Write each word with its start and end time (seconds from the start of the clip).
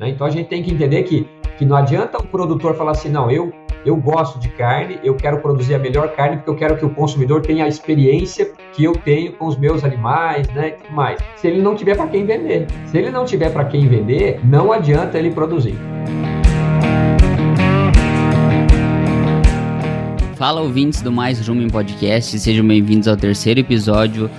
Né? 0.00 0.08
Então 0.08 0.26
a 0.26 0.30
gente 0.30 0.48
tem 0.48 0.62
que 0.62 0.72
entender 0.72 1.02
que, 1.02 1.28
que 1.58 1.64
não 1.66 1.76
adianta 1.76 2.16
o 2.16 2.26
produtor 2.26 2.74
falar 2.74 2.92
assim, 2.92 3.10
não, 3.10 3.30
eu, 3.30 3.52
eu 3.84 3.94
gosto 3.94 4.38
de 4.38 4.48
carne, 4.48 4.98
eu 5.04 5.14
quero 5.14 5.40
produzir 5.42 5.74
a 5.74 5.78
melhor 5.78 6.08
carne 6.14 6.38
porque 6.38 6.50
eu 6.50 6.56
quero 6.56 6.76
que 6.78 6.86
o 6.86 6.90
consumidor 6.90 7.42
tenha 7.42 7.66
a 7.66 7.68
experiência 7.68 8.50
que 8.72 8.82
eu 8.82 8.92
tenho 8.92 9.34
com 9.34 9.46
os 9.46 9.58
meus 9.58 9.84
animais, 9.84 10.48
né, 10.54 10.68
e 10.68 10.70
tudo 10.72 10.92
mais. 10.94 11.20
Se 11.36 11.46
ele 11.46 11.60
não 11.60 11.74
tiver 11.76 11.96
para 11.96 12.06
quem 12.08 12.24
vender, 12.24 12.66
se 12.86 12.96
ele 12.96 13.10
não 13.10 13.26
tiver 13.26 13.52
para 13.52 13.66
quem 13.66 13.86
vender, 13.86 14.40
não 14.42 14.72
adianta 14.72 15.18
ele 15.18 15.30
produzir. 15.30 15.76
Fala 20.34 20.62
ouvintes 20.62 21.02
do 21.02 21.12
Mais 21.12 21.46
Rumo 21.46 21.60
em 21.60 21.68
Podcast, 21.68 22.38
sejam 22.38 22.66
bem-vindos 22.66 23.06
ao 23.06 23.18
terceiro 23.18 23.60
episódio, 23.60 24.30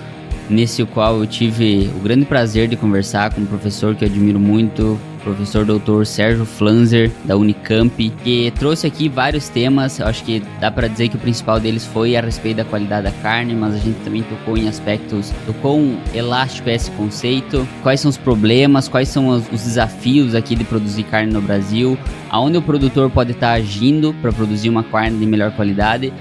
nesse 0.52 0.84
qual 0.84 1.18
eu 1.18 1.26
tive 1.26 1.90
o 1.96 2.00
grande 2.00 2.24
prazer 2.24 2.68
de 2.68 2.76
conversar 2.76 3.32
com 3.32 3.40
um 3.40 3.46
professor 3.46 3.94
que 3.94 4.04
eu 4.04 4.08
admiro 4.08 4.38
muito, 4.38 5.00
professor 5.22 5.64
doutor 5.64 6.04
Sérgio 6.06 6.44
Flanzer, 6.44 7.10
da 7.24 7.36
Unicamp, 7.36 8.10
que 8.22 8.52
trouxe 8.58 8.86
aqui 8.86 9.08
vários 9.08 9.48
temas. 9.48 9.98
Eu 9.98 10.06
acho 10.06 10.22
que 10.24 10.42
dá 10.60 10.70
para 10.70 10.88
dizer 10.88 11.08
que 11.08 11.16
o 11.16 11.18
principal 11.18 11.58
deles 11.58 11.86
foi 11.86 12.16
a 12.16 12.20
respeito 12.20 12.58
da 12.58 12.64
qualidade 12.64 13.04
da 13.04 13.12
carne, 13.22 13.54
mas 13.54 13.74
a 13.74 13.78
gente 13.78 13.98
também 14.04 14.22
tocou 14.22 14.56
em 14.56 14.68
aspectos 14.68 15.30
do 15.46 15.54
quão 15.54 15.96
elástico 16.14 16.68
é 16.68 16.74
esse 16.74 16.90
conceito, 16.92 17.66
quais 17.82 18.00
são 18.00 18.08
os 18.08 18.16
problemas, 18.16 18.88
quais 18.88 19.08
são 19.08 19.28
os, 19.28 19.44
desafios 19.48 20.34
aqui 20.34 20.54
de 20.54 20.64
produzir 20.64 21.04
carne 21.04 21.32
no 21.32 21.40
Brasil, 21.40 21.96
aonde 22.28 22.58
o 22.58 22.62
produtor 22.62 23.08
pode 23.10 23.32
estar 23.32 23.52
agindo 23.52 24.14
para 24.20 24.32
produzir 24.32 24.68
uma 24.68 24.82
carne 24.82 25.18
de 25.18 25.26
melhor 25.26 25.52
qualidade 25.52 26.12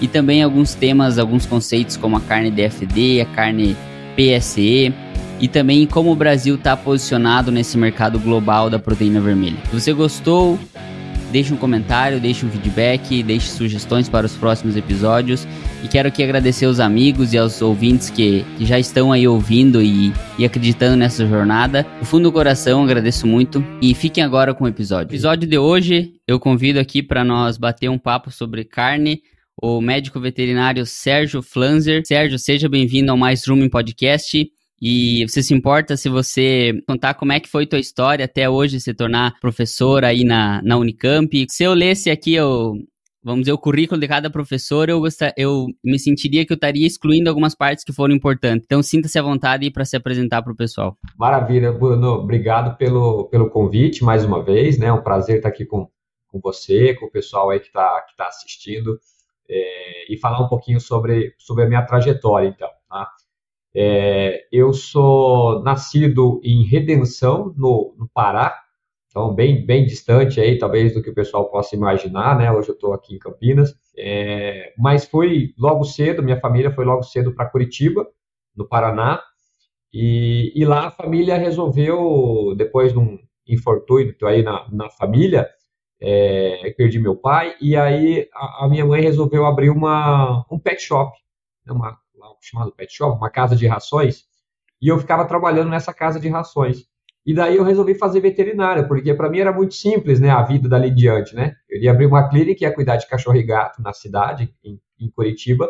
e 0.00 0.08
também 0.08 0.42
alguns 0.42 0.74
temas, 0.74 1.18
alguns 1.18 1.46
conceitos 1.46 1.96
como 1.96 2.16
a 2.16 2.20
carne 2.20 2.50
DFD, 2.50 3.20
a 3.20 3.26
carne 3.26 3.76
PSE 4.16 4.92
e 5.40 5.48
também 5.48 5.86
como 5.86 6.10
o 6.10 6.16
Brasil 6.16 6.54
está 6.54 6.76
posicionado 6.76 7.52
nesse 7.52 7.76
mercado 7.76 8.18
global 8.18 8.70
da 8.70 8.78
proteína 8.78 9.20
vermelha. 9.20 9.56
Se 9.70 9.80
você 9.80 9.92
gostou, 9.92 10.58
deixe 11.30 11.52
um 11.52 11.56
comentário, 11.56 12.18
deixe 12.18 12.46
um 12.46 12.50
feedback, 12.50 13.22
deixe 13.22 13.50
sugestões 13.50 14.08
para 14.08 14.26
os 14.26 14.34
próximos 14.34 14.76
episódios. 14.76 15.46
E 15.84 15.88
quero 15.88 16.08
aqui 16.08 16.22
agradecer 16.22 16.64
aos 16.64 16.80
amigos 16.80 17.34
e 17.34 17.38
aos 17.38 17.60
ouvintes 17.60 18.08
que, 18.08 18.44
que 18.56 18.64
já 18.64 18.78
estão 18.78 19.12
aí 19.12 19.28
ouvindo 19.28 19.82
e, 19.82 20.12
e 20.38 20.44
acreditando 20.44 20.96
nessa 20.96 21.26
jornada. 21.26 21.86
Do 21.98 22.06
fundo 22.06 22.24
do 22.24 22.32
coração, 22.32 22.82
agradeço 22.82 23.26
muito. 23.26 23.64
E 23.82 23.94
fiquem 23.94 24.24
agora 24.24 24.54
com 24.54 24.64
o 24.64 24.68
episódio. 24.68 25.08
No 25.08 25.12
episódio 25.12 25.48
de 25.48 25.58
hoje, 25.58 26.14
eu 26.26 26.40
convido 26.40 26.80
aqui 26.80 27.02
para 27.02 27.22
nós 27.22 27.58
bater 27.58 27.90
um 27.90 27.98
papo 27.98 28.30
sobre 28.30 28.64
carne 28.64 29.20
o 29.60 29.80
médico 29.80 30.20
veterinário 30.20 30.84
Sérgio 30.84 31.42
Flanzer. 31.42 32.02
Sérgio, 32.04 32.38
seja 32.38 32.68
bem-vindo 32.68 33.10
ao 33.10 33.16
Mais 33.16 33.46
Room 33.46 33.68
Podcast. 33.68 34.46
E 34.80 35.26
você 35.26 35.42
se 35.42 35.54
importa 35.54 35.96
se 35.96 36.10
você 36.10 36.74
contar 36.86 37.14
como 37.14 37.32
é 37.32 37.40
que 37.40 37.48
foi 37.48 37.66
tua 37.66 37.78
história 37.78 38.26
até 38.26 38.48
hoje 38.48 38.78
se 38.78 38.92
tornar 38.92 39.32
professor 39.40 40.04
aí 40.04 40.22
na, 40.22 40.60
na 40.62 40.76
Unicamp? 40.76 41.46
Se 41.48 41.64
eu 41.64 41.72
lesse 41.72 42.10
aqui 42.10 42.38
o, 42.38 42.74
vamos 43.24 43.40
dizer, 43.40 43.52
o 43.52 43.58
currículo 43.58 43.98
de 43.98 44.06
cada 44.06 44.28
professor, 44.28 44.90
eu, 44.90 45.00
gostar, 45.00 45.32
eu 45.38 45.64
me 45.82 45.98
sentiria 45.98 46.44
que 46.44 46.52
eu 46.52 46.56
estaria 46.56 46.86
excluindo 46.86 47.30
algumas 47.30 47.54
partes 47.54 47.82
que 47.82 47.92
foram 47.94 48.14
importantes. 48.14 48.66
Então, 48.66 48.82
sinta-se 48.82 49.18
à 49.18 49.22
vontade 49.22 49.70
para 49.70 49.86
se 49.86 49.96
apresentar 49.96 50.42
para 50.42 50.52
o 50.52 50.56
pessoal. 50.56 50.98
Maravilha, 51.18 51.72
Bruno. 51.72 52.08
Obrigado 52.10 52.76
pelo, 52.76 53.30
pelo 53.30 53.48
convite 53.48 54.04
mais 54.04 54.26
uma 54.26 54.44
vez, 54.44 54.76
né? 54.76 54.88
É 54.88 54.92
um 54.92 55.02
prazer 55.02 55.36
estar 55.38 55.48
aqui 55.48 55.64
com, 55.64 55.88
com 56.28 56.38
você, 56.38 56.92
com 56.96 57.06
o 57.06 57.10
pessoal 57.10 57.48
aí 57.48 57.60
que 57.60 57.68
está 57.68 58.02
que 58.02 58.14
tá 58.14 58.26
assistindo 58.26 58.98
é, 59.48 60.12
e 60.12 60.16
falar 60.18 60.40
um 60.40 60.48
pouquinho 60.48 60.80
sobre, 60.80 61.34
sobre 61.38 61.64
a 61.64 61.68
minha 61.68 61.82
trajetória, 61.82 62.48
então. 62.48 62.68
Tá? 62.88 63.10
É, 63.74 64.46
eu 64.50 64.72
sou 64.72 65.62
nascido 65.62 66.40
em 66.42 66.64
Redenção, 66.64 67.52
no, 67.56 67.94
no, 67.98 68.08
Pará, 68.08 68.58
então 69.08 69.34
bem, 69.34 69.64
bem 69.64 69.84
distante 69.84 70.40
aí, 70.40 70.58
talvez, 70.58 70.94
do 70.94 71.02
que 71.02 71.10
o 71.10 71.14
pessoal 71.14 71.50
possa 71.50 71.76
imaginar, 71.76 72.38
né? 72.38 72.50
Hoje 72.50 72.70
eu 72.70 72.74
estou 72.74 72.92
aqui 72.92 73.14
em 73.14 73.18
Campinas, 73.18 73.74
é, 73.96 74.72
mas 74.78 75.06
foi 75.06 75.54
logo 75.58 75.84
cedo, 75.84 76.22
minha 76.22 76.40
família 76.40 76.70
foi 76.70 76.84
logo 76.84 77.02
cedo 77.02 77.34
para 77.34 77.50
Curitiba, 77.50 78.06
no 78.56 78.66
Paraná, 78.66 79.22
e, 79.92 80.52
e, 80.54 80.64
lá 80.64 80.88
a 80.88 80.90
família 80.90 81.36
resolveu, 81.36 82.54
depois 82.56 82.92
de 82.92 82.98
um 82.98 83.18
infortúnio 83.46 84.14
aí 84.24 84.42
na, 84.42 84.66
na 84.70 84.90
família, 84.90 85.48
é, 86.00 86.74
perdi 86.76 86.98
meu 86.98 87.16
pai, 87.16 87.54
e 87.60 87.76
aí 87.76 88.28
a, 88.34 88.64
a, 88.64 88.68
minha 88.68 88.84
mãe 88.84 89.00
resolveu 89.00 89.46
abrir 89.46 89.70
uma, 89.70 90.44
um 90.50 90.58
pet 90.58 90.82
shop, 90.82 91.16
né? 91.64 91.72
uma 91.72 91.98
chamado 92.40 92.72
Pet 92.72 92.92
Shop, 92.92 93.16
uma 93.16 93.30
casa 93.30 93.56
de 93.56 93.66
rações, 93.66 94.24
e 94.80 94.88
eu 94.88 94.98
ficava 94.98 95.24
trabalhando 95.24 95.70
nessa 95.70 95.92
casa 95.92 96.20
de 96.20 96.28
rações. 96.28 96.84
E 97.24 97.34
daí 97.34 97.56
eu 97.56 97.64
resolvi 97.64 97.94
fazer 97.94 98.20
veterinária, 98.20 98.86
porque 98.86 99.12
para 99.12 99.28
mim 99.28 99.40
era 99.40 99.52
muito 99.52 99.74
simples, 99.74 100.20
né, 100.20 100.30
a 100.30 100.42
vida 100.42 100.68
dali 100.68 100.90
em 100.90 100.94
diante, 100.94 101.34
né? 101.34 101.56
Eu 101.68 101.80
ia 101.80 101.90
abrir 101.90 102.06
uma 102.06 102.28
clínica, 102.28 102.64
ia 102.64 102.72
cuidar 102.72 102.96
de 102.96 103.08
cachorro 103.08 103.36
e 103.36 103.42
gato 103.42 103.82
na 103.82 103.92
cidade, 103.92 104.54
em, 104.62 104.80
em 105.00 105.10
Curitiba, 105.10 105.68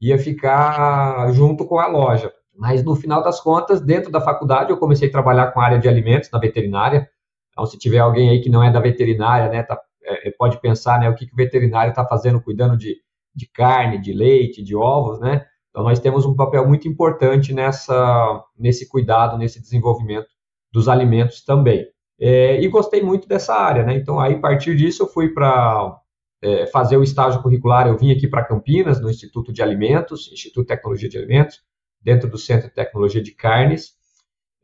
ia 0.00 0.16
ficar 0.18 1.32
junto 1.32 1.66
com 1.66 1.80
a 1.80 1.88
loja. 1.88 2.32
Mas 2.56 2.84
no 2.84 2.94
final 2.94 3.24
das 3.24 3.40
contas, 3.40 3.80
dentro 3.80 4.12
da 4.12 4.20
faculdade, 4.20 4.70
eu 4.70 4.76
comecei 4.76 5.08
a 5.08 5.10
trabalhar 5.10 5.50
com 5.50 5.60
a 5.60 5.64
área 5.64 5.78
de 5.80 5.88
alimentos 5.88 6.30
na 6.30 6.38
veterinária. 6.38 7.08
Então, 7.54 7.64
se 7.64 7.78
tiver 7.78 8.00
alguém 8.00 8.28
aí 8.28 8.40
que 8.40 8.50
não 8.50 8.62
é 8.62 8.70
da 8.70 8.80
veterinária, 8.80 9.48
né, 9.48 9.62
tá, 9.62 9.80
é, 10.02 10.30
pode 10.32 10.60
pensar, 10.60 10.98
né, 11.00 11.08
o 11.08 11.14
que, 11.14 11.26
que 11.26 11.32
o 11.32 11.36
veterinário 11.36 11.90
está 11.90 12.04
fazendo, 12.04 12.42
cuidando 12.42 12.76
de, 12.76 12.96
de 13.34 13.46
carne, 13.46 14.00
de 14.00 14.12
leite, 14.12 14.62
de 14.62 14.76
ovos, 14.76 15.20
né? 15.20 15.46
Então, 15.70 15.82
nós 15.82 15.98
temos 15.98 16.26
um 16.26 16.36
papel 16.36 16.66
muito 16.68 16.86
importante 16.86 17.52
nessa, 17.52 18.44
nesse 18.58 18.88
cuidado, 18.88 19.38
nesse 19.38 19.60
desenvolvimento 19.60 20.28
dos 20.72 20.88
alimentos 20.88 21.44
também. 21.44 21.86
É, 22.18 22.60
e 22.60 22.68
gostei 22.68 23.02
muito 23.02 23.26
dessa 23.26 23.54
área, 23.54 23.84
né? 23.84 23.94
Então, 23.94 24.20
aí, 24.20 24.34
a 24.34 24.38
partir 24.40 24.76
disso, 24.76 25.04
eu 25.04 25.08
fui 25.08 25.30
para 25.30 25.98
é, 26.42 26.66
fazer 26.66 26.96
o 26.96 27.02
estágio 27.02 27.42
curricular. 27.42 27.88
Eu 27.88 27.96
vim 27.96 28.12
aqui 28.12 28.28
para 28.28 28.44
Campinas, 28.44 29.00
no 29.00 29.10
Instituto 29.10 29.52
de 29.52 29.62
Alimentos, 29.62 30.30
Instituto 30.32 30.62
de 30.62 30.68
Tecnologia 30.68 31.08
de 31.08 31.18
Alimentos, 31.18 31.60
dentro 32.00 32.28
do 32.28 32.38
Centro 32.38 32.68
de 32.68 32.74
Tecnologia 32.74 33.22
de 33.22 33.32
Carnes. 33.32 33.94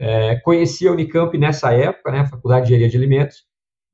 É, 0.00 0.36
conheci 0.36 0.88
a 0.88 0.92
Unicamp 0.92 1.36
nessa 1.36 1.72
época, 1.72 2.10
né? 2.10 2.26
Faculdade 2.26 2.66
de 2.66 2.72
Engenharia 2.72 2.90
de 2.90 2.96
Alimentos. 2.96 3.44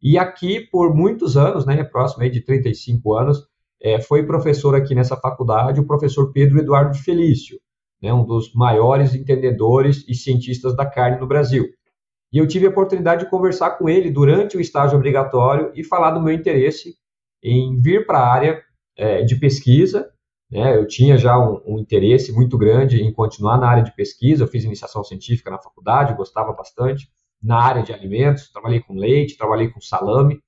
E 0.01 0.17
aqui, 0.17 0.61
por 0.61 0.95
muitos 0.95 1.37
anos, 1.37 1.67
né? 1.67 1.83
Próximo 1.83 2.23
aí 2.23 2.31
de 2.31 2.41
35 2.41 3.15
anos, 3.15 3.47
é, 3.83 4.01
foi 4.01 4.25
professor 4.25 4.75
aqui 4.75 4.95
nessa 4.95 5.17
faculdade 5.17 5.81
o 5.81 5.87
professor 5.87 6.33
Pedro 6.33 6.59
Eduardo 6.59 6.97
Felício, 6.97 7.59
né, 8.03 8.13
um 8.13 8.25
dos 8.25 8.53
maiores 8.55 9.15
entendedores 9.15 10.05
e 10.09 10.15
cientistas 10.15 10.75
da 10.77 10.87
carne 10.87 11.21
no 11.21 11.27
Brasil. 11.27 11.67
E 12.33 12.39
eu 12.39 12.47
tive 12.47 12.67
a 12.67 12.71
oportunidade 12.71 13.25
de 13.25 13.31
conversar 13.31 13.73
com 13.73 13.89
ele 13.89 14.11
durante 14.11 14.57
o 14.57 14.61
estágio 14.61 14.97
obrigatório 14.97 15.71
e 15.75 15.85
falar 15.85 16.11
do 16.11 16.21
meu 16.21 16.33
interesse 16.33 16.95
em 17.43 17.81
vir 17.81 18.07
para 18.07 18.19
a 18.19 18.33
área 18.33 18.63
é, 18.97 19.23
de 19.23 19.37
pesquisa. 19.37 20.11
Né, 20.51 20.77
eu 20.77 20.87
tinha 20.87 21.19
já 21.19 21.37
um, 21.39 21.61
um, 21.67 21.79
interesse 21.79 22.33
muito 22.33 22.57
grande 22.57 23.03
em 23.03 23.13
continuar 23.13 23.59
na 23.59 23.69
área 23.69 23.83
de 23.83 23.95
pesquisa. 23.95 24.45
Eu 24.45 24.49
fiz 24.49 24.65
iniciação 24.65 25.03
científica 25.03 25.51
na 25.51 25.59
faculdade, 25.59 26.15
gostava 26.15 26.53
bastante. 26.53 27.11
Na 27.43 27.61
área 27.61 27.83
de 27.83 27.93
alimentos, 27.93 28.51
trabalhei 28.51 28.81
com 28.81 28.95
leite, 28.95 29.37
trabalhei 29.37 29.69
com 29.69 29.81
salame. 29.81 30.41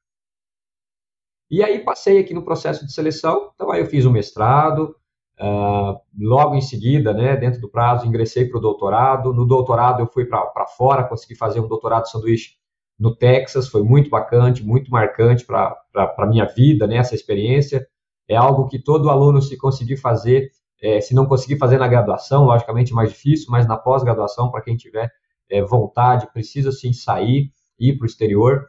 E 1.51 1.63
aí 1.63 1.83
passei 1.83 2.19
aqui 2.19 2.35
no 2.35 2.45
processo 2.45 2.85
de 2.85 2.93
seleção, 2.93 3.51
então 3.55 3.71
aí 3.71 3.81
eu 3.81 3.87
fiz 3.87 4.05
o 4.05 4.11
mestrado, 4.11 4.95
uh, 5.41 5.99
logo 6.19 6.55
em 6.55 6.61
seguida, 6.61 7.15
né, 7.15 7.37
dentro 7.37 7.59
do 7.61 7.71
prazo, 7.71 8.07
ingressei 8.07 8.47
para 8.47 8.59
o 8.59 8.61
doutorado. 8.61 9.33
No 9.33 9.47
doutorado 9.47 10.01
eu 10.01 10.07
fui 10.07 10.27
para 10.27 10.67
fora, 10.77 11.05
consegui 11.09 11.35
fazer 11.35 11.61
um 11.61 11.69
doutorado 11.69 12.07
sanduíche 12.07 12.59
no 12.99 13.15
Texas, 13.17 13.69
foi 13.69 13.83
muito 13.83 14.11
bacante, 14.11 14.65
muito 14.65 14.91
marcante 14.91 15.47
para 15.47 15.75
a 15.95 16.27
minha 16.27 16.45
vida, 16.45 16.87
né, 16.87 16.97
essa 16.97 17.15
experiência. 17.15 17.87
É 18.29 18.37
algo 18.37 18.69
que 18.69 18.79
todo 18.79 19.11
aluno, 19.11 19.41
se 19.41 19.57
conseguir 19.57 19.97
fazer, 19.97 20.51
é, 20.83 21.01
se 21.01 21.15
não 21.15 21.27
conseguir 21.27 21.57
fazer 21.57 21.79
na 21.79 21.89
graduação, 21.89 22.45
logicamente 22.45 22.93
mais 22.93 23.11
difícil, 23.11 23.47
mas 23.51 23.67
na 23.67 23.77
pós-graduação, 23.77 24.51
para 24.51 24.61
quem 24.61 24.77
tiver 24.77 25.11
é, 25.51 25.63
vontade, 25.63 26.31
precisa 26.33 26.71
sim 26.71 26.93
sair, 26.93 27.51
ir 27.79 27.97
para 27.97 28.05
o 28.05 28.07
exterior. 28.07 28.67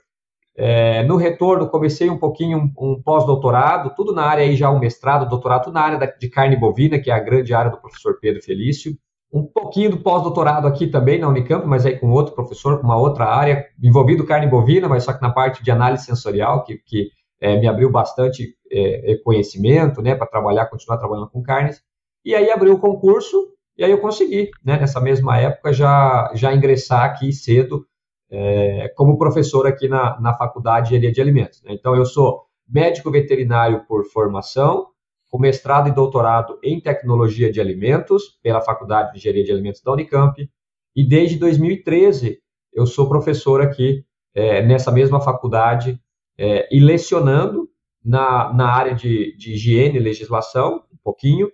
É, 0.56 1.04
no 1.04 1.16
retorno, 1.16 1.70
comecei 1.70 2.10
um 2.10 2.18
pouquinho 2.18 2.58
um, 2.58 2.92
um 2.92 3.02
pós-doutorado, 3.02 3.94
tudo 3.96 4.14
na 4.14 4.24
área 4.24 4.44
aí 4.44 4.56
já 4.56 4.70
um 4.70 4.80
mestrado, 4.80 5.30
doutorado, 5.30 5.72
na 5.72 5.82
área 5.82 5.98
da, 5.98 6.06
de 6.06 6.30
carne 6.30 6.56
bovina, 6.56 7.00
que 7.00 7.12
é 7.12 7.14
a 7.14 7.20
grande 7.20 7.54
área 7.54 7.72
do 7.72 7.80
professor 7.80 8.18
Pedro 8.20 8.42
Felício. 8.42 8.98
Um 9.32 9.46
pouquinho 9.46 9.92
do 9.92 10.00
pós-doutorado 10.00 10.68
aqui 10.68 10.88
também 10.88 11.20
na 11.20 11.30
Unicamp, 11.30 11.66
mas 11.66 11.86
aí 11.86 11.98
com 11.98 12.10
outro 12.10 12.34
professor, 12.34 12.80
com 12.80 12.88
uma 12.88 12.98
outra 12.98 13.26
área, 13.26 13.68
envolvido 13.82 14.26
carne 14.26 14.48
bovina, 14.48 14.90
mas 14.90 15.04
só 15.04 15.14
que 15.14 15.22
na 15.22 15.30
parte 15.32 15.64
de 15.64 15.70
análise 15.70 16.06
sensorial, 16.06 16.64
que, 16.64 16.78
que 16.78 17.10
é, 17.40 17.58
me 17.58 17.68
abriu 17.68 17.92
bastante 17.92 18.56
é, 18.72 19.14
é 19.14 19.18
conhecimento, 19.18 20.02
né, 20.02 20.16
para 20.16 20.28
trabalhar, 20.28 20.68
continuar 20.68 20.98
trabalhando 20.98 21.30
com 21.30 21.42
carnes. 21.42 21.82
E 22.24 22.36
aí 22.36 22.52
abriu 22.52 22.74
o 22.74 22.80
concurso, 22.80 23.54
e 23.78 23.84
aí 23.84 23.92
eu 23.92 24.00
consegui, 24.00 24.52
né, 24.64 24.78
nessa 24.78 25.00
mesma 25.00 25.38
época, 25.38 25.72
já, 25.72 26.32
já 26.36 26.54
ingressar 26.54 27.04
aqui 27.04 27.32
cedo 27.32 27.86
é, 28.30 28.92
como 28.96 29.18
professor 29.18 29.66
aqui 29.66 29.88
na, 29.88 30.20
na 30.20 30.34
Faculdade 30.34 30.90
de 30.90 30.96
Engenharia 30.96 31.12
de 31.14 31.22
Alimentos. 31.22 31.64
Né? 31.64 31.74
Então, 31.74 31.96
eu 31.96 32.06
sou 32.06 32.44
médico 32.68 33.10
veterinário 33.10 33.86
por 33.88 34.06
formação, 34.06 34.88
com 35.30 35.40
mestrado 35.40 35.90
e 35.90 35.92
doutorado 35.92 36.60
em 36.64 36.80
Tecnologia 36.82 37.52
de 37.52 37.62
Alimentos 37.62 38.40
pela 38.44 38.62
Faculdade 38.62 39.12
de 39.12 39.18
Engenharia 39.20 39.44
de 39.44 39.52
Alimentos 39.52 39.82
da 39.82 39.92
Unicamp, 39.92 40.50
e 40.96 41.08
desde 41.08 41.38
2013 41.38 42.40
eu 42.74 42.86
sou 42.86 43.08
professor 43.08 43.62
aqui 43.62 44.04
é, 44.34 44.62
nessa 44.62 44.92
mesma 44.92 45.22
faculdade 45.22 46.00
é, 46.38 46.68
e 46.76 46.80
lecionando 46.80 47.69
na, 48.04 48.54
na 48.54 48.70
área 48.70 48.94
de, 48.94 49.36
de 49.38 49.54
higiene 49.54 49.98
e 49.98 50.02
legislação, 50.02 50.84
um 50.92 50.98
pouquinho, 51.04 51.50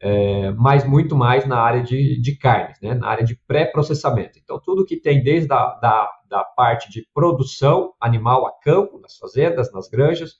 é, 0.00 0.50
mas 0.52 0.86
muito 0.86 1.16
mais 1.16 1.46
na 1.46 1.58
área 1.58 1.82
de, 1.82 2.20
de 2.20 2.36
carnes, 2.36 2.78
né, 2.80 2.94
na 2.94 3.08
área 3.08 3.24
de 3.24 3.34
pré-processamento. 3.46 4.38
Então, 4.38 4.60
tudo 4.62 4.84
que 4.84 4.96
tem 4.96 5.22
desde 5.22 5.52
a 5.52 5.74
da, 5.74 6.10
da 6.28 6.44
parte 6.44 6.90
de 6.90 7.06
produção 7.14 7.94
animal 8.00 8.46
a 8.46 8.52
campo, 8.60 8.98
nas 9.00 9.16
fazendas, 9.16 9.72
nas 9.72 9.88
granjas, 9.88 10.34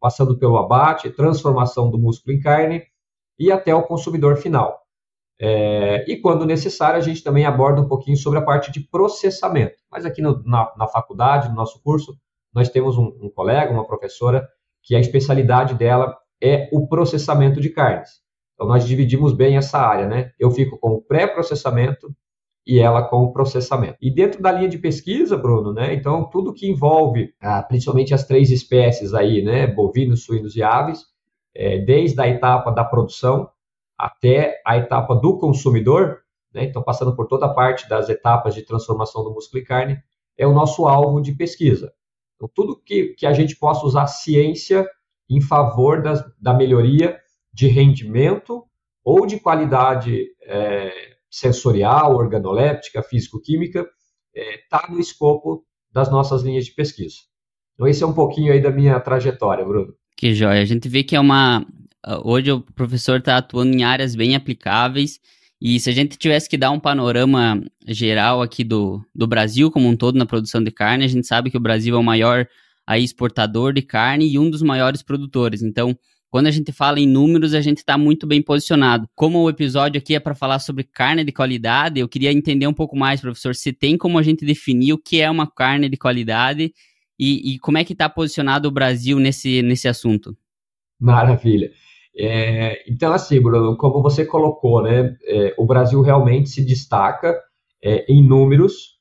passando 0.00 0.38
pelo 0.38 0.56
abate, 0.56 1.10
transformação 1.10 1.90
do 1.90 1.98
músculo 1.98 2.34
em 2.34 2.40
carne 2.40 2.82
e 3.38 3.52
até 3.52 3.74
o 3.74 3.82
consumidor 3.82 4.36
final. 4.36 4.82
É, 5.40 6.04
e 6.10 6.20
quando 6.20 6.46
necessário, 6.46 6.98
a 6.98 7.02
gente 7.02 7.22
também 7.22 7.44
aborda 7.44 7.80
um 7.80 7.88
pouquinho 7.88 8.16
sobre 8.16 8.38
a 8.38 8.42
parte 8.42 8.70
de 8.70 8.80
processamento. 8.80 9.76
Mas 9.90 10.04
aqui 10.04 10.22
no, 10.22 10.42
na, 10.44 10.72
na, 10.76 10.86
faculdade, 10.86 11.48
no 11.48 11.54
nosso 11.54 11.82
curso, 11.82 12.16
nós 12.54 12.68
temos 12.68 12.96
um, 12.96 13.06
um 13.20 13.28
colega, 13.28 13.72
uma 13.72 13.86
professora, 13.86 14.48
que 14.82 14.96
a 14.96 15.00
especialidade 15.00 15.74
dela 15.74 16.16
é 16.42 16.68
o 16.72 16.86
processamento 16.86 17.60
de 17.60 17.70
carnes. 17.70 18.20
Então, 18.54 18.66
nós 18.66 18.86
dividimos 18.86 19.32
bem 19.32 19.56
essa 19.56 19.78
área, 19.78 20.06
né? 20.06 20.32
Eu 20.38 20.50
fico 20.50 20.78
com 20.78 20.90
o 20.90 21.02
pré-processamento 21.02 22.14
e 22.66 22.78
ela 22.78 23.02
com 23.02 23.22
o 23.22 23.32
processamento. 23.32 23.96
E 24.00 24.10
dentro 24.12 24.40
da 24.40 24.52
linha 24.52 24.68
de 24.68 24.78
pesquisa, 24.78 25.36
Bruno, 25.36 25.72
né? 25.72 25.94
Então, 25.94 26.28
tudo 26.28 26.52
que 26.52 26.68
envolve, 26.68 27.34
ah, 27.40 27.62
principalmente 27.62 28.14
as 28.14 28.24
três 28.24 28.50
espécies 28.50 29.14
aí, 29.14 29.42
né? 29.42 29.66
Bovinos, 29.66 30.24
suínos 30.24 30.56
e 30.56 30.62
aves, 30.62 31.04
é, 31.54 31.78
desde 31.78 32.20
a 32.20 32.28
etapa 32.28 32.70
da 32.70 32.84
produção 32.84 33.48
até 33.98 34.60
a 34.66 34.76
etapa 34.76 35.14
do 35.14 35.38
consumidor, 35.38 36.20
né? 36.52 36.64
Então, 36.64 36.82
passando 36.82 37.14
por 37.14 37.26
toda 37.26 37.46
a 37.46 37.54
parte 37.54 37.88
das 37.88 38.08
etapas 38.08 38.54
de 38.54 38.62
transformação 38.62 39.24
do 39.24 39.32
músculo 39.32 39.62
e 39.62 39.66
carne, 39.66 39.98
é 40.36 40.46
o 40.46 40.52
nosso 40.52 40.86
alvo 40.86 41.20
de 41.20 41.32
pesquisa. 41.32 41.92
Então, 42.42 42.50
tudo 42.52 42.76
que, 42.76 43.14
que 43.14 43.24
a 43.24 43.32
gente 43.32 43.56
possa 43.56 43.86
usar 43.86 44.08
ciência 44.08 44.84
em 45.30 45.40
favor 45.40 46.02
das, 46.02 46.20
da 46.40 46.52
melhoria 46.52 47.16
de 47.54 47.68
rendimento 47.68 48.64
ou 49.04 49.24
de 49.26 49.38
qualidade 49.38 50.26
é, 50.42 50.92
sensorial, 51.30 52.16
organoléptica, 52.16 53.02
físico-química, 53.02 53.86
está 54.34 54.86
é, 54.88 54.90
no 54.90 54.98
escopo 54.98 55.64
das 55.92 56.10
nossas 56.10 56.42
linhas 56.42 56.64
de 56.64 56.74
pesquisa. 56.74 57.16
Então, 57.74 57.86
esse 57.86 58.02
é 58.02 58.06
um 58.06 58.14
pouquinho 58.14 58.52
aí 58.52 58.60
da 58.60 58.70
minha 58.70 58.98
trajetória, 58.98 59.64
Bruno. 59.64 59.94
Que 60.16 60.34
joia. 60.34 60.60
A 60.60 60.64
gente 60.64 60.88
vê 60.88 61.04
que 61.04 61.14
é 61.14 61.20
uma. 61.20 61.64
Hoje 62.24 62.50
o 62.50 62.60
professor 62.60 63.18
está 63.18 63.36
atuando 63.36 63.72
em 63.72 63.84
áreas 63.84 64.16
bem 64.16 64.34
aplicáveis. 64.34 65.20
E 65.64 65.78
se 65.78 65.88
a 65.88 65.92
gente 65.92 66.18
tivesse 66.18 66.48
que 66.48 66.58
dar 66.58 66.72
um 66.72 66.80
panorama 66.80 67.62
geral 67.86 68.42
aqui 68.42 68.64
do, 68.64 69.00
do 69.14 69.28
Brasil 69.28 69.70
como 69.70 69.88
um 69.88 69.94
todo 69.96 70.18
na 70.18 70.26
produção 70.26 70.60
de 70.60 70.72
carne, 70.72 71.04
a 71.04 71.08
gente 71.08 71.24
sabe 71.24 71.52
que 71.52 71.56
o 71.56 71.60
Brasil 71.60 71.94
é 71.94 71.98
o 72.00 72.02
maior 72.02 72.48
aí, 72.84 73.04
exportador 73.04 73.72
de 73.72 73.80
carne 73.80 74.28
e 74.28 74.40
um 74.40 74.50
dos 74.50 74.60
maiores 74.60 75.04
produtores. 75.04 75.62
Então, 75.62 75.96
quando 76.28 76.48
a 76.48 76.50
gente 76.50 76.72
fala 76.72 76.98
em 76.98 77.06
números, 77.06 77.54
a 77.54 77.60
gente 77.60 77.78
está 77.78 77.96
muito 77.96 78.26
bem 78.26 78.42
posicionado. 78.42 79.08
Como 79.14 79.38
o 79.38 79.48
episódio 79.48 80.00
aqui 80.00 80.16
é 80.16 80.18
para 80.18 80.34
falar 80.34 80.58
sobre 80.58 80.82
carne 80.82 81.22
de 81.22 81.30
qualidade, 81.30 82.00
eu 82.00 82.08
queria 82.08 82.32
entender 82.32 82.66
um 82.66 82.74
pouco 82.74 82.96
mais, 82.96 83.20
professor, 83.20 83.54
se 83.54 83.72
tem 83.72 83.96
como 83.96 84.18
a 84.18 84.22
gente 84.24 84.44
definir 84.44 84.94
o 84.94 84.98
que 84.98 85.20
é 85.20 85.30
uma 85.30 85.48
carne 85.48 85.88
de 85.88 85.96
qualidade 85.96 86.72
e, 87.16 87.54
e 87.54 87.58
como 87.60 87.78
é 87.78 87.84
que 87.84 87.92
está 87.92 88.08
posicionado 88.08 88.66
o 88.66 88.72
Brasil 88.72 89.20
nesse, 89.20 89.62
nesse 89.62 89.86
assunto. 89.86 90.36
Maravilha. 90.98 91.70
É, 92.16 92.90
então, 92.90 93.12
assim, 93.12 93.40
Bruno, 93.40 93.76
como 93.76 94.02
você 94.02 94.24
colocou, 94.24 94.82
né, 94.82 95.16
é, 95.24 95.54
o 95.56 95.64
Brasil 95.64 96.00
realmente 96.02 96.50
se 96.50 96.64
destaca 96.64 97.38
é, 97.82 98.04
em 98.12 98.26
números. 98.26 98.98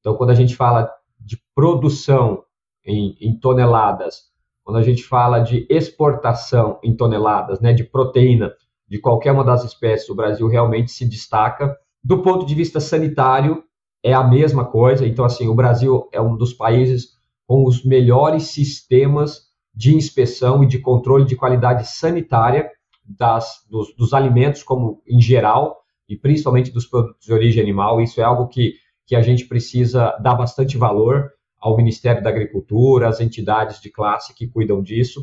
Então, 0.00 0.14
quando 0.14 0.30
a 0.30 0.34
gente 0.34 0.54
fala 0.54 0.90
de 1.18 1.38
produção 1.54 2.44
em, 2.84 3.16
em 3.20 3.38
toneladas, 3.38 4.30
quando 4.62 4.76
a 4.76 4.82
gente 4.82 5.02
fala 5.02 5.40
de 5.40 5.66
exportação 5.70 6.78
em 6.82 6.94
toneladas, 6.94 7.60
né, 7.60 7.72
de 7.72 7.84
proteína 7.84 8.52
de 8.88 8.98
qualquer 8.98 9.32
uma 9.32 9.44
das 9.44 9.64
espécies, 9.64 10.08
o 10.08 10.14
Brasil 10.14 10.48
realmente 10.48 10.90
se 10.90 11.08
destaca. 11.08 11.76
Do 12.02 12.22
ponto 12.22 12.44
de 12.44 12.54
vista 12.54 12.80
sanitário, 12.80 13.62
é 14.02 14.12
a 14.12 14.24
mesma 14.24 14.64
coisa. 14.64 15.06
Então, 15.06 15.24
assim, 15.24 15.48
o 15.48 15.54
Brasil 15.54 16.08
é 16.12 16.20
um 16.20 16.36
dos 16.36 16.52
países 16.52 17.10
com 17.46 17.64
os 17.64 17.84
melhores 17.84 18.44
sistemas 18.44 19.49
de 19.74 19.94
inspeção 19.94 20.62
e 20.62 20.66
de 20.66 20.78
controle 20.78 21.24
de 21.24 21.36
qualidade 21.36 21.86
sanitária 21.88 22.70
das, 23.04 23.64
dos, 23.68 23.94
dos 23.96 24.12
alimentos, 24.12 24.62
como 24.62 25.02
em 25.06 25.20
geral, 25.20 25.80
e 26.08 26.16
principalmente 26.16 26.72
dos 26.72 26.86
produtos 26.86 27.24
de 27.24 27.32
origem 27.32 27.62
animal. 27.62 28.00
Isso 28.00 28.20
é 28.20 28.24
algo 28.24 28.48
que, 28.48 28.74
que 29.06 29.14
a 29.14 29.22
gente 29.22 29.46
precisa 29.46 30.16
dar 30.22 30.34
bastante 30.34 30.76
valor 30.76 31.30
ao 31.58 31.76
Ministério 31.76 32.22
da 32.22 32.30
Agricultura, 32.30 33.08
às 33.08 33.20
entidades 33.20 33.80
de 33.80 33.90
classe 33.90 34.34
que 34.34 34.48
cuidam 34.48 34.82
disso. 34.82 35.22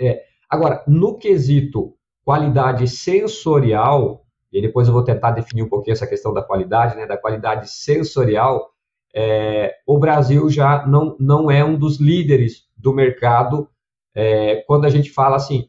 É, 0.00 0.22
agora, 0.48 0.82
no 0.86 1.18
quesito 1.18 1.94
qualidade 2.24 2.88
sensorial, 2.88 4.24
e 4.52 4.60
depois 4.62 4.88
eu 4.88 4.94
vou 4.94 5.04
tentar 5.04 5.32
definir 5.32 5.62
um 5.62 5.68
pouquinho 5.68 5.92
essa 5.92 6.06
questão 6.06 6.32
da 6.32 6.42
qualidade, 6.42 6.96
né, 6.96 7.06
da 7.06 7.16
qualidade 7.16 7.70
sensorial, 7.70 8.70
é, 9.14 9.74
o 9.86 9.98
Brasil 9.98 10.48
já 10.48 10.86
não, 10.86 11.16
não 11.18 11.50
é 11.50 11.64
um 11.64 11.76
dos 11.76 12.00
líderes 12.00 12.64
do 12.80 12.92
mercado 12.92 13.68
é, 14.14 14.56
quando 14.66 14.84
a 14.84 14.88
gente 14.88 15.10
fala 15.10 15.36
assim, 15.36 15.68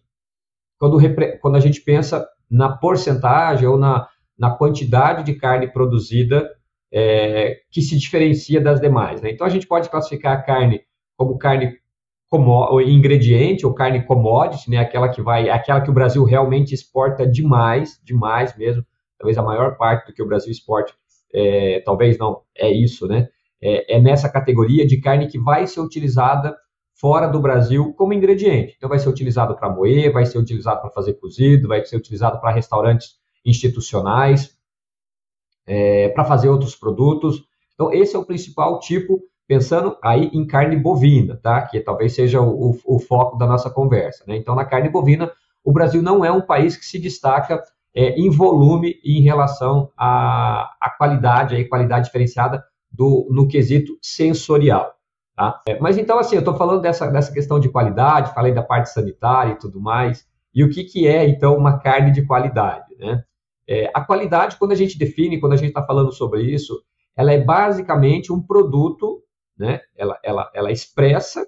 quando, 0.80 0.98
quando 1.40 1.56
a 1.56 1.60
gente 1.60 1.82
pensa 1.82 2.28
na 2.50 2.70
porcentagem 2.70 3.68
ou 3.68 3.78
na, 3.78 4.08
na 4.38 4.52
quantidade 4.52 5.24
de 5.24 5.36
carne 5.36 5.72
produzida 5.72 6.50
é, 6.92 7.62
que 7.70 7.82
se 7.82 7.98
diferencia 7.98 8.60
das 8.60 8.82
demais. 8.82 9.22
Né? 9.22 9.32
Então 9.32 9.46
a 9.46 9.50
gente 9.50 9.68
pode 9.68 9.90
classificar 9.90 10.38
a 10.38 10.42
carne 10.42 10.82
como 11.16 11.38
carne 11.38 11.80
como 12.32 12.80
ingrediente 12.80 13.66
ou 13.66 13.74
carne 13.74 14.06
commodity, 14.06 14.70
né? 14.70 14.78
Aquela 14.78 15.10
que 15.10 15.22
vai, 15.22 15.50
aquela 15.50 15.82
que 15.82 15.90
o 15.90 15.94
Brasil 15.94 16.24
realmente 16.24 16.74
exporta 16.74 17.28
demais, 17.28 18.00
demais 18.06 18.58
mesmo. 18.58 18.86
Talvez 19.20 19.38
a 19.38 19.44
maior 19.44 19.76
parte 19.76 20.08
do 20.08 20.14
que 20.14 20.24
o 20.24 20.26
Brasil 20.26 20.50
exporta, 20.50 20.94
é, 21.34 21.82
talvez 21.82 22.18
não, 22.18 22.42
é 22.58 22.72
isso, 22.72 23.06
né? 23.06 23.28
É, 23.62 23.98
é, 23.98 24.00
nessa 24.00 24.30
categoria 24.30 24.88
de 24.88 25.02
carne 25.02 25.28
que 25.28 25.38
vai 25.38 25.68
ser 25.68 25.82
utilizada 25.82 26.56
fora 27.02 27.28
do 27.28 27.42
Brasil 27.42 27.94
como 27.96 28.14
ingrediente. 28.14 28.76
Então 28.78 28.88
vai 28.88 29.00
ser 29.00 29.10
utilizado 29.10 29.56
para 29.56 29.68
moer, 29.68 30.14
vai 30.14 30.24
ser 30.24 30.38
utilizado 30.38 30.80
para 30.82 30.92
fazer 30.92 31.16
cozido, 31.16 31.68
vai 31.68 31.84
ser 31.84 31.98
utilizado 31.98 32.40
para 32.40 32.52
restaurantes 32.52 33.16
institucionais 33.44 34.56
é, 35.66 36.10
para 36.10 36.24
fazer 36.24 36.50
outros 36.50 36.76
produtos. 36.76 37.44
Então, 37.74 37.92
esse 37.92 38.16
é 38.16 38.20
o 38.20 38.26
principal 38.26 38.80
tipo, 38.80 39.20
pensando 39.48 39.98
aí 40.04 40.30
em 40.32 40.46
carne 40.46 40.76
bovina, 40.76 41.36
tá? 41.42 41.64
Que 41.64 41.80
talvez 41.80 42.14
seja 42.14 42.40
o, 42.40 42.72
o, 42.72 42.78
o 42.86 43.00
foco 43.00 43.36
da 43.36 43.48
nossa 43.48 43.70
conversa. 43.70 44.24
Né? 44.28 44.38
Então, 44.38 44.54
na 44.54 44.64
carne 44.64 44.90
bovina, 44.90 45.32
o 45.64 45.72
Brasil 45.72 46.04
não 46.04 46.24
é 46.24 46.32
um 46.32 46.42
país 46.42 46.78
que 46.78 46.86
se 46.86 47.00
destaca 47.00 47.64
é, 47.96 48.10
em 48.12 48.30
volume 48.30 49.00
em 49.04 49.22
relação 49.22 49.92
à, 49.98 50.72
à 50.80 50.92
qualidade, 50.92 51.56
aí, 51.56 51.68
qualidade 51.68 52.06
diferenciada 52.06 52.64
do, 52.92 53.28
no 53.32 53.48
quesito 53.48 53.98
sensorial. 54.02 55.01
Tá? 55.42 55.60
É, 55.68 55.80
mas 55.80 55.98
então, 55.98 56.20
assim, 56.20 56.36
eu 56.36 56.42
estou 56.42 56.56
falando 56.56 56.84
dessa, 56.84 57.08
dessa 57.08 57.34
questão 57.34 57.60
de 57.60 57.68
qualidade, 57.68 58.32
falei 58.32 58.54
da 58.54 58.62
parte 58.62 58.92
sanitária 58.92 59.54
e 59.54 59.58
tudo 59.58 59.82
mais. 59.82 60.24
E 60.54 60.64
o 60.64 60.70
que, 60.70 60.84
que 60.84 61.08
é, 61.08 61.28
então, 61.28 61.58
uma 61.58 61.80
carne 61.80 62.12
de 62.12 62.24
qualidade? 62.24 62.96
Né? 63.00 63.24
É, 63.68 63.90
a 63.92 64.02
qualidade, 64.02 64.58
quando 64.58 64.74
a 64.74 64.76
gente 64.76 65.00
define, 65.00 65.40
quando 65.40 65.54
a 65.54 65.56
gente 65.56 65.70
está 65.70 65.84
falando 65.84 66.12
sobre 66.12 66.44
isso, 66.44 66.80
ela 67.18 67.34
é 67.34 67.40
basicamente 67.40 68.32
um 68.32 68.40
produto, 68.40 69.24
né? 69.58 69.82
Ela, 69.98 70.20
ela, 70.24 70.52
ela 70.54 70.72
expressa 70.72 71.44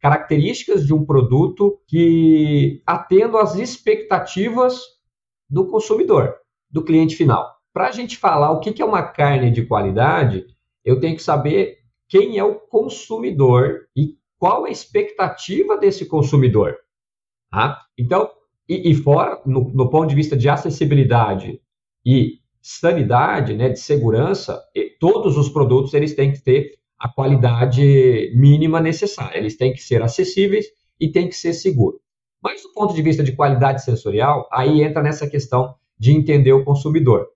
características 0.00 0.84
de 0.84 0.92
um 0.92 1.06
produto 1.06 1.80
que 1.86 2.82
atendo 2.84 3.38
às 3.38 3.54
expectativas 3.54 4.80
do 5.48 5.68
consumidor, 5.68 6.34
do 6.68 6.82
cliente 6.82 7.14
final. 7.14 7.54
Para 7.72 7.86
a 7.86 7.92
gente 7.92 8.16
falar 8.16 8.50
o 8.50 8.58
que 8.58 8.82
é 8.82 8.84
uma 8.84 9.04
carne 9.04 9.52
de 9.52 9.64
qualidade, 9.64 10.46
eu 10.84 10.98
tenho 10.98 11.14
que 11.14 11.22
saber 11.22 11.85
quem 12.08 12.38
é 12.38 12.44
o 12.44 12.54
consumidor 12.54 13.88
e 13.96 14.16
qual 14.38 14.64
a 14.64 14.70
expectativa 14.70 15.76
desse 15.76 16.06
consumidor. 16.06 16.76
Tá? 17.50 17.80
Então, 17.98 18.30
e, 18.68 18.90
e 18.90 18.94
fora, 18.94 19.40
no, 19.46 19.70
no, 19.72 19.88
ponto 19.88 20.08
de 20.08 20.14
vista 20.14 20.36
de 20.36 20.48
acessibilidade 20.48 21.60
e 22.04 22.40
sanidade, 22.60 23.54
né, 23.54 23.68
de 23.68 23.78
segurança, 23.78 24.62
todos 24.98 25.36
os 25.36 25.48
produtos 25.48 25.94
eles 25.94 26.14
têm 26.14 26.32
que 26.32 26.42
ter 26.42 26.72
a 26.98 27.08
qualidade 27.08 28.32
mínima 28.34 28.80
necessária. 28.80 29.38
Eles 29.38 29.56
têm 29.56 29.72
que 29.72 29.82
ser 29.82 30.02
acessíveis 30.02 30.66
e 30.98 31.08
têm 31.08 31.28
que 31.28 31.36
ser 31.36 31.52
seguros. 31.52 32.00
Mas 32.42 32.62
do 32.62 32.72
ponto 32.72 32.94
de 32.94 33.02
vista 33.02 33.22
de 33.22 33.32
qualidade 33.32 33.84
sensorial, 33.84 34.48
aí 34.52 34.82
entra 34.82 35.02
nessa 35.02 35.28
questão 35.28 35.74
de 35.98 36.12
entender 36.12 36.52
o 36.52 36.64
consumidor. 36.64 37.28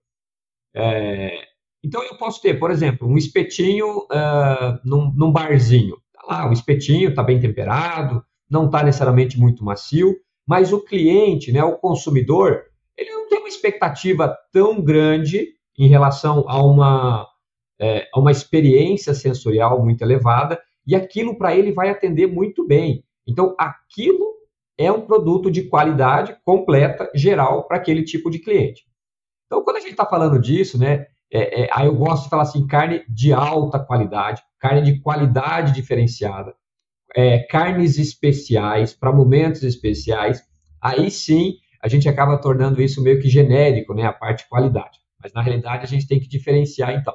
É, 0.75 1.50
então 1.82 2.02
eu 2.02 2.16
posso 2.16 2.40
ter, 2.42 2.58
por 2.58 2.70
exemplo, 2.70 3.08
um 3.08 3.16
espetinho 3.16 4.00
uh, 4.00 4.78
num, 4.84 5.12
num, 5.14 5.32
barzinho. 5.32 5.96
Tá 6.12 6.22
lá, 6.26 6.49
o 6.49 6.52
espetinho 6.52 7.10
está 7.10 7.22
bem 7.22 7.40
temperado, 7.40 8.22
não 8.49 8.66
está 8.66 8.82
necessariamente 8.82 9.38
muito 9.38 9.64
macio, 9.64 10.16
mas 10.46 10.72
o 10.72 10.80
cliente, 10.80 11.52
né, 11.52 11.62
o 11.64 11.78
consumidor, 11.78 12.62
ele 12.96 13.10
não 13.10 13.28
tem 13.28 13.38
uma 13.38 13.49
expectativa 13.49 14.37
tão 14.52 14.82
grande 14.82 15.49
em 15.78 15.88
relação 15.88 16.44
a 16.49 16.62
uma 16.62 17.26
é, 17.80 18.08
uma 18.14 18.30
experiência 18.30 19.14
sensorial 19.14 19.82
muito 19.82 20.02
elevada 20.02 20.60
e 20.87 20.94
aquilo 20.94 21.38
para 21.38 21.56
ele 21.56 21.72
vai 21.72 21.88
atender 21.88 22.26
muito 22.26 22.66
bem. 22.66 23.02
Então, 23.26 23.54
aquilo 23.58 24.34
é 24.76 24.92
um 24.92 25.00
produto 25.02 25.50
de 25.50 25.62
qualidade 25.62 26.37
completa, 26.44 27.10
geral, 27.14 27.66
para 27.66 27.78
aquele 27.78 28.02
tipo 28.02 28.30
de 28.30 28.38
cliente. 28.38 28.84
Então, 29.46 29.62
quando 29.64 29.76
a 29.76 29.80
gente 29.80 29.92
está 29.92 30.04
falando 30.04 30.38
disso, 30.40 30.78
né, 30.78 31.06
é, 31.32 31.62
é, 31.62 31.68
aí 31.72 31.87
eu 31.87 31.94
gosto 31.94 32.25
de 32.25 32.30
falar 32.30 32.42
assim, 32.42 32.66
carne 32.66 33.04
de 33.08 33.32
alta 33.32 33.78
qualidade, 33.78 34.42
carne 34.58 34.82
de 34.82 35.00
qualidade 35.00 35.72
diferenciada, 35.72 36.54
é, 37.14 37.38
carnes 37.40 37.99
especiais, 37.99 38.92
para 38.92 39.12
momentos 39.12 39.62
especiais, 39.62 40.42
aí 40.80 41.10
sim 41.10 41.54
a 41.82 41.88
gente 41.88 42.08
acaba 42.08 42.38
tornando 42.38 42.82
isso 42.82 43.02
meio 43.02 43.20
que 43.20 43.28
genérico, 43.28 43.94
né, 43.94 44.04
a 44.04 44.12
parte 44.12 44.44
de 44.44 44.49
qualidade. 44.49 44.99
Mas 45.22 45.32
na 45.32 45.42
realidade 45.42 45.84
a 45.84 45.88
gente 45.88 46.06
tem 46.06 46.20
que 46.20 46.28
diferenciar 46.28 46.92
então. 46.94 47.14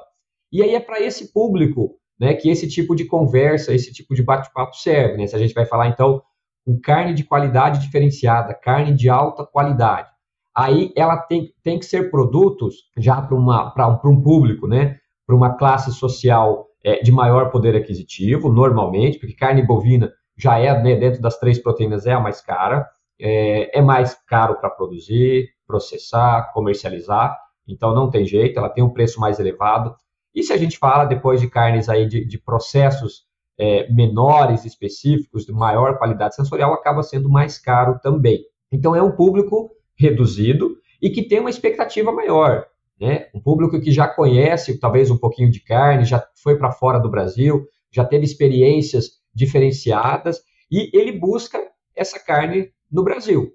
E 0.52 0.62
aí 0.62 0.74
é 0.74 0.80
para 0.80 1.00
esse 1.00 1.32
público 1.32 1.98
né, 2.18 2.34
que 2.34 2.48
esse 2.48 2.68
tipo 2.68 2.94
de 2.94 3.04
conversa, 3.04 3.74
esse 3.74 3.92
tipo 3.92 4.14
de 4.14 4.22
bate-papo 4.22 4.74
serve. 4.76 5.18
Né? 5.18 5.26
Se 5.26 5.36
a 5.36 5.38
gente 5.38 5.54
vai 5.54 5.66
falar 5.66 5.88
então 5.88 6.22
com 6.64 6.80
carne 6.80 7.14
de 7.14 7.22
qualidade 7.22 7.80
diferenciada, 7.80 8.54
carne 8.54 8.92
de 8.92 9.08
alta 9.08 9.44
qualidade, 9.44 10.10
aí 10.56 10.90
ela 10.96 11.18
tem, 11.18 11.52
tem 11.62 11.78
que 11.78 11.84
ser 11.84 12.10
produtos 12.10 12.76
já 12.96 13.20
para 13.20 14.08
um 14.08 14.22
público, 14.22 14.66
né, 14.66 14.96
para 15.26 15.36
uma 15.36 15.54
classe 15.54 15.92
social 15.92 16.66
é, 16.82 17.02
de 17.02 17.12
maior 17.12 17.50
poder 17.50 17.76
aquisitivo, 17.76 18.50
normalmente, 18.50 19.18
porque 19.18 19.34
carne 19.34 19.62
bovina 19.62 20.10
já 20.36 20.58
é, 20.58 20.82
né, 20.82 20.96
dentro 20.96 21.20
das 21.20 21.38
três 21.38 21.58
proteínas, 21.58 22.06
é 22.06 22.12
a 22.12 22.20
mais 22.20 22.40
cara, 22.40 22.88
é, 23.20 23.78
é 23.78 23.82
mais 23.82 24.14
caro 24.26 24.56
para 24.58 24.70
produzir, 24.70 25.50
processar, 25.66 26.50
comercializar, 26.54 27.36
então 27.68 27.94
não 27.94 28.08
tem 28.08 28.24
jeito, 28.24 28.58
ela 28.58 28.70
tem 28.70 28.82
um 28.82 28.92
preço 28.92 29.20
mais 29.20 29.38
elevado. 29.38 29.94
E 30.34 30.42
se 30.42 30.52
a 30.52 30.56
gente 30.56 30.78
fala 30.78 31.04
depois 31.04 31.40
de 31.40 31.50
carnes 31.50 31.88
aí 31.88 32.06
de, 32.06 32.24
de 32.24 32.38
processos 32.38 33.24
é, 33.58 33.90
menores, 33.90 34.64
específicos, 34.64 35.44
de 35.44 35.52
maior 35.52 35.98
qualidade 35.98 36.34
sensorial, 36.34 36.72
acaba 36.72 37.02
sendo 37.02 37.28
mais 37.28 37.58
caro 37.58 37.98
também. 38.02 38.44
Então 38.70 38.94
é 38.94 39.02
um 39.02 39.12
público 39.12 39.70
reduzido 39.96 40.76
e 41.00 41.10
que 41.10 41.22
tem 41.22 41.40
uma 41.40 41.50
expectativa 41.50 42.12
maior. 42.12 42.66
Né? 43.00 43.28
Um 43.34 43.40
público 43.40 43.80
que 43.80 43.92
já 43.92 44.08
conhece 44.08 44.78
talvez 44.78 45.10
um 45.10 45.18
pouquinho 45.18 45.50
de 45.50 45.60
carne, 45.60 46.04
já 46.04 46.26
foi 46.34 46.56
para 46.56 46.72
fora 46.72 46.98
do 46.98 47.10
Brasil, 47.10 47.66
já 47.90 48.04
teve 48.04 48.24
experiências 48.24 49.20
diferenciadas 49.34 50.40
e 50.70 50.90
ele 50.92 51.12
busca 51.12 51.58
essa 51.94 52.18
carne 52.18 52.70
no 52.90 53.02
Brasil. 53.02 53.52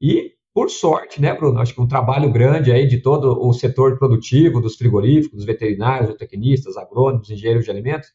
E 0.00 0.36
por 0.54 0.70
sorte, 0.70 1.20
né, 1.20 1.34
Bruno? 1.34 1.60
Acho 1.60 1.74
que 1.74 1.80
um 1.82 1.86
trabalho 1.86 2.32
grande 2.32 2.72
aí 2.72 2.86
de 2.86 2.98
todo 2.98 3.38
o 3.46 3.52
setor 3.52 3.98
produtivo, 3.98 4.60
dos 4.60 4.76
frigoríficos, 4.76 5.36
dos 5.36 5.44
veterinários, 5.44 6.08
zootecnistas, 6.08 6.78
agrônomos, 6.78 7.28
engenheiros 7.28 7.64
de 7.66 7.70
alimentos, 7.70 8.08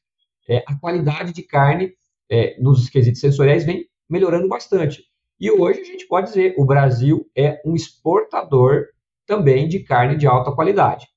é, 0.50 0.64
a 0.66 0.76
qualidade 0.76 1.34
de 1.34 1.44
carne 1.44 1.94
é, 2.30 2.60
nos 2.60 2.90
quesitos 2.90 3.22
sensoriais 3.22 3.64
vem 3.64 3.86
melhorando 4.10 4.48
bastante. 4.48 5.04
E 5.42 5.50
hoje 5.50 5.82
a 5.82 5.84
gente 5.84 6.06
pode 6.06 6.28
dizer, 6.28 6.54
o 6.56 6.64
Brasil 6.64 7.28
é 7.36 7.60
um 7.66 7.74
exportador 7.74 8.86
também 9.26 9.68
de 9.68 9.80
carne 9.80 10.16
de 10.16 10.28
alta 10.28 10.52
qualidade. 10.52 11.08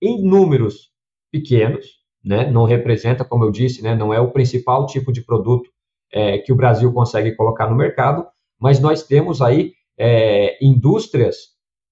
Em 0.00 0.26
números 0.26 0.90
pequenos, 1.30 1.86
né, 2.24 2.50
não 2.50 2.64
representa, 2.64 3.26
como 3.26 3.44
eu 3.44 3.50
disse, 3.50 3.82
né, 3.82 3.94
não 3.94 4.14
é 4.14 4.18
o 4.18 4.30
principal 4.30 4.86
tipo 4.86 5.12
de 5.12 5.20
produto 5.20 5.68
é, 6.10 6.38
que 6.38 6.50
o 6.50 6.56
Brasil 6.56 6.90
consegue 6.94 7.36
colocar 7.36 7.68
no 7.68 7.76
mercado, 7.76 8.26
mas 8.58 8.80
nós 8.80 9.02
temos 9.02 9.42
aí 9.42 9.74
é, 9.98 10.56
indústrias 10.64 11.36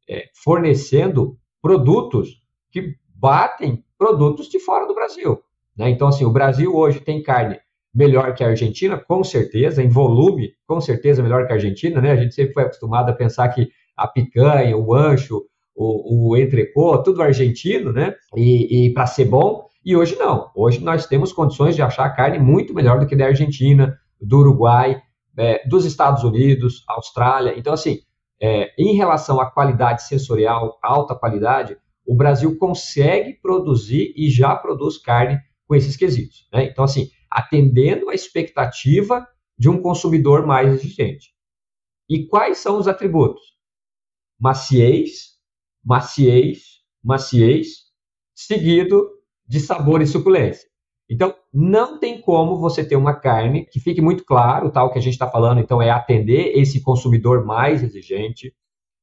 é, 0.09 0.31
fornecendo 0.43 1.37
produtos 1.61 2.43
que 2.71 2.97
batem 3.15 3.85
produtos 3.99 4.49
de 4.49 4.59
fora 4.59 4.87
do 4.87 4.95
Brasil. 4.95 5.43
Né? 5.77 5.91
Então, 5.91 6.09
assim, 6.09 6.25
o 6.25 6.33
Brasil 6.33 6.75
hoje 6.75 7.01
tem 7.01 7.23
carne 7.23 7.61
melhor 7.95 8.35
que 8.35 8.43
a 8.43 8.49
Argentina, 8.49 8.97
com 8.97 9.23
certeza, 9.23 9.83
em 9.83 9.89
volume, 9.89 10.53
com 10.67 10.81
certeza 10.81 11.23
melhor 11.23 11.47
que 11.47 11.53
a 11.53 11.57
Argentina, 11.57 12.01
né? 12.01 12.13
A 12.13 12.17
gente 12.17 12.35
sempre 12.35 12.55
foi 12.55 12.63
acostumado 12.65 13.11
a 13.11 13.15
pensar 13.15 13.49
que 13.49 13.69
a 13.97 14.07
picanha, 14.07 14.77
o 14.77 14.95
ancho, 14.95 15.43
o, 15.75 16.31
o 16.31 16.37
entrecô, 16.37 16.99
tudo 17.03 17.23
argentino, 17.23 17.93
né? 17.93 18.15
E, 18.37 18.87
e 18.87 18.93
para 18.93 19.07
ser 19.07 19.27
bom, 19.27 19.67
e 19.85 19.97
hoje 19.97 20.17
não. 20.17 20.51
Hoje 20.55 20.83
nós 20.83 21.07
temos 21.07 21.33
condições 21.33 21.75
de 21.75 21.83
achar 21.83 22.09
carne 22.11 22.39
muito 22.39 22.73
melhor 22.73 23.01
do 23.01 23.07
que 23.07 23.17
da 23.17 23.27
Argentina, 23.27 23.99
do 24.21 24.39
Uruguai, 24.39 25.01
é, 25.37 25.67
dos 25.67 25.85
Estados 25.85 26.23
Unidos, 26.23 26.85
Austrália. 26.89 27.55
Então, 27.57 27.73
assim, 27.73 27.99
é, 28.41 28.73
em 28.79 28.95
relação 28.95 29.41
à 29.41 29.51
qualidade 29.51 30.03
sensorial, 30.05 30.79
alta 30.83 31.15
qualidade, 31.15 31.77
o 32.07 32.15
Brasil 32.15 32.57
consegue 32.59 33.35
produzir 33.35 34.13
e 34.17 34.31
já 34.31 34.55
produz 34.55 34.99
carne 34.99 35.39
com 35.67 35.75
esses 35.75 35.97
quesitos. 35.97 36.49
Né? 36.53 36.65
Então, 36.65 36.85
assim, 36.85 37.09
atendendo 37.33 38.11
a 38.11 38.15
expectativa 38.15 39.27
de 39.59 39.69
um 39.69 39.81
consumidor 39.81 40.47
mais 40.47 40.73
exigente. 40.73 41.33
E 42.09 42.27
quais 42.27 42.59
são 42.59 42.79
os 42.79 42.89
atributos? 42.89 43.43
Maciez, 44.39 45.39
maciez, 45.85 46.81
maciez, 47.03 47.85
seguido 48.35 49.09
de 49.47 49.61
sabor 49.61 50.03
e 50.03 50.07
suculência. 50.07 50.69
Então, 51.09 51.35
não 51.53 51.99
tem 51.99 52.21
como 52.21 52.59
você 52.59 52.85
ter 52.85 52.97
uma 52.97 53.15
carne 53.15 53.67
que 53.67 53.79
fique 53.79 54.01
muito 54.01 54.25
claro, 54.25 54.71
tal, 54.71 54.89
tá, 54.89 54.93
que 54.95 54.99
a 54.99 55.03
gente 55.03 55.13
está 55.13 55.31
falando, 55.31 55.61
então, 55.61 55.83
é 55.83 55.91
atender 55.91 56.59
esse 56.59 56.81
consumidor 56.81 57.45
mais 57.45 57.83
exigente. 57.83 58.55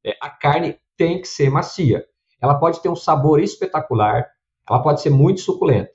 É, 0.04 0.18
a 0.22 0.30
carne 0.30 0.78
tem 0.98 1.22
que 1.22 1.28
ser 1.28 1.50
macia. 1.50 2.04
Ela 2.42 2.56
pode 2.56 2.82
ter 2.82 2.90
um 2.90 2.96
sabor 2.96 3.40
espetacular, 3.40 4.26
ela 4.68 4.82
pode 4.82 5.02
ser 5.02 5.10
muito 5.10 5.42
suculenta. 5.42 5.92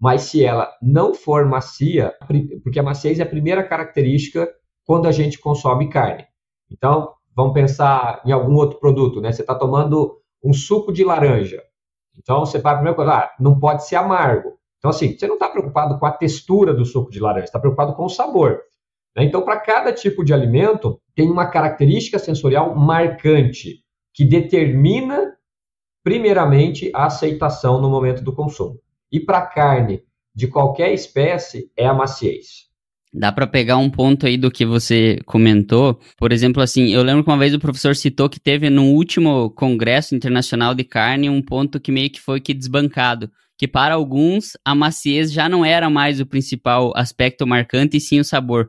Mas 0.00 0.22
se 0.22 0.44
ela 0.44 0.70
não 0.82 1.14
for 1.14 1.46
macia, 1.46 2.14
porque 2.62 2.78
a 2.78 2.82
maciez 2.82 3.18
é 3.18 3.22
a 3.22 3.28
primeira 3.28 3.66
característica 3.66 4.48
quando 4.84 5.06
a 5.06 5.12
gente 5.12 5.38
consome 5.38 5.88
carne. 5.88 6.24
Então, 6.70 7.12
vamos 7.34 7.54
pensar 7.54 8.22
em 8.24 8.32
algum 8.32 8.54
outro 8.54 8.78
produto, 8.78 9.20
né? 9.20 9.32
Você 9.32 9.42
está 9.42 9.54
tomando 9.54 10.20
um 10.42 10.52
suco 10.52 10.92
de 10.92 11.04
laranja. 11.04 11.62
Então, 12.18 12.40
você 12.40 12.58
vai 12.58 12.74
primeiro 12.74 12.96
coisa, 12.96 13.12
ah, 13.12 13.34
não 13.38 13.58
pode 13.58 13.86
ser 13.86 13.96
amargo. 13.96 14.54
Então, 14.78 14.90
assim, 14.90 15.16
você 15.16 15.26
não 15.26 15.34
está 15.34 15.48
preocupado 15.48 15.98
com 15.98 16.06
a 16.06 16.12
textura 16.12 16.72
do 16.72 16.84
suco 16.84 17.10
de 17.10 17.20
laranja, 17.20 17.44
está 17.44 17.58
preocupado 17.58 17.94
com 17.94 18.04
o 18.04 18.08
sabor. 18.08 18.60
Né? 19.16 19.24
Então, 19.24 19.42
para 19.42 19.58
cada 19.58 19.92
tipo 19.92 20.24
de 20.24 20.32
alimento, 20.32 21.00
tem 21.14 21.30
uma 21.30 21.46
característica 21.46 22.18
sensorial 22.18 22.74
marcante 22.76 23.82
que 24.14 24.24
determina, 24.24 25.36
primeiramente, 26.04 26.90
a 26.94 27.06
aceitação 27.06 27.80
no 27.80 27.90
momento 27.90 28.22
do 28.22 28.34
consumo. 28.34 28.78
E 29.16 29.20
para 29.20 29.46
carne 29.46 30.02
de 30.34 30.46
qualquer 30.46 30.92
espécie, 30.92 31.70
é 31.74 31.86
a 31.86 31.94
maciez. 31.94 32.66
Dá 33.10 33.32
para 33.32 33.46
pegar 33.46 33.78
um 33.78 33.88
ponto 33.88 34.26
aí 34.26 34.36
do 34.36 34.50
que 34.50 34.66
você 34.66 35.18
comentou. 35.24 35.98
Por 36.18 36.32
exemplo, 36.32 36.62
assim, 36.62 36.92
eu 36.92 37.02
lembro 37.02 37.24
que 37.24 37.30
uma 37.30 37.38
vez 37.38 37.54
o 37.54 37.58
professor 37.58 37.96
citou 37.96 38.28
que 38.28 38.38
teve 38.38 38.68
no 38.68 38.84
último 38.92 39.48
Congresso 39.52 40.14
Internacional 40.14 40.74
de 40.74 40.84
Carne 40.84 41.30
um 41.30 41.40
ponto 41.40 41.80
que 41.80 41.90
meio 41.90 42.10
que 42.10 42.20
foi 42.20 42.42
que 42.42 42.52
desbancado, 42.52 43.30
que 43.56 43.66
para 43.66 43.94
alguns 43.94 44.50
a 44.62 44.74
maciez 44.74 45.32
já 45.32 45.48
não 45.48 45.64
era 45.64 45.88
mais 45.88 46.20
o 46.20 46.26
principal 46.26 46.92
aspecto 46.94 47.46
marcante 47.46 47.96
e 47.96 48.00
sim 48.00 48.20
o 48.20 48.24
sabor. 48.24 48.68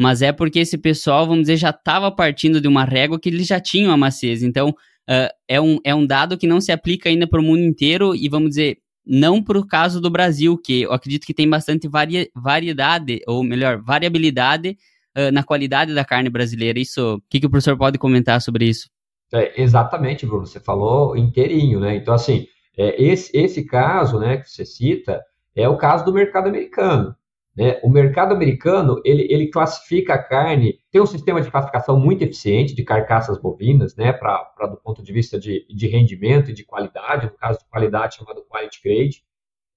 Mas 0.00 0.22
é 0.22 0.30
porque 0.30 0.60
esse 0.60 0.78
pessoal, 0.78 1.26
vamos 1.26 1.42
dizer, 1.42 1.56
já 1.56 1.70
estava 1.70 2.08
partindo 2.12 2.60
de 2.60 2.68
uma 2.68 2.84
régua 2.84 3.18
que 3.18 3.30
eles 3.30 3.48
já 3.48 3.58
tinham 3.58 3.90
a 3.90 3.96
maciez. 3.96 4.44
Então, 4.44 4.68
uh, 4.68 5.28
é, 5.48 5.60
um, 5.60 5.80
é 5.82 5.92
um 5.92 6.06
dado 6.06 6.38
que 6.38 6.46
não 6.46 6.60
se 6.60 6.70
aplica 6.70 7.08
ainda 7.08 7.26
para 7.26 7.40
o 7.40 7.42
mundo 7.42 7.62
inteiro 7.62 8.14
e, 8.14 8.28
vamos 8.28 8.50
dizer, 8.50 8.78
não 9.08 9.42
para 9.42 9.58
o 9.58 9.66
caso 9.66 10.00
do 10.00 10.10
Brasil, 10.10 10.58
que 10.58 10.82
eu 10.82 10.92
acredito 10.92 11.26
que 11.26 11.32
tem 11.32 11.48
bastante 11.48 11.88
variedade, 12.34 13.20
ou 13.26 13.42
melhor, 13.42 13.80
variabilidade 13.80 14.76
uh, 15.16 15.32
na 15.32 15.42
qualidade 15.42 15.94
da 15.94 16.04
carne 16.04 16.28
brasileira. 16.28 16.78
Isso, 16.78 17.14
o 17.14 17.22
que, 17.30 17.40
que 17.40 17.46
o 17.46 17.50
professor 17.50 17.76
pode 17.76 17.98
comentar 17.98 18.40
sobre 18.42 18.66
isso? 18.66 18.90
É, 19.32 19.60
exatamente, 19.60 20.26
Bruno, 20.26 20.46
você 20.46 20.60
falou 20.60 21.16
inteirinho, 21.16 21.80
né? 21.80 21.96
Então, 21.96 22.12
assim, 22.12 22.46
é, 22.76 23.02
esse, 23.02 23.34
esse 23.34 23.64
caso 23.64 24.18
né, 24.18 24.36
que 24.36 24.50
você 24.50 24.64
cita 24.64 25.22
é 25.56 25.68
o 25.68 25.76
caso 25.76 26.04
do 26.04 26.12
mercado 26.12 26.48
americano. 26.48 27.14
Né? 27.58 27.80
O 27.82 27.90
mercado 27.90 28.32
americano 28.32 29.02
ele, 29.04 29.26
ele 29.28 29.48
classifica 29.48 30.14
a 30.14 30.22
carne, 30.22 30.78
tem 30.92 31.02
um 31.02 31.06
sistema 31.06 31.40
de 31.40 31.50
classificação 31.50 31.98
muito 31.98 32.22
eficiente 32.22 32.72
de 32.72 32.84
carcaças 32.84 33.36
bovinas, 33.36 33.96
né, 33.96 34.12
para 34.12 34.68
do 34.70 34.76
ponto 34.76 35.02
de 35.02 35.12
vista 35.12 35.40
de, 35.40 35.66
de 35.68 35.88
rendimento 35.88 36.52
e 36.52 36.54
de 36.54 36.64
qualidade, 36.64 37.26
no 37.26 37.32
caso 37.32 37.58
de 37.58 37.64
qualidade 37.68 38.14
chamado 38.14 38.46
Quality 38.48 38.80
Grade. 38.84 39.24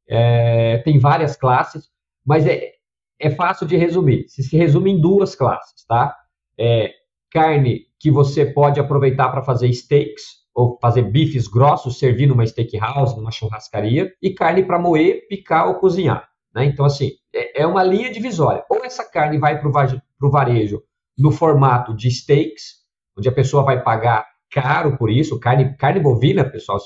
É, 0.07 0.77
tem 0.85 1.00
várias 1.00 1.35
classes, 1.35 1.89
mas 2.23 2.45
é, 2.45 2.73
é 3.19 3.31
fácil 3.31 3.65
de 3.65 3.75
resumir. 3.75 4.29
Se 4.29 4.43
se 4.43 4.55
resume 4.55 4.91
em 4.91 5.01
duas 5.01 5.33
classes, 5.33 5.83
tá? 5.88 6.15
É, 6.59 6.93
carne 7.31 7.88
que 8.00 8.11
você 8.11 8.45
pode 8.45 8.79
aproveitar 8.79 9.29
para 9.29 9.41
fazer 9.41 9.73
steaks, 9.73 10.41
ou 10.53 10.77
fazer 10.79 11.01
bifes 11.01 11.47
grossos, 11.47 11.97
servir 11.97 12.27
numa 12.27 12.45
steakhouse, 12.45 13.17
numa 13.17 13.31
churrascaria, 13.31 14.13
e 14.21 14.29
carne 14.35 14.63
para 14.63 14.77
moer, 14.77 15.27
picar 15.27 15.67
ou 15.67 15.79
cozinhar. 15.79 16.30
Né? 16.53 16.65
Então, 16.65 16.86
assim, 16.86 17.12
é, 17.34 17.62
é 17.62 17.67
uma 17.67 17.84
linha 17.84 18.12
divisória. 18.12 18.63
Ou 18.70 18.84
essa 18.84 19.03
carne 19.03 19.38
vai 19.38 19.60
para 19.60 19.70
o 19.70 20.31
varejo 20.31 20.84
no 21.17 21.31
formato 21.31 21.96
de 21.96 22.10
steaks, 22.12 22.81
onde 23.17 23.29
a 23.29 23.31
pessoa 23.31 23.63
vai 23.63 23.84
pagar 23.84 24.25
caro 24.50 24.98
por 24.98 25.10
isso, 25.10 25.39
carne, 25.39 25.75
carne 25.77 26.00
bovina, 26.00 26.43
pessoal, 26.43 26.77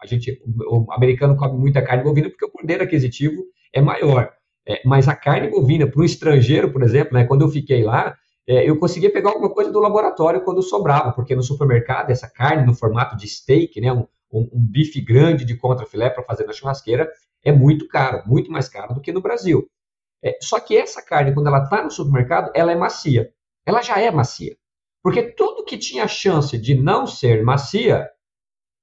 A 0.00 0.06
gente, 0.06 0.40
o 0.70 0.86
americano 0.92 1.36
come 1.36 1.58
muita 1.58 1.82
carne 1.82 2.04
bovina 2.04 2.30
porque 2.30 2.44
o 2.44 2.50
poder 2.50 2.80
aquisitivo 2.80 3.42
é 3.72 3.80
maior. 3.80 4.30
É, 4.66 4.80
mas 4.84 5.08
a 5.08 5.16
carne 5.16 5.48
bovina, 5.48 5.86
para 5.86 6.00
um 6.00 6.04
estrangeiro, 6.04 6.70
por 6.72 6.82
exemplo, 6.82 7.14
né, 7.14 7.24
quando 7.24 7.42
eu 7.42 7.48
fiquei 7.48 7.82
lá, 7.82 8.14
é, 8.46 8.68
eu 8.68 8.78
conseguia 8.78 9.12
pegar 9.12 9.30
alguma 9.30 9.50
coisa 9.50 9.72
do 9.72 9.80
laboratório 9.80 10.42
quando 10.42 10.62
sobrava, 10.62 11.12
porque 11.12 11.34
no 11.34 11.42
supermercado, 11.42 12.10
essa 12.10 12.28
carne 12.28 12.64
no 12.64 12.74
formato 12.74 13.16
de 13.16 13.26
steak, 13.26 13.80
né, 13.80 13.92
um, 13.92 14.06
um, 14.32 14.48
um 14.52 14.60
bife 14.60 15.00
grande 15.00 15.44
de 15.44 15.56
contrafilé 15.56 16.10
para 16.10 16.22
fazer 16.22 16.44
na 16.44 16.52
churrasqueira, 16.52 17.10
é 17.44 17.52
muito 17.52 17.86
caro, 17.88 18.22
muito 18.26 18.50
mais 18.50 18.68
caro 18.68 18.94
do 18.94 19.00
que 19.00 19.12
no 19.12 19.20
Brasil. 19.20 19.68
É, 20.22 20.36
só 20.42 20.58
que 20.58 20.76
essa 20.76 21.00
carne, 21.00 21.32
quando 21.32 21.46
ela 21.46 21.62
está 21.62 21.82
no 21.82 21.90
supermercado, 21.90 22.50
ela 22.54 22.72
é 22.72 22.76
macia. 22.76 23.32
Ela 23.64 23.82
já 23.82 24.00
é 24.00 24.10
macia. 24.10 24.56
Porque 25.02 25.22
tudo 25.22 25.64
que 25.64 25.78
tinha 25.78 26.08
chance 26.08 26.58
de 26.58 26.74
não 26.74 27.06
ser 27.06 27.42
macia, 27.44 28.04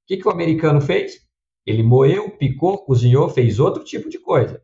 o 0.04 0.08
que, 0.08 0.18
que 0.18 0.28
o 0.28 0.32
americano 0.32 0.80
fez? 0.80 1.26
Ele 1.66 1.84
moeu, 1.84 2.30
picou, 2.38 2.78
cozinhou, 2.86 3.28
fez 3.28 3.60
outro 3.60 3.84
tipo 3.84 4.08
de 4.10 4.20
coisa. 4.20 4.64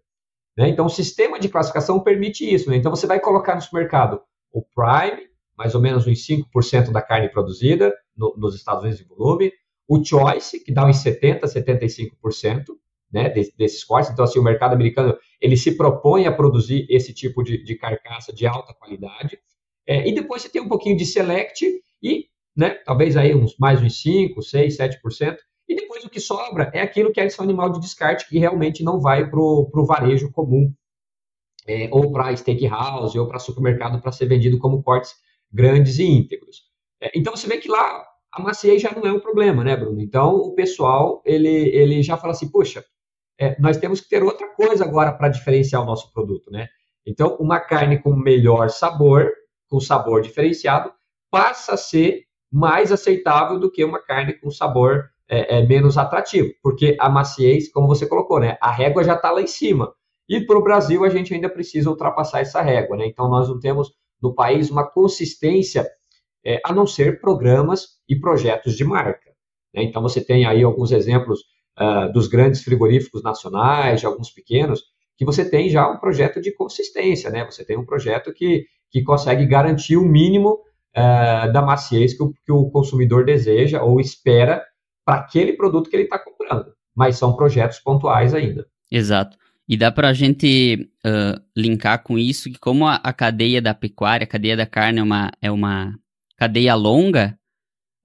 Né? 0.58 0.70
Então, 0.70 0.86
o 0.86 0.90
sistema 0.90 1.40
de 1.40 1.50
classificação 1.50 2.00
permite 2.00 2.52
isso. 2.52 2.70
Né? 2.70 2.78
Então, 2.78 2.92
você 2.92 3.08
vai 3.08 3.20
colocar 3.20 3.56
no 3.56 3.62
supermercado 3.62 4.22
o 4.52 4.62
Prime, 4.62 5.28
mais 5.58 5.76
ou 5.76 5.82
menos 5.82 6.08
uns 6.08 6.26
5% 6.26 6.92
da 6.92 7.02
carne 7.02 7.30
produzida 7.30 7.94
no, 8.16 8.36
nos 8.38 8.56
Estados 8.56 8.84
Unidos 8.84 9.02
em 9.02 9.08
volume, 9.08 9.52
o 9.88 10.04
Choice, 10.04 10.64
que 10.64 10.72
dá 10.72 10.86
uns 10.86 11.04
70%, 11.04 11.42
75% 11.42 12.66
né, 13.12 13.30
desses 13.30 13.84
cortes. 13.84 14.12
Então, 14.12 14.24
assim, 14.24 14.40
o 14.40 14.44
mercado 14.44 14.74
americano 14.74 15.18
ele 15.40 15.58
se 15.58 15.76
propõe 15.76 16.26
a 16.26 16.32
produzir 16.32 16.86
esse 16.90 17.14
tipo 17.14 17.44
de, 17.44 17.64
de 17.64 17.76
carcaça 17.76 18.34
de 18.34 18.46
alta 18.46 18.74
qualidade. 18.74 19.40
É, 19.88 20.08
e 20.08 20.14
depois 20.14 20.42
você 20.42 20.50
tem 20.50 20.62
um 20.62 20.68
pouquinho 20.68 20.96
de 20.96 21.06
Select 21.06 21.66
e, 22.02 22.26
né, 22.56 22.70
talvez 22.86 23.18
aí 23.18 23.36
uns 23.36 23.58
mais 23.58 23.82
uns 23.82 24.02
5, 24.02 24.42
6, 24.42 24.78
7%. 24.78 25.38
E 25.68 25.76
depois 25.76 26.04
o 26.04 26.10
que 26.10 26.20
sobra 26.20 26.70
é 26.74 26.82
aquilo 26.82 27.12
que 27.12 27.20
é 27.20 27.26
esse 27.26 27.42
animal 27.42 27.72
de 27.72 27.80
descarte 27.80 28.28
que 28.28 28.38
realmente 28.38 28.84
não 28.84 29.00
vai 29.00 29.30
para 29.30 29.40
o 29.40 29.86
varejo 29.86 30.32
comum, 30.32 30.74
é, 31.68 31.90
ou 31.92 32.12
para 32.12 32.36
steakhouse, 32.36 33.18
ou 33.18 33.28
para 33.28 33.40
supermercado 33.40 34.02
para 34.02 34.12
ser 34.12 34.26
vendido 34.26 34.60
como 34.60 34.84
cortes 34.84 35.16
grandes 35.52 36.00
e 36.00 36.04
íntegros. 36.04 36.64
É, 37.02 37.12
então 37.16 37.36
você 37.36 37.48
vê 37.48 37.58
que 37.58 37.70
lá 37.70 38.06
a 38.32 38.42
maciez 38.42 38.82
já 38.82 38.92
não 38.92 39.06
é 39.06 39.12
um 39.12 39.20
problema, 39.20 39.64
né, 39.64 39.76
Bruno? 39.76 40.02
Então 40.02 40.36
o 40.36 40.54
pessoal 40.54 41.22
ele, 41.26 41.50
ele 41.50 42.02
já 42.02 42.18
fala 42.18 42.32
assim, 42.32 42.50
puxa, 42.50 42.84
é, 43.42 43.56
nós 43.60 43.78
temos 43.78 44.00
que 44.00 44.08
ter 44.08 44.22
outra 44.22 44.48
coisa 44.50 44.86
agora 44.86 45.12
para 45.12 45.28
diferenciar 45.28 45.82
o 45.82 45.86
nosso 45.86 46.14
produto, 46.14 46.52
né? 46.52 46.70
Então 47.04 47.36
uma 47.40 47.60
carne 47.60 47.98
com 47.98 48.16
melhor 48.16 48.70
sabor, 48.70 49.32
com 49.68 49.80
sabor 49.80 50.22
diferenciado, 50.22 50.94
passa 51.32 51.74
a 51.74 51.78
ser 51.78 52.26
mais 52.52 52.92
aceitável 52.92 53.60
do 53.60 53.72
que 53.72 53.84
uma 53.84 54.00
carne 54.00 54.34
com 54.34 54.52
sabor 54.52 55.10
é, 55.28 55.58
é 55.58 55.66
menos 55.66 55.98
atrativo, 55.98 56.54
porque 56.62 56.96
a 57.00 57.10
maciez, 57.10 57.72
como 57.72 57.88
você 57.88 58.06
colocou, 58.06 58.40
né, 58.40 58.58
a 58.62 58.70
régua 58.70 59.04
já 59.04 59.16
está 59.16 59.32
lá 59.32 59.42
em 59.42 59.48
cima. 59.48 59.92
E 60.30 60.46
para 60.46 60.60
o 60.60 60.64
Brasil 60.64 61.04
a 61.04 61.10
gente 61.10 61.34
ainda 61.34 61.50
precisa 61.50 61.90
ultrapassar 61.90 62.42
essa 62.42 62.62
régua, 62.62 62.96
né? 62.96 63.08
Então 63.08 63.28
nós 63.28 63.50
não 63.50 63.60
temos 63.60 63.92
no 64.22 64.36
país 64.36 64.70
uma 64.70 64.88
consistência, 64.88 65.90
é, 66.46 66.62
a 66.64 66.72
não 66.72 66.86
ser 66.86 67.20
programas 67.20 67.98
e 68.08 68.16
projetos 68.16 68.76
de 68.76 68.84
marca. 68.84 69.32
Né? 69.74 69.84
Então 69.84 70.00
você 70.02 70.24
tem 70.24 70.46
aí 70.46 70.64
alguns 70.64 70.92
exemplos 70.92 71.40
uh, 71.80 72.12
dos 72.12 72.28
grandes 72.28 72.64
frigoríficos 72.64 73.24
nacionais, 73.24 74.00
de 74.00 74.06
alguns 74.06 74.32
pequenos, 74.32 74.82
que 75.18 75.26
você 75.26 75.48
tem 75.48 75.70
já 75.70 75.90
um 75.90 75.98
projeto 75.98 76.42
de 76.42 76.52
consistência, 76.54 77.30
né? 77.30 77.46
Você 77.46 77.64
tem 77.64 77.78
um 77.78 77.86
projeto 77.86 78.34
que, 78.34 78.66
que 78.90 79.04
consegue 79.04 79.46
garantir 79.46 79.98
o 79.98 80.06
mínimo 80.06 80.60
uh, 80.98 81.52
da 81.52 81.62
maciez 81.62 82.16
que 82.16 82.24
o, 82.24 82.34
que 82.34 82.52
o 82.52 82.70
consumidor 82.70 83.26
deseja 83.26 83.84
ou 83.84 84.00
espera 84.00 84.64
para 85.06 85.20
aquele 85.20 85.54
produto 85.54 85.90
que 85.90 85.96
ele 85.96 86.04
está 86.04 86.18
comprando. 86.18 86.74
Mas 86.96 87.18
são 87.18 87.36
projetos 87.36 87.80
pontuais 87.80 88.34
ainda. 88.34 88.66
Exato. 88.92 89.38
E 89.68 89.78
dá 89.78 89.92
para 89.92 90.10
a 90.10 90.14
gente 90.14 90.90
uh, 91.06 91.42
linkar 91.56 92.04
com 92.04 92.18
isso 92.18 92.52
que 92.52 92.60
como 92.60 92.86
a, 92.86 92.96
a, 92.96 93.14
cadeia 93.14 93.62
da 93.62 93.74
pecuária, 93.74 94.26
a 94.26 94.28
cadeia 94.28 94.58
da 94.58 94.66
carne 94.66 95.00
é 95.00 95.04
uma, 95.04 95.32
é 95.42 95.52
uma 95.52 95.96
cadeia 96.36 96.76
longa, 96.76 97.38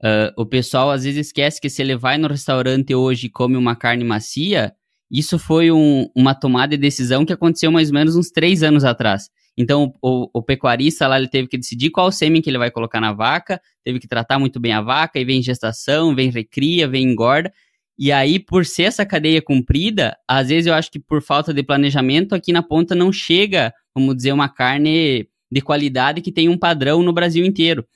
uh, 0.03 0.33
o 0.37 0.47
pessoal 0.47 0.91
às 0.91 1.05
vezes 1.05 1.27
esquece 1.27 1.61
que 1.61 1.71
se 1.71 1.83
ele 1.83 1.97
vai 1.97 2.19
no 2.19 2.29
restaurante 2.29 2.95
hoje 2.95 3.27
e 3.27 3.31
come 3.31 3.57
uma 3.57 3.77
carne 3.77 4.05
macia, 4.05 4.73
isso 5.11 5.39
foi 5.39 5.71
um, 5.71 6.09
uma 6.15 6.35
tomada 6.35 6.77
de 6.77 6.83
decisão 6.83 7.25
que 7.25 7.33
aconteceu 7.33 7.71
mais 7.71 7.89
ou 7.89 7.95
menos 7.95 8.17
uns 8.17 8.31
três 8.31 8.63
anos 8.63 8.85
atrás. 8.85 9.29
Então, 9.57 9.95
o, 10.03 10.29
o, 10.35 10.43
pecuarista 10.43 11.07
lá, 11.09 11.19
ele 11.19 11.29
teve 11.29 11.49
que 11.49 11.57
decidir 11.57 11.91
qual 11.91 12.13
sêmen 12.13 12.43
que 12.43 12.51
ele 12.51 12.59
vai 12.59 12.71
colocar 12.71 13.01
na 13.01 13.13
vaca, 13.13 13.61
teve 13.83 13.99
que 13.99 14.07
tratar 14.07 14.39
muito 14.39 14.61
bem 14.61 14.73
a 14.73 14.83
vaca, 14.83 15.19
e 15.19 15.25
vem 15.25 15.43
gestação, 15.43 16.15
vem 16.15 16.31
recria, 16.31 16.87
vem 16.87 17.05
engorda. 17.05 17.51
E 17.99 18.13
aí, 18.13 18.39
por 18.39 18.67
ser 18.67 18.83
essa 18.83 19.07
cadeia 19.07 19.41
comprida, 19.41 20.15
às 20.29 20.49
vezes 20.49 20.67
eu 20.67 20.75
acho 20.75 20.91
que 20.91 20.99
por 20.99 21.23
falta 21.23 21.55
de 21.55 21.63
planejamento, 21.63 22.35
aqui 22.35 22.53
na 22.53 22.63
ponta 22.63 22.95
não 22.95 23.11
chega, 23.11 23.73
vamos 23.95 24.17
dizer, 24.17 24.33
uma 24.33 24.49
carne 24.49 25.27
de 25.51 25.61
qualidade 25.63 26.21
que 26.21 26.33
tem 26.33 26.51
um 26.51 26.59
padrão 26.59 27.03
no 27.03 27.13
Brasil 27.13 27.47
inteiro. 27.47 27.87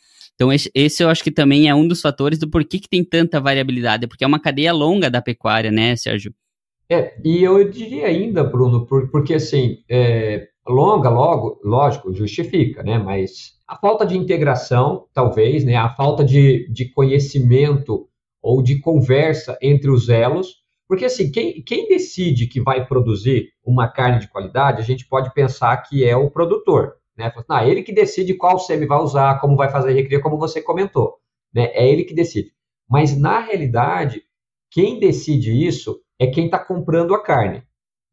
Então, 0.40 0.50
esse, 0.50 0.70
esse 0.74 1.03
eu 1.03 1.11
acho 1.11 1.22
que 1.22 1.31
também 1.31 1.68
é 1.68 1.74
um 1.74 1.87
dos 1.87 2.00
fatores 2.00 2.38
do 2.38 2.48
porquê 2.48 2.79
que 2.79 2.88
tem 2.88 3.05
tanta 3.05 3.38
variabilidade, 3.38 4.07
porque 4.07 4.24
é 4.24 4.26
uma 4.26 4.40
cadeia 4.40 4.72
longa 4.72 5.11
da 5.11 5.20
pecuária, 5.20 5.70
né, 5.70 5.94
Sérgio? 5.96 6.33
É, 6.88 7.14
e 7.22 7.42
eu 7.42 7.70
diria 7.70 8.07
ainda, 8.07 8.42
Bruno, 8.42 8.87
por, 8.87 9.11
porque 9.11 9.35
assim, 9.35 9.85
é, 9.87 10.48
longa, 10.66 11.11
logo, 11.11 11.61
lógico, 11.62 12.14
justifica, 12.14 12.83
né? 12.83 12.96
Mas 12.96 13.59
a 13.68 13.76
falta 13.76 14.07
de 14.07 14.16
integração, 14.16 15.05
talvez, 15.12 15.62
né? 15.62 15.76
A 15.76 15.90
falta 15.90 16.24
de, 16.24 16.66
de 16.72 16.90
conhecimento 16.90 18.09
ou 18.42 18.62
de 18.62 18.81
conversa 18.81 19.59
entre 19.61 19.90
os 19.90 20.09
elos, 20.09 20.62
porque 20.88 21.05
assim, 21.05 21.31
quem, 21.31 21.62
quem 21.62 21.87
decide 21.87 22.46
que 22.46 22.62
vai 22.62 22.87
produzir 22.87 23.50
uma 23.62 23.88
carne 23.88 24.20
de 24.20 24.31
qualidade, 24.31 24.81
a 24.81 24.85
gente 24.87 25.07
pode 25.07 25.35
pensar 25.35 25.76
que 25.83 26.03
é 26.03 26.16
o 26.16 26.31
produtor, 26.31 26.94
né? 27.20 27.33
Ah, 27.48 27.66
ele 27.66 27.83
que 27.83 27.92
decide 27.92 28.35
qual 28.35 28.59
semi 28.59 28.87
vai 28.87 28.98
usar, 28.98 29.40
como 29.40 29.56
vai 29.56 29.70
fazer 29.70 29.90
a 29.90 29.94
recria, 29.94 30.20
como 30.20 30.38
você 30.38 30.61
comentou, 30.62 31.18
né? 31.54 31.70
É 31.74 31.87
ele 31.87 32.04
que 32.04 32.14
decide. 32.14 32.52
Mas 32.88 33.16
na 33.16 33.38
realidade, 33.38 34.22
quem 34.70 34.98
decide 34.98 35.66
isso 35.66 36.00
é 36.18 36.26
quem 36.26 36.46
está 36.46 36.59
comprando 36.59 37.14
a 37.14 37.22
carne, 37.22 37.62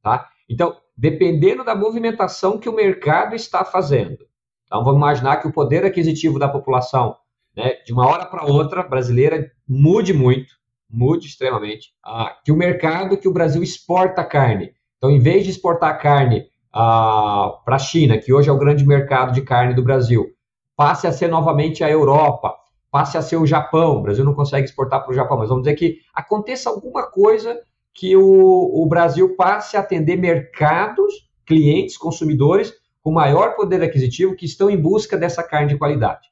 tá? 0.04 0.30
Então, 0.50 0.78
dependendo 0.96 1.64
da 1.64 1.76
movimentação 1.76 2.60
que 2.60 2.68
o 2.68 2.76
mercado 2.76 3.36
está 3.36 3.64
fazendo. 3.64 4.28
Então, 4.66 4.84
vamos 4.84 4.98
imaginar 4.98 5.38
que 5.38 5.48
o 5.48 5.54
poder 5.54 5.86
aquisitivo 5.86 6.38
da 6.38 6.50
população, 6.50 7.16
né, 7.56 7.76
de 7.86 7.94
uma 7.94 8.06
hora 8.08 8.26
para 8.26 8.46
outra, 8.46 8.84
brasileira, 8.84 9.52
mude 9.68 10.14
muito, 10.14 10.54
mude 10.90 11.28
extremamente. 11.28 11.94
Ah, 12.04 12.38
que 12.44 12.52
o 12.52 12.56
mercado 12.56 13.18
que 13.18 13.28
o 13.28 13.34
Brasil 13.34 13.64
exporta 13.64 14.24
carne. 14.24 14.74
Então, 14.98 15.10
em 15.10 15.20
vez 15.20 15.44
de 15.44 15.52
exportar 15.52 16.02
carne 16.02 16.50
para 16.78 17.76
a 17.76 17.80
China, 17.80 18.20
que 18.20 18.32
hoje 18.32 18.50
é 18.50 18.52
o 18.52 18.58
grande 18.58 18.86
mercado 18.86 19.34
de 19.34 19.42
carne 19.42 19.74
do 19.74 19.82
Brasil, 19.84 20.28
passe 20.76 21.08
a 21.08 21.12
ser 21.12 21.28
novamente 21.28 21.84
a 21.84 21.90
Europa, 21.90 22.54
passe 22.92 23.18
a 23.18 23.22
ser 23.22 23.38
o 23.38 23.48
Japão. 23.48 23.98
O 23.98 24.02
Brasil 24.04 24.24
não 24.24 24.36
consegue 24.36 24.66
exportar 24.66 25.02
para 25.04 25.12
o 25.12 25.16
Japão, 25.16 25.38
mas 25.38 25.50
vamos 25.50 25.64
dizer 25.64 25.76
que 25.76 26.00
aconteça 26.14 26.70
alguma 26.70 27.10
coisa 27.10 27.60
que 27.94 28.16
o, 28.16 28.84
o 28.84 28.86
Brasil 28.88 29.36
passe 29.36 29.76
a 29.76 29.80
atender 29.80 30.18
mercados, 30.18 31.28
clientes, 31.46 31.98
consumidores 31.98 32.72
com 33.02 33.12
maior 33.12 33.56
poder 33.56 33.82
aquisitivo 33.82 34.36
que 34.36 34.46
estão 34.46 34.70
em 34.70 34.80
busca 34.80 35.18
dessa 35.18 35.42
carne 35.42 35.70
de 35.70 35.78
qualidade. 35.78 36.28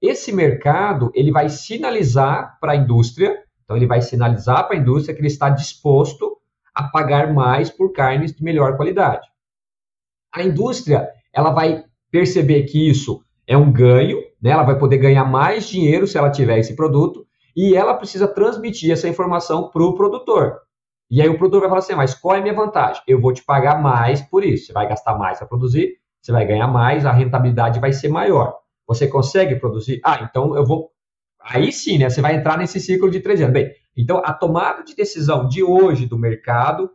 Esse 0.00 0.32
mercado 0.32 1.10
ele 1.14 1.30
vai 1.30 1.50
sinalizar 1.50 2.56
para 2.60 2.72
a 2.72 2.76
indústria, 2.76 3.36
então 3.62 3.76
ele 3.76 3.86
vai 3.86 4.00
sinalizar 4.00 4.66
para 4.66 4.76
a 4.76 4.80
indústria 4.80 5.14
que 5.14 5.20
ele 5.20 5.28
está 5.28 5.50
disposto 5.50 6.38
a 6.74 6.84
pagar 6.84 7.32
mais 7.34 7.68
por 7.68 7.92
carnes 7.92 8.32
de 8.32 8.42
melhor 8.42 8.76
qualidade. 8.76 9.31
A 10.32 10.42
indústria 10.42 11.08
ela 11.32 11.50
vai 11.50 11.84
perceber 12.10 12.64
que 12.64 12.88
isso 12.88 13.22
é 13.46 13.56
um 13.56 13.72
ganho, 13.72 14.18
né? 14.40 14.50
ela 14.50 14.62
vai 14.62 14.78
poder 14.78 14.98
ganhar 14.98 15.24
mais 15.24 15.68
dinheiro 15.68 16.06
se 16.06 16.16
ela 16.16 16.30
tiver 16.30 16.58
esse 16.58 16.76
produto, 16.76 17.26
e 17.54 17.74
ela 17.74 17.94
precisa 17.94 18.26
transmitir 18.26 18.90
essa 18.90 19.08
informação 19.08 19.68
para 19.68 19.82
o 19.82 19.94
produtor. 19.94 20.58
E 21.10 21.20
aí 21.20 21.28
o 21.28 21.36
produtor 21.36 21.60
vai 21.60 21.68
falar 21.68 21.80
assim, 21.80 21.92
ah, 21.92 21.96
mas 21.96 22.14
qual 22.14 22.34
é 22.34 22.38
a 22.38 22.42
minha 22.42 22.54
vantagem? 22.54 23.02
Eu 23.06 23.20
vou 23.20 23.32
te 23.32 23.44
pagar 23.44 23.82
mais 23.82 24.22
por 24.22 24.42
isso. 24.42 24.66
Você 24.66 24.72
vai 24.72 24.88
gastar 24.88 25.18
mais 25.18 25.38
para 25.38 25.46
produzir, 25.46 25.98
você 26.20 26.32
vai 26.32 26.46
ganhar 26.46 26.66
mais, 26.68 27.04
a 27.04 27.12
rentabilidade 27.12 27.80
vai 27.80 27.92
ser 27.92 28.08
maior. 28.08 28.56
Você 28.86 29.06
consegue 29.06 29.56
produzir? 29.56 30.00
Ah, 30.04 30.26
então 30.28 30.56
eu 30.56 30.64
vou. 30.64 30.90
Aí 31.38 31.70
sim, 31.70 31.98
né? 31.98 32.08
Você 32.08 32.22
vai 32.22 32.36
entrar 32.36 32.56
nesse 32.56 32.80
ciclo 32.80 33.10
de 33.10 33.20
três 33.20 33.40
anos. 33.42 33.52
Bem, 33.52 33.70
então 33.94 34.22
a 34.24 34.32
tomada 34.32 34.82
de 34.82 34.94
decisão 34.94 35.46
de 35.46 35.62
hoje 35.62 36.06
do 36.06 36.18
mercado 36.18 36.90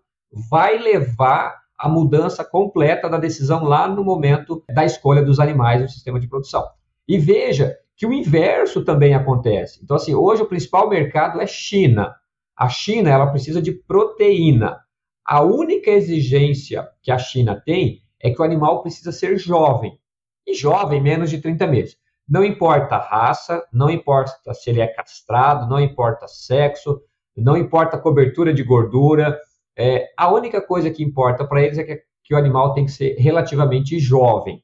vai 0.49 0.79
levar 0.79 1.55
a 1.77 1.87
mudança 1.87 2.43
completa 2.43 3.09
da 3.09 3.17
decisão 3.17 3.63
lá 3.63 3.87
no 3.87 4.03
momento 4.03 4.63
da 4.73 4.83
escolha 4.83 5.21
dos 5.21 5.39
animais 5.39 5.81
no 5.81 5.89
sistema 5.89 6.19
de 6.19 6.27
produção. 6.27 6.67
E 7.07 7.17
veja 7.17 7.77
que 7.95 8.05
o 8.05 8.13
inverso 8.13 8.83
também 8.83 9.13
acontece. 9.13 9.79
Então, 9.83 9.95
assim, 9.95 10.13
hoje 10.13 10.43
o 10.43 10.47
principal 10.47 10.89
mercado 10.89 11.41
é 11.41 11.47
China. 11.47 12.15
A 12.55 12.69
China 12.69 13.09
ela 13.09 13.27
precisa 13.27 13.61
de 13.61 13.71
proteína. 13.71 14.79
A 15.25 15.41
única 15.41 15.91
exigência 15.91 16.87
que 17.01 17.11
a 17.11 17.17
China 17.17 17.61
tem 17.65 18.01
é 18.21 18.31
que 18.31 18.41
o 18.41 18.45
animal 18.45 18.81
precisa 18.81 19.11
ser 19.11 19.37
jovem. 19.37 19.99
E 20.45 20.53
jovem, 20.53 21.01
menos 21.01 21.29
de 21.29 21.39
30 21.41 21.67
meses. 21.67 21.97
Não 22.27 22.43
importa 22.43 22.95
a 22.95 22.99
raça, 22.99 23.63
não 23.71 23.89
importa 23.89 24.53
se 24.53 24.69
ele 24.69 24.81
é 24.81 24.87
castrado, 24.87 25.69
não 25.69 25.79
importa 25.79 26.27
sexo, 26.27 27.01
não 27.35 27.55
importa 27.55 27.95
a 27.95 27.99
cobertura 27.99 28.53
de 28.53 28.63
gordura. 28.63 29.39
É, 29.77 30.11
a 30.17 30.33
única 30.33 30.59
coisa 30.59 30.89
que 30.89 31.03
importa 31.03 31.45
para 31.45 31.61
eles 31.61 31.77
é 31.77 31.83
que, 31.83 32.01
que, 32.23 32.33
o 32.33 32.37
animal 32.37 32.73
tem 32.73 32.85
que 32.85 32.91
ser 32.91 33.15
relativamente 33.19 33.99
jovem. 33.99 34.63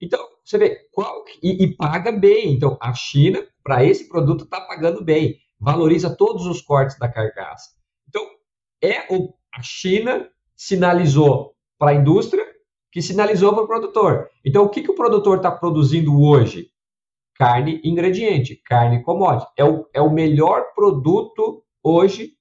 Então, 0.00 0.20
você 0.44 0.58
vê, 0.58 0.88
qual, 0.92 1.24
e, 1.42 1.64
e 1.64 1.74
paga 1.74 2.12
bem. 2.12 2.52
Então, 2.52 2.76
a 2.80 2.92
China, 2.92 3.42
para 3.64 3.82
esse 3.82 4.08
produto, 4.08 4.44
está 4.44 4.60
pagando 4.60 5.02
bem, 5.02 5.38
valoriza 5.58 6.14
todos 6.14 6.46
os 6.46 6.60
cortes 6.60 6.98
da 6.98 7.10
carcaça. 7.10 7.70
Então, 8.06 8.22
é 8.82 9.06
o, 9.10 9.34
a 9.52 9.62
China 9.62 10.28
sinalizou 10.54 11.54
para 11.78 11.92
a 11.92 11.94
indústria 11.94 12.44
que 12.92 13.00
sinalizou 13.00 13.54
para 13.54 13.64
o 13.64 13.66
produtor. 13.66 14.28
Então, 14.44 14.64
o 14.64 14.68
que, 14.68 14.82
que 14.82 14.90
o 14.90 14.94
produtor 14.94 15.38
está 15.38 15.50
produzindo 15.50 16.20
hoje? 16.20 16.70
Carne 17.34 17.80
ingrediente, 17.84 18.56
carne 18.56 19.02
commodity. 19.02 19.50
É 19.56 19.64
o, 19.64 19.88
é 19.94 20.02
o 20.02 20.10
melhor 20.10 20.74
produto 20.74 21.62
hoje 21.82 22.32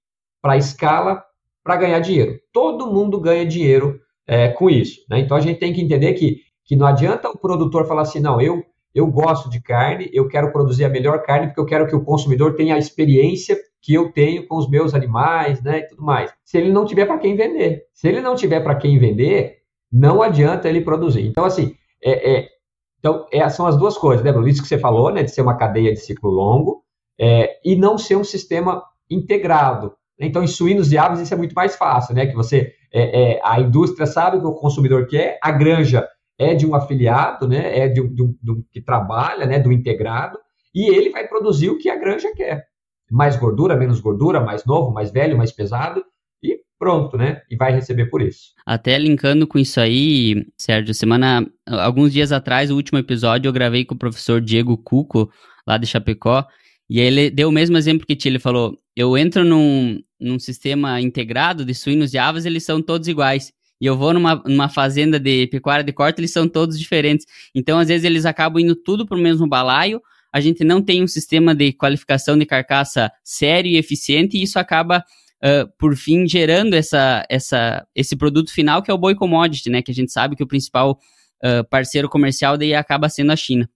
para 0.41 0.53
a 0.53 0.57
escala 0.57 1.26
para 1.67 1.75
ganhar 1.75 1.99
dinheiro. 1.99 2.39
Todo 2.53 2.87
mundo 2.87 3.19
ganha 3.19 3.45
dinheiro 3.45 3.99
é, 4.25 4.47
com 4.47 4.69
isso. 4.69 5.01
Né? 5.09 5.19
Então, 5.19 5.35
a 5.35 5.41
gente 5.41 5.59
tem 5.59 5.73
que 5.73 5.81
entender 5.81 6.13
que, 6.13 6.37
que 6.63 6.77
não 6.77 6.87
adianta 6.87 7.29
o 7.29 7.37
produtor 7.37 7.85
falar 7.85 8.03
assim, 8.03 8.21
não, 8.21 8.39
eu, 8.39 8.63
eu 8.95 9.05
gosto 9.05 9.49
de 9.49 9.61
carne, 9.61 10.09
eu 10.13 10.29
quero 10.29 10.53
produzir 10.53 10.85
a 10.85 10.89
melhor 10.89 11.21
carne 11.23 11.47
porque 11.47 11.59
eu 11.59 11.65
quero 11.65 11.85
que 11.85 11.95
o 11.95 12.05
consumidor 12.05 12.55
tenha 12.55 12.75
a 12.75 12.77
experiência 12.77 13.57
que 13.81 13.93
eu 13.93 14.13
tenho 14.13 14.47
com 14.47 14.55
os 14.55 14.69
meus 14.69 14.93
animais, 14.93 15.61
né, 15.61 15.79
e 15.79 15.87
tudo 15.89 16.01
mais. 16.01 16.33
Se 16.45 16.57
ele 16.57 16.71
não 16.71 16.85
tiver 16.85 17.05
para 17.05 17.17
quem 17.17 17.35
vender, 17.35 17.83
se 17.93 18.07
ele 18.07 18.21
não 18.21 18.33
tiver 18.33 18.61
para 18.61 18.75
quem 18.75 18.97
vender, 18.97 19.57
não 19.91 20.21
adianta 20.21 20.69
ele 20.69 20.79
produzir. 20.79 21.27
Então, 21.27 21.43
assim, 21.43 21.75
é, 22.01 22.37
é 22.37 22.47
então, 22.99 23.25
é, 23.31 23.47
são 23.49 23.67
as 23.67 23.77
duas 23.77 23.97
coisas, 23.97 24.23
né, 24.23 24.31
Bruno? 24.31 24.47
Isso 24.47 24.61
que 24.61 24.67
você 24.67 24.79
falou, 24.79 25.11
né, 25.11 25.21
de 25.21 25.31
ser 25.31 25.41
uma 25.41 25.57
cadeia 25.57 25.93
de 25.93 25.99
ciclo 25.99 26.29
longo 26.29 26.81
é, 27.19 27.59
e 27.63 27.75
não 27.75 27.97
ser 27.97 28.15
um 28.15 28.23
sistema 28.23 28.83
integrado. 29.09 29.93
Então, 30.19 30.43
em 30.43 30.47
suínos 30.47 30.91
e 30.91 30.97
aves, 30.97 31.19
isso 31.19 31.33
é 31.33 31.37
muito 31.37 31.53
mais 31.53 31.75
fácil, 31.75 32.15
né? 32.15 32.25
Que 32.25 32.35
você, 32.35 32.73
é, 32.91 33.33
é, 33.33 33.41
a 33.43 33.59
indústria 33.59 34.05
sabe 34.05 34.37
o 34.37 34.41
que 34.41 34.47
o 34.47 34.55
consumidor 34.55 35.07
quer, 35.07 35.37
a 35.41 35.51
granja 35.51 36.07
é 36.39 36.55
de 36.55 36.65
um 36.65 36.75
afiliado, 36.75 37.47
né? 37.47 37.77
É 37.77 37.87
de 37.87 38.01
um, 38.01 38.13
de 38.13 38.23
um, 38.23 38.35
de 38.41 38.51
um 38.51 38.63
que 38.71 38.81
trabalha, 38.81 39.45
né? 39.45 39.59
Do 39.59 39.71
integrado, 39.71 40.37
e 40.73 40.89
ele 40.89 41.09
vai 41.09 41.27
produzir 41.27 41.69
o 41.69 41.77
que 41.77 41.89
a 41.89 41.95
granja 41.95 42.31
quer. 42.35 42.65
Mais 43.11 43.35
gordura, 43.35 43.75
menos 43.75 43.99
gordura, 43.99 44.39
mais 44.39 44.65
novo, 44.65 44.91
mais 44.91 45.11
velho, 45.11 45.37
mais 45.37 45.51
pesado, 45.51 46.03
e 46.43 46.59
pronto, 46.77 47.17
né? 47.17 47.41
E 47.49 47.55
vai 47.55 47.73
receber 47.73 48.07
por 48.07 48.21
isso. 48.21 48.53
Até 48.65 48.97
linkando 48.97 49.47
com 49.47 49.57
isso 49.57 49.79
aí, 49.79 50.45
Sérgio, 50.57 50.93
semana, 50.93 51.47
alguns 51.65 52.11
dias 52.11 52.31
atrás, 52.31 52.69
o 52.69 52.75
último 52.75 52.99
episódio, 52.99 53.47
eu 53.47 53.53
gravei 53.53 53.85
com 53.85 53.95
o 53.95 53.99
professor 53.99 54.41
Diego 54.41 54.77
Cuco, 54.77 55.31
lá 55.65 55.77
de 55.77 55.85
Chapecó, 55.85 56.45
e 56.89 56.99
ele 56.99 57.29
deu 57.29 57.49
o 57.49 57.51
mesmo 57.51 57.77
exemplo 57.77 58.05
que 58.05 58.15
ti, 58.15 58.27
ele 58.27 58.39
falou, 58.39 58.77
eu 58.95 59.17
entro 59.17 59.43
num, 59.43 59.99
num 60.19 60.39
sistema 60.39 60.99
integrado 61.01 61.63
de 61.65 61.73
suínos 61.73 62.13
e 62.13 62.17
aves, 62.17 62.45
eles 62.45 62.63
são 62.63 62.81
todos 62.81 63.07
iguais. 63.07 63.53
E 63.79 63.85
eu 63.85 63.95
vou 63.95 64.13
numa, 64.13 64.35
numa 64.45 64.69
fazenda 64.69 65.19
de 65.19 65.47
pecuária 65.47 65.83
de 65.83 65.93
corte, 65.93 66.19
eles 66.19 66.31
são 66.31 66.47
todos 66.47 66.79
diferentes. 66.79 67.25
Então, 67.53 67.77
às 67.77 67.87
vezes, 67.87 68.03
eles 68.03 68.25
acabam 68.25 68.61
indo 68.61 68.75
tudo 68.75 69.05
para 69.05 69.17
o 69.17 69.21
mesmo 69.21 69.47
balaio, 69.47 70.01
a 70.33 70.39
gente 70.39 70.63
não 70.63 70.81
tem 70.81 71.03
um 71.03 71.07
sistema 71.07 71.55
de 71.55 71.71
qualificação 71.73 72.37
de 72.37 72.45
carcaça 72.45 73.11
sério 73.23 73.71
e 73.71 73.77
eficiente, 73.77 74.37
e 74.37 74.43
isso 74.43 74.59
acaba 74.59 75.03
uh, 75.43 75.71
por 75.77 75.95
fim, 75.95 76.27
gerando 76.27 76.73
essa, 76.73 77.25
essa, 77.29 77.85
esse 77.95 78.15
produto 78.15 78.51
final 78.51 78.81
que 78.81 78.91
é 78.91 78.93
o 78.93 78.97
boi 78.97 79.15
commodity, 79.15 79.69
né? 79.69 79.81
Que 79.81 79.91
a 79.91 79.93
gente 79.93 80.11
sabe 80.11 80.35
que 80.35 80.43
o 80.43 80.47
principal 80.47 80.99
uh, 81.43 81.67
parceiro 81.69 82.09
comercial 82.09 82.57
daí 82.57 82.73
acaba 82.73 83.09
sendo 83.09 83.31
a 83.31 83.35
China. 83.35 83.69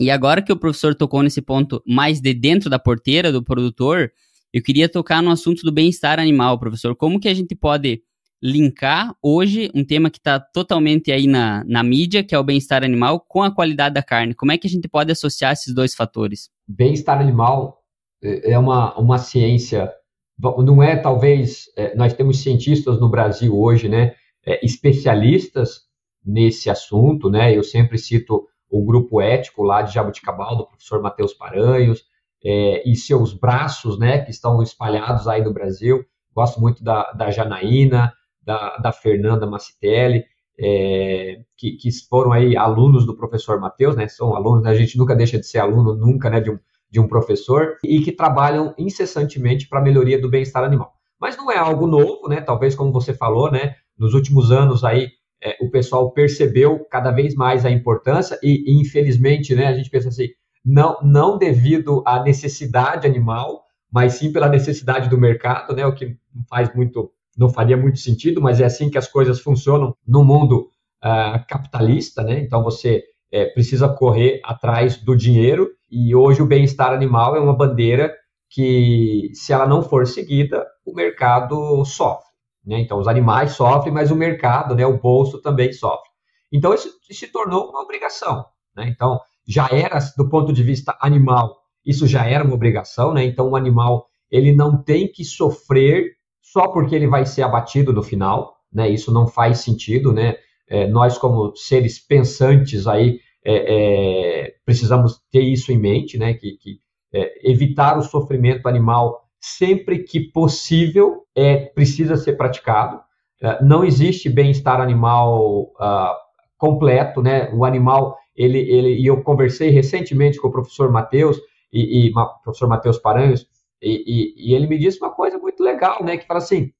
E 0.00 0.10
agora 0.10 0.40
que 0.40 0.52
o 0.52 0.56
professor 0.56 0.94
tocou 0.94 1.22
nesse 1.22 1.42
ponto 1.42 1.82
mais 1.86 2.20
de 2.20 2.32
dentro 2.32 2.70
da 2.70 2.78
porteira 2.78 3.32
do 3.32 3.42
produtor, 3.42 4.12
eu 4.52 4.62
queria 4.62 4.88
tocar 4.88 5.22
no 5.22 5.30
assunto 5.30 5.62
do 5.62 5.72
bem-estar 5.72 6.18
animal, 6.18 6.58
professor. 6.58 6.96
Como 6.96 7.20
que 7.20 7.28
a 7.28 7.34
gente 7.34 7.54
pode 7.54 8.02
linkar 8.42 9.14
hoje 9.22 9.70
um 9.74 9.84
tema 9.84 10.10
que 10.10 10.18
está 10.18 10.38
totalmente 10.38 11.10
aí 11.10 11.26
na, 11.26 11.64
na 11.64 11.82
mídia, 11.82 12.22
que 12.22 12.34
é 12.34 12.38
o 12.38 12.44
bem-estar 12.44 12.84
animal, 12.84 13.20
com 13.20 13.42
a 13.42 13.54
qualidade 13.54 13.94
da 13.94 14.02
carne? 14.02 14.34
Como 14.34 14.52
é 14.52 14.58
que 14.58 14.66
a 14.66 14.70
gente 14.70 14.88
pode 14.88 15.10
associar 15.12 15.52
esses 15.52 15.74
dois 15.74 15.94
fatores? 15.94 16.48
Bem-estar 16.66 17.20
animal 17.20 17.82
é, 18.22 18.52
é 18.52 18.58
uma, 18.58 18.96
uma 18.98 19.18
ciência 19.18 19.92
não 20.40 20.80
é 20.80 20.96
talvez 20.96 21.64
é, 21.76 21.96
nós 21.96 22.12
temos 22.14 22.40
cientistas 22.40 23.00
no 23.00 23.08
Brasil 23.08 23.58
hoje, 23.58 23.88
né, 23.88 24.14
é, 24.46 24.64
especialistas 24.64 25.82
nesse 26.24 26.70
assunto, 26.70 27.28
né? 27.28 27.56
Eu 27.56 27.64
sempre 27.64 27.98
cito 27.98 28.46
o 28.70 28.84
grupo 28.84 29.20
ético 29.20 29.62
lá 29.62 29.82
de 29.82 29.94
Jabuticabal 29.94 30.56
do 30.56 30.66
professor 30.66 31.02
Matheus 31.02 31.32
Paranhos 31.32 32.04
é, 32.44 32.88
e 32.88 32.94
seus 32.96 33.34
braços, 33.34 33.98
né, 33.98 34.18
que 34.18 34.30
estão 34.30 34.62
espalhados 34.62 35.26
aí 35.26 35.42
no 35.42 35.52
Brasil. 35.52 36.04
Gosto 36.34 36.60
muito 36.60 36.82
da, 36.84 37.10
da 37.12 37.30
Janaína, 37.30 38.12
da, 38.42 38.76
da 38.76 38.92
Fernanda 38.92 39.46
Macitelli, 39.46 40.24
é, 40.60 41.40
que, 41.56 41.72
que, 41.72 41.90
foram 42.08 42.32
aí 42.32 42.56
alunos 42.56 43.06
do 43.06 43.16
professor 43.16 43.60
Matheus, 43.60 43.94
né? 43.94 44.08
São 44.08 44.34
alunos, 44.34 44.62
né, 44.62 44.70
a 44.70 44.74
gente 44.74 44.98
nunca 44.98 45.14
deixa 45.14 45.38
de 45.38 45.46
ser 45.46 45.58
aluno 45.58 45.94
nunca, 45.94 46.28
né, 46.28 46.40
de 46.40 46.50
um 46.50 46.58
de 46.90 46.98
um 46.98 47.06
professor 47.06 47.76
e 47.84 48.00
que 48.00 48.12
trabalham 48.12 48.74
incessantemente 48.78 49.68
para 49.68 49.80
a 49.80 49.82
melhoria 49.82 50.20
do 50.20 50.28
bem-estar 50.28 50.64
animal. 50.64 50.92
Mas 51.20 51.36
não 51.36 51.50
é 51.50 51.58
algo 51.58 51.86
novo, 51.86 52.28
né? 52.28 52.40
Talvez 52.40 52.74
como 52.74 52.92
você 52.92 53.12
falou, 53.12 53.50
né? 53.50 53.74
Nos 53.98 54.14
últimos 54.14 54.50
anos 54.50 54.84
aí 54.84 55.08
é, 55.42 55.56
o 55.60 55.70
pessoal 55.70 56.12
percebeu 56.12 56.84
cada 56.90 57.10
vez 57.10 57.34
mais 57.34 57.64
a 57.64 57.70
importância 57.70 58.38
e, 58.42 58.64
e, 58.66 58.80
infelizmente, 58.80 59.54
né? 59.54 59.66
A 59.66 59.74
gente 59.74 59.90
pensa 59.90 60.08
assim, 60.08 60.28
não, 60.68 60.98
não 61.02 61.38
devido 61.38 62.02
à 62.04 62.22
necessidade 62.22 63.06
animal, 63.06 63.64
mas 63.90 64.14
sim 64.14 64.30
pela 64.30 64.50
necessidade 64.50 65.08
do 65.08 65.16
mercado, 65.16 65.74
né? 65.74 65.86
O 65.86 65.94
que 65.94 66.14
faz 66.48 66.72
muito, 66.74 67.10
não 67.36 67.48
faria 67.48 67.76
muito 67.76 67.98
sentido, 67.98 68.42
mas 68.42 68.60
é 68.60 68.66
assim 68.66 68.90
que 68.90 68.98
as 68.98 69.08
coisas 69.08 69.40
funcionam 69.40 69.96
no 70.06 70.22
mundo 70.22 70.68
uh, 71.02 71.42
capitalista, 71.48 72.22
né? 72.22 72.38
Então 72.38 72.62
você 72.62 73.02
é, 73.32 73.46
precisa 73.46 73.88
correr 73.88 74.42
atrás 74.44 74.98
do 74.98 75.16
dinheiro 75.16 75.70
e 75.90 76.14
hoje 76.14 76.42
o 76.42 76.46
bem-estar 76.46 76.92
animal 76.92 77.34
é 77.34 77.40
uma 77.40 77.56
bandeira 77.56 78.14
que, 78.50 79.30
se 79.32 79.54
ela 79.54 79.66
não 79.66 79.82
for 79.82 80.06
seguida, 80.06 80.66
o 80.84 80.94
mercado 80.94 81.82
sofre. 81.86 82.28
Né? 82.64 82.80
Então, 82.80 82.98
os 82.98 83.08
animais 83.08 83.52
sofrem, 83.52 83.92
mas 83.92 84.10
o 84.10 84.16
mercado, 84.16 84.74
né, 84.74 84.86
o 84.86 84.98
bolso 84.98 85.40
também 85.40 85.72
sofre. 85.72 86.08
Então, 86.52 86.72
isso 86.72 86.90
se 87.10 87.26
tornou 87.26 87.68
uma 87.68 87.82
obrigação. 87.82 88.44
Né? 88.74 88.88
Então, 88.88 89.20
já 89.48 89.68
era, 89.72 89.98
do 90.16 90.28
ponto 90.28 90.52
de 90.52 90.62
vista 90.62 90.96
animal, 91.00 91.56
isso 91.84 92.06
já 92.06 92.26
era 92.26 92.44
uma 92.44 92.54
obrigação. 92.54 93.14
Né? 93.14 93.24
Então, 93.24 93.48
o 93.48 93.56
animal 93.56 94.06
ele 94.30 94.52
não 94.52 94.82
tem 94.82 95.10
que 95.10 95.24
sofrer 95.24 96.12
só 96.42 96.68
porque 96.68 96.94
ele 96.94 97.06
vai 97.08 97.24
ser 97.24 97.42
abatido 97.42 97.92
no 97.92 98.02
final. 98.02 98.56
Né? 98.70 98.90
Isso 98.90 99.10
não 99.10 99.26
faz 99.26 99.60
sentido. 99.60 100.12
Né? 100.12 100.36
É, 100.68 100.86
nós, 100.86 101.16
como 101.16 101.56
seres 101.56 101.98
pensantes 101.98 102.86
aí, 102.86 103.20
é, 103.44 104.44
é, 104.44 104.54
precisamos 104.66 105.20
ter 105.32 105.40
isso 105.40 105.72
em 105.72 105.78
mente, 105.78 106.18
né? 106.18 106.34
Que, 106.34 106.58
que 106.58 106.80
é, 107.14 107.50
evitar 107.50 107.96
o 107.96 108.02
sofrimento 108.02 108.68
animal 108.68 109.22
sempre 109.40 110.00
que 110.00 110.20
possível 110.20 111.22
é 111.34 111.56
precisa 111.56 112.16
ser 112.16 112.34
praticado. 112.34 113.00
É, 113.40 113.64
não 113.64 113.84
existe 113.84 114.28
bem-estar 114.28 114.80
animal 114.80 115.72
uh, 115.80 116.14
completo, 116.58 117.22
né? 117.22 117.50
O 117.54 117.64
animal, 117.64 118.18
ele, 118.36 118.58
ele, 118.58 119.00
e 119.00 119.06
eu 119.06 119.22
conversei 119.22 119.70
recentemente 119.70 120.38
com 120.38 120.48
o 120.48 120.52
professor 120.52 120.90
Matheus 120.90 121.40
e, 121.72 122.08
e 122.08 122.12
professor 122.42 122.68
Matheus 122.68 122.98
Paranhos, 122.98 123.46
e, 123.80 124.02
e, 124.06 124.50
e 124.50 124.54
ele 124.54 124.66
me 124.66 124.76
disse 124.76 124.98
uma 124.98 125.10
coisa 125.10 125.38
muito 125.38 125.62
legal, 125.62 126.04
né? 126.04 126.16
Que 126.16 126.26
fala 126.26 126.38
assim, 126.38 126.72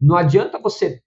não 0.00 0.16
adianta 0.16 0.58
você 0.58 1.00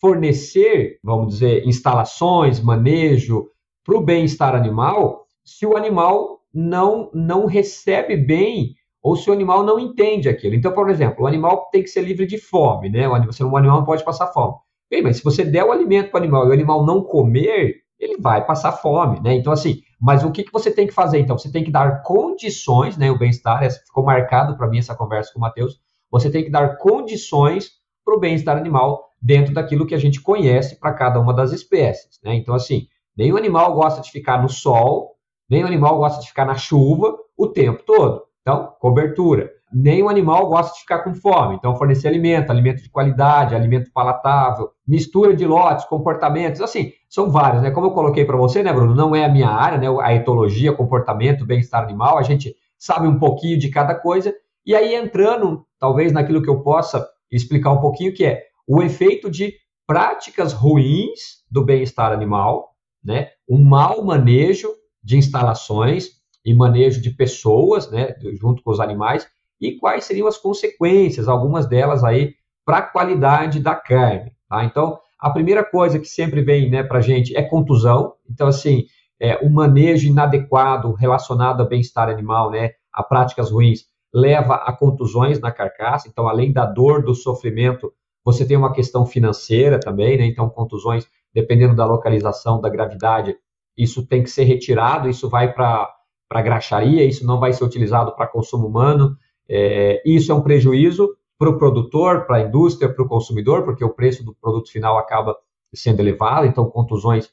fornecer, 0.00 0.98
vamos 1.02 1.34
dizer, 1.34 1.66
instalações, 1.66 2.60
manejo, 2.60 3.48
para 3.84 3.96
o 3.96 4.02
bem-estar 4.02 4.54
animal 4.54 5.26
se 5.48 5.64
o 5.64 5.76
animal 5.76 6.42
não, 6.52 7.10
não 7.14 7.46
recebe 7.46 8.16
bem 8.16 8.74
ou 9.02 9.16
se 9.16 9.30
o 9.30 9.32
animal 9.32 9.62
não 9.62 9.78
entende 9.78 10.28
aquilo. 10.28 10.54
Então, 10.54 10.72
por 10.72 10.90
exemplo, 10.90 11.24
o 11.24 11.26
animal 11.26 11.68
tem 11.72 11.82
que 11.82 11.88
ser 11.88 12.02
livre 12.02 12.26
de 12.26 12.36
fome, 12.36 12.90
né? 12.90 13.08
O 13.08 13.14
animal, 13.14 13.56
animal 13.56 13.78
não 13.78 13.86
pode 13.86 14.04
passar 14.04 14.26
fome. 14.26 14.56
Bem, 14.90 15.02
mas 15.02 15.18
se 15.18 15.24
você 15.24 15.44
der 15.44 15.64
o 15.64 15.72
alimento 15.72 16.10
para 16.10 16.20
o 16.20 16.22
animal 16.22 16.46
e 16.46 16.50
o 16.50 16.52
animal 16.52 16.84
não 16.84 17.02
comer, 17.02 17.76
ele 17.98 18.16
vai 18.18 18.44
passar 18.44 18.72
fome, 18.72 19.20
né? 19.20 19.34
Então, 19.34 19.52
assim, 19.52 19.82
mas 20.00 20.24
o 20.24 20.30
que, 20.30 20.44
que 20.44 20.52
você 20.52 20.70
tem 20.70 20.86
que 20.86 20.94
fazer? 20.94 21.18
Então, 21.18 21.36
você 21.36 21.50
tem 21.50 21.64
que 21.64 21.70
dar 21.70 22.02
condições, 22.02 22.96
né? 22.96 23.10
O 23.10 23.18
bem-estar, 23.18 23.62
ficou 23.70 24.04
marcado 24.04 24.56
para 24.56 24.68
mim 24.68 24.78
essa 24.78 24.94
conversa 24.94 25.32
com 25.32 25.38
o 25.38 25.42
Matheus. 25.42 25.80
Você 26.10 26.30
tem 26.30 26.44
que 26.44 26.50
dar 26.50 26.78
condições 26.78 27.72
para 28.04 28.16
o 28.16 28.20
bem-estar 28.20 28.56
animal 28.56 29.10
dentro 29.20 29.52
daquilo 29.52 29.86
que 29.86 29.94
a 29.94 29.98
gente 29.98 30.20
conhece 30.20 30.78
para 30.78 30.92
cada 30.94 31.20
uma 31.20 31.34
das 31.34 31.52
espécies, 31.52 32.18
né? 32.24 32.34
Então, 32.34 32.54
assim, 32.54 32.86
Nenhum 33.18 33.36
animal 33.36 33.74
gosta 33.74 34.00
de 34.00 34.12
ficar 34.12 34.40
no 34.40 34.48
sol, 34.48 35.16
nenhum 35.50 35.66
animal 35.66 35.98
gosta 35.98 36.22
de 36.22 36.28
ficar 36.28 36.44
na 36.44 36.54
chuva 36.54 37.18
o 37.36 37.48
tempo 37.48 37.82
todo. 37.82 38.22
Então, 38.42 38.72
cobertura. 38.78 39.50
Nenhum 39.72 40.08
animal 40.08 40.48
gosta 40.48 40.72
de 40.72 40.80
ficar 40.82 41.00
com 41.00 41.12
fome. 41.12 41.56
Então, 41.56 41.74
fornecer 41.74 42.06
alimento, 42.06 42.50
alimento 42.50 42.80
de 42.80 42.88
qualidade, 42.88 43.56
alimento 43.56 43.90
palatável, 43.92 44.70
mistura 44.88 45.36
de 45.36 45.46
lotes, 45.46 45.84
comportamentos, 45.84 46.62
assim, 46.62 46.92
são 47.08 47.30
vários, 47.30 47.62
né? 47.62 47.70
Como 47.70 47.88
eu 47.88 47.90
coloquei 47.92 48.24
para 48.24 48.36
você, 48.36 48.62
né, 48.62 48.72
Bruno? 48.72 48.94
Não 48.94 49.14
é 49.14 49.24
a 49.24 49.28
minha 49.28 49.50
área, 49.50 49.78
né? 49.78 49.86
A 50.02 50.14
etologia, 50.14 50.72
comportamento, 50.72 51.44
bem-estar 51.44 51.82
animal. 51.84 52.16
A 52.18 52.22
gente 52.22 52.56
sabe 52.78 53.06
um 53.06 53.18
pouquinho 53.18 53.58
de 53.58 53.68
cada 53.70 53.94
coisa 53.94 54.34
E 54.64 54.74
aí 54.74 54.94
entrando, 54.94 55.66
talvez, 55.78 56.12
naquilo 56.12 56.42
que 56.42 56.50
eu 56.50 56.62
possa 56.62 57.06
explicar 57.30 57.70
um 57.72 57.80
pouquinho, 57.80 58.14
que 58.14 58.24
é 58.24 58.44
o 58.66 58.82
efeito 58.82 59.30
de 59.30 59.54
práticas 59.86 60.52
ruins 60.52 61.44
do 61.50 61.64
bem-estar 61.64 62.12
animal, 62.12 62.70
né? 63.02 63.30
um 63.48 63.62
mau 63.62 64.04
manejo 64.04 64.68
de 65.02 65.16
instalações 65.16 66.18
e 66.44 66.54
manejo 66.54 67.00
de 67.00 67.10
pessoas, 67.10 67.90
né, 67.90 68.14
junto 68.40 68.62
com 68.62 68.70
os 68.70 68.80
animais, 68.80 69.26
e 69.60 69.76
quais 69.76 70.04
seriam 70.04 70.28
as 70.28 70.36
consequências, 70.38 71.28
algumas 71.28 71.66
delas 71.66 72.04
aí, 72.04 72.34
para 72.64 72.78
a 72.78 72.82
qualidade 72.82 73.60
da 73.60 73.74
carne. 73.74 74.32
Tá? 74.48 74.64
Então, 74.64 74.98
a 75.18 75.30
primeira 75.30 75.64
coisa 75.64 75.98
que 75.98 76.06
sempre 76.06 76.42
vem 76.42 76.70
né, 76.70 76.82
para 76.82 76.98
a 76.98 77.02
gente 77.02 77.36
é 77.36 77.42
contusão. 77.42 78.14
Então, 78.30 78.46
assim, 78.46 78.86
é, 79.20 79.36
o 79.36 79.50
manejo 79.50 80.08
inadequado 80.08 80.92
relacionado 80.92 81.60
ao 81.60 81.68
bem-estar 81.68 82.08
animal, 82.08 82.50
né, 82.50 82.70
a 82.92 83.02
práticas 83.02 83.50
ruins, 83.50 83.86
leva 84.12 84.54
a 84.54 84.72
contusões 84.72 85.40
na 85.40 85.50
carcaça. 85.50 86.08
Então, 86.08 86.28
além 86.28 86.52
da 86.52 86.64
dor, 86.64 87.02
do 87.02 87.14
sofrimento, 87.14 87.92
você 88.24 88.46
tem 88.46 88.56
uma 88.56 88.72
questão 88.72 89.04
financeira 89.04 89.78
também, 89.78 90.16
né? 90.16 90.26
Então, 90.26 90.48
contusões, 90.48 91.06
dependendo 91.32 91.74
da 91.74 91.84
localização, 91.84 92.60
da 92.60 92.68
gravidade, 92.68 93.36
isso 93.76 94.06
tem 94.06 94.22
que 94.22 94.30
ser 94.30 94.44
retirado, 94.44 95.08
isso 95.08 95.28
vai 95.28 95.52
para 95.52 95.88
a 96.30 96.42
graxaria, 96.42 97.04
isso 97.04 97.26
não 97.26 97.38
vai 97.38 97.52
ser 97.52 97.64
utilizado 97.64 98.14
para 98.14 98.26
consumo 98.26 98.66
humano. 98.66 99.16
É, 99.48 100.02
isso 100.04 100.30
é 100.30 100.34
um 100.34 100.42
prejuízo 100.42 101.08
para 101.38 101.50
o 101.50 101.58
produtor, 101.58 102.26
para 102.26 102.38
a 102.38 102.42
indústria, 102.42 102.92
para 102.92 103.04
o 103.04 103.08
consumidor, 103.08 103.64
porque 103.64 103.84
o 103.84 103.94
preço 103.94 104.24
do 104.24 104.34
produto 104.34 104.70
final 104.70 104.98
acaba 104.98 105.36
sendo 105.72 106.00
elevado, 106.00 106.46
então 106.46 106.68
contusões 106.68 107.30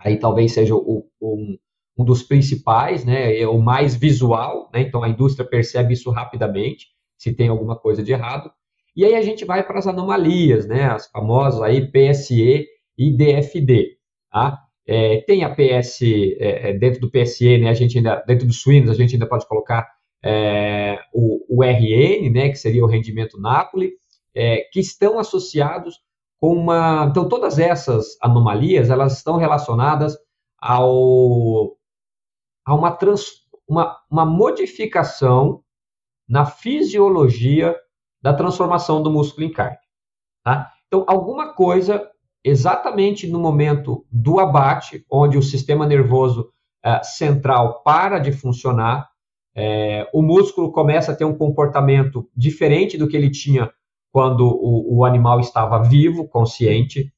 aí 0.00 0.18
talvez 0.18 0.52
seja 0.52 0.74
o, 0.74 1.08
um, 1.20 1.58
um 1.96 2.04
dos 2.04 2.22
principais, 2.22 3.04
né, 3.04 3.36
é 3.36 3.48
o 3.48 3.58
mais 3.58 3.94
visual, 3.94 4.70
né, 4.72 4.82
então 4.82 5.02
a 5.02 5.08
indústria 5.08 5.48
percebe 5.48 5.94
isso 5.94 6.10
rapidamente, 6.10 6.88
se 7.16 7.34
tem 7.34 7.48
alguma 7.48 7.76
coisa 7.76 8.02
de 8.02 8.12
errado, 8.12 8.50
e 8.94 9.04
aí 9.04 9.14
a 9.14 9.22
gente 9.22 9.44
vai 9.44 9.64
para 9.66 9.78
as 9.78 9.86
anomalias, 9.86 10.66
né, 10.66 10.84
as 10.84 11.08
famosas 11.10 11.62
aí 11.62 11.90
PSE 11.90 12.66
e 12.96 13.16
DFD, 13.16 13.96
tá? 14.30 14.58
É, 14.86 15.20
tem 15.20 15.44
a 15.44 15.54
PS, 15.54 16.02
é, 16.02 16.70
é, 16.70 16.72
dentro 16.72 17.00
do 17.00 17.10
PSE, 17.10 17.58
né, 17.58 17.68
a 17.68 17.74
gente 17.74 17.98
ainda, 17.98 18.24
dentro 18.26 18.46
dos 18.46 18.60
suínos, 18.62 18.90
a 18.90 18.94
gente 18.94 19.14
ainda 19.14 19.28
pode 19.28 19.46
colocar 19.46 19.86
é, 20.22 20.98
o, 21.12 21.58
o, 21.58 21.64
RN, 21.64 22.30
né, 22.32 22.48
que 22.48 22.56
seria 22.56 22.84
o 22.84 22.88
rendimento 22.88 23.40
Napoli, 23.40 23.92
é, 24.34 24.68
que 24.72 24.80
estão 24.80 25.18
associados 25.18 26.00
com 26.40 26.54
uma... 26.54 27.06
Então, 27.10 27.28
todas 27.28 27.58
essas 27.58 28.16
anomalias, 28.22 28.90
elas 28.90 29.16
estão 29.16 29.36
relacionadas 29.36 30.16
ao, 30.58 31.76
a 32.64 32.74
uma, 32.74 32.92
trans, 32.92 33.26
uma, 33.68 33.96
uma 34.10 34.24
modificação 34.24 35.62
na 36.28 36.44
fisiologia 36.44 37.76
da 38.20 38.34
transformação 38.34 39.02
do 39.02 39.10
músculo 39.10 39.46
em 39.46 39.52
carne. 39.52 39.78
Tá? 40.44 40.72
Então, 40.86 41.04
alguma 41.06 41.52
coisa 41.52 42.08
exatamente 42.44 43.26
no 43.26 43.38
momento 43.38 44.06
do 44.10 44.40
abate, 44.40 45.04
onde 45.10 45.36
o 45.36 45.42
sistema 45.42 45.86
nervoso 45.86 46.50
uh, 46.84 47.04
central 47.04 47.82
para 47.82 48.18
de 48.18 48.32
funcionar, 48.32 49.08
é, 49.54 50.08
o 50.12 50.22
músculo 50.22 50.72
começa 50.72 51.12
a 51.12 51.14
ter 51.14 51.24
um 51.24 51.36
comportamento 51.36 52.28
diferente 52.36 52.96
do 52.96 53.08
que 53.08 53.16
ele 53.16 53.30
tinha 53.30 53.70
quando 54.12 54.46
o, 54.46 54.98
o 54.98 55.04
animal 55.04 55.40
estava 55.40 55.82
vivo, 55.82 56.28
consciente, 56.28 57.12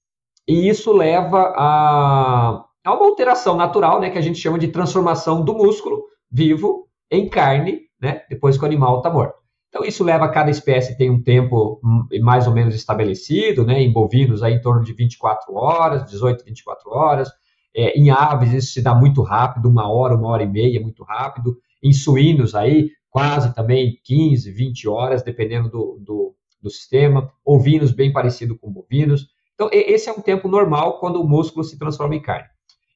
e 0.47 0.69
isso 0.69 0.93
leva 0.93 1.53
a, 1.57 2.65
a, 2.85 2.95
uma 2.95 3.07
alteração 3.07 3.57
natural, 3.57 4.01
né, 4.01 4.11
que 4.11 4.19
a 4.19 4.23
gente 4.23 4.39
chama 4.39 4.59
de 4.59 4.69
transformação 4.69 5.45
do 5.45 5.55
músculo 5.55 6.03
vivo 6.31 6.89
em 7.11 7.29
carne, 7.29 7.83
né, 8.01 8.23
depois 8.29 8.57
que 8.57 8.65
o 8.65 8.67
animal 8.67 8.99
está 8.99 9.11
morto. 9.11 9.41
Então, 9.71 9.85
isso 9.85 10.03
leva 10.03 10.25
a 10.25 10.29
cada 10.29 10.51
espécie 10.51 10.99
tem 10.99 11.09
um 11.09 11.23
tempo 11.23 11.81
hum, 11.83 12.05
mais 12.21 12.49
ou 12.49 12.53
menos 12.53 12.75
estabelecido, 12.75 13.65
né? 13.65 13.81
Em 13.81 13.93
bovinos, 13.93 14.43
aí 14.43 14.55
em 14.55 14.61
torno 14.61 14.83
de 14.83 14.93
24 14.93 15.55
horas, 15.55 16.05
18, 16.11 16.45
24 16.45 16.91
horas. 16.91 17.31
É, 17.75 17.97
em 17.97 18.11
aves, 18.11 18.53
isso 18.53 18.73
se 18.73 18.83
dá 18.83 18.93
muito 18.93 19.23
rápido, 19.23 19.69
uma 19.69 19.89
hora, 19.89 20.17
uma 20.17 20.29
hora 20.29 20.43
e 20.43 20.49
meia, 20.49 20.81
muito 20.81 21.05
rápido. 21.05 21.57
Em 21.83 21.93
suínos, 21.93 22.55
aí, 22.55 22.91
quase 23.09 23.55
também 23.55 23.99
15, 24.05 24.51
20 24.51 24.89
horas, 24.89 25.23
dependendo 25.23 25.69
do, 25.69 25.99
do, 26.01 26.35
do 26.61 26.71
sistema. 26.71 27.33
Ovinos, 27.45 27.93
bem 27.93 28.13
parecido 28.13 28.59
com 28.59 28.71
bovinos. 28.71 29.29
Então, 29.55 29.69
esse 29.73 30.09
é 30.09 30.13
um 30.13 30.21
tempo 30.21 30.49
normal 30.49 30.99
quando 31.01 31.21
o 31.21 31.29
músculo 31.29 31.65
se 31.65 31.79
transforma 31.79 32.15
em 32.15 32.23
carne. 32.23 32.49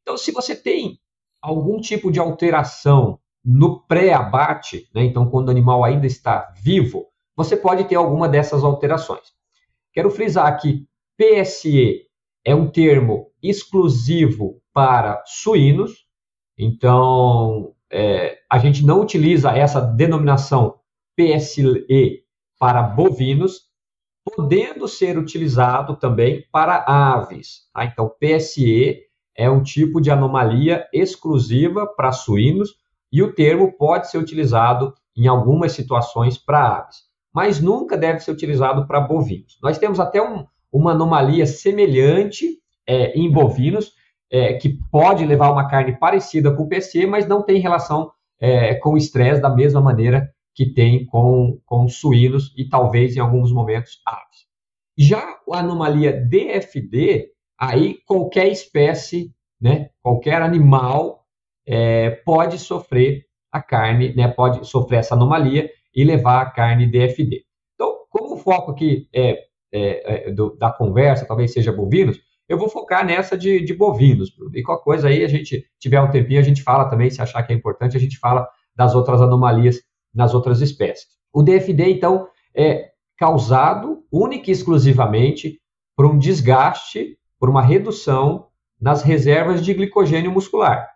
Então, 0.03 0.16
se 0.16 0.33
você 0.33 0.55
tem 0.55 0.99
algum 1.42 1.81
tipo 1.81 2.11
de 2.11 2.18
alteração 2.18 3.18
no 3.44 3.81
pré-abate, 3.81 4.88
né, 4.94 5.05
então 5.05 5.29
quando 5.29 5.49
o 5.49 5.51
animal 5.51 5.85
ainda 5.85 6.07
está 6.07 6.51
vivo, 6.57 7.07
você 7.37 7.57
pode 7.57 7.85
ter 7.85 7.97
alguma 7.97 8.29
dessas 8.29 8.64
alterações. 8.64 9.35
Quero 9.92 10.11
frisar 10.11 10.59
que 10.59 10.87
PSE 11.16 12.03
é 12.44 12.55
um 12.55 12.70
termo 12.70 13.31
exclusivo 13.42 14.62
para 14.73 15.23
suínos, 15.27 16.07
então 16.57 17.74
é, 17.90 18.38
a 18.51 18.59
gente 18.59 18.85
não 18.85 19.01
utiliza 19.01 19.51
essa 19.51 19.81
denominação 19.81 20.79
PSE 21.16 22.25
para 22.59 22.83
bovinos, 22.83 23.62
podendo 24.25 24.88
ser 24.88 25.18
utilizado 25.18 25.97
também 25.97 26.44
para 26.51 26.85
aves. 26.87 27.68
Tá? 27.73 27.85
Então, 27.85 28.11
PSE 28.18 29.03
é 29.37 29.51
um 29.51 29.62
tipo 29.62 30.01
de 30.01 30.11
anomalia 30.11 30.87
exclusiva 30.92 31.87
para 31.87 32.12
suínos, 32.12 32.77
e 33.12 33.23
o 33.23 33.33
termo 33.33 33.73
pode 33.77 34.11
ser 34.11 34.18
utilizado 34.18 34.92
em 35.16 35.29
algumas 35.29 35.73
situações 35.73 36.37
para 36.37 36.79
aves, 36.79 37.05
mas 37.33 37.61
nunca 37.61 37.97
deve 37.97 38.18
ser 38.20 38.33
utilizado 38.33 38.87
para 38.88 39.01
bovinos. 39.01 39.57
Nós 39.62 39.79
temos 39.79 40.01
até 40.01 40.20
um, 40.20 40.44
uma 40.73 40.92
anomalia 40.92 41.47
semelhante 41.47 42.59
é, 42.85 43.16
em 43.16 43.31
bovinos, 43.31 43.92
é, 44.31 44.55
que 44.55 44.79
pode 44.91 45.25
levar 45.25 45.51
uma 45.51 45.69
carne 45.69 45.99
parecida 45.99 46.55
com 46.55 46.65
o 46.65 46.69
PC, 46.69 47.07
mas 47.07 47.27
não 47.27 47.43
tem 47.43 47.61
relação 47.61 48.11
é, 48.41 48.75
com 48.75 48.91
o 48.91 48.97
estresse 48.97 49.41
da 49.41 49.51
mesma 49.51 49.81
maneira 49.81 50.29
que 50.55 50.67
tem 50.67 51.05
com, 51.07 51.61
com 51.67 51.89
suínos 51.89 52.55
e 52.57 52.69
talvez 52.69 53.17
em 53.17 53.21
alguns 53.21 53.53
momentos 53.53 54.01
aves. 54.07 54.45
Já 54.97 55.39
a 55.51 55.59
anomalia 55.59 56.13
DFD, 56.13 57.31
aí 57.59 57.99
qualquer 58.07 58.49
espécie, 58.49 59.33
né, 59.61 59.91
qualquer 60.01 60.41
animal 60.41 61.25
é, 61.67 62.11
pode 62.11 62.59
sofrer 62.59 63.25
a 63.51 63.61
carne, 63.61 64.15
né, 64.15 64.29
pode 64.29 64.67
sofrer 64.67 64.99
essa 64.99 65.15
anomalia 65.15 65.69
e 65.95 66.05
levar 66.05 66.43
a 66.43 66.51
carne 66.51 66.87
DFD. 66.87 67.45
Então, 67.75 68.05
como 68.09 68.35
o 68.35 68.39
foco 68.39 68.73
aqui 68.73 69.09
é, 69.13 69.45
é, 69.73 70.29
é 70.29 70.33
do, 70.33 70.57
da 70.57 70.71
conversa 70.71 71.27
talvez 71.27 71.53
seja 71.53 71.73
bovinos, 71.73 72.21
eu 72.48 72.59
vou 72.59 72.68
focar 72.68 73.04
nessa 73.04 73.37
de, 73.37 73.61
de 73.61 73.74
bovinos. 73.74 74.30
E 74.52 74.62
qualquer 74.62 74.85
coisa 74.85 75.09
aí, 75.09 75.24
a 75.24 75.28
gente 75.28 75.64
tiver 75.78 76.00
um 76.00 76.11
tempinho, 76.11 76.40
a 76.40 76.44
gente 76.44 76.62
fala 76.62 76.88
também, 76.88 77.11
se 77.11 77.22
achar 77.22 77.42
que 77.42 77.52
é 77.52 77.57
importante, 77.57 77.96
a 77.96 78.00
gente 78.00 78.18
fala 78.18 78.48
das 78.74 78.94
outras 78.94 79.22
anomalias 79.22 79.80
nas 80.12 80.35
outras 80.35 80.61
espécies. 80.61 81.09
O 81.33 81.42
DFD, 81.42 81.90
então, 81.90 82.28
é 82.54 82.90
causado 83.16 84.04
única 84.11 84.50
e 84.50 84.52
exclusivamente 84.52 85.61
por 85.96 86.07
um 86.07 86.18
desgaste, 86.18 87.18
por 87.38 87.48
uma 87.48 87.62
redução 87.62 88.48
nas 88.80 89.02
reservas 89.02 89.64
de 89.64 89.72
glicogênio 89.72 90.30
muscular. 90.30 90.88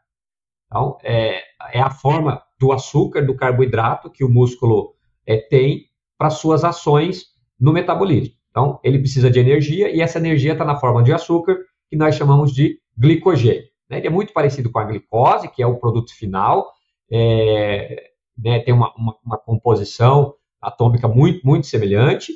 Então, 0.66 0.98
é, 1.02 1.42
é 1.72 1.80
a 1.80 1.90
forma 1.90 2.42
do 2.58 2.72
açúcar, 2.72 3.22
do 3.22 3.34
carboidrato 3.34 4.10
que 4.10 4.24
o 4.24 4.28
músculo 4.28 4.94
é, 5.26 5.38
tem 5.38 5.86
para 6.18 6.30
suas 6.30 6.64
ações 6.64 7.26
no 7.58 7.72
metabolismo. 7.72 8.34
Então, 8.50 8.80
ele 8.82 8.98
precisa 8.98 9.30
de 9.30 9.38
energia 9.38 9.90
e 9.90 10.00
essa 10.00 10.18
energia 10.18 10.52
está 10.52 10.64
na 10.64 10.76
forma 10.76 11.02
de 11.02 11.12
açúcar, 11.12 11.56
que 11.88 11.96
nós 11.96 12.14
chamamos 12.14 12.52
de 12.52 12.78
glicogênio. 12.96 13.64
Né? 13.88 13.98
Ele 13.98 14.06
é 14.06 14.10
muito 14.10 14.32
parecido 14.32 14.70
com 14.70 14.78
a 14.78 14.84
glicose, 14.84 15.48
que 15.48 15.62
é 15.62 15.66
o 15.66 15.78
produto 15.78 16.14
final, 16.14 16.70
é, 17.10 18.10
né, 18.36 18.60
tem 18.60 18.74
uma, 18.74 18.92
uma, 18.94 19.16
uma, 19.24 19.38
composição 19.38 20.34
atômica 20.60 21.08
muito, 21.08 21.46
muito 21.46 21.66
semelhante, 21.66 22.32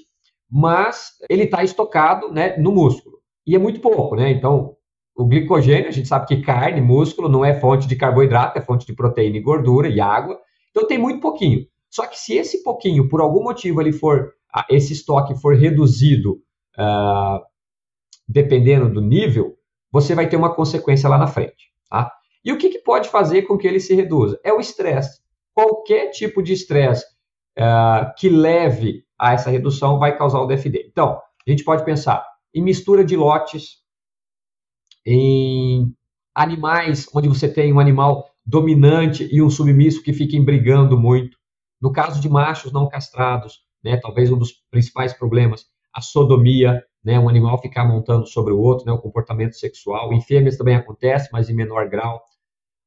mas 0.50 1.12
ele 1.28 1.44
está 1.44 1.62
estocado 1.62 2.32
né, 2.32 2.56
no 2.56 2.72
músculo. 2.72 3.18
E 3.46 3.54
é 3.54 3.58
muito 3.58 3.80
pouco, 3.80 4.16
né? 4.16 4.30
Então, 4.30 4.76
o 5.16 5.26
glicogênio, 5.26 5.88
a 5.88 5.92
gente 5.92 6.08
sabe 6.08 6.26
que 6.26 6.42
carne, 6.42 6.80
músculo, 6.80 7.28
não 7.28 7.44
é 7.44 7.58
fonte 7.58 7.86
de 7.86 7.96
carboidrato, 7.96 8.58
é 8.58 8.62
fonte 8.62 8.86
de 8.86 8.94
proteína 8.94 9.36
e 9.36 9.40
gordura 9.40 9.88
e 9.88 10.00
água. 10.00 10.38
Então 10.70 10.86
tem 10.86 10.98
muito 10.98 11.20
pouquinho. 11.20 11.66
Só 11.92 12.06
que 12.06 12.18
se 12.18 12.34
esse 12.34 12.62
pouquinho, 12.62 13.06
por 13.06 13.20
algum 13.20 13.42
motivo, 13.42 13.78
ele 13.82 13.92
for, 13.92 14.32
esse 14.70 14.94
estoque 14.94 15.38
for 15.38 15.54
reduzido, 15.54 16.42
uh, 16.78 17.38
dependendo 18.26 18.90
do 18.90 19.02
nível, 19.02 19.58
você 19.92 20.14
vai 20.14 20.26
ter 20.26 20.36
uma 20.36 20.54
consequência 20.54 21.06
lá 21.06 21.18
na 21.18 21.26
frente. 21.26 21.70
Tá? 21.90 22.10
E 22.42 22.50
o 22.50 22.56
que, 22.56 22.70
que 22.70 22.78
pode 22.78 23.10
fazer 23.10 23.42
com 23.42 23.58
que 23.58 23.68
ele 23.68 23.78
se 23.78 23.94
reduza? 23.94 24.40
É 24.42 24.50
o 24.50 24.58
estresse. 24.58 25.20
Qualquer 25.52 26.08
tipo 26.08 26.42
de 26.42 26.54
estresse 26.54 27.04
uh, 27.58 28.10
que 28.16 28.30
leve 28.30 29.04
a 29.18 29.34
essa 29.34 29.50
redução 29.50 29.98
vai 29.98 30.16
causar 30.16 30.40
o 30.40 30.46
DFD. 30.46 30.86
Então, 30.90 31.20
a 31.46 31.50
gente 31.50 31.62
pode 31.62 31.84
pensar 31.84 32.26
em 32.54 32.62
mistura 32.62 33.04
de 33.04 33.18
lotes, 33.18 33.82
em 35.04 35.94
animais 36.34 37.06
onde 37.14 37.28
você 37.28 37.52
tem 37.52 37.70
um 37.70 37.78
animal 37.78 38.30
dominante 38.46 39.28
e 39.30 39.42
um 39.42 39.50
submisso 39.50 40.02
que 40.02 40.14
fiquem 40.14 40.42
brigando 40.42 40.98
muito. 40.98 41.41
No 41.82 41.90
caso 41.90 42.20
de 42.20 42.28
machos 42.28 42.72
não 42.72 42.88
castrados, 42.88 43.60
né, 43.82 43.96
talvez 43.96 44.30
um 44.30 44.38
dos 44.38 44.52
principais 44.70 45.12
problemas, 45.12 45.66
a 45.92 46.00
sodomia, 46.00 46.80
né, 47.04 47.18
um 47.18 47.28
animal 47.28 47.60
ficar 47.60 47.84
montando 47.84 48.26
sobre 48.26 48.52
o 48.52 48.60
outro, 48.60 48.86
né, 48.86 48.92
o 48.92 49.00
comportamento 49.00 49.54
sexual. 49.54 50.12
Em 50.12 50.20
fêmeas 50.20 50.56
também 50.56 50.76
acontece, 50.76 51.28
mas 51.32 51.50
em 51.50 51.54
menor 51.54 51.88
grau. 51.88 52.22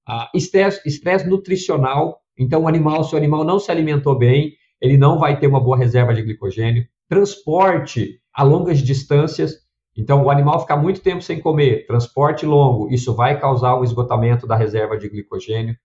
Ah, 0.08 0.30
estresse, 0.34 0.82
estresse 0.88 1.28
nutricional, 1.28 2.22
então 2.38 2.64
o 2.64 2.68
animal, 2.68 3.04
se 3.04 3.14
o 3.14 3.18
animal 3.18 3.44
não 3.44 3.60
se 3.60 3.70
alimentou 3.70 4.18
bem, 4.18 4.54
ele 4.80 4.98
não 4.98 5.20
vai 5.20 5.40
ter 5.40 5.48
uma 5.48 5.60
boa 5.60 5.78
reserva 5.78 6.14
de 6.14 6.22
glicogênio. 6.22 6.88
Transporte 7.10 8.22
a 8.34 8.44
longas 8.44 8.80
distâncias, 8.80 9.56
então 9.98 10.24
o 10.24 10.30
animal 10.30 10.60
ficar 10.62 10.78
muito 10.78 11.02
tempo 11.02 11.22
sem 11.22 11.40
comer, 11.42 11.86
transporte 11.86 12.46
longo, 12.46 12.90
isso 12.94 13.14
vai 13.14 13.40
causar 13.40 13.80
um 13.80 13.84
esgotamento 13.84 14.48
da 14.48 14.56
reserva 14.56 14.98
de 14.98 15.10
glicogênio. 15.10 15.76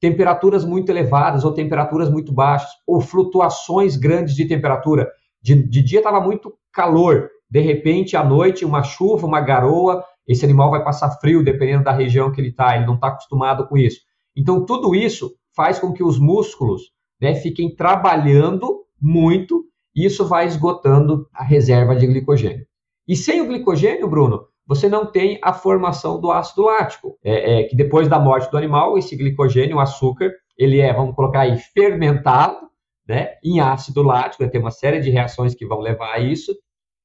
Temperaturas 0.00 0.64
muito 0.64 0.90
elevadas 0.90 1.44
ou 1.44 1.52
temperaturas 1.52 2.10
muito 2.10 2.32
baixas, 2.32 2.70
ou 2.86 3.00
flutuações 3.00 3.96
grandes 3.96 4.34
de 4.34 4.46
temperatura. 4.46 5.08
De, 5.42 5.54
de 5.54 5.82
dia 5.82 5.98
estava 5.98 6.20
muito 6.20 6.54
calor, 6.72 7.30
de 7.50 7.60
repente 7.60 8.16
à 8.16 8.24
noite 8.24 8.64
uma 8.64 8.82
chuva, 8.82 9.26
uma 9.26 9.40
garoa, 9.40 10.04
esse 10.26 10.44
animal 10.44 10.70
vai 10.70 10.82
passar 10.82 11.10
frio 11.20 11.44
dependendo 11.44 11.84
da 11.84 11.92
região 11.92 12.30
que 12.30 12.40
ele 12.40 12.50
está, 12.50 12.76
ele 12.76 12.86
não 12.86 12.94
está 12.94 13.08
acostumado 13.08 13.66
com 13.66 13.76
isso. 13.76 14.00
Então 14.36 14.64
tudo 14.64 14.94
isso 14.94 15.34
faz 15.54 15.78
com 15.78 15.92
que 15.92 16.02
os 16.02 16.18
músculos 16.18 16.82
né, 17.20 17.34
fiquem 17.34 17.74
trabalhando 17.74 18.84
muito 19.00 19.64
e 19.94 20.04
isso 20.04 20.24
vai 20.26 20.46
esgotando 20.46 21.28
a 21.34 21.42
reserva 21.42 21.96
de 21.96 22.06
glicogênio. 22.06 22.66
E 23.08 23.16
sem 23.16 23.40
o 23.40 23.46
glicogênio, 23.46 24.08
Bruno, 24.08 24.46
você 24.70 24.88
não 24.88 25.04
tem 25.04 25.36
a 25.42 25.52
formação 25.52 26.20
do 26.20 26.30
ácido 26.30 26.62
lático, 26.62 27.18
é, 27.24 27.62
é, 27.62 27.62
que 27.64 27.74
depois 27.74 28.06
da 28.06 28.20
morte 28.20 28.48
do 28.52 28.56
animal, 28.56 28.96
esse 28.96 29.16
glicogênio, 29.16 29.78
o 29.78 29.80
açúcar, 29.80 30.32
ele 30.56 30.78
é, 30.78 30.94
vamos 30.94 31.16
colocar 31.16 31.40
aí, 31.40 31.58
fermentado 31.58 32.70
né, 33.04 33.32
em 33.42 33.58
ácido 33.58 34.00
lático, 34.00 34.48
tem 34.48 34.60
uma 34.60 34.70
série 34.70 35.00
de 35.00 35.10
reações 35.10 35.56
que 35.56 35.66
vão 35.66 35.80
levar 35.80 36.14
a 36.14 36.20
isso, 36.20 36.54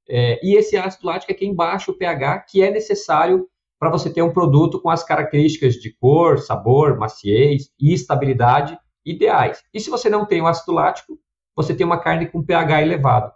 é, 0.08 0.40
e 0.46 0.56
esse 0.56 0.78
ácido 0.78 1.08
lático 1.08 1.32
é 1.32 1.36
quem 1.36 1.56
baixa 1.56 1.90
o 1.90 1.98
pH, 1.98 2.42
que 2.42 2.62
é 2.62 2.70
necessário 2.70 3.48
para 3.80 3.90
você 3.90 4.14
ter 4.14 4.22
um 4.22 4.32
produto 4.32 4.80
com 4.80 4.92
as 4.92 5.04
características 5.04 5.74
de 5.74 5.92
cor, 5.92 6.38
sabor, 6.38 7.00
maciez 7.00 7.72
e 7.80 7.96
estabilidade 7.96 8.78
ideais. 9.04 9.64
E 9.74 9.80
se 9.80 9.90
você 9.90 10.08
não 10.08 10.24
tem 10.24 10.40
o 10.40 10.46
ácido 10.46 10.72
lático, 10.72 11.18
você 11.56 11.74
tem 11.74 11.84
uma 11.84 12.00
carne 12.00 12.28
com 12.28 12.46
pH 12.46 12.84
elevado. 12.84 13.32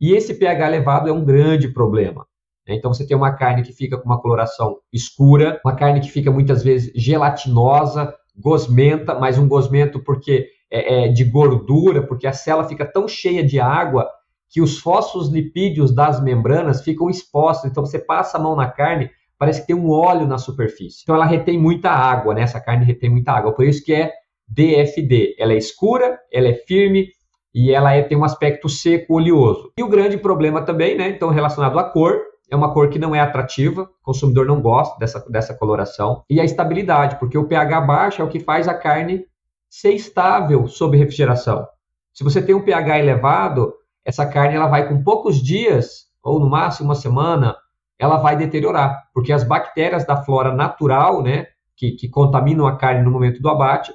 E 0.00 0.12
esse 0.12 0.34
pH 0.34 0.68
elevado 0.68 1.08
é 1.08 1.12
um 1.12 1.24
grande 1.24 1.66
problema. 1.66 2.24
Né? 2.66 2.74
Então 2.74 2.92
você 2.92 3.06
tem 3.06 3.16
uma 3.16 3.32
carne 3.32 3.62
que 3.62 3.72
fica 3.72 3.98
com 3.98 4.04
uma 4.04 4.20
coloração 4.20 4.76
escura, 4.92 5.60
uma 5.64 5.74
carne 5.74 6.00
que 6.00 6.10
fica 6.10 6.30
muitas 6.30 6.62
vezes 6.62 6.92
gelatinosa, 6.94 8.14
gosmenta, 8.36 9.14
mas 9.14 9.38
um 9.38 9.48
gosmento 9.48 10.00
porque 10.00 10.48
é, 10.70 11.04
é 11.04 11.08
de 11.08 11.24
gordura, 11.24 12.06
porque 12.06 12.26
a 12.26 12.32
célula 12.32 12.68
fica 12.68 12.84
tão 12.84 13.06
cheia 13.06 13.44
de 13.44 13.60
água 13.60 14.08
que 14.48 14.60
os 14.60 14.78
fosfolipídios 14.78 15.94
das 15.94 16.22
membranas 16.22 16.82
ficam 16.82 17.08
expostos. 17.08 17.70
Então 17.70 17.84
você 17.84 17.98
passa 17.98 18.36
a 18.36 18.40
mão 18.40 18.54
na 18.54 18.70
carne, 18.70 19.10
parece 19.38 19.62
que 19.62 19.68
tem 19.68 19.76
um 19.76 19.90
óleo 19.90 20.26
na 20.26 20.36
superfície. 20.36 21.00
Então 21.02 21.14
ela 21.14 21.24
retém 21.24 21.58
muita 21.58 21.90
água, 21.90 22.34
né? 22.34 22.42
Essa 22.42 22.60
carne 22.60 22.84
retém 22.84 23.08
muita 23.08 23.32
água. 23.32 23.54
Por 23.54 23.64
isso 23.64 23.82
que 23.82 23.94
é 23.94 24.12
DFD. 24.46 25.36
Ela 25.38 25.54
é 25.54 25.56
escura, 25.56 26.18
ela 26.30 26.48
é 26.48 26.54
firme 26.54 27.08
e 27.54 27.72
ela 27.72 27.94
é, 27.94 28.02
tem 28.02 28.16
um 28.16 28.24
aspecto 28.24 28.68
seco, 28.68 29.14
oleoso. 29.14 29.72
E 29.76 29.82
o 29.82 29.88
grande 29.88 30.18
problema 30.18 30.62
também, 30.62 30.96
né? 30.96 31.08
Então 31.08 31.30
relacionado 31.30 31.78
à 31.78 31.84
cor, 31.84 32.20
é 32.52 32.56
uma 32.56 32.70
cor 32.70 32.90
que 32.90 32.98
não 32.98 33.14
é 33.14 33.20
atrativa, 33.20 33.84
o 33.84 34.04
consumidor 34.04 34.44
não 34.44 34.60
gosta 34.60 34.98
dessa, 34.98 35.24
dessa 35.30 35.54
coloração. 35.54 36.22
E 36.28 36.38
a 36.38 36.44
estabilidade, 36.44 37.16
porque 37.18 37.38
o 37.38 37.48
pH 37.48 37.80
baixo 37.80 38.20
é 38.20 38.24
o 38.26 38.28
que 38.28 38.38
faz 38.38 38.68
a 38.68 38.74
carne 38.74 39.24
ser 39.70 39.92
estável 39.92 40.68
sob 40.68 40.98
refrigeração. 40.98 41.66
Se 42.12 42.22
você 42.22 42.42
tem 42.42 42.54
um 42.54 42.62
pH 42.62 42.98
elevado, 42.98 43.72
essa 44.04 44.26
carne 44.26 44.54
ela 44.54 44.66
vai 44.66 44.86
com 44.86 45.02
poucos 45.02 45.42
dias, 45.42 46.08
ou 46.22 46.38
no 46.38 46.46
máximo 46.46 46.90
uma 46.90 46.94
semana, 46.94 47.56
ela 47.98 48.18
vai 48.18 48.36
deteriorar, 48.36 49.04
porque 49.14 49.32
as 49.32 49.44
bactérias 49.44 50.04
da 50.04 50.22
flora 50.22 50.54
natural, 50.54 51.22
né, 51.22 51.46
que, 51.74 51.92
que 51.92 52.06
contaminam 52.06 52.66
a 52.66 52.76
carne 52.76 53.02
no 53.02 53.10
momento 53.10 53.40
do 53.40 53.48
abate, 53.48 53.94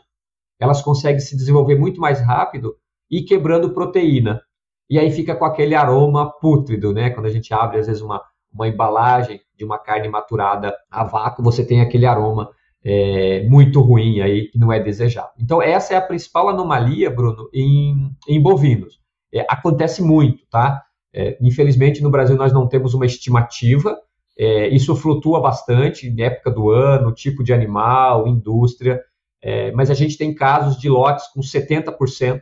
elas 0.59 0.81
conseguem 0.81 1.19
se 1.19 1.37
desenvolver 1.37 1.77
muito 1.77 2.01
mais 2.01 2.19
rápido 2.21 2.75
e 3.07 3.21
quebrando 3.21 3.71
proteína. 3.71 4.41
E 4.89 4.97
aí 4.97 5.11
fica 5.11 5.35
com 5.35 5.45
aquele 5.45 5.75
aroma 5.75 6.31
pútrido, 6.39 6.91
né? 6.91 7.11
Quando 7.11 7.27
a 7.27 7.29
gente 7.29 7.53
abre, 7.53 7.77
às 7.77 7.87
vezes, 7.87 8.01
uma, 8.01 8.23
uma 8.57 8.67
embalagem 8.67 9.39
de 9.55 9.63
uma 9.63 9.77
carne 9.77 10.07
maturada 10.07 10.75
a 10.89 11.03
vácuo, 11.03 11.43
você 11.43 11.65
tem 11.65 11.81
aquele 11.81 12.05
aroma 12.05 12.49
é, 12.83 13.43
muito 13.49 13.81
ruim 13.81 14.21
aí, 14.21 14.47
que 14.47 14.57
não 14.57 14.71
é 14.71 14.79
desejado. 14.79 15.31
Então, 15.39 15.61
essa 15.61 15.93
é 15.93 15.97
a 15.97 16.01
principal 16.01 16.49
anomalia, 16.49 17.09
Bruno, 17.09 17.49
em, 17.53 18.11
em 18.27 18.41
bovinos. 18.41 18.99
É, 19.33 19.45
acontece 19.49 20.01
muito, 20.01 20.45
tá? 20.49 20.81
É, 21.13 21.37
infelizmente, 21.41 22.01
no 22.01 22.09
Brasil, 22.09 22.35
nós 22.35 22.53
não 22.53 22.67
temos 22.67 22.93
uma 22.93 23.05
estimativa. 23.05 23.97
É, 24.37 24.67
isso 24.69 24.95
flutua 24.95 25.41
bastante, 25.41 26.13
época 26.21 26.51
do 26.51 26.69
ano, 26.69 27.13
tipo 27.13 27.43
de 27.43 27.53
animal, 27.53 28.27
indústria. 28.27 29.01
É, 29.41 29.71
mas 29.71 29.89
a 29.89 29.93
gente 29.93 30.17
tem 30.17 30.33
casos 30.33 30.77
de 30.77 30.89
lotes 30.89 31.27
com 31.27 31.41
70% 31.41 32.41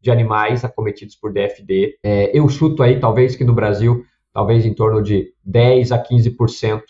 de 0.00 0.10
animais 0.10 0.64
acometidos 0.64 1.16
por 1.16 1.32
DFD. 1.32 1.98
É, 2.02 2.36
eu 2.36 2.48
chuto 2.48 2.82
aí, 2.82 2.98
talvez, 2.98 3.36
que 3.36 3.44
no 3.44 3.54
Brasil, 3.54 4.04
talvez 4.38 4.64
em 4.64 4.72
torno 4.72 5.02
de 5.02 5.32
10 5.44 5.90
a 5.90 6.00
15% 6.00 6.80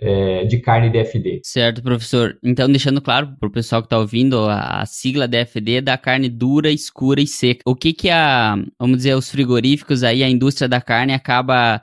é, 0.00 0.44
de 0.46 0.58
carne 0.58 0.90
DFD. 0.90 1.42
Certo, 1.44 1.80
professor. 1.80 2.36
Então, 2.42 2.68
deixando 2.68 3.00
claro 3.00 3.36
para 3.38 3.48
o 3.48 3.52
pessoal 3.52 3.80
que 3.80 3.86
está 3.86 3.96
ouvindo, 3.96 4.48
a, 4.48 4.84
sigla 4.84 5.28
DFD 5.28 5.74
é 5.74 5.80
da 5.80 5.96
carne 5.96 6.28
dura, 6.28 6.72
escura 6.72 7.20
e 7.20 7.26
seca. 7.26 7.62
O 7.64 7.76
que 7.76 7.92
que 7.92 8.10
a, 8.10 8.56
vamos 8.80 8.96
dizer, 8.96 9.14
os 9.14 9.30
frigoríficos 9.30 10.02
aí, 10.02 10.24
a 10.24 10.28
indústria 10.28 10.68
da 10.68 10.80
carne 10.80 11.12
acaba 11.14 11.80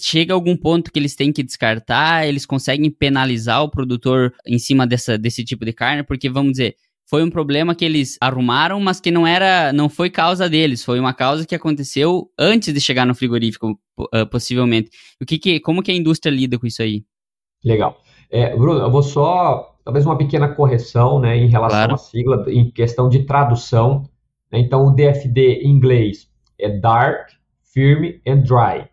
chega 0.00 0.32
algum 0.32 0.56
ponto 0.56 0.90
que 0.90 0.98
eles 0.98 1.14
têm 1.14 1.30
que 1.30 1.42
descartar, 1.42 2.26
eles 2.26 2.46
conseguem 2.46 2.90
penalizar 2.90 3.62
o 3.62 3.70
produtor 3.70 4.32
em 4.46 4.58
cima 4.58 4.86
dessa, 4.86 5.18
desse 5.18 5.44
tipo 5.44 5.66
de 5.66 5.72
carne, 5.74 6.02
porque 6.02 6.30
vamos 6.30 6.52
dizer, 6.52 6.76
foi 7.08 7.22
um 7.22 7.30
problema 7.30 7.74
que 7.74 7.84
eles 7.84 8.18
arrumaram, 8.20 8.80
mas 8.80 9.00
que 9.00 9.10
não 9.10 9.26
era, 9.26 9.72
não 9.72 9.88
foi 9.88 10.10
causa 10.10 10.48
deles, 10.48 10.84
foi 10.84 10.98
uma 10.98 11.14
causa 11.14 11.46
que 11.46 11.54
aconteceu 11.54 12.28
antes 12.38 12.74
de 12.74 12.80
chegar 12.80 13.06
no 13.06 13.14
frigorífico, 13.14 13.78
uh, 13.98 14.26
possivelmente. 14.28 14.90
O 15.20 15.24
que, 15.24 15.38
que 15.38 15.60
como 15.60 15.82
que 15.82 15.92
a 15.92 15.94
indústria 15.94 16.32
lida 16.32 16.58
com 16.58 16.66
isso 16.66 16.82
aí? 16.82 17.04
Legal. 17.64 18.00
É, 18.28 18.56
Bruno, 18.56 18.80
eu 18.80 18.90
vou 18.90 19.02
só, 19.02 19.76
talvez 19.84 20.04
uma 20.04 20.18
pequena 20.18 20.48
correção, 20.48 21.20
né, 21.20 21.36
em 21.36 21.48
relação 21.48 21.78
claro. 21.78 21.94
à 21.94 21.96
sigla, 21.96 22.44
em 22.48 22.70
questão 22.70 23.08
de 23.08 23.24
tradução. 23.24 24.08
Né? 24.50 24.58
Então, 24.58 24.86
o 24.86 24.90
DFD 24.90 25.60
em 25.62 25.70
inglês 25.70 26.28
é 26.58 26.68
Dark, 26.68 27.30
Firm 27.72 28.18
and 28.26 28.38
Dry, 28.38 28.88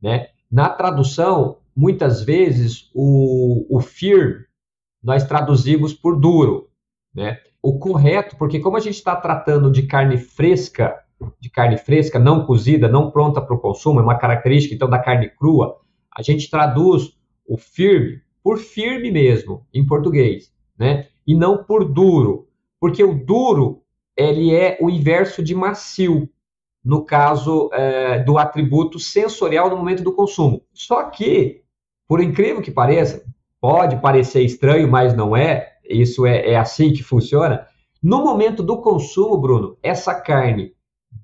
né? 0.00 0.28
Na 0.50 0.70
tradução, 0.70 1.58
muitas 1.76 2.22
vezes 2.22 2.88
o, 2.94 3.66
o 3.68 3.80
firm 3.80 4.42
nós 5.02 5.24
traduzimos 5.24 5.92
por 5.92 6.18
duro, 6.18 6.68
né? 7.14 7.38
O 7.62 7.78
correto, 7.78 8.36
porque 8.36 8.60
como 8.60 8.76
a 8.76 8.80
gente 8.80 8.94
está 8.94 9.16
tratando 9.16 9.70
de 9.70 9.82
carne 9.82 10.16
fresca, 10.16 10.96
de 11.40 11.50
carne 11.50 11.76
fresca, 11.76 12.18
não 12.18 12.46
cozida, 12.46 12.88
não 12.88 13.10
pronta 13.10 13.40
para 13.40 13.54
o 13.54 13.60
consumo, 13.60 14.00
é 14.00 14.02
uma 14.02 14.18
característica 14.18 14.74
então 14.74 14.88
da 14.88 14.98
carne 14.98 15.28
crua, 15.28 15.76
a 16.14 16.22
gente 16.22 16.50
traduz 16.50 17.16
o 17.46 17.56
firme 17.56 18.20
por 18.42 18.58
firme 18.58 19.10
mesmo, 19.10 19.66
em 19.74 19.84
português, 19.84 20.52
né? 20.78 21.08
E 21.26 21.34
não 21.34 21.64
por 21.64 21.84
duro, 21.84 22.48
porque 22.80 23.02
o 23.02 23.12
duro 23.12 23.82
ele 24.16 24.54
é 24.54 24.78
o 24.80 24.88
inverso 24.88 25.42
de 25.42 25.54
macio 25.54 26.28
no 26.84 27.04
caso 27.04 27.70
é, 27.72 28.20
do 28.20 28.38
atributo 28.38 28.98
sensorial 28.98 29.68
no 29.68 29.76
momento 29.76 30.02
do 30.02 30.14
consumo. 30.14 30.62
Só 30.72 31.04
que, 31.04 31.62
por 32.06 32.20
incrível 32.22 32.62
que 32.62 32.70
pareça, 32.70 33.24
pode 33.60 34.00
parecer 34.00 34.42
estranho, 34.42 34.88
mas 34.88 35.14
não 35.14 35.36
é, 35.36 35.77
isso 35.88 36.26
é, 36.26 36.52
é 36.52 36.56
assim 36.56 36.92
que 36.92 37.02
funciona. 37.02 37.66
No 38.02 38.22
momento 38.22 38.62
do 38.62 38.80
consumo, 38.80 39.38
Bruno, 39.38 39.76
essa 39.82 40.14
carne 40.14 40.72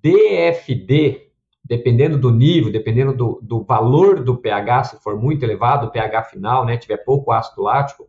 DFD, 0.02 1.28
dependendo 1.64 2.18
do 2.18 2.30
nível, 2.30 2.72
dependendo 2.72 3.14
do, 3.14 3.38
do 3.42 3.62
valor 3.62 4.22
do 4.22 4.36
pH, 4.36 4.84
se 4.84 5.02
for 5.02 5.20
muito 5.20 5.42
elevado, 5.42 5.86
o 5.86 5.90
pH 5.90 6.24
final, 6.24 6.64
né, 6.64 6.76
tiver 6.76 6.98
pouco 6.98 7.30
ácido 7.30 7.62
lático, 7.62 8.08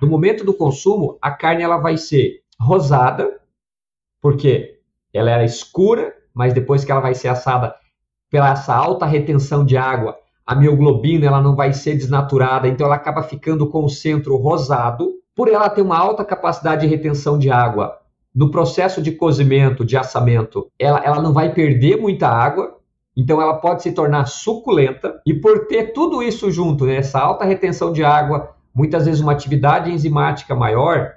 no 0.00 0.08
momento 0.08 0.44
do 0.44 0.54
consumo, 0.54 1.18
a 1.20 1.30
carne 1.30 1.62
ela 1.62 1.78
vai 1.78 1.96
ser 1.96 2.42
rosada, 2.60 3.40
porque 4.20 4.78
ela 5.12 5.30
era 5.30 5.44
escura 5.44 6.14
mas 6.34 6.52
depois 6.52 6.84
que 6.84 6.90
ela 6.90 7.00
vai 7.00 7.14
ser 7.14 7.28
assada 7.28 7.74
pela 8.28 8.50
essa 8.50 8.74
alta 8.74 9.06
retenção 9.06 9.64
de 9.64 9.76
água, 9.76 10.18
a 10.44 10.56
mioglobina 10.56 11.26
ela 11.26 11.40
não 11.40 11.54
vai 11.54 11.72
ser 11.72 11.94
desnaturada, 11.94 12.66
então 12.66 12.86
ela 12.86 12.96
acaba 12.96 13.22
ficando 13.22 13.70
com 13.70 13.84
o 13.84 13.88
centro 13.88 14.36
rosado. 14.36 15.12
Por 15.34 15.48
ela 15.48 15.68
ter 15.68 15.82
uma 15.82 15.98
alta 15.98 16.24
capacidade 16.24 16.82
de 16.82 16.86
retenção 16.86 17.38
de 17.38 17.50
água, 17.50 18.00
no 18.34 18.50
processo 18.50 19.00
de 19.00 19.12
cozimento, 19.12 19.84
de 19.84 19.96
assamento, 19.96 20.70
ela, 20.78 20.98
ela 21.04 21.22
não 21.22 21.32
vai 21.32 21.52
perder 21.52 21.96
muita 21.96 22.28
água, 22.28 22.78
então 23.16 23.40
ela 23.40 23.54
pode 23.54 23.82
se 23.82 23.92
tornar 23.92 24.26
suculenta. 24.26 25.20
E 25.24 25.32
por 25.32 25.66
ter 25.66 25.92
tudo 25.92 26.22
isso 26.22 26.50
junto, 26.50 26.84
né, 26.84 26.96
essa 26.96 27.20
alta 27.20 27.44
retenção 27.44 27.92
de 27.92 28.04
água, 28.04 28.54
muitas 28.74 29.06
vezes 29.06 29.20
uma 29.20 29.32
atividade 29.32 29.90
enzimática 29.90 30.54
maior, 30.54 31.14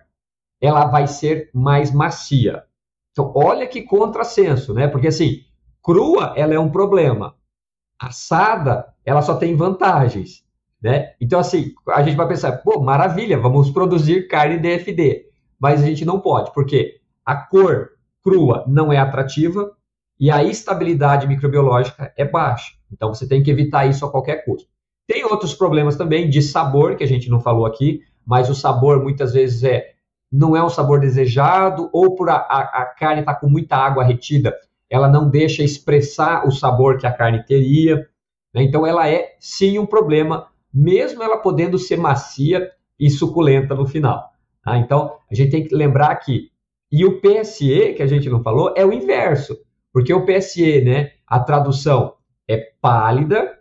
ela 0.61 0.85
vai 0.85 1.07
ser 1.07 1.49
mais 1.53 1.91
macia. 1.91 2.63
Então, 3.11 3.31
olha 3.35 3.65
que 3.65 3.81
contrassenso, 3.81 4.73
né? 4.75 4.87
Porque 4.87 5.07
assim, 5.07 5.41
crua, 5.83 6.33
ela 6.35 6.53
é 6.53 6.59
um 6.59 6.69
problema. 6.69 7.35
Assada, 7.99 8.93
ela 9.03 9.23
só 9.23 9.35
tem 9.35 9.55
vantagens, 9.55 10.43
né? 10.81 11.13
Então, 11.19 11.39
assim, 11.39 11.73
a 11.89 12.03
gente 12.03 12.15
vai 12.15 12.27
pensar, 12.27 12.53
pô, 12.57 12.79
maravilha, 12.79 13.39
vamos 13.39 13.71
produzir 13.71 14.27
carne 14.27 14.57
DFD. 14.57 15.25
Mas 15.59 15.81
a 15.81 15.85
gente 15.85 16.05
não 16.05 16.19
pode, 16.19 16.53
porque 16.53 16.99
a 17.25 17.35
cor 17.35 17.89
crua 18.23 18.63
não 18.67 18.93
é 18.93 18.97
atrativa 18.97 19.71
e 20.19 20.29
a 20.29 20.43
estabilidade 20.43 21.27
microbiológica 21.27 22.13
é 22.15 22.25
baixa. 22.25 22.73
Então, 22.91 23.13
você 23.13 23.27
tem 23.27 23.41
que 23.41 23.51
evitar 23.51 23.85
isso 23.85 24.05
a 24.05 24.11
qualquer 24.11 24.45
custo. 24.45 24.69
Tem 25.07 25.23
outros 25.23 25.53
problemas 25.53 25.95
também 25.95 26.29
de 26.29 26.41
sabor, 26.41 26.95
que 26.95 27.03
a 27.03 27.07
gente 27.07 27.29
não 27.29 27.39
falou 27.39 27.65
aqui, 27.65 28.01
mas 28.25 28.49
o 28.49 28.55
sabor 28.55 29.01
muitas 29.01 29.33
vezes 29.33 29.63
é 29.63 29.93
não 30.29 30.55
é 30.55 30.63
um 30.63 30.69
sabor 30.69 30.99
desejado, 30.99 31.89
ou 31.93 32.13
por 32.13 32.29
a, 32.29 32.35
a, 32.35 32.81
a 32.81 32.85
carne 32.85 33.21
estar 33.21 33.35
tá 33.35 33.39
com 33.39 33.47
muita 33.47 33.77
água 33.77 34.03
retida, 34.03 34.53
ela 34.89 35.07
não 35.07 35.29
deixa 35.29 35.63
expressar 35.63 36.45
o 36.45 36.51
sabor 36.51 36.97
que 36.97 37.07
a 37.07 37.11
carne 37.11 37.43
teria. 37.45 38.07
Né? 38.53 38.63
Então, 38.63 38.85
ela 38.85 39.09
é 39.09 39.35
sim 39.39 39.79
um 39.79 39.85
problema, 39.85 40.47
mesmo 40.73 41.23
ela 41.23 41.37
podendo 41.37 41.77
ser 41.77 41.97
macia 41.97 42.71
e 42.99 43.09
suculenta 43.09 43.75
no 43.75 43.85
final. 43.85 44.31
Tá? 44.63 44.77
Então, 44.77 45.17
a 45.29 45.35
gente 45.35 45.51
tem 45.51 45.63
que 45.63 45.75
lembrar 45.75 46.15
que. 46.17 46.51
E 46.91 47.05
o 47.05 47.19
PSE, 47.19 47.93
que 47.95 48.01
a 48.03 48.07
gente 48.07 48.29
não 48.29 48.41
falou, 48.41 48.73
é 48.75 48.85
o 48.85 48.93
inverso. 48.93 49.57
Porque 49.91 50.13
o 50.13 50.25
PSE, 50.25 50.81
né, 50.81 51.11
a 51.25 51.39
tradução 51.39 52.15
é 52.47 52.71
pálida, 52.81 53.59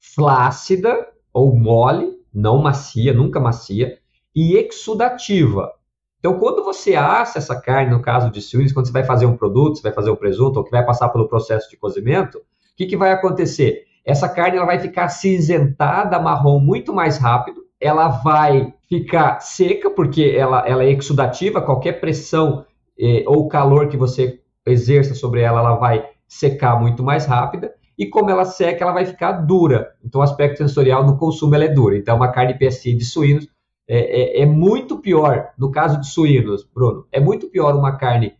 flácida 0.00 1.08
ou 1.32 1.54
mole, 1.54 2.18
não 2.32 2.62
macia, 2.62 3.12
nunca 3.12 3.40
macia, 3.40 3.98
e 4.34 4.56
exudativa. 4.56 5.72
Então, 6.18 6.38
quando 6.38 6.64
você 6.64 6.94
assa 6.94 7.38
essa 7.38 7.60
carne, 7.60 7.90
no 7.90 8.00
caso 8.00 8.30
de 8.30 8.40
suínos, 8.40 8.72
quando 8.72 8.86
você 8.86 8.92
vai 8.92 9.04
fazer 9.04 9.26
um 9.26 9.36
produto, 9.36 9.76
você 9.76 9.82
vai 9.82 9.92
fazer 9.92 10.10
um 10.10 10.16
presunto, 10.16 10.58
ou 10.58 10.64
que 10.64 10.70
vai 10.70 10.84
passar 10.84 11.10
pelo 11.10 11.28
processo 11.28 11.68
de 11.68 11.76
cozimento, 11.76 12.38
o 12.38 12.42
que, 12.76 12.86
que 12.86 12.96
vai 12.96 13.12
acontecer? 13.12 13.84
Essa 14.04 14.28
carne 14.28 14.56
ela 14.56 14.66
vai 14.66 14.78
ficar 14.78 15.08
cinzentada, 15.08 16.20
marrom, 16.20 16.60
muito 16.60 16.92
mais 16.92 17.16
rápido, 17.16 17.62
ela 17.80 18.08
vai 18.08 18.72
ficar 18.88 19.40
seca, 19.40 19.90
porque 19.90 20.34
ela, 20.36 20.60
ela 20.66 20.84
é 20.84 20.92
exudativa, 20.92 21.62
qualquer 21.62 22.00
pressão 22.00 22.64
eh, 22.98 23.24
ou 23.26 23.48
calor 23.48 23.88
que 23.88 23.96
você 23.96 24.40
exerça 24.66 25.14
sobre 25.14 25.40
ela, 25.40 25.60
ela 25.60 25.76
vai 25.76 26.06
secar 26.28 26.80
muito 26.80 27.02
mais 27.02 27.26
rápida, 27.26 27.74
e 27.96 28.06
como 28.06 28.30
ela 28.30 28.44
seca, 28.44 28.84
ela 28.84 28.92
vai 28.92 29.06
ficar 29.06 29.32
dura. 29.32 29.94
Então, 30.04 30.20
o 30.20 30.24
aspecto 30.24 30.58
sensorial 30.58 31.06
no 31.06 31.16
consumo 31.16 31.54
ela 31.54 31.64
é 31.64 31.68
dura. 31.68 31.96
Então, 31.96 32.16
uma 32.16 32.32
carne 32.32 32.58
PSI 32.58 32.94
de 32.94 33.04
suínos 33.04 33.48
é, 33.88 34.40
é, 34.40 34.42
é, 34.42 34.46
muito 34.46 34.98
pior, 34.98 35.50
no 35.58 35.70
caso 35.70 36.00
de 36.00 36.08
suínos, 36.08 36.66
Bruno, 36.74 37.06
é 37.12 37.20
muito 37.20 37.48
pior 37.48 37.74
uma 37.76 37.96
carne 37.96 38.34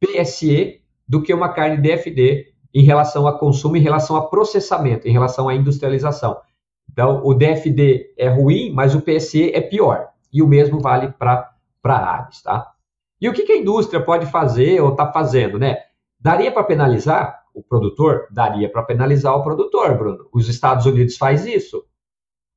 PSE 0.00 0.80
do 1.08 1.22
que 1.22 1.32
uma 1.32 1.48
carne 1.48 1.76
DFD 1.76 2.51
em 2.74 2.82
relação 2.82 3.26
a 3.26 3.38
consumo, 3.38 3.76
em 3.76 3.80
relação 3.80 4.16
a 4.16 4.28
processamento, 4.28 5.06
em 5.06 5.12
relação 5.12 5.48
à 5.48 5.54
industrialização. 5.54 6.40
Então, 6.90 7.22
o 7.24 7.34
DFD 7.34 8.14
é 8.16 8.28
ruim, 8.28 8.72
mas 8.72 8.94
o 8.94 9.00
PSE 9.00 9.50
é 9.52 9.60
pior. 9.60 10.08
E 10.32 10.42
o 10.42 10.46
mesmo 10.46 10.80
vale 10.80 11.12
para 11.18 11.54
aves, 11.82 12.42
tá? 12.42 12.72
E 13.20 13.28
o 13.28 13.32
que, 13.32 13.44
que 13.44 13.52
a 13.52 13.56
indústria 13.56 14.02
pode 14.02 14.26
fazer 14.26 14.80
ou 14.80 14.90
está 14.90 15.10
fazendo, 15.12 15.58
né? 15.58 15.78
Daria 16.18 16.50
para 16.50 16.64
penalizar 16.64 17.42
o 17.54 17.62
produtor? 17.62 18.26
Daria 18.30 18.70
para 18.70 18.82
penalizar 18.82 19.34
o 19.36 19.42
produtor, 19.42 19.96
Bruno. 19.96 20.28
Os 20.32 20.48
Estados 20.48 20.86
Unidos 20.86 21.16
faz 21.16 21.46
isso. 21.46 21.84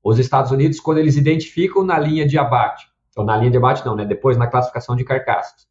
Os 0.03 0.19
Estados 0.19 0.51
Unidos, 0.51 0.79
quando 0.79 0.99
eles 0.99 1.17
identificam 1.17 1.83
na 1.83 1.99
linha 1.99 2.27
de 2.27 2.37
abate, 2.37 2.87
ou 3.15 3.23
na 3.23 3.35
linha 3.37 3.51
de 3.51 3.57
abate 3.57 3.85
não, 3.85 3.95
né? 3.95 4.05
Depois 4.05 4.37
na 4.37 4.47
classificação 4.47 4.95
de 4.95 5.03
carcaças, 5.03 5.67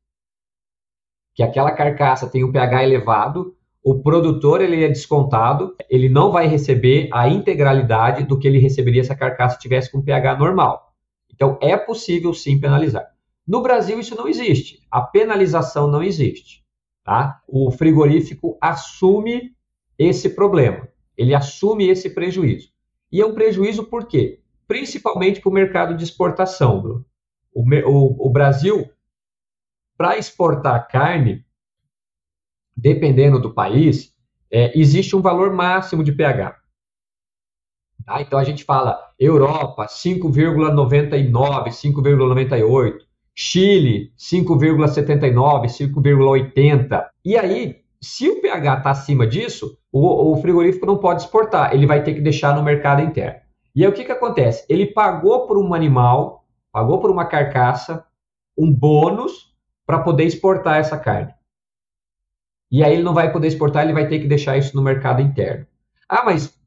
que 1.34 1.42
aquela 1.42 1.72
carcaça 1.72 2.28
tem 2.28 2.44
um 2.44 2.52
pH 2.52 2.84
elevado, 2.84 3.56
o 3.84 4.00
produtor 4.00 4.62
ele 4.62 4.82
é 4.82 4.88
descontado, 4.88 5.76
ele 5.90 6.08
não 6.08 6.32
vai 6.32 6.46
receber 6.46 7.10
a 7.12 7.28
integralidade 7.28 8.24
do 8.24 8.38
que 8.38 8.48
ele 8.48 8.58
receberia 8.58 9.04
se 9.04 9.12
a 9.12 9.16
carcaça 9.16 9.58
tivesse 9.58 9.92
com 9.92 10.00
pH 10.00 10.38
normal. 10.38 10.94
Então 11.30 11.58
é 11.60 11.76
possível 11.76 12.32
sim 12.32 12.58
penalizar. 12.58 13.06
No 13.46 13.60
Brasil 13.60 14.00
isso 14.00 14.16
não 14.16 14.26
existe. 14.26 14.80
A 14.90 15.02
penalização 15.02 15.86
não 15.86 16.02
existe. 16.02 16.64
Tá? 17.04 17.42
O 17.46 17.70
frigorífico 17.70 18.56
assume 18.58 19.54
esse 19.98 20.30
problema. 20.30 20.88
Ele 21.14 21.34
assume 21.34 21.86
esse 21.86 22.08
prejuízo. 22.08 22.70
E 23.12 23.20
é 23.20 23.26
um 23.26 23.34
prejuízo 23.34 23.84
por 23.84 24.06
quê? 24.06 24.40
Principalmente 24.66 25.42
para 25.42 25.50
o 25.50 25.52
mercado 25.52 25.94
de 25.94 26.04
exportação, 26.04 26.80
Bruno. 26.80 27.04
O, 27.52 27.62
o, 27.62 28.28
o 28.28 28.30
Brasil, 28.30 28.88
para 29.94 30.16
exportar 30.16 30.88
carne, 30.88 31.43
dependendo 32.76 33.38
do 33.38 33.52
país, 33.52 34.12
é, 34.50 34.78
existe 34.78 35.16
um 35.16 35.20
valor 35.20 35.52
máximo 35.52 36.02
de 36.04 36.12
pH. 36.12 36.56
Tá? 38.04 38.20
Então 38.20 38.38
a 38.38 38.44
gente 38.44 38.64
fala 38.64 38.98
Europa 39.18 39.86
5,99, 39.86 41.32
5,98, 41.68 42.98
Chile 43.34 44.12
5,79, 44.16 45.66
5,80. 45.66 47.06
E 47.24 47.36
aí 47.36 47.84
se 48.04 48.28
o 48.28 48.40
pH 48.40 48.78
está 48.78 48.90
acima 48.90 49.26
disso, 49.26 49.78
o, 49.90 50.32
o, 50.32 50.36
frigorífico 50.36 50.84
não 50.84 50.98
pode 50.98 51.22
exportar, 51.22 51.72
ele 51.72 51.86
vai 51.86 52.02
ter 52.02 52.12
que 52.12 52.20
deixar 52.20 52.54
no 52.54 52.62
mercado 52.62 53.00
interno. 53.00 53.40
E 53.74 53.82
aí 53.82 53.90
o 53.90 53.94
que, 53.94 54.04
que 54.04 54.12
acontece? 54.12 54.64
Ele 54.68 54.86
pagou 54.86 55.46
por 55.46 55.56
um 55.56 55.72
animal, 55.72 56.44
pagou 56.70 57.00
por 57.00 57.10
uma 57.10 57.24
carcaça, 57.24 58.04
um 58.56 58.70
bônus 58.70 59.54
para 59.86 60.00
poder 60.00 60.24
exportar 60.24 60.76
essa 60.76 60.98
carne. 60.98 61.32
E 62.70 62.82
aí 62.82 62.92
ele 62.94 63.02
não 63.02 63.14
vai 63.14 63.32
poder 63.32 63.48
exportar, 63.48 63.84
ele 63.84 63.92
vai 63.92 64.08
ter 64.08 64.18
que 64.18 64.26
deixar 64.26 64.56
isso 64.56 64.76
no 64.76 64.82
mercado 64.82 65.22
interno. 65.22 65.66
Ah, 66.08 66.24
mas 66.24 66.58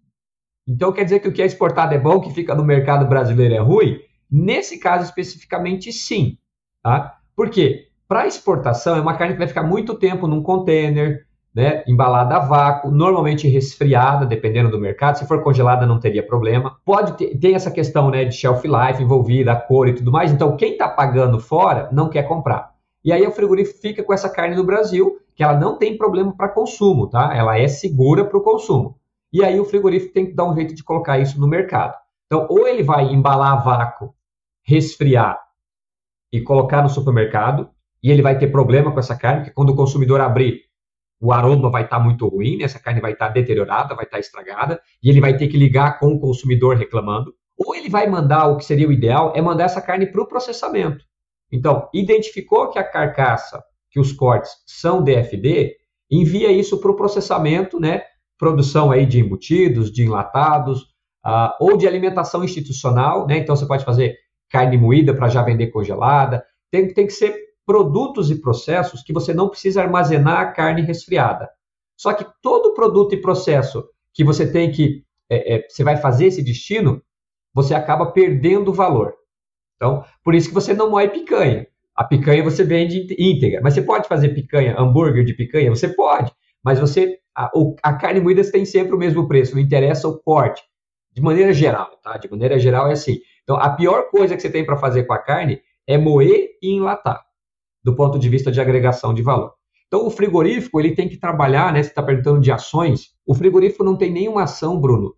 então 0.67 0.91
quer 0.91 1.05
dizer 1.05 1.19
que 1.19 1.27
o 1.27 1.31
que 1.31 1.41
é 1.41 1.45
exportado 1.45 1.93
é 1.93 1.97
bom, 1.97 2.15
o 2.15 2.21
que 2.21 2.33
fica 2.33 2.53
no 2.53 2.63
mercado 2.63 3.07
brasileiro 3.07 3.53
é 3.53 3.59
ruim? 3.59 3.99
Nesse 4.29 4.77
caso 4.79 5.05
especificamente, 5.05 5.91
sim. 5.93 6.37
Tá? 6.83 7.17
Por 7.35 7.49
quê? 7.49 7.87
Para 8.07 8.27
exportação, 8.27 8.95
é 8.95 9.01
uma 9.01 9.15
carne 9.15 9.33
que 9.33 9.39
vai 9.39 9.47
ficar 9.47 9.63
muito 9.63 9.95
tempo 9.95 10.27
num 10.27 10.41
container, 10.41 11.25
né, 11.53 11.83
embalada 11.87 12.35
a 12.35 12.39
vácuo, 12.39 12.91
normalmente 12.91 13.47
resfriada, 13.47 14.25
dependendo 14.25 14.69
do 14.69 14.79
mercado. 14.79 15.17
Se 15.17 15.27
for 15.27 15.41
congelada, 15.41 15.85
não 15.85 15.99
teria 15.99 16.21
problema. 16.21 16.77
Pode 16.85 17.13
ter 17.17 17.37
tem 17.37 17.55
essa 17.55 17.71
questão 17.71 18.11
né, 18.11 18.25
de 18.25 18.35
shelf 18.35 18.63
life 18.65 19.01
envolvida, 19.01 19.53
a 19.53 19.55
cor 19.55 19.87
e 19.87 19.93
tudo 19.93 20.11
mais. 20.11 20.31
Então, 20.31 20.55
quem 20.55 20.73
está 20.73 20.87
pagando 20.87 21.39
fora 21.39 21.89
não 21.91 22.09
quer 22.09 22.23
comprar. 22.23 22.71
E 23.03 23.11
aí 23.11 23.25
o 23.25 23.31
frigorífico 23.31 23.79
fica 23.79 24.03
com 24.03 24.13
essa 24.13 24.29
carne 24.29 24.55
no 24.55 24.63
Brasil, 24.63 25.17
que 25.37 25.43
ela 25.43 25.55
não 25.55 25.77
tem 25.77 25.95
problema 25.95 26.35
para 26.35 26.49
consumo, 26.49 27.07
tá? 27.07 27.29
Ela 27.33 27.59
é 27.59 27.67
segura 27.67 28.25
para 28.25 28.39
o 28.39 28.41
consumo. 28.41 28.99
E 29.31 29.43
aí 29.43 29.59
o 29.59 29.65
frigorífico 29.65 30.11
tem 30.11 30.25
que 30.25 30.33
dar 30.33 30.45
um 30.45 30.55
jeito 30.55 30.73
de 30.73 30.83
colocar 30.83 31.19
isso 31.19 31.39
no 31.39 31.47
mercado. 31.47 31.95
Então, 32.25 32.47
ou 32.49 32.67
ele 32.67 32.81
vai 32.81 33.05
embalar 33.05 33.53
a 33.53 33.55
vácuo, 33.57 34.15
resfriar 34.63 35.39
e 36.33 36.41
colocar 36.41 36.81
no 36.81 36.89
supermercado, 36.89 37.69
e 38.01 38.09
ele 38.09 38.23
vai 38.23 38.35
ter 38.37 38.47
problema 38.47 38.91
com 38.91 38.99
essa 38.99 39.15
carne, 39.15 39.41
porque 39.41 39.53
quando 39.53 39.69
o 39.69 39.75
consumidor 39.75 40.19
abrir, 40.21 40.63
o 41.21 41.31
aroma 41.31 41.69
vai 41.69 41.83
estar 41.83 41.99
tá 41.99 42.03
muito 42.03 42.27
ruim, 42.27 42.57
né? 42.57 42.63
essa 42.63 42.79
carne 42.79 42.99
vai 42.99 43.11
estar 43.11 43.27
tá 43.27 43.33
deteriorada, 43.33 43.93
vai 43.93 44.05
estar 44.05 44.17
tá 44.17 44.19
estragada, 44.19 44.81
e 45.03 45.09
ele 45.09 45.21
vai 45.21 45.37
ter 45.37 45.47
que 45.47 45.57
ligar 45.57 45.99
com 45.99 46.07
o 46.13 46.19
consumidor 46.19 46.77
reclamando. 46.77 47.31
Ou 47.55 47.75
ele 47.75 47.89
vai 47.89 48.07
mandar, 48.07 48.47
o 48.47 48.57
que 48.57 48.65
seria 48.65 48.87
o 48.87 48.91
ideal, 48.91 49.33
é 49.35 49.41
mandar 49.41 49.65
essa 49.65 49.81
carne 49.81 50.07
para 50.07 50.21
o 50.21 50.27
processamento. 50.27 51.05
Então, 51.51 51.89
identificou 51.93 52.69
que 52.71 52.79
a 52.79 52.83
carcaça, 52.83 53.63
que 53.97 53.99
os 53.99 54.13
cortes 54.13 54.51
são 54.67 55.03
DFD, 55.03 55.75
envia 56.09 56.51
isso 56.51 56.79
para 56.79 56.91
o 56.91 56.95
processamento, 56.95 57.79
né? 57.79 58.03
Produção 58.37 58.91
aí 58.91 59.07
de 59.07 59.19
embutidos, 59.19 59.91
de 59.91 60.03
enlatados, 60.03 60.83
uh, 61.25 61.49
ou 61.59 61.75
de 61.75 61.87
alimentação 61.87 62.43
institucional, 62.43 63.25
né? 63.25 63.39
Então 63.39 63.55
você 63.55 63.65
pode 63.65 63.83
fazer 63.83 64.15
carne 64.49 64.77
moída 64.77 65.15
para 65.15 65.29
já 65.29 65.41
vender 65.41 65.67
congelada. 65.67 66.45
Tem, 66.69 66.93
tem 66.93 67.07
que 67.07 67.13
ser 67.13 67.35
produtos 67.65 68.29
e 68.29 68.39
processos 68.39 69.01
que 69.01 69.11
você 69.11 69.33
não 69.33 69.49
precisa 69.49 69.81
armazenar 69.81 70.41
a 70.41 70.51
carne 70.51 70.83
resfriada. 70.83 71.49
Só 71.97 72.13
que 72.13 72.23
todo 72.43 72.75
produto 72.75 73.13
e 73.13 73.21
processo 73.21 73.83
que 74.13 74.23
você 74.23 74.49
tem 74.49 74.71
que 74.71 75.03
é, 75.27 75.55
é, 75.55 75.67
você 75.67 75.83
vai 75.83 75.97
fazer 75.97 76.27
esse 76.27 76.43
destino, 76.43 77.01
você 77.51 77.73
acaba 77.73 78.11
perdendo 78.11 78.71
valor. 78.71 79.15
Então, 79.75 80.05
por 80.23 80.35
isso 80.35 80.49
que 80.49 80.53
você 80.53 80.75
não 80.75 80.91
moe 80.91 81.09
picanha. 81.09 81.67
A 81.97 82.03
picanha 82.03 82.43
você 82.43 82.63
vende 82.63 83.07
íntegra, 83.17 83.59
mas 83.61 83.73
você 83.73 83.81
pode 83.81 84.07
fazer 84.07 84.29
picanha, 84.29 84.79
hambúrguer 84.79 85.25
de 85.25 85.33
picanha, 85.33 85.69
você 85.69 85.89
pode, 85.89 86.31
mas 86.63 86.79
você 86.79 87.17
a, 87.35 87.51
a 87.83 87.93
carne 87.93 88.19
moída 88.19 88.43
tem 88.51 88.65
sempre 88.65 88.95
o 88.95 88.97
mesmo 88.97 89.27
preço, 89.27 89.55
não 89.55 89.61
interessa 89.61 90.07
o 90.07 90.17
corte. 90.19 90.63
De 91.11 91.21
maneira 91.21 91.51
geral, 91.53 91.89
tá? 92.03 92.17
De 92.17 92.29
maneira 92.29 92.59
geral 92.59 92.89
é 92.89 92.93
assim. 92.93 93.17
Então, 93.43 93.55
a 93.55 93.69
pior 93.69 94.09
coisa 94.11 94.35
que 94.35 94.41
você 94.41 94.49
tem 94.49 94.65
para 94.65 94.77
fazer 94.77 95.03
com 95.03 95.13
a 95.13 95.17
carne 95.17 95.59
é 95.87 95.97
moer 95.97 96.49
e 96.61 96.71
enlatar 96.73 97.23
do 97.83 97.95
ponto 97.95 98.19
de 98.19 98.27
vista 98.27 98.51
de 98.51 98.59
agregação 98.59 99.13
de 99.13 99.21
valor. 99.21 99.53
Então, 99.87 100.05
o 100.05 100.09
frigorífico 100.09 100.79
ele 100.79 100.93
tem 100.93 101.07
que 101.07 101.17
trabalhar, 101.17 101.71
né? 101.71 101.81
Você 101.81 101.89
está 101.89 102.03
perguntando 102.03 102.41
de 102.41 102.51
ações. 102.51 103.11
O 103.25 103.33
frigorífico 103.33 103.83
não 103.83 103.95
tem 103.95 104.11
nenhuma 104.11 104.43
ação, 104.43 104.79
Bruno, 104.79 105.15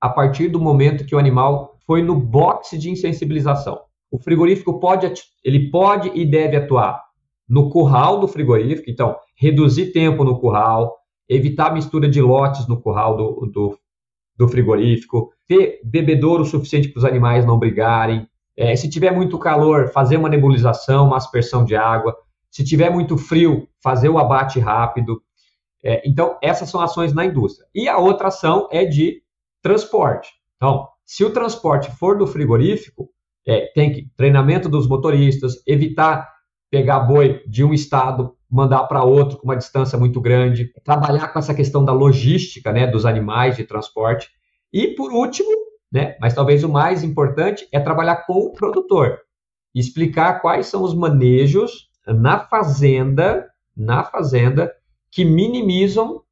a 0.00 0.08
partir 0.08 0.48
do 0.48 0.60
momento 0.60 1.04
que 1.04 1.14
o 1.14 1.18
animal 1.18 1.76
foi 1.86 2.02
no 2.02 2.14
boxe 2.14 2.78
de 2.78 2.90
insensibilização. 2.90 3.80
O 4.12 4.18
frigorífico 4.18 4.78
pode, 4.78 5.10
ele 5.42 5.70
pode 5.70 6.10
e 6.14 6.26
deve 6.26 6.54
atuar 6.54 7.02
no 7.48 7.70
curral 7.70 8.20
do 8.20 8.28
frigorífico, 8.28 8.90
então, 8.90 9.16
reduzir 9.34 9.86
tempo 9.92 10.22
no 10.22 10.38
curral, 10.38 10.98
evitar 11.26 11.72
mistura 11.72 12.06
de 12.08 12.20
lotes 12.20 12.68
no 12.68 12.78
curral 12.78 13.16
do, 13.16 13.46
do, 13.46 13.78
do 14.36 14.48
frigorífico, 14.48 15.32
ter 15.48 15.80
bebedouro 15.82 16.44
suficiente 16.44 16.88
para 16.88 16.98
os 16.98 17.04
animais 17.06 17.46
não 17.46 17.58
brigarem. 17.58 18.28
É, 18.54 18.76
se 18.76 18.88
tiver 18.88 19.12
muito 19.12 19.38
calor, 19.38 19.88
fazer 19.88 20.18
uma 20.18 20.28
nebulização, 20.28 21.06
uma 21.06 21.16
aspersão 21.16 21.64
de 21.64 21.74
água. 21.74 22.14
Se 22.50 22.62
tiver 22.62 22.90
muito 22.90 23.16
frio, 23.16 23.66
fazer 23.82 24.10
o 24.10 24.18
abate 24.18 24.60
rápido. 24.60 25.22
É, 25.82 26.06
então, 26.06 26.36
essas 26.42 26.68
são 26.68 26.82
ações 26.82 27.14
na 27.14 27.24
indústria. 27.24 27.66
E 27.74 27.88
a 27.88 27.96
outra 27.96 28.28
ação 28.28 28.68
é 28.70 28.84
de 28.84 29.22
transporte. 29.62 30.30
Então, 30.56 30.86
se 31.02 31.24
o 31.24 31.32
transporte 31.32 31.90
for 31.92 32.18
do 32.18 32.26
frigorífico, 32.26 33.08
é, 33.46 33.72
tem 33.74 33.92
que 33.92 34.08
treinamento 34.16 34.68
dos 34.68 34.86
motoristas, 34.88 35.62
evitar 35.66 36.30
pegar 36.70 37.00
boi 37.00 37.42
de 37.46 37.62
um 37.62 37.74
estado, 37.74 38.34
mandar 38.50 38.84
para 38.84 39.04
outro 39.04 39.36
com 39.36 39.44
uma 39.44 39.56
distância 39.56 39.98
muito 39.98 40.20
grande, 40.20 40.72
trabalhar 40.82 41.28
com 41.28 41.38
essa 41.38 41.54
questão 41.54 41.84
da 41.84 41.92
logística, 41.92 42.72
né, 42.72 42.86
dos 42.86 43.04
animais 43.04 43.56
de 43.56 43.64
transporte. 43.64 44.30
E 44.72 44.88
por 44.88 45.12
último, 45.12 45.50
né, 45.92 46.16
mas 46.18 46.34
talvez 46.34 46.64
o 46.64 46.68
mais 46.68 47.04
importante 47.04 47.68
é 47.70 47.78
trabalhar 47.78 48.24
com 48.26 48.38
o 48.46 48.52
produtor, 48.52 49.18
explicar 49.74 50.40
quais 50.40 50.66
são 50.66 50.82
os 50.82 50.94
manejos 50.94 51.90
na 52.06 52.38
fazenda, 52.38 53.46
na 53.76 54.02
fazenda 54.02 54.72
que 55.10 55.26
minimizam 55.26 56.22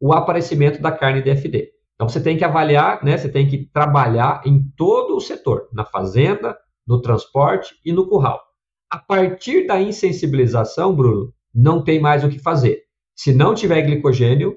o 0.00 0.12
aparecimento 0.12 0.80
da 0.80 0.92
carne 0.92 1.22
DFD. 1.22 1.70
Então 2.00 2.08
você 2.08 2.18
tem 2.18 2.38
que 2.38 2.44
avaliar, 2.44 3.04
né, 3.04 3.18
você 3.18 3.28
tem 3.28 3.46
que 3.46 3.58
trabalhar 3.66 4.40
em 4.46 4.62
todo 4.74 5.14
o 5.14 5.20
setor, 5.20 5.68
na 5.70 5.84
fazenda, 5.84 6.56
no 6.88 7.02
transporte 7.02 7.74
e 7.84 7.92
no 7.92 8.08
curral. 8.08 8.40
A 8.88 8.96
partir 8.96 9.66
da 9.66 9.78
insensibilização, 9.78 10.96
Bruno, 10.96 11.30
não 11.54 11.84
tem 11.84 12.00
mais 12.00 12.24
o 12.24 12.30
que 12.30 12.38
fazer. 12.38 12.84
Se 13.14 13.34
não 13.34 13.54
tiver 13.54 13.82
glicogênio, 13.82 14.56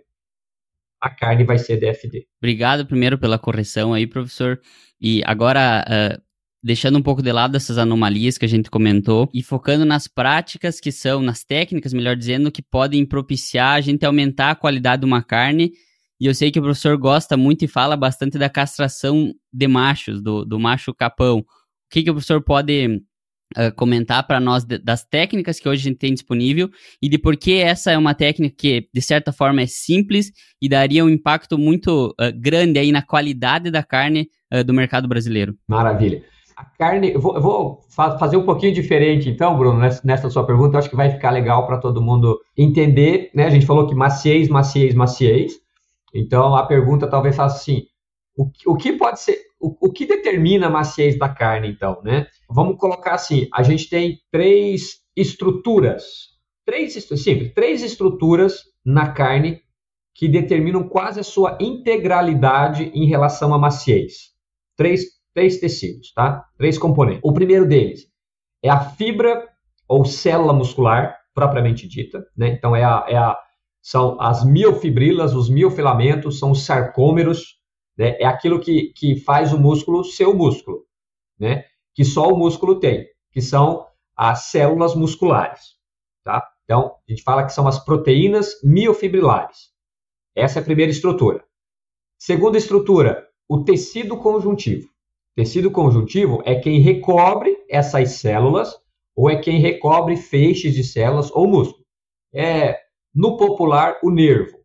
a 1.01 1.09
carne 1.09 1.43
vai 1.43 1.57
ser 1.57 1.75
DFD. 1.75 2.25
Obrigado 2.41 2.85
primeiro 2.85 3.17
pela 3.17 3.37
correção 3.37 3.93
aí, 3.93 4.07
professor. 4.07 4.61
E 5.01 5.21
agora, 5.25 5.83
uh, 5.85 6.21
deixando 6.63 6.97
um 6.97 7.03
pouco 7.03 7.21
de 7.21 7.33
lado 7.33 7.57
essas 7.57 7.77
anomalias 7.77 8.37
que 8.37 8.45
a 8.45 8.49
gente 8.49 8.71
comentou 8.71 9.29
e 9.33 9.43
focando 9.43 9.83
nas 9.83 10.07
práticas 10.07 10.79
que 10.79 10.93
são, 10.93 11.21
nas 11.21 11.43
técnicas, 11.43 11.91
melhor 11.91 12.15
dizendo, 12.15 12.49
que 12.49 12.61
podem 12.61 13.05
propiciar 13.05 13.73
a 13.75 13.81
gente 13.81 14.05
aumentar 14.05 14.51
a 14.51 14.55
qualidade 14.55 15.01
de 15.01 15.05
uma 15.05 15.21
carne. 15.21 15.73
E 16.20 16.26
eu 16.26 16.34
sei 16.34 16.51
que 16.51 16.59
o 16.59 16.64
professor 16.64 16.97
gosta 16.97 17.36
muito 17.36 17.66
e 17.66 17.68
fala 17.68 17.97
bastante 17.97 18.38
da 18.38 18.49
castração 18.49 19.34
de 19.51 19.68
machos, 19.68 20.22
do, 20.22 20.45
do 20.45 20.59
macho 20.59 20.93
capão. 20.93 21.39
O 21.39 21.45
que, 21.91 22.03
que 22.03 22.09
o 22.09 22.14
professor 22.14 22.41
pode 22.41 23.01
uh, 23.57 23.76
comentar 23.76 24.26
para 24.26 24.39
nós 24.39 24.64
de, 24.64 24.78
das 24.78 25.03
técnicas 25.03 25.59
que 25.59 25.68
hoje 25.68 25.82
a 25.82 25.89
gente 25.89 25.99
tem 25.99 26.14
disponível 26.14 26.70
e 27.01 27.09
de 27.09 27.18
por 27.18 27.36
que 27.36 27.55
essa 27.55 27.91
é 27.91 27.97
uma 27.97 28.14
técnica 28.14 28.55
que, 28.57 28.88
de 28.93 29.01
certa 29.01 29.32
forma, 29.32 29.61
é 29.61 29.66
simples 29.66 30.32
e 30.61 30.70
daria 30.70 31.03
um 31.03 31.09
impacto 31.09 31.57
muito 31.57 32.16
uh, 32.20 32.34
grande 32.36 32.80
aí 32.80 32.91
na 32.91 33.01
qualidade 33.01 33.70
da 33.70 33.84
carne 33.84 34.30
uh, 34.53 34.64
do 34.64 34.74
mercado 34.74 35.07
brasileiro. 35.07 35.55
Maravilha. 35.68 36.24
A 36.55 36.66
carne, 36.66 37.14
eu 37.14 37.20
vou, 37.20 37.36
eu 37.36 37.41
vou 37.41 37.80
fa 37.89 38.18
fazer 38.18 38.38
um 38.38 38.45
pouquinho 38.45 38.74
diferente, 38.74 39.28
então, 39.28 39.57
Bruno, 39.57 39.80
nessa 40.03 40.30
sua 40.30 40.45
pergunta, 40.45 40.76
eu 40.76 40.80
acho 40.80 40.89
que 40.89 40.95
vai 40.95 41.09
ficar 41.09 41.32
legal 41.32 41.66
para 41.66 41.80
todo 41.80 42.01
mundo 42.01 42.39
entender, 42.55 43.32
né? 43.34 43.45
A 43.45 43.49
gente 43.49 43.66
falou 43.66 43.88
que 43.88 43.95
maciez, 43.95 44.47
maciez, 44.47 44.93
maciez. 44.93 45.62
Então, 46.14 46.55
a 46.55 46.66
pergunta 46.66 47.07
talvez 47.07 47.36
faça 47.36 47.57
assim: 47.57 47.84
o, 48.38 48.49
o 48.68 48.76
que 48.76 48.93
pode 48.93 49.20
ser, 49.20 49.38
o, 49.59 49.88
o 49.88 49.91
que 49.91 50.05
determina 50.05 50.68
a 50.68 50.70
maciez 50.70 51.18
da 51.18 51.30
carne, 51.30 51.70
então, 51.70 52.01
né? 52.03 52.28
Vamos 52.49 52.78
colocar 52.78 53.16
assim: 53.16 53.47
a 53.53 53.64
gente 53.64 53.89
tem 53.89 54.20
três 54.32 55.01
estruturas, 55.16 56.03
três, 56.66 56.93
simples, 56.93 57.53
três 57.53 57.82
estruturas 57.82 58.64
na 58.86 59.11
carne 59.11 59.61
que 60.16 60.28
determinam 60.28 60.88
quase 60.88 61.20
a 61.20 61.24
sua 61.24 61.57
integralidade 61.59 62.91
em 62.93 63.07
relação 63.07 63.53
à 63.53 63.57
maciez. 63.57 64.32
Três, 64.78 65.05
três 65.34 65.59
tecidos, 65.59 66.14
tá? 66.14 66.45
Três 66.57 66.78
componentes. 66.78 67.22
O 67.24 67.34
primeiro 67.34 67.68
deles 67.68 68.07
é 68.64 68.70
a 68.70 68.80
fibra 68.80 69.47
ou 69.88 70.05
célula 70.05 70.53
muscular 70.53 71.18
propriamente 71.34 71.88
dita, 71.88 72.26
né? 72.38 72.49
Então 72.49 72.76
é 72.76 72.84
a, 72.84 73.05
é 73.07 73.18
a 73.18 73.38
são 73.84 74.19
as 74.19 74.45
miofibrilas, 74.45 75.36
os 75.36 75.49
miofilamentos, 75.49 76.39
são 76.39 76.51
os 76.51 76.65
sarcômeros, 76.65 77.61
né? 77.97 78.17
É 78.19 78.25
aquilo 78.25 78.59
que, 78.59 78.93
que 78.93 79.17
faz 79.17 79.53
o 79.53 79.59
músculo 79.59 80.03
ser 80.03 80.25
o 80.25 80.34
músculo, 80.34 80.86
né? 81.39 81.65
que 81.93 82.03
só 82.03 82.29
o 82.29 82.38
músculo 82.38 82.79
tem, 82.79 83.07
que 83.31 83.41
são 83.41 83.86
as 84.15 84.45
células 84.45 84.95
musculares. 84.95 85.75
Tá? 86.23 86.43
Então, 86.63 86.95
a 87.07 87.11
gente 87.11 87.23
fala 87.23 87.45
que 87.45 87.53
são 87.53 87.67
as 87.67 87.84
proteínas 87.84 88.55
miofibrilares. 88.63 89.71
Essa 90.36 90.59
é 90.59 90.61
a 90.61 90.65
primeira 90.65 90.91
estrutura. 90.91 91.43
Segunda 92.17 92.57
estrutura, 92.57 93.27
o 93.47 93.63
tecido 93.63 94.17
conjuntivo. 94.17 94.89
Tecido 95.36 95.69
conjuntivo 95.69 96.41
é 96.45 96.55
quem 96.55 96.79
recobre 96.79 97.55
essas 97.69 98.13
células 98.13 98.75
ou 99.15 99.29
é 99.29 99.36
quem 99.36 99.59
recobre 99.59 100.15
feixes 100.15 100.73
de 100.73 100.84
células 100.84 101.29
ou 101.31 101.47
músculo. 101.47 101.84
É, 102.34 102.79
no 103.14 103.38
popular, 103.38 103.97
o 104.03 104.09
nervo 104.09 104.57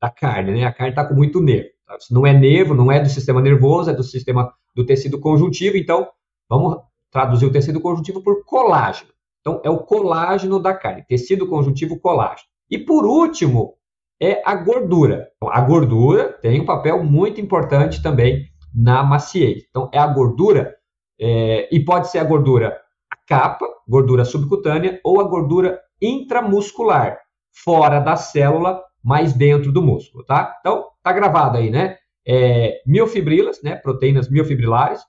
da 0.00 0.10
carne, 0.10 0.52
né? 0.52 0.64
A 0.64 0.72
carne 0.72 0.90
está 0.90 1.04
com 1.04 1.14
muito 1.14 1.40
nervo. 1.40 1.70
Tá? 1.86 1.96
Não 2.10 2.26
é 2.26 2.32
nervo, 2.32 2.74
não 2.74 2.92
é 2.92 3.00
do 3.00 3.08
sistema 3.08 3.40
nervoso, 3.40 3.90
é 3.90 3.94
do 3.94 4.02
sistema 4.02 4.52
do 4.74 4.84
tecido 4.84 5.18
conjuntivo. 5.18 5.76
Então, 5.76 6.08
Vamos 6.48 6.78
traduzir 7.10 7.46
o 7.46 7.52
tecido 7.52 7.80
conjuntivo 7.80 8.22
por 8.22 8.44
colágeno. 8.44 9.10
Então, 9.40 9.60
é 9.64 9.70
o 9.70 9.78
colágeno 9.78 10.58
da 10.60 10.74
carne, 10.74 11.04
tecido 11.08 11.46
conjuntivo 11.46 11.98
colágeno. 11.98 12.48
E 12.70 12.78
por 12.78 13.04
último, 13.04 13.74
é 14.20 14.42
a 14.44 14.54
gordura. 14.54 15.28
Então, 15.36 15.52
a 15.52 15.60
gordura 15.60 16.32
tem 16.40 16.60
um 16.60 16.66
papel 16.66 17.02
muito 17.04 17.40
importante 17.40 18.02
também 18.02 18.48
na 18.74 19.02
maciez. 19.02 19.64
Então, 19.68 19.88
é 19.92 19.98
a 19.98 20.06
gordura, 20.06 20.74
é, 21.20 21.68
e 21.74 21.84
pode 21.84 22.10
ser 22.10 22.18
a 22.18 22.24
gordura 22.24 22.80
a 23.12 23.16
capa, 23.26 23.66
gordura 23.88 24.24
subcutânea, 24.24 25.00
ou 25.04 25.20
a 25.20 25.24
gordura 25.24 25.80
intramuscular, 26.02 27.20
fora 27.64 28.00
da 28.00 28.16
célula, 28.16 28.82
mas 29.02 29.32
dentro 29.32 29.72
do 29.72 29.82
músculo, 29.82 30.24
tá? 30.24 30.56
Então, 30.60 30.88
tá 31.02 31.12
gravado 31.12 31.58
aí, 31.58 31.70
né? 31.70 31.96
É, 32.26 32.82
miofibrilas, 32.86 33.62
né? 33.62 33.76
Proteínas 33.76 34.28
miofibrilares, 34.28 35.00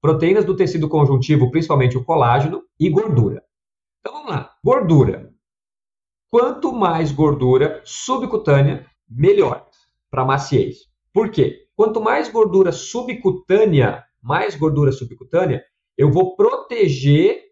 proteínas 0.00 0.44
do 0.44 0.56
tecido 0.56 0.88
conjuntivo, 0.88 1.50
principalmente 1.50 1.96
o 1.96 2.04
colágeno, 2.04 2.62
e 2.78 2.90
gordura. 2.90 3.42
Então 4.00 4.12
vamos 4.12 4.30
lá. 4.30 4.54
Gordura. 4.64 5.32
Quanto 6.30 6.72
mais 6.72 7.10
gordura 7.10 7.80
subcutânea, 7.84 8.84
melhor 9.08 9.66
para 10.10 10.24
maciez. 10.24 10.88
Por 11.12 11.30
quê? 11.30 11.66
Quanto 11.74 12.00
mais 12.00 12.28
gordura 12.28 12.72
subcutânea, 12.72 14.04
mais 14.20 14.54
gordura 14.54 14.92
subcutânea, 14.92 15.64
eu 15.96 16.10
vou 16.10 16.36
proteger 16.36 17.42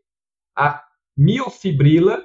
a 0.55 0.83
miofibrila 1.17 2.23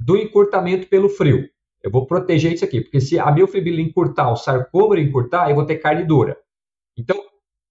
do 0.00 0.16
encurtamento 0.16 0.88
pelo 0.88 1.08
frio. 1.08 1.48
Eu 1.82 1.90
vou 1.90 2.06
proteger 2.06 2.52
isso 2.52 2.64
aqui, 2.64 2.80
porque 2.80 3.00
se 3.00 3.18
a 3.18 3.30
miofibrila 3.30 3.80
encurtar, 3.80 4.30
o 4.30 4.36
sarcômero 4.36 5.00
encurtar, 5.00 5.48
eu 5.48 5.54
vou 5.54 5.64
ter 5.64 5.76
carne 5.76 6.04
dura. 6.04 6.36
Então, 6.96 7.16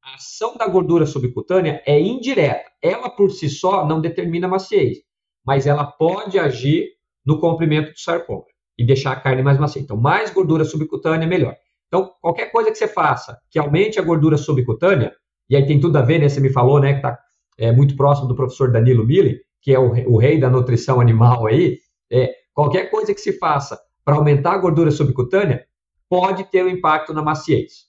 a 0.04 0.16
ação 0.16 0.56
da 0.58 0.68
gordura 0.68 1.06
subcutânea 1.06 1.82
é 1.86 2.00
indireta. 2.00 2.70
Ela 2.82 3.10
por 3.10 3.32
si 3.32 3.50
só 3.50 3.86
não 3.86 4.02
determina 4.02 4.48
a 4.48 4.50
maciez, 4.50 5.00
mas 5.46 5.68
ela 5.68 5.86
pode 5.86 6.40
agir 6.40 6.90
no 7.26 7.40
comprimento 7.40 7.92
do 7.92 8.00
sarcoma 8.00 8.46
e 8.78 8.86
deixar 8.86 9.12
a 9.12 9.20
carne 9.20 9.44
mais 9.44 9.60
macia. 9.60 9.82
Então, 9.82 9.98
mais 9.98 10.32
gordura 10.32 10.64
subcutânea, 10.64 11.28
melhor. 11.28 11.56
Então, 11.88 12.12
qualquer 12.22 12.52
coisa 12.52 12.72
que 12.72 12.78
você 12.78 12.88
faça 12.88 13.38
que 13.50 13.60
aumente 13.60 14.00
a 14.00 14.04
gordura 14.04 14.38
subcutânea, 14.38 15.12
e 15.50 15.56
aí 15.56 15.66
tem 15.66 15.80
tudo 15.80 15.98
a 15.98 16.02
ver, 16.02 16.20
né? 16.20 16.30
Você 16.30 16.40
me 16.40 16.50
falou, 16.50 16.80
né, 16.80 16.94
que 16.94 17.00
está 17.00 17.20
é, 17.58 17.72
muito 17.72 17.96
próximo 17.96 18.28
do 18.28 18.36
professor 18.36 18.72
Danilo 18.72 19.06
Mille, 19.06 19.42
que 19.62 19.74
é 19.74 19.80
o, 19.80 19.92
o 20.12 20.18
rei 20.18 20.40
da 20.40 20.50
nutrição 20.50 21.02
animal 21.02 21.46
aí. 21.46 21.80
É, 22.12 22.36
qualquer 22.54 22.90
coisa 22.90 23.14
que 23.14 23.22
se 23.22 23.38
faça 23.38 23.80
para 24.04 24.16
aumentar 24.16 24.54
a 24.54 24.58
gordura 24.58 24.92
subcutânea 24.92 25.68
pode 26.10 26.44
ter 26.46 26.66
um 26.66 26.70
impacto 26.70 27.14
na 27.14 27.22
maciez. 27.22 27.88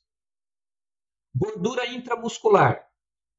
Gordura 1.35 1.87
intramuscular. 1.87 2.85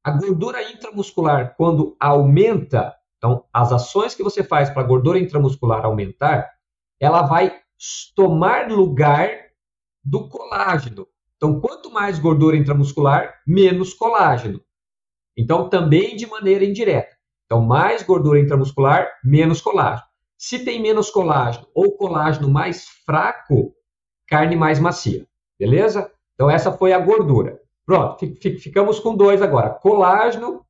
A 0.04 0.12
gordura 0.12 0.64
intramuscular, 0.72 1.56
quando 1.56 1.96
aumenta, 2.00 2.96
então 3.18 3.46
as 3.54 3.72
ações 3.72 4.16
que 4.16 4.24
você 4.24 4.44
faz 4.44 4.70
para 4.70 4.82
a 4.82 4.88
gordura 4.88 5.20
intramuscular 5.20 5.86
aumentar, 5.86 6.52
ela 7.00 7.22
vai 7.24 7.62
tomar 8.16 8.72
lugar 8.72 9.30
do 10.04 10.28
colágeno. 10.28 11.08
Então, 11.38 11.60
quanto 11.60 11.92
mais 11.92 12.20
gordura 12.20 12.56
intramuscular, 12.56 13.42
menos 13.46 13.94
colágeno. 13.94 14.64
Então, 15.36 15.70
também 15.70 16.16
de 16.16 16.28
maneira 16.28 16.64
indireta. 16.64 17.16
Então, 17.46 17.62
mais 17.62 18.04
gordura 18.04 18.40
intramuscular, 18.40 19.08
menos 19.24 19.60
colágeno. 19.60 20.08
Se 20.42 20.58
tem 20.58 20.82
menos 20.82 21.12
colágeno 21.12 21.68
ou 21.72 21.96
colágeno 21.96 22.50
mais 22.50 22.88
fraco, 23.06 23.76
carne 24.28 24.56
mais 24.56 24.80
macia. 24.80 25.28
Beleza? 25.60 26.10
Então, 26.34 26.50
essa 26.50 26.72
foi 26.72 26.94
a 26.94 26.98
gordura. 26.98 27.60
Pronto, 27.86 28.26
ficamos 28.60 29.00
com 29.00 29.16
dois 29.16 29.40
agora: 29.40 29.70
colágeno 29.70 30.66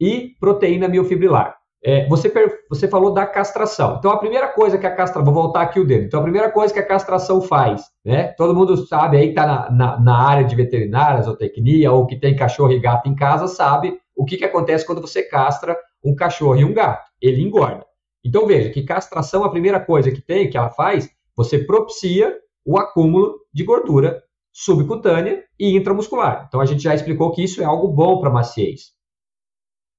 e 0.00 0.36
proteína 0.38 0.86
miofibrilar. 0.86 1.56
é, 1.82 2.06
você, 2.06 2.32
você 2.68 2.86
falou 2.86 3.12
da 3.12 3.26
castração. 3.26 3.96
Então, 3.98 4.12
a 4.12 4.16
primeira 4.16 4.46
coisa 4.46 4.78
que 4.78 4.86
a 4.86 4.94
castração. 4.94 5.24
Vou 5.24 5.42
voltar 5.42 5.62
aqui 5.62 5.80
o 5.80 5.84
dedo. 5.84 6.04
Então, 6.04 6.20
a 6.20 6.22
primeira 6.22 6.48
coisa 6.48 6.72
que 6.72 6.78
a 6.78 6.86
castração 6.86 7.42
faz, 7.42 7.86
né? 8.04 8.28
Todo 8.36 8.54
mundo 8.54 8.76
sabe 8.86 9.16
aí 9.16 9.24
que 9.24 9.30
está 9.30 9.44
na, 9.44 9.70
na, 9.72 10.00
na, 10.00 10.16
área 10.16 10.44
de 10.44 10.54
veterinária, 10.54 11.22
zootecnia, 11.22 11.90
ou 11.90 12.06
que 12.06 12.14
tem 12.14 12.36
cachorro 12.36 12.72
e 12.72 12.78
gato 12.78 13.08
em 13.08 13.16
casa, 13.16 13.48
sabe 13.48 13.98
o 14.14 14.24
que, 14.24 14.36
que 14.36 14.44
acontece 14.44 14.86
quando 14.86 15.00
você 15.00 15.24
castra 15.24 15.76
um 16.04 16.14
cachorro 16.14 16.56
e 16.56 16.64
um 16.64 16.72
gato. 16.72 17.10
Ele 17.20 17.42
engorda. 17.42 17.89
Então, 18.24 18.46
veja 18.46 18.70
que 18.70 18.82
castração, 18.82 19.44
a 19.44 19.50
primeira 19.50 19.80
coisa 19.80 20.10
que 20.10 20.20
tem, 20.20 20.50
que 20.50 20.56
ela 20.56 20.70
faz, 20.70 21.10
você 21.34 21.58
propicia 21.58 22.38
o 22.64 22.78
acúmulo 22.78 23.40
de 23.52 23.64
gordura 23.64 24.22
subcutânea 24.52 25.44
e 25.58 25.76
intramuscular. 25.76 26.44
Então, 26.48 26.60
a 26.60 26.66
gente 26.66 26.82
já 26.82 26.94
explicou 26.94 27.32
que 27.32 27.42
isso 27.42 27.62
é 27.62 27.64
algo 27.64 27.88
bom 27.88 28.20
para 28.20 28.30
maciez. 28.30 28.88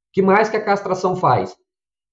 O 0.10 0.14
que 0.14 0.22
mais 0.22 0.50
que 0.50 0.58
a 0.58 0.64
castração 0.64 1.16
faz? 1.16 1.56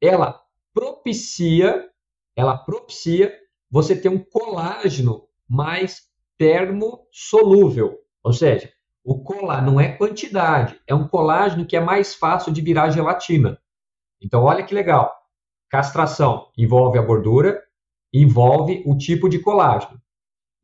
ela 0.00 0.40
propicia, 0.72 1.88
ela 2.36 2.56
propicia 2.56 3.34
você 3.70 4.00
ter 4.00 4.08
um 4.08 4.18
colágeno 4.18 5.28
mais 5.48 6.02
termossolúvel. 6.36 7.98
Ou 8.22 8.32
seja, 8.32 8.72
o 9.04 9.22
colágeno 9.22 9.72
não 9.72 9.80
é 9.80 9.92
quantidade, 9.96 10.80
é 10.86 10.94
um 10.94 11.08
colágeno 11.08 11.66
que 11.66 11.76
é 11.76 11.80
mais 11.80 12.14
fácil 12.14 12.52
de 12.52 12.60
virar 12.60 12.90
gelatina. 12.90 13.60
Então, 14.20 14.42
olha 14.42 14.64
que 14.64 14.74
legal. 14.74 15.12
Castração 15.70 16.48
envolve 16.56 16.98
a 16.98 17.02
gordura, 17.02 17.62
envolve 18.12 18.82
o 18.86 18.96
tipo 18.96 19.28
de 19.28 19.38
colágeno. 19.38 20.00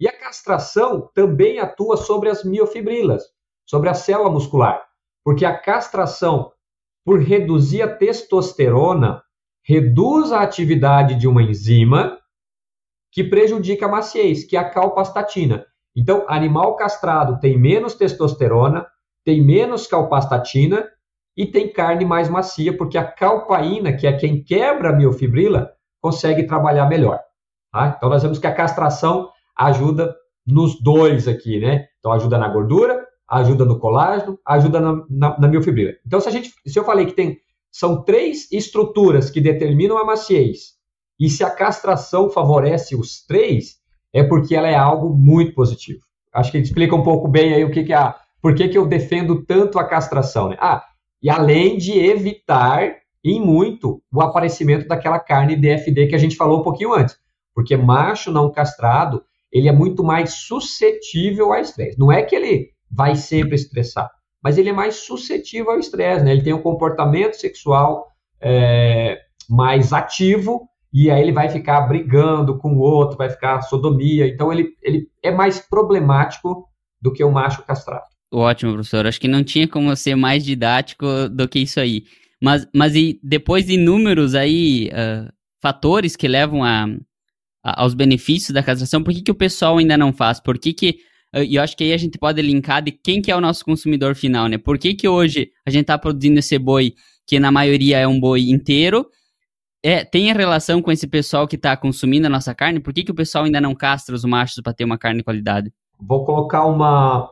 E 0.00 0.08
a 0.08 0.18
castração 0.18 1.10
também 1.14 1.58
atua 1.58 1.96
sobre 1.96 2.28
as 2.28 2.42
miofibrilas, 2.42 3.22
sobre 3.66 3.88
a 3.88 3.94
célula 3.94 4.30
muscular, 4.30 4.84
porque 5.24 5.44
a 5.44 5.56
castração, 5.56 6.52
por 7.04 7.20
reduzir 7.20 7.82
a 7.82 7.96
testosterona, 7.96 9.22
reduz 9.62 10.32
a 10.32 10.40
atividade 10.42 11.14
de 11.14 11.28
uma 11.28 11.42
enzima 11.42 12.18
que 13.12 13.22
prejudica 13.22 13.86
a 13.86 13.90
maciez, 13.90 14.44
que 14.44 14.56
é 14.56 14.60
a 14.60 14.68
calpastatina. 14.68 15.66
Então, 15.94 16.24
animal 16.28 16.76
castrado 16.76 17.38
tem 17.38 17.58
menos 17.58 17.94
testosterona, 17.94 18.86
tem 19.24 19.42
menos 19.42 19.86
calpastatina 19.86 20.90
e 21.36 21.46
tem 21.46 21.72
carne 21.72 22.04
mais 22.04 22.28
macia, 22.28 22.76
porque 22.76 22.96
a 22.96 23.04
calpaína, 23.04 23.92
que 23.92 24.06
é 24.06 24.12
quem 24.12 24.42
quebra 24.42 24.90
a 24.90 24.92
miofibrila, 24.92 25.72
consegue 26.00 26.44
trabalhar 26.46 26.86
melhor. 26.86 27.20
Tá? 27.72 27.94
Então, 27.96 28.08
nós 28.08 28.22
vemos 28.22 28.38
que 28.38 28.46
a 28.46 28.54
castração 28.54 29.30
ajuda 29.56 30.14
nos 30.46 30.80
dois 30.80 31.26
aqui, 31.26 31.58
né? 31.58 31.86
Então, 31.98 32.12
ajuda 32.12 32.38
na 32.38 32.48
gordura, 32.48 33.04
ajuda 33.28 33.64
no 33.64 33.78
colágeno, 33.78 34.38
ajuda 34.46 34.80
na, 34.80 35.04
na, 35.08 35.38
na 35.40 35.48
miofibrila. 35.48 35.92
Então, 36.06 36.20
se, 36.20 36.28
a 36.28 36.30
gente, 36.30 36.52
se 36.66 36.78
eu 36.78 36.84
falei 36.84 37.06
que 37.06 37.14
tem 37.14 37.38
são 37.74 38.04
três 38.04 38.46
estruturas 38.52 39.30
que 39.30 39.40
determinam 39.40 39.98
a 39.98 40.04
maciez. 40.04 40.74
E 41.18 41.28
se 41.28 41.42
a 41.42 41.50
castração 41.50 42.30
favorece 42.30 42.94
os 42.94 43.26
três, 43.26 43.80
é 44.12 44.22
porque 44.22 44.54
ela 44.54 44.68
é 44.68 44.76
algo 44.76 45.12
muito 45.12 45.54
positivo. 45.54 46.00
Acho 46.32 46.52
que 46.52 46.58
explica 46.58 46.94
um 46.94 47.02
pouco 47.02 47.26
bem 47.26 47.52
aí 47.52 47.64
o 47.64 47.72
que, 47.72 47.82
que 47.82 47.92
é 47.92 47.96
a. 47.96 48.14
Por 48.40 48.54
que, 48.54 48.68
que 48.68 48.78
eu 48.78 48.86
defendo 48.86 49.44
tanto 49.44 49.76
a 49.76 49.88
castração, 49.88 50.50
né? 50.50 50.56
Ah, 50.60 50.84
e 51.24 51.30
além 51.30 51.78
de 51.78 51.98
evitar 51.98 52.96
em 53.24 53.40
muito 53.40 54.02
o 54.12 54.20
aparecimento 54.20 54.86
daquela 54.86 55.18
carne 55.18 55.56
DFD 55.56 56.08
que 56.08 56.14
a 56.14 56.18
gente 56.18 56.36
falou 56.36 56.60
um 56.60 56.62
pouquinho 56.62 56.92
antes. 56.92 57.16
Porque 57.54 57.74
macho 57.78 58.30
não 58.30 58.52
castrado, 58.52 59.24
ele 59.50 59.66
é 59.66 59.72
muito 59.72 60.04
mais 60.04 60.34
suscetível 60.34 61.50
a 61.50 61.60
estresse. 61.60 61.98
Não 61.98 62.12
é 62.12 62.22
que 62.22 62.36
ele 62.36 62.68
vai 62.90 63.16
sempre 63.16 63.54
estressar, 63.54 64.10
mas 64.42 64.58
ele 64.58 64.68
é 64.68 64.72
mais 64.72 64.96
suscetível 64.96 65.70
ao 65.70 65.78
estresse, 65.78 66.22
né? 66.22 66.32
Ele 66.32 66.42
tem 66.42 66.52
um 66.52 66.60
comportamento 66.60 67.34
sexual 67.34 68.06
é, 68.38 69.18
mais 69.48 69.94
ativo 69.94 70.68
e 70.92 71.10
aí 71.10 71.22
ele 71.22 71.32
vai 71.32 71.48
ficar 71.48 71.80
brigando 71.82 72.58
com 72.58 72.74
o 72.74 72.80
outro, 72.80 73.16
vai 73.16 73.30
ficar 73.30 73.62
sodomia. 73.62 74.26
Então 74.26 74.52
ele, 74.52 74.74
ele 74.82 75.08
é 75.22 75.30
mais 75.30 75.58
problemático 75.58 76.68
do 77.00 77.10
que 77.10 77.24
o 77.24 77.32
macho 77.32 77.62
castrado. 77.62 78.13
Ótimo, 78.36 78.72
professor. 78.72 79.06
Acho 79.06 79.20
que 79.20 79.28
não 79.28 79.44
tinha 79.44 79.68
como 79.68 79.94
ser 79.94 80.16
mais 80.16 80.44
didático 80.44 81.06
do 81.30 81.48
que 81.48 81.60
isso 81.60 81.78
aí. 81.78 82.04
Mas, 82.42 82.66
mas 82.74 82.96
e 82.96 83.20
depois 83.22 83.66
de 83.66 83.74
inúmeros 83.74 84.34
aí 84.34 84.88
uh, 84.88 85.32
fatores 85.62 86.16
que 86.16 86.26
levam 86.26 86.64
a, 86.64 86.84
a, 87.62 87.82
aos 87.82 87.94
benefícios 87.94 88.50
da 88.50 88.62
castração, 88.62 89.04
por 89.04 89.14
que, 89.14 89.22
que 89.22 89.30
o 89.30 89.36
pessoal 89.36 89.78
ainda 89.78 89.96
não 89.96 90.12
faz? 90.12 90.40
Por 90.40 90.58
que, 90.58 90.72
que 90.72 90.98
e 91.36 91.56
eu 91.56 91.62
acho 91.62 91.76
que 91.76 91.82
aí 91.84 91.92
a 91.92 91.96
gente 91.96 92.16
pode 92.16 92.40
linkar 92.42 92.82
de 92.82 92.92
quem 92.92 93.20
que 93.20 93.30
é 93.30 93.36
o 93.36 93.40
nosso 93.40 93.64
consumidor 93.64 94.14
final, 94.14 94.46
né? 94.48 94.56
Por 94.56 94.78
que, 94.78 94.94
que 94.94 95.08
hoje 95.08 95.50
a 95.66 95.70
gente 95.70 95.82
está 95.82 95.98
produzindo 95.98 96.38
esse 96.38 96.56
boi, 96.58 96.94
que 97.26 97.40
na 97.40 97.50
maioria 97.50 97.98
é 97.98 98.06
um 98.06 98.20
boi 98.20 98.50
inteiro, 98.50 99.06
é, 99.82 100.04
tem 100.04 100.30
a 100.30 100.34
relação 100.34 100.80
com 100.80 100.92
esse 100.92 101.08
pessoal 101.08 101.48
que 101.48 101.56
está 101.56 101.76
consumindo 101.76 102.26
a 102.26 102.30
nossa 102.30 102.54
carne? 102.54 102.78
Por 102.78 102.92
que, 102.92 103.02
que 103.02 103.10
o 103.10 103.14
pessoal 103.14 103.44
ainda 103.44 103.60
não 103.60 103.74
castra 103.74 104.14
os 104.14 104.24
machos 104.24 104.60
para 104.62 104.72
ter 104.72 104.84
uma 104.84 104.98
carne 104.98 105.18
de 105.18 105.24
qualidade? 105.24 105.72
Vou 106.00 106.24
colocar 106.24 106.64
uma, 106.66 107.28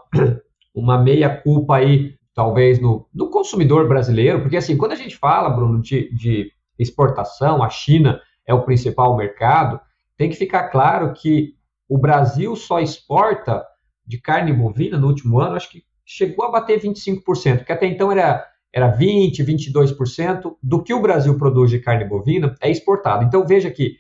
uma 0.75 1.03
meia-culpa 1.03 1.77
aí, 1.77 2.15
talvez, 2.35 2.81
no, 2.81 3.07
no 3.15 3.31
consumidor 3.31 3.89
brasileiro, 3.89 4.41
porque 4.41 4.57
assim, 4.57 4.77
quando 4.77 4.93
a 4.93 4.97
gente 4.97 5.17
fala, 5.17 5.51
Bruno, 5.51 5.81
de, 5.81 6.13
de 6.15 6.51
exportação, 6.79 7.63
a 7.63 7.69
China 7.69 8.21
é 8.47 8.55
o 8.55 8.65
principal 8.65 9.17
mercado, 9.17 9.81
tem 10.17 10.31
que 10.31 10.37
ficar 10.37 10.69
claro 10.69 11.13
que 11.13 11.55
o 11.89 11.99
Brasil 11.99 12.55
só 12.57 12.81
exporta 12.81 13.65
de 14.07 14.21
carne 14.21 14.53
bovina 14.53 14.99
no 14.99 15.09
último 15.09 15.39
ano, 15.39 15.57
acho 15.57 15.71
que 15.71 15.85
chegou 16.05 16.45
a 16.45 16.51
bater 16.51 16.81
25%, 16.81 17.65
que 17.65 17.73
até 17.73 17.87
então 17.87 18.11
era, 18.11 18.45
era 18.73 18.97
20%, 18.97 19.45
22% 19.45 20.57
do 20.63 20.83
que 20.83 20.93
o 20.93 21.03
Brasil 21.03 21.37
produz 21.37 21.71
de 21.71 21.79
carne 21.79 22.05
bovina 22.05 22.55
é 22.61 22.71
exportado. 22.71 23.25
Então 23.25 23.47
veja 23.47 23.71
que 23.71 23.97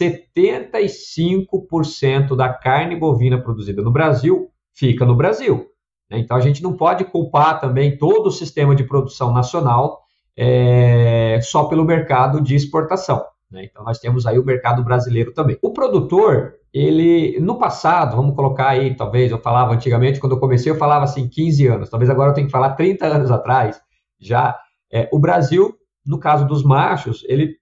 75% 0.00 2.36
da 2.36 2.52
carne 2.52 2.96
bovina 2.96 3.40
produzida 3.40 3.82
no 3.82 3.92
Brasil 3.92 4.50
fica 4.72 5.04
no 5.04 5.16
Brasil. 5.16 5.68
Né? 6.14 6.20
Então 6.20 6.36
a 6.36 6.40
gente 6.40 6.62
não 6.62 6.76
pode 6.76 7.04
culpar 7.04 7.60
também 7.60 7.98
todo 7.98 8.28
o 8.28 8.32
sistema 8.32 8.74
de 8.74 8.84
produção 8.84 9.32
nacional 9.32 10.02
é, 10.36 11.40
só 11.42 11.64
pelo 11.64 11.84
mercado 11.84 12.40
de 12.40 12.54
exportação. 12.54 13.24
Né? 13.50 13.64
Então 13.64 13.84
nós 13.84 13.98
temos 13.98 14.26
aí 14.26 14.38
o 14.38 14.44
mercado 14.44 14.82
brasileiro 14.84 15.32
também. 15.32 15.58
O 15.60 15.72
produtor, 15.72 16.54
ele, 16.72 17.38
no 17.40 17.58
passado, 17.58 18.16
vamos 18.16 18.34
colocar 18.34 18.68
aí, 18.68 18.96
talvez, 18.96 19.30
eu 19.30 19.38
falava 19.38 19.74
antigamente, 19.74 20.20
quando 20.20 20.32
eu 20.32 20.40
comecei, 20.40 20.70
eu 20.70 20.78
falava 20.78 21.04
assim, 21.04 21.28
15 21.28 21.66
anos, 21.66 21.90
talvez 21.90 22.08
agora 22.08 22.30
eu 22.30 22.34
tenha 22.34 22.46
que 22.46 22.52
falar 22.52 22.74
30 22.74 23.06
anos 23.06 23.30
atrás, 23.30 23.80
já, 24.18 24.58
é, 24.92 25.08
o 25.12 25.18
Brasil, 25.18 25.74
no 26.06 26.18
caso 26.18 26.46
dos 26.46 26.64
machos, 26.64 27.24
ele 27.28 27.56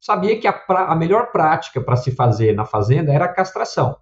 sabia 0.00 0.38
que 0.38 0.46
a, 0.46 0.52
pra, 0.52 0.86
a 0.86 0.94
melhor 0.94 1.32
prática 1.32 1.80
para 1.80 1.96
se 1.96 2.10
fazer 2.10 2.54
na 2.54 2.64
fazenda 2.64 3.12
era 3.12 3.24
a 3.24 3.32
castração, 3.32 3.96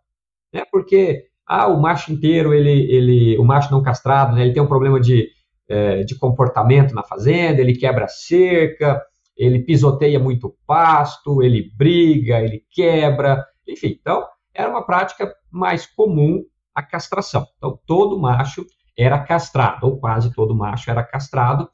né? 0.52 0.64
Porque, 0.70 1.26
ah, 1.46 1.68
o 1.68 1.80
macho 1.80 2.12
inteiro, 2.12 2.54
ele, 2.54 2.90
ele, 2.90 3.38
o 3.38 3.44
macho 3.44 3.70
não 3.70 3.82
castrado, 3.82 4.34
né, 4.34 4.42
ele 4.42 4.52
tem 4.52 4.62
um 4.62 4.68
problema 4.68 5.00
de, 5.00 5.28
é, 5.68 6.02
de 6.04 6.18
comportamento 6.18 6.94
na 6.94 7.02
fazenda, 7.02 7.60
ele 7.60 7.76
quebra 7.76 8.08
cerca, 8.08 9.02
ele 9.36 9.60
pisoteia 9.60 10.18
muito 10.18 10.54
pasto, 10.66 11.42
ele 11.42 11.70
briga, 11.76 12.40
ele 12.40 12.62
quebra, 12.70 13.44
enfim, 13.68 13.98
então 14.00 14.24
era 14.54 14.70
uma 14.70 14.86
prática 14.86 15.32
mais 15.50 15.86
comum 15.86 16.44
a 16.74 16.82
castração. 16.82 17.46
Então, 17.56 17.78
todo 17.86 18.18
macho 18.18 18.64
era 18.96 19.18
castrado, 19.18 19.86
ou 19.86 19.98
quase 19.98 20.32
todo 20.32 20.54
macho 20.54 20.90
era 20.90 21.02
castrado, 21.02 21.68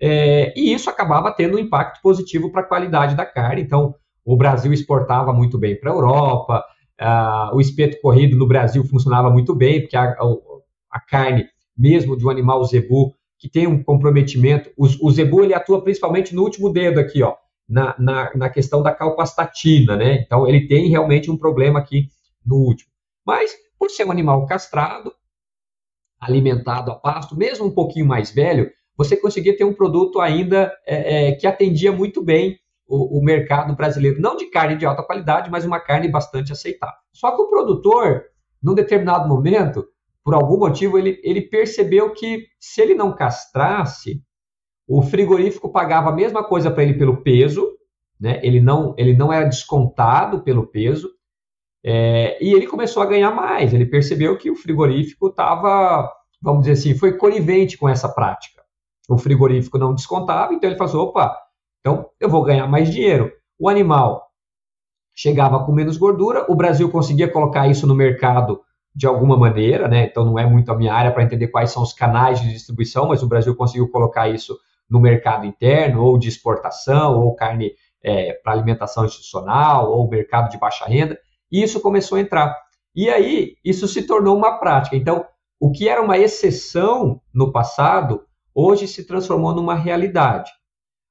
é, 0.00 0.52
e 0.56 0.72
isso 0.74 0.90
acabava 0.90 1.32
tendo 1.32 1.56
um 1.56 1.60
impacto 1.60 2.00
positivo 2.02 2.50
para 2.50 2.62
a 2.62 2.66
qualidade 2.66 3.14
da 3.14 3.24
carne. 3.24 3.62
Então, 3.62 3.94
o 4.24 4.36
Brasil 4.36 4.72
exportava 4.72 5.32
muito 5.32 5.58
bem 5.58 5.78
para 5.78 5.90
a 5.90 5.94
Europa, 5.94 6.64
o 7.52 7.60
espeto 7.60 8.00
corrido 8.00 8.36
no 8.36 8.46
Brasil 8.46 8.84
funcionava 8.84 9.30
muito 9.30 9.54
bem, 9.54 9.80
porque 9.80 9.96
a, 9.96 10.10
a, 10.10 10.34
a, 10.90 11.00
carne, 11.00 11.46
mesmo 11.76 12.16
de 12.16 12.24
um 12.24 12.30
animal 12.30 12.64
zebu, 12.64 13.14
que 13.38 13.48
tem 13.48 13.66
um 13.66 13.82
comprometimento, 13.82 14.70
o, 14.76 14.86
o 15.06 15.10
zebu 15.10 15.42
ele 15.42 15.54
atua 15.54 15.82
principalmente 15.82 16.34
no 16.34 16.42
último 16.42 16.72
dedo 16.72 17.00
aqui, 17.00 17.22
ó, 17.22 17.34
na, 17.68 17.94
na, 17.98 18.30
na 18.34 18.48
questão 18.48 18.82
da 18.82 18.92
calpastatina, 18.92 19.96
né? 19.96 20.22
Então, 20.24 20.46
ele 20.46 20.66
tem 20.66 20.88
realmente 20.88 21.30
um 21.30 21.36
problema 21.36 21.78
aqui 21.78 22.08
no 22.44 22.56
último. 22.56 22.90
Mas, 23.26 23.52
por 23.78 23.90
ser 23.90 24.06
um 24.06 24.10
animal 24.10 24.46
castrado, 24.46 25.12
alimentado 26.20 26.90
a 26.90 26.94
pasto, 26.94 27.36
mesmo 27.36 27.66
um 27.66 27.70
pouquinho 27.70 28.06
mais 28.06 28.30
velho, 28.30 28.70
você 28.96 29.16
conseguia 29.16 29.56
ter 29.56 29.64
um 29.64 29.74
produto 29.74 30.20
ainda 30.20 30.72
é, 30.86 31.28
é, 31.28 31.32
que 31.32 31.46
atendia 31.46 31.90
muito 31.90 32.22
bem 32.22 32.58
o, 32.86 33.18
o, 33.18 33.24
mercado 33.24 33.74
brasileiro, 33.74 34.20
não 34.20 34.36
de 34.36 34.46
carne 34.46 34.76
de 34.76 34.84
alta 34.84 35.02
qualidade, 35.02 35.50
mas 35.50 35.64
uma 35.64 35.80
carne 35.80 36.08
bastante 36.08 36.52
aceitável. 36.52 36.96
Só 37.12 37.34
que 37.34 37.42
o 37.42 37.48
produtor, 37.48 38.24
num 38.62 38.74
determinado 38.74 39.28
momento, 39.28 39.86
por 40.22 40.34
algum 40.34 40.58
motivo, 40.58 40.98
ele, 40.98 41.20
ele 41.22 41.42
percebeu 41.42 42.12
que 42.12 42.46
se 42.58 42.80
ele 42.80 42.94
não 42.94 43.14
castrasse, 43.14 44.22
o 44.86 45.02
frigorífico 45.02 45.70
pagava 45.70 46.10
a 46.10 46.14
mesma 46.14 46.44
coisa 46.44 46.70
para 46.70 46.82
ele 46.82 46.94
pelo 46.94 47.22
peso, 47.22 47.70
né? 48.20 48.40
ele, 48.42 48.60
não, 48.60 48.94
ele 48.98 49.16
não 49.16 49.32
era 49.32 49.44
descontado 49.44 50.42
pelo 50.42 50.66
peso, 50.66 51.10
é, 51.84 52.42
e 52.42 52.54
ele 52.54 52.66
começou 52.66 53.02
a 53.02 53.06
ganhar 53.06 53.30
mais. 53.30 53.74
Ele 53.74 53.84
percebeu 53.84 54.38
que 54.38 54.50
o 54.50 54.56
frigorífico 54.56 55.28
estava, 55.28 56.10
vamos 56.40 56.64
dizer 56.64 56.72
assim, 56.72 56.98
foi 56.98 57.16
conivente 57.18 57.76
com 57.76 57.88
essa 57.88 58.08
prática. 58.08 58.62
O 59.08 59.18
frigorífico 59.18 59.76
não 59.76 59.94
descontava, 59.94 60.54
então 60.54 60.68
ele 60.68 60.78
falou: 60.78 60.90
assim, 60.90 61.10
opa, 61.10 61.38
Então, 61.86 62.08
eu 62.18 62.30
vou 62.30 62.42
ganhar 62.42 62.66
mais 62.66 62.90
dinheiro. 62.90 63.30
O 63.58 63.68
animal 63.68 64.30
chegava 65.14 65.62
com 65.66 65.70
menos 65.70 65.98
gordura, 65.98 66.46
o 66.48 66.56
Brasil 66.56 66.90
conseguia 66.90 67.30
colocar 67.30 67.68
isso 67.68 67.86
no 67.86 67.94
mercado 67.94 68.62
de 68.94 69.06
alguma 69.06 69.36
maneira, 69.36 69.86
né? 69.86 70.06
Então 70.06 70.24
não 70.24 70.38
é 70.38 70.46
muito 70.46 70.72
a 70.72 70.76
minha 70.76 70.94
área 70.94 71.12
para 71.12 71.22
entender 71.22 71.48
quais 71.48 71.70
são 71.70 71.82
os 71.82 71.92
canais 71.92 72.40
de 72.40 72.50
distribuição, 72.50 73.08
mas 73.08 73.22
o 73.22 73.28
Brasil 73.28 73.54
conseguiu 73.54 73.90
colocar 73.90 74.28
isso 74.28 74.58
no 74.88 74.98
mercado 74.98 75.44
interno, 75.46 76.02
ou 76.02 76.16
de 76.18 76.28
exportação, 76.28 77.20
ou 77.20 77.34
carne 77.34 77.72
é, 78.02 78.32
para 78.32 78.52
alimentação 78.52 79.04
institucional, 79.04 79.92
ou 79.92 80.08
mercado 80.08 80.50
de 80.50 80.58
baixa 80.58 80.86
renda, 80.86 81.18
e 81.52 81.62
isso 81.62 81.80
começou 81.80 82.16
a 82.16 82.20
entrar. 82.20 82.56
E 82.94 83.10
aí, 83.10 83.56
isso 83.62 83.86
se 83.88 84.06
tornou 84.06 84.36
uma 84.36 84.58
prática. 84.58 84.96
Então, 84.96 85.26
o 85.60 85.70
que 85.70 85.88
era 85.88 86.00
uma 86.00 86.16
exceção 86.16 87.20
no 87.32 87.52
passado, 87.52 88.24
hoje 88.54 88.86
se 88.86 89.06
transformou 89.06 89.54
numa 89.54 89.74
realidade. 89.74 90.50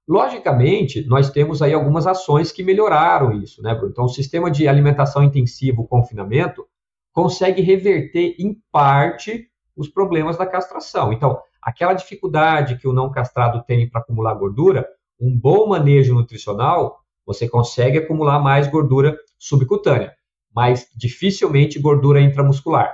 Logicamente, 0.07 1.05
nós 1.07 1.29
temos 1.29 1.61
aí 1.61 1.73
algumas 1.73 2.05
ações 2.05 2.51
que 2.51 2.61
melhoraram 2.61 3.31
isso, 3.31 3.61
né, 3.61 3.73
Bruno? 3.73 3.91
Então, 3.91 4.05
o 4.05 4.09
sistema 4.09 4.51
de 4.51 4.67
alimentação 4.67 5.23
intensiva, 5.23 5.81
o 5.81 5.87
confinamento, 5.87 6.67
consegue 7.13 7.61
reverter 7.61 8.35
em 8.37 8.59
parte 8.71 9.47
os 9.75 9.87
problemas 9.87 10.37
da 10.37 10.45
castração. 10.45 11.13
Então, 11.13 11.39
aquela 11.61 11.93
dificuldade 11.93 12.77
que 12.77 12.87
o 12.87 12.93
não 12.93 13.11
castrado 13.11 13.63
tem 13.63 13.89
para 13.89 14.01
acumular 14.01 14.33
gordura, 14.33 14.85
um 15.19 15.37
bom 15.37 15.67
manejo 15.67 16.13
nutricional, 16.13 16.99
você 17.25 17.47
consegue 17.47 17.97
acumular 17.97 18.39
mais 18.39 18.67
gordura 18.67 19.17
subcutânea, 19.39 20.13
mas 20.53 20.87
dificilmente 20.95 21.79
gordura 21.79 22.19
intramuscular. 22.19 22.93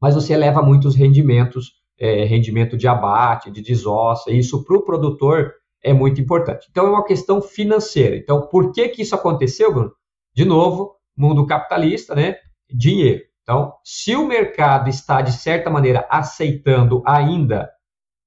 Mas 0.00 0.16
você 0.16 0.32
eleva 0.32 0.60
muitos 0.60 0.96
rendimentos, 0.96 1.74
é, 1.98 2.24
rendimento 2.24 2.76
de 2.76 2.88
abate, 2.88 3.50
de 3.50 3.62
desossa, 3.62 4.32
isso 4.32 4.64
para 4.64 4.76
o 4.76 4.82
produtor 4.82 5.54
é 5.82 5.92
muito 5.92 6.20
importante. 6.20 6.66
Então 6.70 6.86
é 6.86 6.90
uma 6.90 7.04
questão 7.04 7.40
financeira. 7.40 8.16
Então, 8.16 8.46
por 8.48 8.72
que 8.72 8.88
que 8.88 9.02
isso 9.02 9.14
aconteceu, 9.14 9.72
Bruno? 9.72 9.92
De 10.34 10.44
novo, 10.44 10.96
mundo 11.16 11.46
capitalista, 11.46 12.14
né? 12.14 12.36
Dinheiro. 12.70 13.24
Então, 13.42 13.74
se 13.82 14.14
o 14.14 14.26
mercado 14.26 14.88
está, 14.88 15.22
de 15.22 15.32
certa 15.32 15.70
maneira, 15.70 16.06
aceitando 16.10 17.02
ainda 17.06 17.70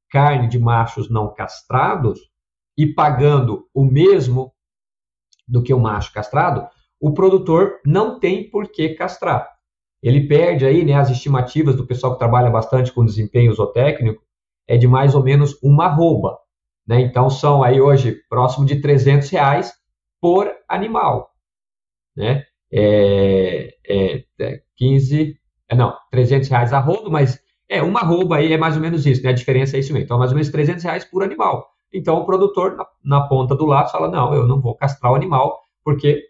carne 0.10 0.48
de 0.48 0.60
machos 0.60 1.10
não 1.10 1.34
castrados 1.34 2.20
e 2.78 2.88
pagando 2.88 3.68
o 3.74 3.86
mesmo 3.86 4.52
do 5.48 5.62
que 5.62 5.74
o 5.74 5.80
macho 5.80 6.12
castrado, 6.12 6.68
o 7.00 7.14
produtor 7.14 7.80
não 7.86 8.20
tem 8.20 8.50
por 8.50 8.72
que 8.72 8.90
castrar. 8.90 9.50
Ele 10.02 10.28
perde 10.28 10.66
aí, 10.66 10.84
né, 10.84 10.94
as 10.94 11.10
estimativas 11.10 11.76
do 11.76 11.86
pessoal 11.86 12.14
que 12.14 12.20
trabalha 12.20 12.50
bastante 12.50 12.92
com 12.92 13.06
desempenho 13.06 13.54
zootécnico, 13.54 14.24
é 14.68 14.78
de 14.78 14.88
mais 14.88 15.14
ou 15.14 15.24
menos 15.24 15.58
uma 15.62 15.86
arroba. 15.86 16.40
Né? 16.88 17.02
Então, 17.02 17.30
são 17.30 17.64
aí 17.64 17.80
hoje 17.80 18.22
próximo 18.30 18.66
de 18.66 18.82
300 18.82 19.30
reais 19.30 19.74
por 20.20 20.52
animal. 20.68 21.32
Né? 22.16 22.46
É, 22.72 23.76
é, 23.88 24.24
é 24.40 24.62
15, 24.76 25.38
é, 25.70 25.76
não, 25.76 25.96
300 26.12 26.50
reais 26.50 26.74
a 26.74 26.80
rodo, 26.80 27.12
mas 27.12 27.42
é 27.70 27.82
uma 27.82 28.02
arroba 28.02 28.38
aí 28.38 28.52
é 28.52 28.58
mais 28.58 28.76
ou 28.76 28.82
menos 28.82 29.06
isso, 29.06 29.24
né? 29.24 29.30
A 29.30 29.34
diferença 29.34 29.78
é 29.78 29.80
isso 29.80 29.94
mesmo. 29.94 30.06
Então, 30.06 30.18
mais 30.20 30.32
ou 30.32 30.36
menos 30.36 30.52
300 30.52 30.84
reais 30.84 31.06
por 31.06 31.24
animal. 31.24 31.70
Então, 31.94 32.18
o 32.18 32.26
produtor, 32.26 32.76
na, 32.76 32.86
na 33.04 33.28
ponta 33.28 33.56
do 33.56 33.66
lápis, 33.66 33.92
fala, 33.92 34.10
não, 34.10 34.34
eu 34.34 34.48
não 34.48 34.60
vou 34.62 34.76
castrar 34.76 35.12
o 35.12 35.16
animal, 35.16 35.62
porque 35.84 36.24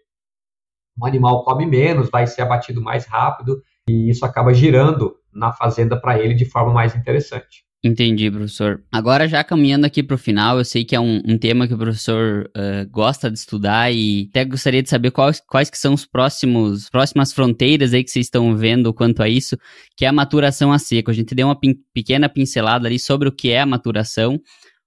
o 0.98 1.06
animal 1.06 1.44
come 1.44 1.66
menos, 1.66 2.10
vai 2.10 2.26
ser 2.26 2.42
abatido 2.42 2.80
mais 2.82 3.06
rápido, 3.06 3.62
e 3.88 4.10
isso 4.10 4.24
acaba 4.24 4.52
girando 4.54 5.16
na 5.32 5.52
fazenda 5.52 6.00
para 6.00 6.18
ele 6.18 6.34
de 6.34 6.44
forma 6.44 6.72
mais 6.72 6.94
interessante. 6.94 7.64
Entendi, 7.84 8.30
professor. 8.30 8.80
Agora, 8.92 9.26
já 9.26 9.42
caminhando 9.42 9.84
aqui 9.84 10.04
para 10.04 10.14
o 10.14 10.18
final, 10.18 10.56
eu 10.56 10.64
sei 10.64 10.84
que 10.84 10.94
é 10.94 11.00
um, 11.00 11.20
um 11.26 11.36
tema 11.36 11.66
que 11.66 11.74
o 11.74 11.78
professor 11.78 12.48
uh, 12.56 12.88
gosta 12.88 13.28
de 13.28 13.36
estudar 13.36 13.92
e 13.92 14.28
até 14.30 14.44
gostaria 14.44 14.80
de 14.80 14.88
saber 14.88 15.10
quais, 15.10 15.40
quais 15.40 15.68
que 15.68 15.76
são 15.76 15.92
os 15.92 16.06
próximos 16.06 16.88
próximas 16.88 17.32
fronteiras 17.32 17.92
aí 17.92 18.04
que 18.04 18.10
vocês 18.12 18.26
estão 18.26 18.56
vendo 18.56 18.94
quanto 18.94 19.20
a 19.20 19.28
isso, 19.28 19.58
que 19.96 20.04
é 20.04 20.08
a 20.08 20.12
maturação 20.12 20.72
a 20.72 20.78
seco. 20.78 21.10
A 21.10 21.14
gente 21.14 21.34
deu 21.34 21.48
uma 21.48 21.58
pin 21.58 21.74
pequena 21.92 22.28
pincelada 22.28 22.86
ali 22.86 23.00
sobre 23.00 23.28
o 23.28 23.32
que 23.32 23.50
é 23.50 23.60
a 23.60 23.66
maturação, 23.66 24.40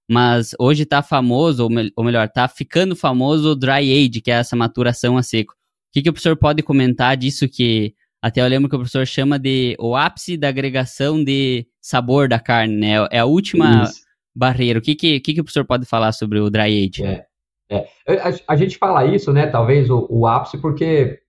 mas 0.08 0.52
hoje 0.58 0.84
está 0.84 1.02
famoso, 1.02 1.64
ou, 1.64 1.70
me 1.70 1.92
ou 1.94 2.02
melhor, 2.02 2.26
está 2.26 2.48
ficando 2.48 2.96
famoso 2.96 3.50
o 3.50 3.54
dry 3.54 3.92
age, 3.92 4.22
que 4.22 4.30
é 4.30 4.36
essa 4.36 4.56
maturação 4.56 5.18
a 5.18 5.22
seco. 5.22 5.52
O 5.52 5.56
que, 5.92 6.00
que 6.00 6.08
o 6.08 6.14
professor 6.14 6.36
pode 6.36 6.62
comentar 6.62 7.14
disso 7.14 7.46
que 7.46 7.92
até 8.22 8.40
eu 8.40 8.48
lembro 8.48 8.68
que 8.68 8.74
o 8.74 8.78
professor 8.78 9.06
chama 9.06 9.38
de 9.38 9.76
o 9.78 9.94
ápice 9.94 10.36
da 10.36 10.48
agregação 10.48 11.22
de 11.22 11.66
sabor 11.80 12.28
da 12.28 12.40
carne, 12.40 12.76
né? 12.76 13.06
É 13.10 13.20
a 13.20 13.24
última 13.24 13.84
Isso. 13.84 14.00
barreira. 14.34 14.78
O 14.78 14.82
que, 14.82 14.94
que, 14.94 15.20
que, 15.20 15.34
que 15.34 15.40
o 15.40 15.44
professor 15.44 15.64
pode 15.64 15.86
falar 15.86 16.12
sobre 16.12 16.40
o 16.40 16.50
dry 16.50 16.88
age? 16.88 17.04
É, 17.04 17.26
é. 17.70 17.88
A, 18.08 18.54
a, 18.54 18.56
gente 18.56 18.78
fala 18.78 19.04
isso, 19.04 19.32
né? 19.32 19.46
Talvez 19.46 19.90
o, 19.90 20.06
o 20.10 20.26
ápice, 20.26 20.58
porque 20.58 21.20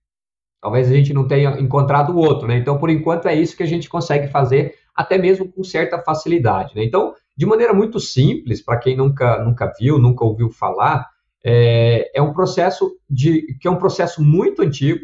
talvez 0.60 0.90
a 0.90 0.94
gente 0.94 1.12
não 1.12 1.26
tenha 1.26 1.50
encontrado 1.60 2.12
o 2.12 2.18
outro, 2.18 2.48
né? 2.48 2.56
Então, 2.56 2.78
por 2.78 2.90
enquanto, 2.90 3.28
é 3.28 3.34
isso 3.34 3.56
que 3.56 3.62
a 3.62 3.66
gente 3.66 3.88
consegue 3.88 4.28
fazer, 4.28 4.74
até 4.94 5.16
mesmo 5.16 5.50
com 5.50 5.62
certa 5.62 6.02
facilidade, 6.02 6.74
né? 6.74 6.84
Então, 6.84 7.14
de 7.36 7.46
maneira 7.46 7.72
muito 7.72 8.00
simples, 8.00 8.60
para 8.60 8.78
quem 8.78 8.96
nunca, 8.96 9.44
nunca 9.44 9.72
viu, 9.78 9.98
nunca 9.98 10.24
ouviu 10.24 10.50
falar, 10.50 11.06
é, 11.44 12.10
é 12.12 12.20
um 12.20 12.32
processo 12.32 12.90
de 13.08 13.56
que 13.60 13.68
é 13.68 13.70
um 13.70 13.78
processo 13.78 14.20
muito 14.22 14.62
antigo, 14.62 15.00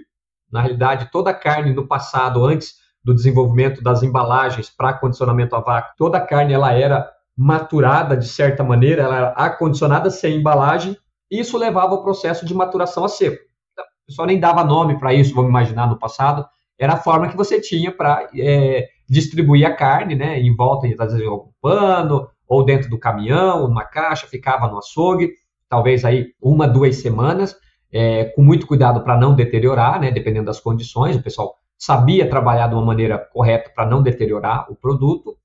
na 0.55 0.61
realidade, 0.61 1.11
toda 1.11 1.31
a 1.31 1.35
carne 1.35 1.75
no 1.75 1.85
passado, 1.85 2.45
antes 2.45 2.75
do 3.03 3.13
desenvolvimento 3.13 3.83
das 3.83 4.05
embalagens 4.05 4.71
para 4.71 4.93
condicionamento 4.93 5.57
a 5.57 5.61
vácuo, 5.61 5.95
toda 5.99 6.19
a 6.19 6.21
carne 6.21 6.53
ela 6.53 6.73
era 6.73 7.11
maturada 7.37 8.17
de 8.17 8.29
certa 8.29 8.63
maneira, 8.63 9.03
ela 9.03 9.17
era 9.17 9.29
acondicionada 9.31 10.11
sem 10.11 10.37
embalagem, 10.37 10.97
e 11.29 11.41
isso 11.41 11.59
levava 11.59 11.93
ao 11.93 12.05
processo 12.05 12.47
de 12.47 12.55
maturação 12.55 13.05
a 13.05 13.09
seco. 13.09 13.43
O 13.77 14.07
pessoal 14.07 14.29
nem 14.29 14.39
dava 14.39 14.63
nome 14.63 14.97
para 14.97 15.13
isso, 15.13 15.35
vamos 15.35 15.51
imaginar, 15.51 15.89
no 15.89 15.99
passado, 15.99 16.47
era 16.79 16.93
a 16.93 16.99
forma 16.99 17.29
que 17.29 17.37
você 17.37 17.61
tinha 17.61 17.91
para 17.91 18.29
é, 18.39 18.87
distribuir 19.09 19.67
a 19.67 19.75
carne, 19.75 20.15
né, 20.15 20.39
em 20.39 20.55
volta, 20.55 20.87
às 20.87 21.13
vezes, 21.13 21.21
em 21.21 21.29
algum 21.29 21.51
pano, 21.61 22.29
ou 22.47 22.65
dentro 22.65 22.89
do 22.89 22.99
caminhão, 22.99 23.67
numa 23.67 23.85
caixa, 23.85 24.29
ficava 24.29 24.69
no 24.69 24.79
açougue, 24.79 25.33
talvez 25.69 26.05
aí 26.05 26.29
uma, 26.41 26.69
duas 26.69 26.95
semanas, 26.97 27.57
é, 27.95 28.25
com 28.25 28.43
muito 28.43 28.67
cuidado 28.67 29.05
para 29.05 29.17
não 29.17 29.37
deteriorar, 29.37 30.01
né, 30.01 30.11
dependendo 30.11 30.47
das 30.47 30.59
condições. 30.59 31.15
O 31.15 31.23
pessoal 31.23 31.55
sabia 31.79 32.29
trabalhar 32.29 32.67
de 32.67 32.75
uma 32.75 32.85
maneira 32.85 33.17
correta 33.17 33.71
para 33.73 33.87
não 33.87 34.03
deteriorar 34.03 34.67
o 34.69 34.75
produto. 34.75 35.37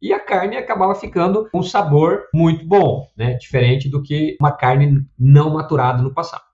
E 0.00 0.12
a 0.12 0.18
carne 0.18 0.56
acabava 0.56 0.94
ficando 0.94 1.50
com 1.50 1.58
um 1.58 1.62
sabor 1.62 2.22
muito 2.32 2.64
bom, 2.66 3.06
né, 3.14 3.34
diferente 3.34 3.90
do 3.90 4.02
que 4.02 4.38
uma 4.40 4.52
carne 4.52 5.06
não 5.18 5.50
maturada 5.50 6.02
no 6.02 6.14
passado. 6.14 6.44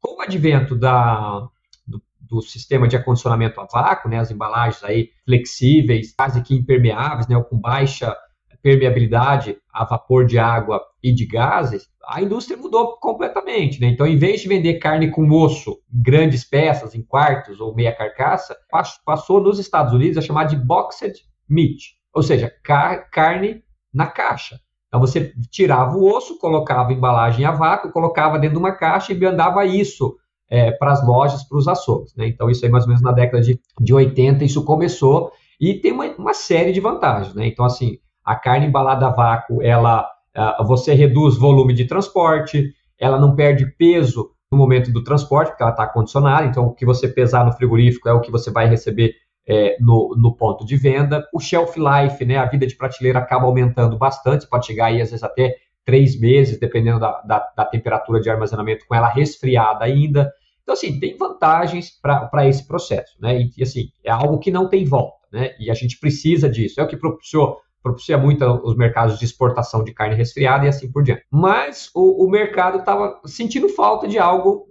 Com 0.00 0.18
o 0.18 0.22
advento 0.22 0.76
da, 0.76 1.48
do, 1.84 2.00
do 2.20 2.40
sistema 2.40 2.86
de 2.86 2.94
acondicionamento 2.94 3.60
a 3.60 3.64
vácuo, 3.64 4.08
né, 4.08 4.18
as 4.18 4.30
embalagens 4.30 4.84
aí 4.84 5.10
flexíveis, 5.24 6.14
quase 6.14 6.40
que 6.42 6.54
impermeáveis, 6.54 7.26
né, 7.26 7.42
com 7.42 7.58
baixa 7.58 8.14
permeabilidade 8.62 9.56
a 9.72 9.84
vapor 9.84 10.26
de 10.26 10.38
água 10.38 10.80
e 11.02 11.12
de 11.12 11.26
gases, 11.26 11.88
a 12.06 12.20
indústria 12.20 12.56
mudou 12.56 12.96
completamente. 12.98 13.80
Né? 13.80 13.88
Então, 13.88 14.06
em 14.06 14.16
vez 14.16 14.40
de 14.40 14.48
vender 14.48 14.74
carne 14.74 15.10
com 15.10 15.30
osso, 15.30 15.78
em 15.92 16.02
grandes 16.02 16.44
peças, 16.44 16.94
em 16.94 17.02
quartos 17.02 17.60
ou 17.60 17.74
meia 17.74 17.94
carcaça, 17.94 18.56
passou 19.04 19.40
nos 19.40 19.58
Estados 19.58 19.92
Unidos 19.92 20.18
a 20.18 20.22
chamar 20.22 20.44
de 20.44 20.56
boxed 20.56 21.14
meat, 21.48 21.94
ou 22.14 22.22
seja, 22.22 22.52
car 22.64 23.08
carne 23.10 23.62
na 23.92 24.06
caixa. 24.06 24.60
Então, 24.88 25.00
você 25.00 25.32
tirava 25.50 25.96
o 25.96 26.04
osso, 26.04 26.38
colocava 26.38 26.92
embalagem 26.92 27.44
a 27.44 27.52
vácuo, 27.52 27.92
colocava 27.92 28.38
dentro 28.38 28.56
de 28.56 28.62
uma 28.62 28.72
caixa 28.72 29.12
e 29.12 29.20
mandava 29.20 29.64
isso 29.64 30.16
é, 30.50 30.72
para 30.72 30.90
as 30.90 31.06
lojas, 31.06 31.44
para 31.44 31.58
os 31.58 31.68
açougues. 31.68 32.14
Né? 32.16 32.26
Então, 32.26 32.50
isso 32.50 32.64
aí 32.64 32.70
mais 32.70 32.84
ou 32.84 32.88
menos 32.88 33.02
na 33.02 33.12
década 33.12 33.40
de, 33.40 33.60
de 33.80 33.94
80, 33.94 34.44
isso 34.44 34.64
começou 34.64 35.30
e 35.60 35.74
tem 35.74 35.92
uma, 35.92 36.06
uma 36.16 36.34
série 36.34 36.72
de 36.72 36.80
vantagens. 36.80 37.34
Né? 37.34 37.46
Então, 37.46 37.64
assim, 37.64 37.98
a 38.30 38.36
carne 38.36 38.66
embalada 38.66 39.08
a 39.08 39.10
vácuo, 39.10 39.60
ela, 39.60 40.08
uh, 40.36 40.64
você 40.64 40.94
reduz 40.94 41.36
volume 41.36 41.74
de 41.74 41.84
transporte, 41.84 42.72
ela 42.96 43.18
não 43.18 43.34
perde 43.34 43.66
peso 43.76 44.30
no 44.52 44.56
momento 44.56 44.92
do 44.92 45.02
transporte, 45.02 45.48
porque 45.48 45.64
ela 45.64 45.72
está 45.72 45.84
condicionada, 45.88 46.46
então 46.46 46.66
o 46.66 46.72
que 46.72 46.86
você 46.86 47.08
pesar 47.08 47.44
no 47.44 47.52
frigorífico 47.52 48.08
é 48.08 48.12
o 48.12 48.20
que 48.20 48.30
você 48.30 48.48
vai 48.48 48.68
receber 48.68 49.14
é, 49.48 49.76
no, 49.80 50.14
no, 50.16 50.36
ponto 50.36 50.64
de 50.64 50.76
venda. 50.76 51.26
O 51.34 51.40
shelf 51.40 51.76
life, 51.76 52.24
né, 52.24 52.36
a 52.36 52.44
vida 52.44 52.68
de 52.68 52.76
prateleira 52.76 53.18
acaba 53.18 53.46
aumentando 53.46 53.98
bastante, 53.98 54.46
pode 54.48 54.66
chegar 54.66 54.86
aí 54.86 55.02
às 55.02 55.10
vezes 55.10 55.24
até 55.24 55.56
três 55.84 56.16
meses, 56.20 56.60
dependendo 56.60 57.00
da, 57.00 57.20
da, 57.22 57.52
da 57.56 57.64
temperatura 57.64 58.20
de 58.20 58.30
armazenamento, 58.30 58.86
com 58.86 58.94
ela 58.94 59.08
resfriada 59.08 59.84
ainda. 59.84 60.32
Então, 60.62 60.74
assim, 60.74 61.00
tem 61.00 61.16
vantagens 61.16 61.90
para 62.00 62.46
esse 62.46 62.64
processo, 62.64 63.16
né? 63.20 63.40
E, 63.56 63.62
assim, 63.62 63.88
é 64.04 64.10
algo 64.12 64.38
que 64.38 64.52
não 64.52 64.68
tem 64.68 64.84
volta, 64.84 65.26
né? 65.32 65.50
E 65.58 65.68
a 65.68 65.74
gente 65.74 65.98
precisa 65.98 66.48
disso. 66.48 66.80
É 66.80 66.84
o 66.84 66.86
que 66.86 66.96
propiciou 66.96 67.58
propicia 67.82 68.18
muito 68.18 68.44
os 68.64 68.76
mercados 68.76 69.18
de 69.18 69.24
exportação 69.24 69.82
de 69.82 69.92
carne 69.92 70.14
resfriada 70.14 70.64
e 70.64 70.68
assim 70.68 70.90
por 70.90 71.02
diante. 71.02 71.24
Mas 71.30 71.90
o, 71.94 72.24
o 72.24 72.30
mercado 72.30 72.78
estava 72.78 73.20
sentindo 73.24 73.68
falta 73.68 74.06
de 74.06 74.18
algo 74.18 74.68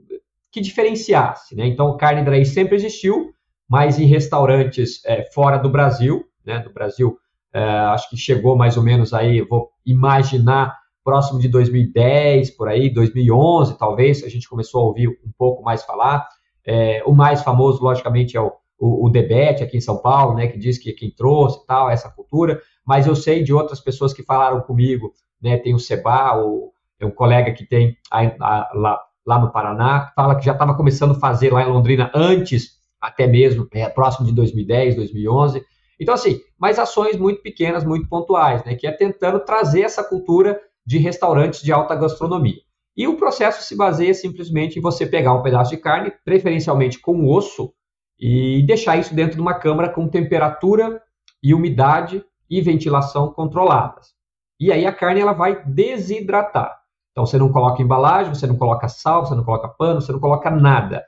que 0.51 0.61
diferenciasse, 0.61 1.55
né? 1.55 1.67
Então, 1.67 1.95
carne 1.97 2.23
dry 2.23 2.45
sempre 2.45 2.75
existiu, 2.75 3.31
mas 3.67 3.99
em 3.99 4.05
restaurantes 4.05 5.03
é, 5.05 5.23
fora 5.31 5.57
do 5.57 5.69
Brasil, 5.69 6.25
né? 6.45 6.59
Do 6.59 6.73
Brasil, 6.73 7.17
é, 7.53 7.61
acho 7.61 8.09
que 8.09 8.17
chegou 8.17 8.55
mais 8.55 8.77
ou 8.77 8.83
menos 8.83 9.13
aí, 9.13 9.41
vou 9.41 9.69
imaginar, 9.85 10.77
próximo 11.03 11.39
de 11.39 11.47
2010, 11.47 12.51
por 12.51 12.67
aí, 12.67 12.89
2011, 12.89 13.77
talvez, 13.77 14.23
a 14.23 14.29
gente 14.29 14.47
começou 14.47 14.81
a 14.81 14.85
ouvir 14.85 15.07
um 15.07 15.31
pouco 15.37 15.63
mais 15.63 15.83
falar. 15.83 16.27
É, 16.65 17.01
o 17.05 17.13
mais 17.13 17.41
famoso, 17.41 17.81
logicamente, 17.83 18.37
é 18.37 18.41
o, 18.41 18.51
o, 18.79 19.07
o 19.07 19.09
Debete 19.09 19.63
aqui 19.63 19.77
em 19.77 19.81
São 19.81 19.97
Paulo, 19.97 20.35
né, 20.35 20.47
que 20.47 20.57
diz 20.57 20.77
que 20.77 20.93
quem 20.93 21.11
trouxe 21.11 21.65
tal, 21.65 21.89
essa 21.89 22.09
cultura, 22.09 22.61
mas 22.89 23.05
eu 23.05 23.15
sei 23.15 23.43
de 23.43 23.53
outras 23.53 23.79
pessoas 23.79 24.11
que 24.13 24.23
falaram 24.23 24.61
comigo, 24.61 25.13
né, 25.39 25.59
tem 25.59 25.75
o 25.75 25.79
Seba, 25.79 26.35
o, 26.43 26.73
é 26.99 27.05
um 27.05 27.11
colega 27.11 27.53
que 27.53 27.63
tem 27.63 27.95
a, 28.09 28.21
a, 28.23 28.71
lá, 28.73 28.99
lá 29.23 29.39
no 29.39 29.51
Paraná, 29.51 30.11
fala 30.15 30.35
que 30.35 30.43
já 30.43 30.53
estava 30.53 30.73
começando 30.73 31.11
a 31.11 31.19
fazer 31.19 31.53
lá 31.53 31.61
em 31.61 31.69
Londrina 31.71 32.11
antes, 32.15 32.79
até 32.99 33.27
mesmo, 33.27 33.67
é, 33.71 33.87
próximo 33.87 34.25
de 34.25 34.33
2010, 34.33 34.95
2011. 34.95 35.63
Então, 35.99 36.15
assim, 36.15 36.39
mas 36.57 36.79
ações 36.79 37.15
muito 37.15 37.43
pequenas, 37.43 37.83
muito 37.83 38.09
pontuais, 38.09 38.65
né, 38.65 38.73
que 38.73 38.87
é 38.87 38.91
tentando 38.91 39.39
trazer 39.41 39.81
essa 39.81 40.03
cultura 40.03 40.59
de 40.83 40.97
restaurantes 40.97 41.61
de 41.61 41.71
alta 41.71 41.93
gastronomia. 41.93 42.57
E 42.97 43.07
o 43.07 43.17
processo 43.17 43.61
se 43.61 43.77
baseia 43.77 44.15
simplesmente 44.15 44.79
em 44.79 44.81
você 44.81 45.05
pegar 45.05 45.35
um 45.35 45.43
pedaço 45.43 45.69
de 45.69 45.77
carne, 45.77 46.11
preferencialmente 46.25 46.97
com 46.99 47.27
osso, 47.27 47.71
e 48.19 48.63
deixar 48.65 48.97
isso 48.97 49.13
dentro 49.13 49.35
de 49.35 49.41
uma 49.41 49.53
câmara 49.53 49.89
com 49.89 50.07
temperatura 50.07 50.99
e 51.43 51.53
umidade 51.53 52.25
e 52.49 52.61
ventilação 52.61 53.31
controladas. 53.31 54.13
E 54.59 54.71
aí 54.71 54.85
a 54.85 54.93
carne 54.93 55.21
ela 55.21 55.33
vai 55.33 55.63
desidratar. 55.63 56.79
Então 57.11 57.25
você 57.25 57.37
não 57.37 57.51
coloca 57.51 57.81
embalagem, 57.81 58.33
você 58.33 58.47
não 58.47 58.57
coloca 58.57 58.87
sal, 58.87 59.25
você 59.25 59.35
não 59.35 59.43
coloca 59.43 59.67
pano, 59.67 60.01
você 60.01 60.11
não 60.11 60.19
coloca 60.19 60.49
nada. 60.49 61.03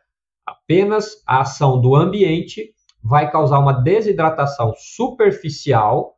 Apenas 0.46 1.22
a 1.26 1.42
ação 1.42 1.80
do 1.80 1.96
ambiente 1.96 2.74
vai 3.04 3.32
causar 3.32 3.60
uma 3.60 3.74
desidratação 3.74 4.74
superficial 4.78 6.18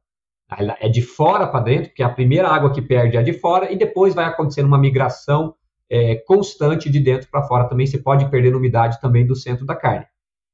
é 0.80 0.88
de 0.88 1.02
fora 1.02 1.48
para 1.48 1.62
dentro, 1.62 1.90
porque 1.90 2.04
a 2.04 2.10
primeira 2.10 2.48
água 2.48 2.72
que 2.72 2.82
perde 2.82 3.18
é 3.18 3.24
de 3.24 3.34
fora, 3.34 3.72
e 3.72 3.78
depois 3.78 4.14
vai 4.14 4.26
acontecendo 4.26 4.68
uma 4.68 4.78
migração 4.78 5.56
é, 5.90 6.16
constante 6.28 6.90
de 6.90 7.00
dentro 7.00 7.30
para 7.30 7.44
fora 7.44 7.68
também. 7.68 7.88
Você 7.88 7.98
pode 7.98 8.30
perder 8.30 8.56
umidade 8.56 9.00
também 9.02 9.26
do 9.26 9.36
centro 9.36 9.66
da 9.66 9.76
carne. 9.76 10.06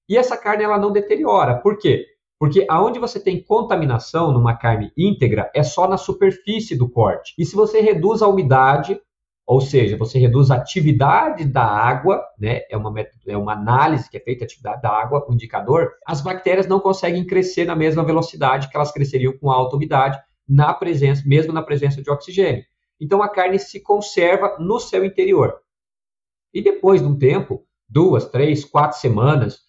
E 0.07 0.17
essa 0.17 0.37
carne 0.37 0.63
ela 0.63 0.77
não 0.77 0.91
deteriora. 0.91 1.55
Por 1.55 1.77
quê? 1.77 2.05
Porque 2.39 2.65
aonde 2.69 2.99
você 2.99 3.19
tem 3.19 3.43
contaminação 3.43 4.31
numa 4.31 4.55
carne 4.55 4.93
íntegra 4.97 5.51
é 5.53 5.61
só 5.61 5.87
na 5.87 5.97
superfície 5.97 6.75
do 6.75 6.89
corte. 6.89 7.33
E 7.37 7.45
se 7.45 7.53
você 7.53 7.81
reduz 7.81 8.21
a 8.21 8.27
umidade, 8.27 8.99
ou 9.45 9.59
seja, 9.59 9.97
você 9.97 10.17
reduz 10.17 10.49
a 10.49 10.55
atividade 10.55 11.43
da 11.43 11.65
água, 11.65 12.23
né? 12.39 12.61
É 12.69 12.77
uma, 12.77 12.93
é 13.27 13.35
uma 13.35 13.53
análise 13.53 14.09
que 14.09 14.15
é 14.15 14.19
feita, 14.21 14.45
atividade 14.45 14.81
da 14.81 14.89
água, 14.89 15.25
um 15.29 15.33
indicador. 15.33 15.91
As 16.05 16.21
bactérias 16.21 16.65
não 16.65 16.79
conseguem 16.79 17.25
crescer 17.25 17.65
na 17.65 17.75
mesma 17.75 18.03
velocidade 18.03 18.69
que 18.69 18.77
elas 18.77 18.91
cresceriam 18.91 19.37
com 19.37 19.51
alta 19.51 19.75
umidade, 19.75 20.17
na 20.47 20.73
presença, 20.73 21.23
mesmo 21.25 21.51
na 21.51 21.61
presença 21.61 22.01
de 22.01 22.09
oxigênio. 22.09 22.63
Então 22.99 23.21
a 23.21 23.29
carne 23.29 23.59
se 23.59 23.81
conserva 23.81 24.57
no 24.59 24.79
seu 24.79 25.03
interior. 25.03 25.59
E 26.53 26.61
depois 26.61 27.01
de 27.01 27.07
um 27.07 27.17
tempo, 27.17 27.65
duas, 27.87 28.25
três, 28.25 28.65
quatro 28.65 28.97
semanas, 28.97 29.59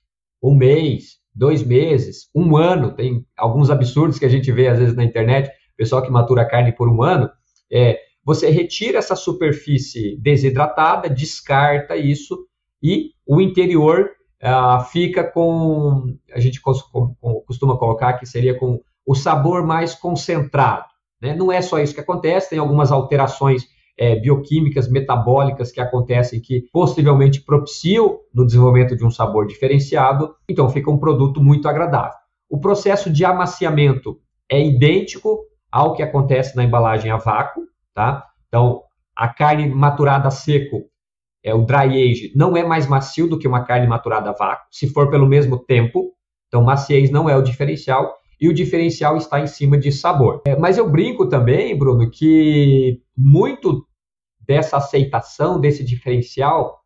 um 0.42 0.54
mês, 0.54 1.19
dois 1.34 1.62
meses, 1.62 2.28
um 2.34 2.56
ano, 2.56 2.94
tem 2.94 3.24
alguns 3.36 3.70
absurdos 3.70 4.18
que 4.18 4.24
a 4.24 4.28
gente 4.28 4.50
vê 4.52 4.68
às 4.68 4.78
vezes 4.78 4.94
na 4.94 5.04
internet, 5.04 5.50
pessoal 5.76 6.02
que 6.02 6.10
matura 6.10 6.46
carne 6.46 6.72
por 6.72 6.88
um 6.88 7.02
ano, 7.02 7.30
é, 7.72 7.98
você 8.24 8.50
retira 8.50 8.98
essa 8.98 9.16
superfície 9.16 10.16
desidratada, 10.20 11.08
descarta 11.08 11.96
isso 11.96 12.38
e 12.82 13.10
o 13.26 13.40
interior 13.40 14.10
uh, 14.42 14.84
fica 14.84 15.24
com, 15.24 16.16
a 16.32 16.40
gente 16.40 16.60
costuma 16.60 17.78
colocar 17.78 18.14
que 18.14 18.26
seria 18.26 18.58
com 18.58 18.80
o 19.06 19.14
sabor 19.14 19.66
mais 19.66 19.94
concentrado. 19.94 20.86
Né? 21.20 21.34
Não 21.34 21.50
é 21.50 21.62
só 21.62 21.78
isso 21.78 21.94
que 21.94 22.00
acontece, 22.00 22.50
tem 22.50 22.58
algumas 22.58 22.92
alterações 22.92 23.66
é, 24.00 24.16
bioquímicas, 24.16 24.90
metabólicas 24.90 25.70
que 25.70 25.78
acontecem 25.78 26.40
que 26.40 26.64
possivelmente 26.72 27.42
propiciam 27.42 28.18
no 28.32 28.46
desenvolvimento 28.46 28.96
de 28.96 29.04
um 29.04 29.10
sabor 29.10 29.46
diferenciado, 29.46 30.34
então 30.48 30.70
fica 30.70 30.90
um 30.90 30.96
produto 30.96 31.42
muito 31.42 31.68
agradável. 31.68 32.18
O 32.48 32.58
processo 32.58 33.10
de 33.10 33.26
amaciamento 33.26 34.18
é 34.50 34.64
idêntico 34.64 35.40
ao 35.70 35.92
que 35.92 36.02
acontece 36.02 36.56
na 36.56 36.64
embalagem 36.64 37.10
a 37.10 37.18
vácuo, 37.18 37.60
tá? 37.92 38.24
Então, 38.48 38.80
a 39.14 39.28
carne 39.28 39.68
maturada 39.68 40.28
a 40.28 40.30
seco, 40.30 40.86
é 41.44 41.54
o 41.54 41.64
dry 41.64 42.10
age, 42.10 42.32
não 42.34 42.56
é 42.56 42.64
mais 42.64 42.86
macio 42.86 43.28
do 43.28 43.38
que 43.38 43.46
uma 43.46 43.64
carne 43.64 43.86
maturada 43.86 44.30
a 44.30 44.32
vácuo, 44.32 44.66
se 44.70 44.88
for 44.88 45.10
pelo 45.10 45.26
mesmo 45.26 45.58
tempo. 45.58 46.12
Então, 46.48 46.64
maciez 46.64 47.10
não 47.10 47.28
é 47.28 47.36
o 47.36 47.42
diferencial 47.42 48.14
e 48.40 48.48
o 48.48 48.54
diferencial 48.54 49.18
está 49.18 49.40
em 49.40 49.46
cima 49.46 49.76
de 49.76 49.92
sabor. 49.92 50.40
É, 50.46 50.56
mas 50.56 50.78
eu 50.78 50.90
brinco 50.90 51.28
também, 51.28 51.78
Bruno, 51.78 52.10
que 52.10 52.98
muito 53.16 53.86
dessa 54.50 54.78
aceitação 54.78 55.60
desse 55.60 55.84
diferencial 55.84 56.80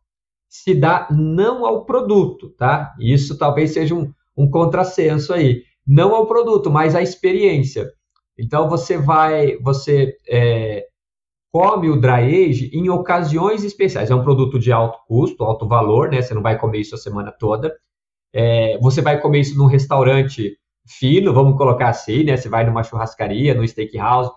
se 0.47 0.75
dá 0.75 1.07
não 1.09 1.65
ao 1.65 1.83
produto, 1.83 2.51
tá? 2.51 2.93
Isso 2.99 3.39
talvez 3.39 3.71
seja 3.71 3.95
um, 3.95 4.13
um 4.37 4.47
contrassenso 4.47 5.33
aí, 5.33 5.63
não 5.85 6.13
ao 6.13 6.27
produto, 6.27 6.69
mas 6.69 6.93
à 6.93 7.01
experiência. 7.01 7.91
Então 8.37 8.69
você 8.69 8.99
vai, 8.99 9.57
você 9.57 10.15
é, 10.29 10.85
come 11.51 11.89
o 11.89 11.99
dry 11.99 12.49
age 12.49 12.69
em 12.71 12.87
ocasiões 12.87 13.63
especiais. 13.63 14.11
É 14.11 14.15
um 14.15 14.23
produto 14.23 14.59
de 14.59 14.71
alto 14.71 14.99
custo, 15.07 15.43
alto 15.43 15.67
valor, 15.67 16.11
né? 16.11 16.21
Você 16.21 16.35
não 16.35 16.43
vai 16.43 16.59
comer 16.59 16.81
isso 16.81 16.93
a 16.93 16.99
semana 16.99 17.31
toda. 17.31 17.75
É, 18.31 18.77
você 18.77 19.01
vai 19.01 19.19
comer 19.19 19.39
isso 19.39 19.57
num 19.57 19.65
restaurante 19.65 20.55
fino, 20.87 21.33
vamos 21.33 21.57
colocar 21.57 21.89
assim, 21.89 22.25
né? 22.25 22.37
Você 22.37 22.47
vai 22.47 22.63
numa 22.63 22.83
churrascaria, 22.83 23.55
no 23.55 23.67
steakhouse, 23.67 24.29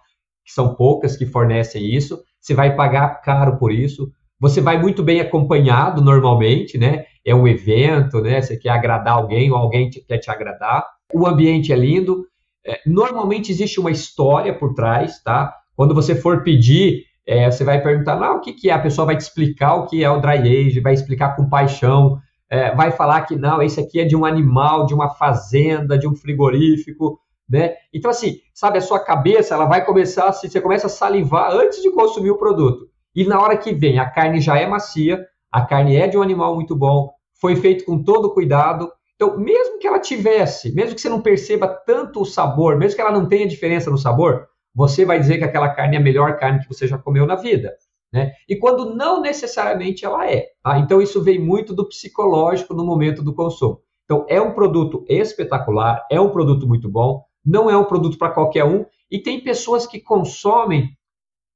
que 0.46 0.50
são 0.50 0.74
poucas 0.74 1.14
que 1.14 1.26
fornecem 1.26 1.94
isso. 1.94 2.24
Você 2.40 2.54
vai 2.54 2.74
pagar 2.74 3.20
caro 3.20 3.58
por 3.58 3.72
isso. 3.72 4.10
Você 4.40 4.60
vai 4.60 4.80
muito 4.80 5.02
bem 5.02 5.20
acompanhado 5.20 6.02
normalmente, 6.02 6.78
né? 6.78 7.04
É 7.24 7.34
um 7.34 7.46
evento, 7.46 8.20
né? 8.20 8.40
Você 8.40 8.56
quer 8.56 8.70
agradar 8.70 9.14
alguém 9.14 9.50
ou 9.50 9.56
alguém 9.56 9.90
te, 9.90 10.00
quer 10.00 10.18
te 10.18 10.30
agradar. 10.30 10.84
O 11.12 11.26
ambiente 11.26 11.72
é 11.72 11.76
lindo. 11.76 12.24
É, 12.64 12.80
normalmente 12.86 13.50
existe 13.50 13.80
uma 13.80 13.90
história 13.90 14.56
por 14.56 14.74
trás, 14.74 15.22
tá? 15.22 15.54
Quando 15.74 15.94
você 15.94 16.14
for 16.14 16.42
pedir, 16.42 17.04
é, 17.26 17.50
você 17.50 17.64
vai 17.64 17.82
perguntar, 17.82 18.16
não, 18.16 18.36
o 18.36 18.40
que, 18.40 18.52
que 18.52 18.70
é? 18.70 18.72
A 18.72 18.78
pessoa 18.78 19.06
vai 19.06 19.16
te 19.16 19.20
explicar 19.20 19.74
o 19.74 19.86
que 19.86 20.02
é 20.02 20.10
o 20.10 20.20
dry 20.20 20.38
age, 20.38 20.80
vai 20.80 20.94
explicar 20.94 21.36
com 21.36 21.48
paixão, 21.48 22.18
é, 22.50 22.74
vai 22.74 22.90
falar 22.90 23.22
que 23.22 23.36
não, 23.36 23.60
esse 23.60 23.78
aqui 23.78 24.00
é 24.00 24.04
de 24.04 24.16
um 24.16 24.24
animal, 24.24 24.86
de 24.86 24.94
uma 24.94 25.10
fazenda, 25.10 25.98
de 25.98 26.08
um 26.08 26.14
frigorífico, 26.14 27.20
né? 27.48 27.74
Então, 27.92 28.10
assim, 28.10 28.38
sabe, 28.54 28.78
a 28.78 28.82
sua 28.82 29.00
cabeça, 29.00 29.54
ela 29.54 29.64
vai 29.64 29.84
começar, 29.84 30.28
assim, 30.28 30.48
você 30.48 30.60
começa 30.60 30.86
a 30.86 30.90
salivar 30.90 31.52
antes 31.52 31.82
de 31.82 31.90
consumir 31.90 32.30
o 32.30 32.38
produto. 32.38 32.88
E 33.14 33.24
na 33.24 33.40
hora 33.40 33.56
que 33.56 33.72
vem, 33.72 33.98
a 33.98 34.08
carne 34.08 34.40
já 34.40 34.58
é 34.58 34.66
macia, 34.66 35.24
a 35.50 35.64
carne 35.64 35.96
é 35.96 36.06
de 36.06 36.18
um 36.18 36.22
animal 36.22 36.54
muito 36.54 36.76
bom, 36.76 37.10
foi 37.40 37.56
feito 37.56 37.84
com 37.84 38.02
todo 38.02 38.32
cuidado, 38.32 38.90
então, 39.20 39.36
mesmo 39.36 39.80
que 39.80 39.86
ela 39.86 39.98
tivesse, 39.98 40.72
mesmo 40.72 40.94
que 40.94 41.00
você 41.00 41.08
não 41.08 41.20
perceba 41.20 41.66
tanto 41.66 42.20
o 42.20 42.24
sabor, 42.24 42.76
mesmo 42.76 42.94
que 42.94 43.00
ela 43.00 43.10
não 43.10 43.26
tenha 43.26 43.48
diferença 43.48 43.90
no 43.90 43.98
sabor, 43.98 44.46
você 44.72 45.04
vai 45.04 45.18
dizer 45.18 45.38
que 45.38 45.44
aquela 45.44 45.70
carne 45.70 45.96
é 45.96 45.98
a 45.98 46.02
melhor 46.02 46.36
carne 46.36 46.60
que 46.60 46.68
você 46.68 46.86
já 46.86 46.96
comeu 46.96 47.26
na 47.26 47.34
vida. 47.34 47.74
Né? 48.12 48.32
E 48.48 48.54
quando 48.54 48.94
não 48.94 49.20
necessariamente 49.20 50.04
ela 50.04 50.30
é. 50.30 50.46
Tá? 50.62 50.78
Então, 50.78 51.02
isso 51.02 51.20
vem 51.20 51.36
muito 51.36 51.74
do 51.74 51.88
psicológico 51.88 52.72
no 52.74 52.86
momento 52.86 53.20
do 53.20 53.34
consumo. 53.34 53.80
Então, 54.04 54.24
é 54.28 54.40
um 54.40 54.54
produto 54.54 55.04
espetacular, 55.08 56.06
é 56.08 56.20
um 56.20 56.30
produto 56.30 56.66
muito 56.68 56.88
bom, 56.88 57.24
não 57.48 57.70
é 57.70 57.76
um 57.76 57.84
produto 57.84 58.18
para 58.18 58.30
qualquer 58.30 58.64
um, 58.64 58.84
e 59.10 59.18
tem 59.18 59.42
pessoas 59.42 59.86
que 59.86 59.98
consomem 59.98 60.90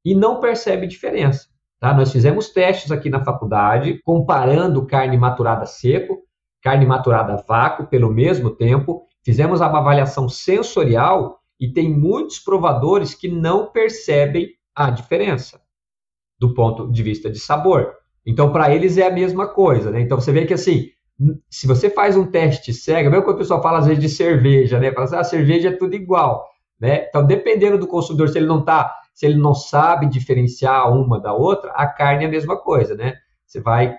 e 0.02 0.14
não 0.14 0.40
percebem 0.40 0.88
diferença. 0.88 1.48
Tá? 1.78 1.92
Nós 1.92 2.10
fizemos 2.10 2.48
testes 2.48 2.90
aqui 2.90 3.10
na 3.10 3.22
faculdade, 3.22 4.00
comparando 4.04 4.86
carne 4.86 5.18
maturada 5.18 5.66
seco, 5.66 6.22
carne 6.62 6.86
maturada 6.86 7.44
vácuo 7.46 7.86
pelo 7.86 8.10
mesmo 8.10 8.50
tempo, 8.50 9.06
fizemos 9.22 9.60
uma 9.60 9.78
avaliação 9.78 10.28
sensorial 10.28 11.40
e 11.60 11.70
tem 11.70 11.90
muitos 11.90 12.38
provadores 12.38 13.14
que 13.14 13.28
não 13.28 13.66
percebem 13.70 14.48
a 14.74 14.90
diferença 14.90 15.60
do 16.38 16.54
ponto 16.54 16.90
de 16.90 17.02
vista 17.02 17.30
de 17.30 17.38
sabor. 17.38 17.92
Então, 18.24 18.50
para 18.50 18.74
eles 18.74 18.96
é 18.96 19.06
a 19.06 19.12
mesma 19.12 19.46
coisa, 19.46 19.90
né? 19.90 20.00
Então, 20.00 20.20
você 20.20 20.32
vê 20.32 20.46
que 20.46 20.54
assim, 20.54 20.90
se 21.50 21.66
você 21.66 21.90
faz 21.90 22.16
um 22.16 22.26
teste 22.26 22.72
cego, 22.72 23.10
mesmo 23.10 23.24
quando 23.24 23.36
o 23.36 23.38
pessoal 23.38 23.62
fala 23.62 23.78
às 23.78 23.86
vezes 23.86 24.02
de 24.02 24.08
cerveja, 24.08 24.78
né? 24.78 24.92
Fala 24.92 25.04
assim, 25.04 25.16
ah, 25.16 25.24
cerveja 25.24 25.68
é 25.68 25.72
tudo 25.72 25.94
igual, 25.94 26.46
né? 26.80 27.06
Então, 27.08 27.24
dependendo 27.26 27.78
do 27.78 27.86
consumidor, 27.86 28.28
se 28.28 28.38
ele 28.38 28.46
não 28.46 28.64
tá, 28.64 28.94
se 29.14 29.26
ele 29.26 29.36
não 29.36 29.54
sabe 29.54 30.06
diferenciar 30.06 30.92
uma 30.92 31.20
da 31.20 31.32
outra, 31.32 31.70
a 31.72 31.86
carne 31.86 32.24
é 32.24 32.26
a 32.26 32.30
mesma 32.30 32.56
coisa, 32.56 32.94
né? 32.94 33.14
Você 33.46 33.60
vai 33.60 33.96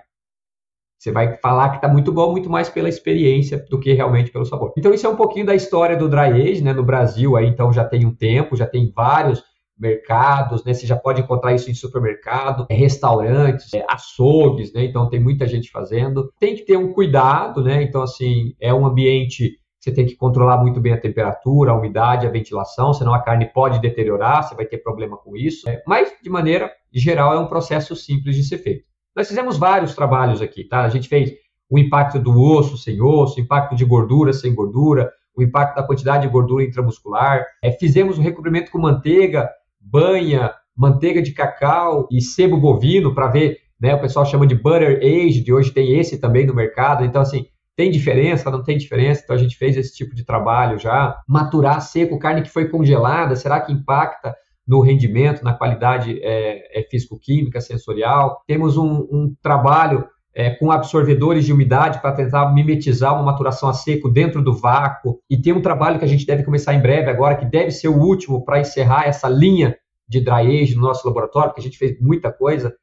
você 0.98 1.12
vai 1.12 1.36
falar 1.36 1.68
que 1.68 1.76
está 1.76 1.88
muito 1.88 2.10
bom, 2.10 2.30
muito 2.32 2.48
mais 2.48 2.70
pela 2.70 2.88
experiência 2.88 3.62
do 3.68 3.78
que 3.78 3.92
realmente 3.92 4.30
pelo 4.30 4.46
sabor. 4.46 4.72
Então, 4.78 4.94
isso 4.94 5.06
é 5.06 5.10
um 5.10 5.16
pouquinho 5.16 5.44
da 5.44 5.54
história 5.54 5.98
do 5.98 6.08
dry 6.08 6.50
age, 6.50 6.62
né? 6.62 6.72
No 6.72 6.82
Brasil, 6.82 7.36
aí, 7.36 7.46
então, 7.46 7.70
já 7.70 7.84
tem 7.84 8.06
um 8.06 8.14
tempo, 8.14 8.56
já 8.56 8.66
tem 8.66 8.90
vários 8.90 9.42
mercados, 9.78 10.64
né? 10.64 10.72
Você 10.72 10.86
já 10.86 10.96
pode 10.96 11.20
encontrar 11.20 11.52
isso 11.52 11.70
em 11.70 11.74
supermercado, 11.74 12.66
é, 12.68 12.74
restaurantes, 12.74 13.72
é, 13.74 13.84
açougues, 13.88 14.72
né? 14.72 14.84
Então, 14.84 15.08
tem 15.08 15.20
muita 15.20 15.46
gente 15.46 15.70
fazendo. 15.70 16.32
Tem 16.38 16.54
que 16.54 16.64
ter 16.64 16.76
um 16.76 16.92
cuidado, 16.92 17.62
né? 17.62 17.82
Então, 17.82 18.02
assim, 18.02 18.54
é 18.60 18.72
um 18.72 18.86
ambiente 18.86 19.58
você 19.84 19.92
tem 19.92 20.06
que 20.06 20.16
controlar 20.16 20.56
muito 20.56 20.80
bem 20.80 20.94
a 20.94 21.00
temperatura, 21.00 21.72
a 21.72 21.76
umidade, 21.76 22.26
a 22.26 22.30
ventilação, 22.30 22.94
senão 22.94 23.12
a 23.12 23.20
carne 23.20 23.44
pode 23.52 23.82
deteriorar, 23.82 24.42
você 24.42 24.54
vai 24.54 24.64
ter 24.64 24.78
problema 24.78 25.18
com 25.18 25.36
isso. 25.36 25.68
É, 25.68 25.82
mas, 25.86 26.10
de 26.22 26.30
maneira 26.30 26.72
geral, 26.90 27.34
é 27.34 27.38
um 27.38 27.46
processo 27.46 27.94
simples 27.94 28.34
de 28.34 28.44
ser 28.44 28.58
feito. 28.58 28.86
Nós 29.14 29.28
fizemos 29.28 29.58
vários 29.58 29.94
trabalhos 29.94 30.40
aqui, 30.40 30.64
tá? 30.64 30.80
A 30.80 30.88
gente 30.88 31.06
fez 31.06 31.32
o 31.68 31.78
impacto 31.78 32.18
do 32.18 32.32
osso 32.40 32.78
sem 32.78 33.02
osso, 33.02 33.38
impacto 33.38 33.76
de 33.76 33.84
gordura 33.84 34.32
sem 34.32 34.54
gordura, 34.54 35.12
o 35.36 35.42
impacto 35.42 35.76
da 35.76 35.82
quantidade 35.82 36.26
de 36.26 36.32
gordura 36.32 36.64
intramuscular. 36.64 37.44
É, 37.62 37.70
fizemos 37.72 38.16
o 38.16 38.22
recobrimento 38.22 38.70
com 38.70 38.78
manteiga, 38.78 39.50
banha, 39.84 40.52
manteiga 40.76 41.22
de 41.22 41.32
cacau 41.32 42.08
e 42.10 42.20
sebo 42.20 42.56
bovino 42.56 43.14
para 43.14 43.28
ver, 43.28 43.58
né? 43.80 43.94
O 43.94 44.00
pessoal 44.00 44.26
chama 44.26 44.46
de 44.46 44.54
butter 44.54 44.98
aged, 45.02 45.52
hoje 45.52 45.70
tem 45.70 45.98
esse 45.98 46.18
também 46.18 46.46
no 46.46 46.54
mercado. 46.54 47.04
Então, 47.04 47.22
assim, 47.22 47.46
tem 47.76 47.90
diferença, 47.90 48.50
não 48.50 48.62
tem 48.62 48.78
diferença? 48.78 49.22
Então 49.22 49.34
a 49.36 49.38
gente 49.38 49.56
fez 49.56 49.76
esse 49.76 49.94
tipo 49.94 50.14
de 50.14 50.24
trabalho 50.24 50.78
já. 50.78 51.20
Maturar 51.28 51.80
seco, 51.80 52.18
carne 52.18 52.42
que 52.42 52.50
foi 52.50 52.68
congelada, 52.68 53.36
será 53.36 53.60
que 53.60 53.72
impacta 53.72 54.34
no 54.66 54.80
rendimento, 54.80 55.44
na 55.44 55.52
qualidade 55.52 56.18
é, 56.22 56.80
é 56.80 56.82
físico-química, 56.84 57.60
sensorial? 57.60 58.42
Temos 58.46 58.76
um, 58.76 59.06
um 59.10 59.34
trabalho 59.42 60.08
é, 60.34 60.50
com 60.50 60.72
absorvedores 60.72 61.44
de 61.44 61.52
umidade 61.52 62.00
para 62.00 62.12
tentar 62.12 62.52
mimetizar 62.52 63.14
uma 63.14 63.22
maturação 63.22 63.68
a 63.68 63.72
seco 63.72 64.08
dentro 64.08 64.42
do 64.42 64.52
vácuo. 64.52 65.20
E 65.30 65.40
tem 65.40 65.52
um 65.52 65.62
trabalho 65.62 65.98
que 65.98 66.04
a 66.04 66.08
gente 66.08 66.26
deve 66.26 66.42
começar 66.42 66.74
em 66.74 66.80
breve 66.80 67.08
agora, 67.08 67.36
que 67.36 67.46
deve 67.46 67.70
ser 67.70 67.88
o 67.88 67.96
último 67.96 68.44
para 68.44 68.58
encerrar 68.58 69.06
essa 69.06 69.28
linha 69.28 69.76
de 70.08 70.20
dry 70.20 70.60
age 70.62 70.74
no 70.74 70.82
nosso 70.82 71.06
laboratório, 71.06 71.50
porque 71.50 71.60
a 71.60 71.64
gente 71.64 71.78
fez 71.78 71.98
muita 72.00 72.32
coisa, 72.32 72.74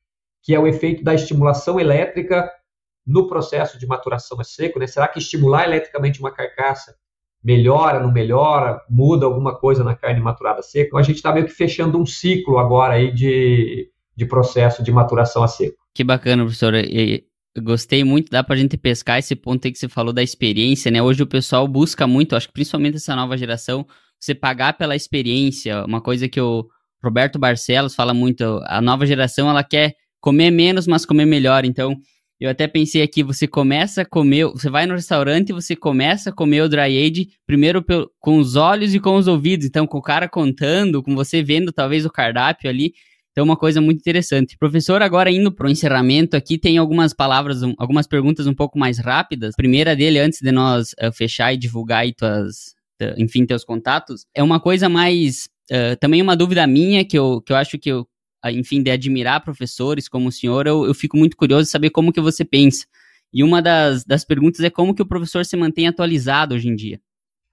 que 0.41 0.56
é 0.56 0.60
o 0.60 0.66
efeito 0.66 1.04
da 1.04 1.14
estimulação 1.14 1.80
elétrica 1.80 2.49
no 3.06 3.28
processo 3.28 3.78
de 3.78 3.86
maturação 3.86 4.39
a 4.39 4.43
seco, 4.43 4.80
né? 4.80 4.88
Será 4.88 5.08
que 5.08 5.20
estimular 5.20 5.66
eletricamente 5.66 6.20
uma 6.20 6.32
carcaça 6.32 6.95
melhora, 7.43 7.99
não 7.99 8.12
melhora, 8.12 8.80
muda 8.89 9.26
alguma 9.26 9.56
coisa 9.56 9.84
na 9.84 9.95
carne 9.95 10.22
maturada 10.22 10.60
a 10.60 10.64
seco? 10.64 10.88
Então 10.88 10.99
a 10.99 11.04
gente 11.04 11.18
está 11.18 11.34
meio 11.34 11.45
que 11.45 11.52
fechando 11.52 11.99
um 11.99 12.06
ciclo 12.06 12.58
agora 12.60 12.93
aí 12.93 13.12
de, 13.12 13.91
de 14.16 14.26
processo 14.26 14.82
de 14.82 14.91
maturação 14.91 15.43
a 15.43 15.47
seco. 15.47 15.78
Que 15.93 16.04
bacana, 16.04 16.43
professor. 16.43 16.74
Gostei 17.60 18.04
muito, 18.04 18.30
dá 18.30 18.43
para 18.43 18.56
a 18.56 18.58
gente 18.58 18.78
pescar 18.78 19.20
esse 19.20 19.36
ponto 19.36 19.66
aí 19.66 19.72
que 19.72 19.80
você 19.80 19.89
falou 19.89 20.14
da 20.14 20.24
experiência, 20.24 20.89
né? 20.91 21.02
Hoje 21.02 21.22
o 21.24 21.28
pessoal 21.28 21.68
busca 21.68 22.08
muito, 22.08 22.36
acho 22.36 22.47
que 22.47 22.54
principalmente 22.54 22.95
essa 22.95 23.16
nova 23.16 23.38
geração, 23.38 23.86
você 24.20 24.34
pagar 24.34 24.78
pela 24.78 24.95
experiência, 24.95 25.84
uma 25.86 25.99
coisa 26.02 26.30
que 26.30 26.39
o 26.39 26.66
Roberto 27.04 27.39
Barcelos 27.39 27.95
fala 27.95 28.14
muito, 28.14 28.62
a 28.66 28.80
nova 28.80 29.06
geração 29.06 29.49
ela 29.49 29.64
quer 29.64 29.95
comer 30.22 30.52
menos, 30.52 30.88
mas 30.88 31.06
comer 31.06 31.26
melhor. 31.26 31.66
Então, 31.66 31.97
eu 32.39 32.49
até 32.49 32.68
pensei 32.68 33.02
aqui, 33.02 33.22
você 33.22 33.47
começa 33.47 34.04
a 34.04 34.06
comer, 34.06 34.45
você 34.45 34.70
vai 34.70 34.86
no 34.86 34.93
restaurante 34.93 35.49
e 35.49 35.54
você 35.54 35.76
começa 35.76 36.30
a 36.30 36.34
comer 36.34 36.62
o 36.62 36.70
dry 36.70 37.06
age 37.06 37.30
primeiro 37.45 37.84
com 38.20 38.38
os 38.38 38.56
olhos 38.56 38.95
e 38.95 38.99
com 38.99 39.16
os 39.16 39.28
ouvidos. 39.28 39.66
Então, 39.66 39.86
com 39.86 39.97
o 39.97 40.02
cara 40.02 40.30
contando, 40.30 41.04
com 41.04 41.14
você 41.16 41.43
vendo 41.43 41.72
talvez 41.72 42.06
o 42.06 42.10
cardápio 42.10 42.70
ali. 42.70 42.93
Então, 43.32 43.46
uma 43.46 43.56
coisa 43.56 43.80
muito 43.80 44.00
interessante. 44.00 44.58
Professor, 44.58 45.02
agora 45.02 45.32
indo 45.32 45.52
para 45.52 45.68
o 45.68 45.70
encerramento 45.70 46.36
aqui, 46.36 46.58
tem 46.58 46.78
algumas 46.78 47.14
palavras, 47.14 47.64
um, 47.64 47.74
algumas 47.78 48.06
perguntas 48.06 48.46
um 48.46 48.54
pouco 48.54 48.78
mais 48.78 49.00
rápidas. 49.00 49.56
Primeira 49.56 49.96
dele, 49.96 50.20
antes 50.20 50.40
de 50.42 50.52
nós 50.52 50.92
uh, 51.02 51.14
fechar 51.14 51.54
e 51.54 51.58
divulgar 51.58 52.02
aí 52.02 52.14
tuas, 52.14 52.76
enfim, 53.18 53.46
teus 53.46 53.64
contatos, 53.64 54.26
é 54.36 54.44
uma 54.44 54.60
coisa 54.60 54.90
mais. 54.90 55.50
Uh, 55.72 55.96
também 56.00 56.22
uma 56.22 56.36
dúvida 56.36 56.68
minha 56.68 57.06
que 57.06 57.18
eu, 57.18 57.42
que 57.42 57.54
eu 57.54 57.58
acho 57.58 57.80
que 57.80 57.90
eu 57.90 58.06
enfim, 58.50 58.82
de 58.82 58.90
admirar 58.90 59.44
professores 59.44 60.10
como 60.10 60.30
o 60.30 60.32
senhor, 60.32 60.66
eu, 60.66 60.86
eu 60.86 60.94
fico 60.96 61.16
muito 61.16 61.38
curioso 61.38 61.66
de 61.66 61.70
saber 61.70 61.92
como 61.92 62.12
que 62.12 62.20
você 62.20 62.44
pensa. 62.44 62.88
E 63.34 63.44
uma 63.44 63.62
das, 63.62 64.04
das 64.04 64.26
perguntas 64.26 64.62
é 64.62 64.70
como 64.70 64.96
que 64.96 65.02
o 65.02 65.06
professor 65.06 65.46
se 65.46 65.56
mantém 65.56 65.88
atualizado 65.88 66.56
hoje 66.56 66.68
em 66.68 66.76
dia. 66.76 67.00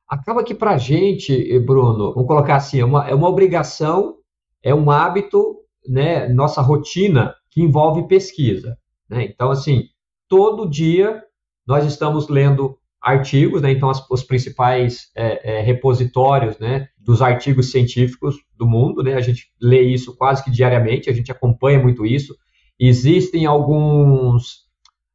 Acaba 0.08 0.42
que 0.42 0.54
para 0.54 0.72
a 0.72 0.78
gente, 0.78 1.58
Bruno, 1.60 2.14
vamos 2.14 2.26
colocar 2.26 2.56
assim, 2.56 2.80
é 2.80 2.84
uma, 2.84 3.06
é 3.06 3.14
uma 3.14 3.28
obrigação, 3.28 4.16
é 4.62 4.74
um 4.74 4.90
hábito, 4.90 5.57
né, 5.86 6.28
nossa 6.28 6.60
rotina 6.60 7.34
que 7.50 7.62
envolve 7.62 8.06
pesquisa. 8.06 8.76
Né? 9.08 9.24
Então, 9.24 9.50
assim, 9.50 9.84
todo 10.28 10.68
dia 10.68 11.22
nós 11.66 11.84
estamos 11.84 12.28
lendo 12.28 12.78
artigos, 13.00 13.62
né? 13.62 13.70
então 13.70 13.88
as, 13.88 14.04
os 14.10 14.22
principais 14.22 15.10
é, 15.14 15.58
é, 15.58 15.62
repositórios 15.62 16.58
né, 16.58 16.88
dos 16.98 17.22
artigos 17.22 17.70
científicos 17.70 18.36
do 18.56 18.66
mundo, 18.66 19.02
né? 19.02 19.14
a 19.14 19.20
gente 19.20 19.50
lê 19.60 19.82
isso 19.82 20.16
quase 20.16 20.42
que 20.42 20.50
diariamente, 20.50 21.08
a 21.08 21.12
gente 21.12 21.30
acompanha 21.30 21.78
muito 21.78 22.04
isso. 22.04 22.36
Existem 22.78 23.46
alguns 23.46 24.66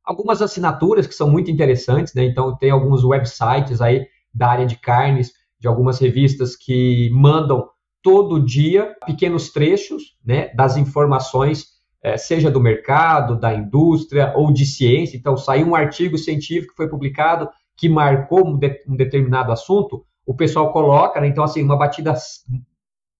algumas 0.06 0.42
assinaturas 0.42 1.08
que 1.08 1.16
são 1.16 1.30
muito 1.30 1.50
interessantes, 1.50 2.14
né? 2.14 2.26
então 2.26 2.58
tem 2.58 2.70
alguns 2.72 3.06
websites 3.06 3.80
aí 3.80 4.06
da 4.34 4.50
área 4.50 4.66
de 4.66 4.76
carnes, 4.78 5.32
de 5.60 5.68
algumas 5.68 5.98
revistas 5.98 6.58
que 6.58 7.10
mandam 7.12 7.70
todo 8.04 8.46
dia 8.46 8.94
pequenos 9.06 9.50
trechos 9.50 10.18
né, 10.24 10.54
das 10.54 10.76
informações, 10.78 11.68
é, 12.04 12.18
seja 12.18 12.52
do 12.52 12.60
mercado, 12.60 13.40
da 13.40 13.56
indústria 13.56 14.34
ou 14.36 14.52
de 14.52 14.66
ciência. 14.66 15.18
Então, 15.18 15.38
saiu 15.38 15.68
um 15.68 15.76
artigo 15.76 16.18
científico 16.18 16.72
que 16.72 16.78
foi 16.78 16.90
publicado 16.90 17.50
que 17.78 17.88
marcou 17.88 18.46
um, 18.46 18.58
de, 18.58 18.84
um 18.88 18.96
determinado 18.96 19.52
assunto, 19.52 20.06
o 20.26 20.36
pessoal 20.36 20.72
coloca, 20.72 21.20
né? 21.20 21.28
Então, 21.28 21.44
assim, 21.44 21.64
uma 21.64 21.78
batida 21.78 22.14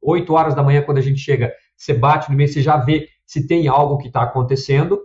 8 0.02 0.34
horas 0.34 0.54
da 0.54 0.62
manhã, 0.62 0.82
quando 0.82 0.98
a 0.98 1.02
gente 1.02 1.20
chega, 1.20 1.52
você 1.76 1.94
bate 1.94 2.30
no 2.30 2.36
meio, 2.36 2.50
você 2.50 2.62
já 2.62 2.78
vê 2.78 3.08
se 3.26 3.48
tem 3.48 3.68
algo 3.68 3.98
que 3.98 4.08
está 4.08 4.22
acontecendo. 4.22 5.00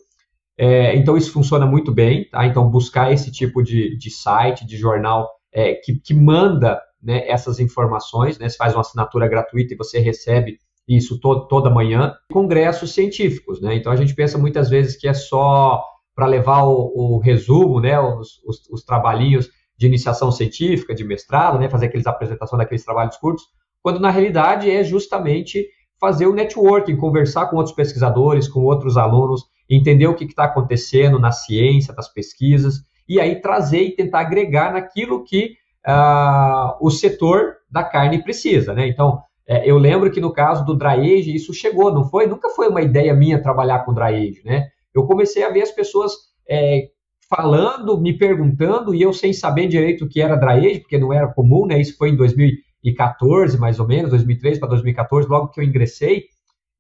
É, 0.57 0.97
então, 0.97 1.17
isso 1.17 1.33
funciona 1.33 1.65
muito 1.65 1.93
bem, 1.93 2.29
tá? 2.29 2.45
Então, 2.45 2.69
buscar 2.69 3.13
esse 3.13 3.31
tipo 3.31 3.63
de, 3.63 3.97
de 3.97 4.11
site, 4.11 4.67
de 4.67 4.77
jornal 4.77 5.31
é, 5.53 5.75
que, 5.75 5.99
que 6.01 6.13
manda 6.13 6.81
né, 7.03 7.29
essas 7.29 7.61
informações, 7.61 8.39
né? 8.39 8.49
Você 8.49 8.57
faz 8.57 8.75
uma 8.75 8.81
assinatura 8.81 9.29
gratuita 9.29 9.75
e 9.75 9.77
você 9.77 9.99
recebe 9.99 10.59
isso 10.89 11.21
to 11.21 11.47
toda 11.47 11.71
manhã. 11.71 12.15
Congressos 12.33 12.93
científicos, 12.95 13.61
né? 13.61 13.77
Então, 13.77 13.93
a 13.93 13.97
gente 13.97 14.15
pensa 14.15 14.39
muitas 14.39 14.69
vezes 14.71 14.97
que 14.97 15.07
é 15.07 15.15
só 15.15 15.85
para 16.15 16.27
levar 16.27 16.65
o, 16.65 16.93
o, 16.95 17.19
resumo, 17.19 17.81
né, 17.81 18.01
os, 18.01 18.43
os, 18.45 18.69
os, 18.71 18.83
trabalhinhos 18.83 19.49
de 19.77 19.87
iniciação 19.87 20.33
científica, 20.33 20.93
de 20.93 21.05
mestrado, 21.05 21.61
né, 21.61 21.69
fazer 21.69 21.87
aqueles 21.87 22.09
apresentações 22.09 22.59
daqueles 22.59 22.85
trabalhos 22.85 23.17
curtos, 23.17 23.45
quando 23.81 24.01
na 24.01 24.11
realidade 24.11 24.69
é 24.69 24.83
justamente 24.83 25.65
fazer 26.01 26.27
o 26.27 26.35
networking, 26.35 26.97
conversar 26.97 27.47
com 27.47 27.57
outros 27.57 27.75
pesquisadores, 27.75 28.49
com 28.49 28.65
outros 28.65 28.97
alunos, 28.97 29.45
entender 29.71 30.09
o 30.09 30.15
que 30.15 30.25
está 30.25 30.45
acontecendo 30.45 31.21
na 31.21 31.31
ciência, 31.31 31.95
das 31.95 32.13
pesquisas, 32.13 32.83
e 33.09 33.21
aí 33.21 33.41
trazer 33.41 33.83
e 33.83 33.95
tentar 33.95 34.21
agregar 34.21 34.73
naquilo 34.73 35.23
que 35.23 35.55
uh, 35.89 36.77
o 36.81 36.91
setor 36.91 37.57
da 37.71 37.83
carne 37.83 38.23
precisa, 38.23 38.75
né? 38.75 38.87
Então, 38.87 39.21
é, 39.47 39.69
eu 39.69 39.79
lembro 39.79 40.11
que 40.11 40.21
no 40.21 40.33
caso 40.33 40.65
do 40.65 40.77
dry 40.77 41.19
age, 41.19 41.35
isso 41.35 41.55
chegou, 41.55 41.93
não 41.93 42.05
foi? 42.05 42.27
Nunca 42.27 42.51
foi 42.51 42.69
uma 42.69 42.83
ideia 42.83 43.15
minha 43.15 43.43
trabalhar 43.43 43.85
com 43.85 43.95
dry 43.95 44.15
age, 44.15 44.43
né? 44.45 44.69
eu 44.99 45.07
comecei 45.07 45.45
a 45.45 45.51
ver 45.51 45.63
as 45.63 45.71
pessoas 45.71 46.13
é, 46.49 46.89
falando, 47.29 48.01
me 48.01 48.17
perguntando, 48.17 48.95
e 48.95 49.03
eu 49.03 49.13
sem 49.13 49.33
saber 49.33 49.69
direito 49.69 50.05
o 50.05 50.09
que 50.09 50.21
era 50.21 50.37
dry 50.37 50.67
age, 50.67 50.81
porque 50.81 50.99
não 50.99 51.13
era 51.13 51.29
comum, 51.29 51.67
né? 51.67 51.81
Isso 51.81 51.97
foi 51.97 52.11
em 52.11 52.17
2014, 52.17 53.59
mais 53.59 53.79
ou 53.79 53.87
menos, 53.87 54.11
2013 54.11 54.59
para 54.59 54.71
2014, 54.71 55.29
logo 55.29 55.49
que 55.49 55.61
eu 55.61 55.65
ingressei. 55.65 56.25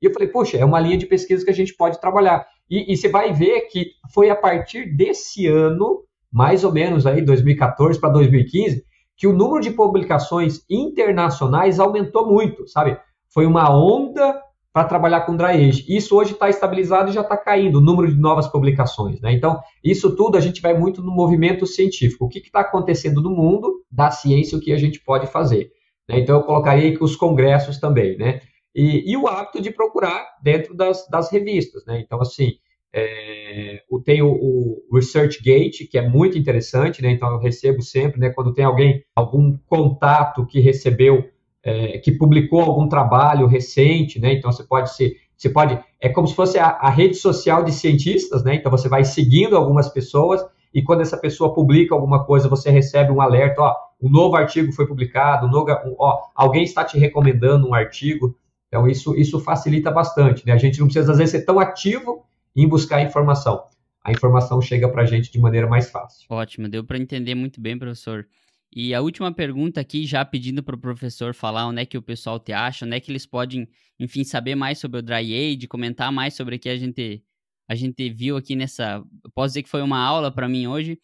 E 0.01 0.07
eu 0.07 0.13
falei, 0.13 0.29
poxa, 0.29 0.57
é 0.57 0.65
uma 0.65 0.81
linha 0.81 0.97
de 0.97 1.07
pesquisa 1.07 1.45
que 1.45 1.51
a 1.51 1.55
gente 1.55 1.75
pode 1.75 2.01
trabalhar. 2.01 2.47
E 2.71 2.97
você 2.97 3.09
vai 3.09 3.33
ver 3.33 3.63
que 3.63 3.93
foi 4.13 4.31
a 4.31 4.37
partir 4.37 4.95
desse 4.95 5.47
ano, 5.47 6.03
mais 6.31 6.65
ou 6.65 6.73
menos 6.73 7.07
aí, 7.07 7.23
2014 7.23 7.99
para 7.99 8.11
2015, 8.11 8.85
que 9.19 9.27
o 9.27 9.33
número 9.33 9.61
de 9.61 9.73
publicações 9.73 10.65
internacionais 10.71 11.81
aumentou 11.81 12.27
muito, 12.27 12.69
sabe? 12.69 12.97
Foi 13.29 13.45
uma 13.45 13.69
onda 13.69 14.41
para 14.73 14.85
trabalhar 14.85 15.23
com 15.23 15.37
dry 15.37 15.69
age. 15.69 15.85
Isso 15.89 16.17
hoje 16.17 16.33
está 16.33 16.49
estabilizado 16.49 17.11
e 17.11 17.13
já 17.13 17.23
está 17.23 17.37
caindo 17.37 17.79
o 17.79 17.81
número 17.81 18.07
de 18.07 18.19
novas 18.19 18.47
publicações. 18.47 19.21
Né? 19.21 19.33
Então, 19.33 19.59
isso 19.83 20.15
tudo 20.15 20.39
a 20.39 20.41
gente 20.41 20.63
vai 20.63 20.73
muito 20.73 21.03
no 21.03 21.11
movimento 21.11 21.67
científico. 21.67 22.27
O 22.27 22.29
que 22.29 22.39
está 22.39 22.61
acontecendo 22.61 23.21
no 23.21 23.31
mundo 23.31 23.85
da 23.91 24.13
ciência, 24.13 24.57
o 24.57 24.61
que 24.61 24.73
a 24.73 24.79
gente 24.79 25.01
pode 25.01 25.27
fazer. 25.27 25.73
Né? 26.09 26.21
Então, 26.21 26.37
eu 26.37 26.45
colocaria 26.45 26.97
os 27.01 27.17
congressos 27.17 27.79
também. 27.79 28.17
Né? 28.17 28.41
E, 28.73 29.11
e, 29.11 29.17
o 29.17 29.27
hábito 29.27 29.61
de 29.61 29.73
procurar 29.73 30.25
dentro 30.41 30.77
das, 30.77 31.09
das 31.09 31.29
revistas. 31.29 31.85
Né? 31.85 32.01
Então, 32.01 32.21
assim, 32.21 32.53
é, 32.99 33.83
tem 34.05 34.23
o, 34.23 34.29
o 34.31 34.95
ResearchGate, 34.95 35.87
que 35.87 35.99
é 35.99 36.09
muito 36.09 36.39
interessante, 36.39 37.03
né? 37.03 37.11
então 37.11 37.31
eu 37.31 37.39
recebo 37.39 37.83
sempre, 37.83 38.21
né, 38.21 38.31
quando 38.31 38.53
tem 38.53 38.65
alguém, 38.65 39.03
algum 39.15 39.57
contato 39.67 40.47
que 40.47 40.61
recebeu 40.61 41.25
é, 41.63 41.99
que 41.99 42.13
publicou 42.13 42.61
algum 42.61 42.89
trabalho 42.89 43.47
recente, 43.47 44.21
né? 44.21 44.33
Então 44.33 44.51
você 44.51 44.65
pode 44.65 44.95
ser, 44.95 45.17
você 45.37 45.51
pode, 45.51 45.79
é 46.01 46.09
como 46.09 46.27
se 46.27 46.35
fosse 46.35 46.59
a, 46.59 46.69
a, 46.69 46.89
rede 46.89 47.15
social 47.17 47.63
de 47.63 47.73
cientistas, 47.73 48.43
né? 48.45 48.55
Então 48.55 48.71
você 48.71 48.89
vai 48.89 49.05
seguindo 49.05 49.57
algumas 49.57 49.89
pessoas 49.89 50.41
e 50.73 50.83
quando 50.83 51.01
essa 51.01 51.17
pessoa 51.17 51.53
publica 51.53 51.95
alguma 51.95 52.25
coisa, 52.25 52.49
você 52.49 52.71
recebe 52.71 53.11
um 53.11 53.21
alerta, 53.21 53.61
ó, 53.61 53.75
um 54.01 54.09
novo 54.09 54.37
artigo 54.37 54.73
foi 54.73 54.87
publicado, 54.87 55.47
um 55.47 55.51
novo, 55.51 55.71
ó, 55.99 56.19
alguém 56.35 56.63
está 56.63 56.85
te 56.85 56.99
recomendando 56.99 57.69
um 57.69 57.75
artigo. 57.75 58.35
Então 58.69 58.87
isso 58.87 59.15
isso 59.17 59.41
facilita 59.41 59.91
bastante, 59.91 60.47
né? 60.47 60.53
A 60.53 60.59
gente 60.59 60.79
não 60.79 60.87
precisa 60.87 61.13
às 61.13 61.19
vezes 61.19 61.33
ser 61.33 61.45
tão 61.45 61.59
ativo 61.59 62.25
em 62.59 62.69
buscar 62.69 63.01
informação. 63.03 63.65
A 64.03 64.11
informação 64.11 64.61
chega 64.61 64.89
para 64.89 65.03
a 65.03 65.07
gente 65.07 65.31
de 65.31 65.39
maneira 65.39 65.69
mais 65.69 65.91
fácil. 65.91 66.27
Ótimo, 66.29 66.69
deu 66.69 66.83
para 66.83 66.99
entender 66.99 67.35
muito 67.35 67.61
bem, 67.61 67.79
professor. 67.79 68.27
E 68.75 68.93
a 68.93 69.01
última 69.01 69.33
pergunta 69.33 69.81
aqui, 69.81 70.05
já 70.05 70.25
pedindo 70.25 70.63
para 70.63 70.75
o 70.75 70.81
professor 70.81 71.33
falar 71.35 71.67
onde 71.67 71.83
é 71.83 71.87
que 71.87 71.97
o 71.97 72.03
pessoal 72.03 72.39
te 72.41 72.53
acha, 72.53 72.85
onde 72.85 72.97
é 72.97 73.01
que 73.01 73.13
eles 73.13 73.25
podem, 73.25 73.69
enfim, 73.99 74.25
saber 74.25 74.57
mais 74.57 74.79
sobre 74.79 74.99
o 74.99 75.03
Dry 75.03 75.55
Age, 75.55 75.69
comentar 75.69 76.11
mais 76.11 76.35
sobre 76.35 76.57
o 76.57 76.59
que 76.59 76.69
a 76.69 76.77
gente, 76.77 77.23
a 77.69 77.75
gente 77.77 78.11
viu 78.11 78.37
aqui 78.37 78.57
nessa. 78.57 79.03
Posso 79.35 79.49
dizer 79.49 79.63
que 79.63 79.71
foi 79.71 79.81
uma 79.81 79.99
aula 79.99 80.31
para 80.31 80.49
mim 80.49 80.67
hoje, 80.67 80.99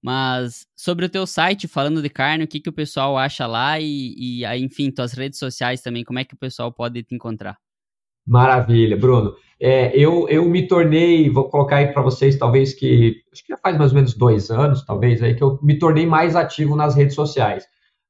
mas 0.00 0.66
sobre 0.76 1.04
o 1.04 1.08
teu 1.08 1.26
site, 1.26 1.66
falando 1.66 2.00
de 2.00 2.08
carne, 2.08 2.44
o 2.44 2.48
que, 2.48 2.60
que 2.60 2.68
o 2.68 2.72
pessoal 2.72 3.18
acha 3.18 3.46
lá 3.46 3.80
e, 3.80 4.42
e, 4.42 4.56
enfim, 4.56 4.90
tuas 4.90 5.12
redes 5.12 5.38
sociais 5.38 5.82
também, 5.82 6.04
como 6.04 6.20
é 6.20 6.24
que 6.24 6.34
o 6.34 6.38
pessoal 6.38 6.72
pode 6.72 7.02
te 7.02 7.14
encontrar? 7.14 7.58
Maravilha, 8.26 8.96
Bruno. 8.96 9.34
É, 9.60 9.96
eu, 9.96 10.28
eu 10.28 10.44
me 10.48 10.66
tornei, 10.66 11.30
vou 11.30 11.48
colocar 11.48 11.76
aí 11.76 11.92
para 11.92 12.02
vocês, 12.02 12.36
talvez 12.36 12.74
que, 12.74 13.22
acho 13.32 13.42
que 13.44 13.52
já 13.52 13.56
faz 13.56 13.78
mais 13.78 13.92
ou 13.92 13.96
menos 13.96 14.14
dois 14.14 14.50
anos, 14.50 14.84
talvez, 14.84 15.22
aí, 15.22 15.36
que 15.36 15.42
eu 15.42 15.58
me 15.62 15.78
tornei 15.78 16.04
mais 16.04 16.34
ativo 16.34 16.74
nas 16.74 16.96
redes 16.96 17.14
sociais. 17.14 17.64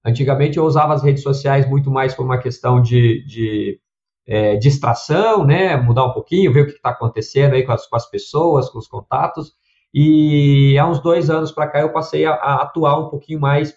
Antigamente 0.05 0.57
eu 0.59 0.65
usava 0.65 0.95
as 0.95 1.03
redes 1.03 1.23
sociais 1.23 1.69
muito 1.69 1.91
mais 1.91 2.15
por 2.15 2.25
uma 2.25 2.39
questão 2.39 2.81
de, 2.81 3.25
de 3.27 3.79
é, 4.27 4.57
distração, 4.57 5.45
né? 5.45 5.77
Mudar 5.77 6.07
um 6.07 6.13
pouquinho, 6.13 6.53
ver 6.53 6.63
o 6.63 6.67
que 6.67 6.73
está 6.73 6.91
acontecendo 6.91 7.55
aí 7.55 7.65
com 7.65 7.73
as, 7.73 7.87
com 7.87 7.97
as 7.97 8.09
pessoas, 8.11 8.71
com 8.71 8.79
os 8.79 8.89
contatos. 8.89 9.53
E 9.95 10.79
há 10.79 10.89
uns 10.89 11.01
dois 11.01 11.29
anos 11.29 11.53
para 11.53 11.69
cá 11.69 11.81
eu 11.81 11.93
passei 11.93 12.25
a, 12.25 12.33
a 12.33 12.63
atuar 12.63 12.99
um 12.99 13.11
pouquinho 13.11 13.41
mais 13.41 13.77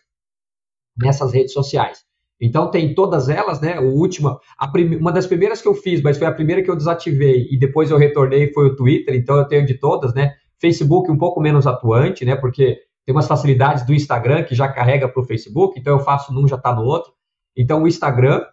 nessas 0.97 1.33
redes 1.33 1.51
sociais. 1.53 2.04
Então 2.39 2.69
tem 2.69 2.93
todas 2.93 3.29
elas, 3.29 3.61
né? 3.61 3.79
O 3.79 3.93
última, 3.93 4.39
prim, 4.71 4.95
uma 4.95 5.11
das 5.11 5.25
primeiras 5.25 5.61
que 5.61 5.67
eu 5.67 5.73
fiz, 5.73 6.01
mas 6.01 6.17
foi 6.17 6.27
a 6.27 6.31
primeira 6.31 6.61
que 6.61 6.69
eu 6.69 6.75
desativei 6.75 7.47
e 7.49 7.57
depois 7.57 7.89
eu 7.89 7.97
retornei 7.97 8.51
foi 8.53 8.67
o 8.67 8.75
Twitter. 8.75 9.15
Então 9.15 9.37
eu 9.37 9.45
tenho 9.45 9.65
de 9.65 9.75
todas, 9.75 10.13
né? 10.13 10.33
Facebook 10.59 11.09
um 11.11 11.17
pouco 11.17 11.39
menos 11.39 11.65
atuante, 11.65 12.25
né? 12.25 12.35
Porque 12.35 12.79
tem 13.05 13.15
umas 13.15 13.27
facilidades 13.27 13.85
do 13.85 13.93
Instagram 13.93 14.43
que 14.43 14.55
já 14.55 14.67
carrega 14.67 15.07
para 15.07 15.21
o 15.21 15.25
Facebook. 15.25 15.79
Então 15.79 15.93
eu 15.93 15.99
faço 15.99 16.33
num 16.33 16.47
já 16.47 16.57
está 16.57 16.73
no 16.73 16.83
outro. 16.83 17.13
Então 17.55 17.83
o 17.83 17.87
Instagram, 17.87 18.43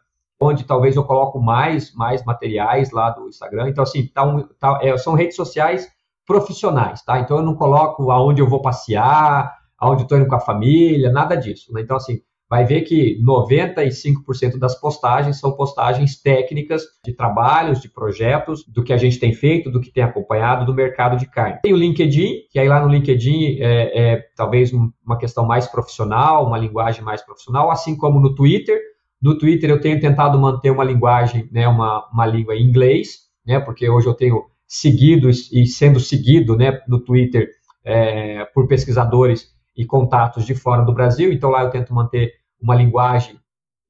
onde 0.41 0.65
talvez 0.65 0.95
eu 0.95 1.05
coloco 1.05 1.41
mais 1.41 1.93
mais 1.95 2.25
materiais 2.25 2.93
lá 2.93 3.11
do 3.11 3.29
Instagram. 3.29 3.69
Então 3.69 3.83
assim, 3.83 4.07
tá 4.07 4.25
um, 4.25 4.47
tá, 4.61 4.79
é, 4.83 4.97
são 4.97 5.15
redes 5.15 5.35
sociais 5.35 5.89
profissionais, 6.25 7.03
tá? 7.03 7.19
Então 7.19 7.39
eu 7.39 7.43
não 7.43 7.57
coloco 7.57 8.13
aonde 8.13 8.41
eu 8.41 8.49
vou 8.49 8.63
passear, 8.63 9.53
aonde 9.77 10.03
estou 10.03 10.19
indo 10.19 10.29
com 10.29 10.37
a 10.37 10.41
família, 10.41 11.11
nada 11.11 11.35
disso. 11.35 11.73
Né? 11.73 11.81
Então 11.81 11.97
assim 11.97 12.21
vai 12.53 12.67
ver 12.67 12.83
que 12.83 13.19
95% 13.25 14.59
das 14.59 14.79
postagens 14.79 15.41
são 15.41 15.53
postagens 15.53 16.21
técnicas 16.21 16.83
de 17.03 17.15
trabalhos, 17.15 17.81
de 17.81 17.89
projetos, 17.89 18.63
do 18.69 18.85
que 18.85 18.93
a 18.93 18.99
gente 18.99 19.19
tem 19.19 19.33
feito, 19.33 19.71
do 19.71 19.81
que 19.81 19.91
tem 19.91 20.05
acompanhado 20.05 20.67
do 20.67 20.75
mercado 20.75 21.17
de 21.17 21.25
carne. 21.25 21.61
Tem 21.63 21.73
o 21.73 21.79
LinkedIn, 21.79 22.43
que 22.51 22.59
aí 22.59 22.69
lá 22.69 22.79
no 22.85 22.93
LinkedIn 22.93 23.57
é, 23.59 24.13
é 24.13 24.27
talvez 24.37 24.71
uma 24.71 25.17
questão 25.17 25.47
mais 25.47 25.67
profissional, 25.67 26.47
uma 26.47 26.59
linguagem 26.59 27.03
mais 27.03 27.23
profissional, 27.23 27.71
assim 27.71 27.97
como 27.97 28.21
no 28.21 28.35
Twitter. 28.35 28.79
No 29.23 29.39
Twitter 29.39 29.71
eu 29.71 29.81
tenho 29.81 29.99
tentado 29.99 30.39
manter 30.39 30.71
uma 30.71 30.85
linguagem, 30.85 31.49
né, 31.51 31.67
uma, 31.67 32.07
uma 32.13 32.27
língua 32.27 32.55
em 32.55 32.63
inglês, 32.63 33.21
né, 33.47 33.61
porque 33.61 33.89
hoje 33.89 34.09
eu 34.09 34.15
tenho 34.15 34.45
seguido 34.69 35.31
e 35.31 35.67
sendo 35.67 35.99
seguido 35.99 36.55
né, 36.55 36.83
no 36.87 37.03
Twitter 37.03 37.49
é, 37.83 38.45
por 38.53 38.69
pesquisadores 38.69 39.51
e 39.75 39.87
contatos 39.87 40.45
de 40.45 40.55
fora 40.55 40.83
do 40.83 40.93
Brasil, 40.93 41.33
então 41.33 41.49
lá 41.49 41.63
eu 41.63 41.71
tento 41.71 41.95
manter 41.95 42.42
uma 42.63 42.75
linguagem 42.75 43.39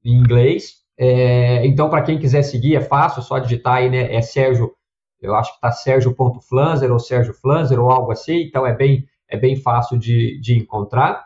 em 0.03 0.13
inglês. 0.13 0.81
É, 0.97 1.65
então, 1.65 1.89
para 1.89 2.01
quem 2.01 2.19
quiser 2.19 2.43
seguir, 2.43 2.75
é 2.75 2.81
fácil, 2.81 3.21
só 3.21 3.39
digitar 3.39 3.75
aí, 3.75 3.89
né? 3.89 4.13
É 4.13 4.21
Sérgio, 4.21 4.73
eu 5.21 5.35
acho 5.35 5.51
que 5.51 5.57
está 5.57 5.71
Sérgio.flanzer 5.71 6.91
ou 6.91 6.99
Sérgio 6.99 7.33
Flanzer 7.33 7.79
ou 7.79 7.89
algo 7.89 8.11
assim, 8.11 8.41
então 8.41 8.65
é 8.65 8.73
bem, 8.73 9.07
é 9.27 9.37
bem 9.37 9.55
fácil 9.55 9.97
de, 9.97 10.39
de 10.39 10.57
encontrar. 10.57 11.25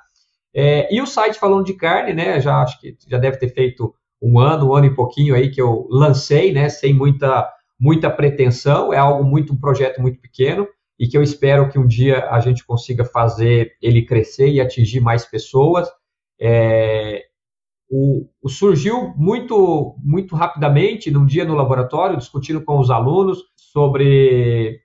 É, 0.53 0.93
e 0.93 1.01
o 1.01 1.05
site 1.05 1.37
falando 1.37 1.65
de 1.65 1.73
carne, 1.73 2.13
né? 2.13 2.39
Já 2.39 2.61
acho 2.63 2.79
que 2.79 2.97
já 3.07 3.17
deve 3.17 3.37
ter 3.37 3.49
feito 3.49 3.93
um 4.21 4.39
ano, 4.39 4.69
um 4.69 4.75
ano 4.75 4.87
e 4.87 4.95
pouquinho 4.95 5.35
aí 5.35 5.51
que 5.51 5.61
eu 5.61 5.87
lancei, 5.89 6.51
né? 6.51 6.67
Sem 6.69 6.93
muita, 6.93 7.47
muita 7.79 8.09
pretensão, 8.09 8.91
é 8.91 8.97
algo 8.97 9.23
muito, 9.23 9.53
um 9.53 9.59
projeto 9.59 10.01
muito 10.01 10.19
pequeno 10.19 10.67
e 10.99 11.07
que 11.07 11.15
eu 11.15 11.21
espero 11.21 11.69
que 11.69 11.77
um 11.77 11.85
dia 11.85 12.27
a 12.29 12.39
gente 12.39 12.65
consiga 12.65 13.05
fazer 13.05 13.73
ele 13.81 14.03
crescer 14.03 14.49
e 14.49 14.59
atingir 14.59 14.99
mais 14.99 15.25
pessoas. 15.25 15.87
É, 16.39 17.26
o, 17.89 18.27
o 18.41 18.49
surgiu 18.49 19.13
muito, 19.15 19.95
muito 20.03 20.35
rapidamente, 20.35 21.09
num 21.09 21.25
dia 21.25 21.45
no 21.45 21.55
laboratório, 21.55 22.17
discutindo 22.17 22.61
com 22.61 22.79
os 22.79 22.89
alunos 22.89 23.43
sobre 23.55 24.81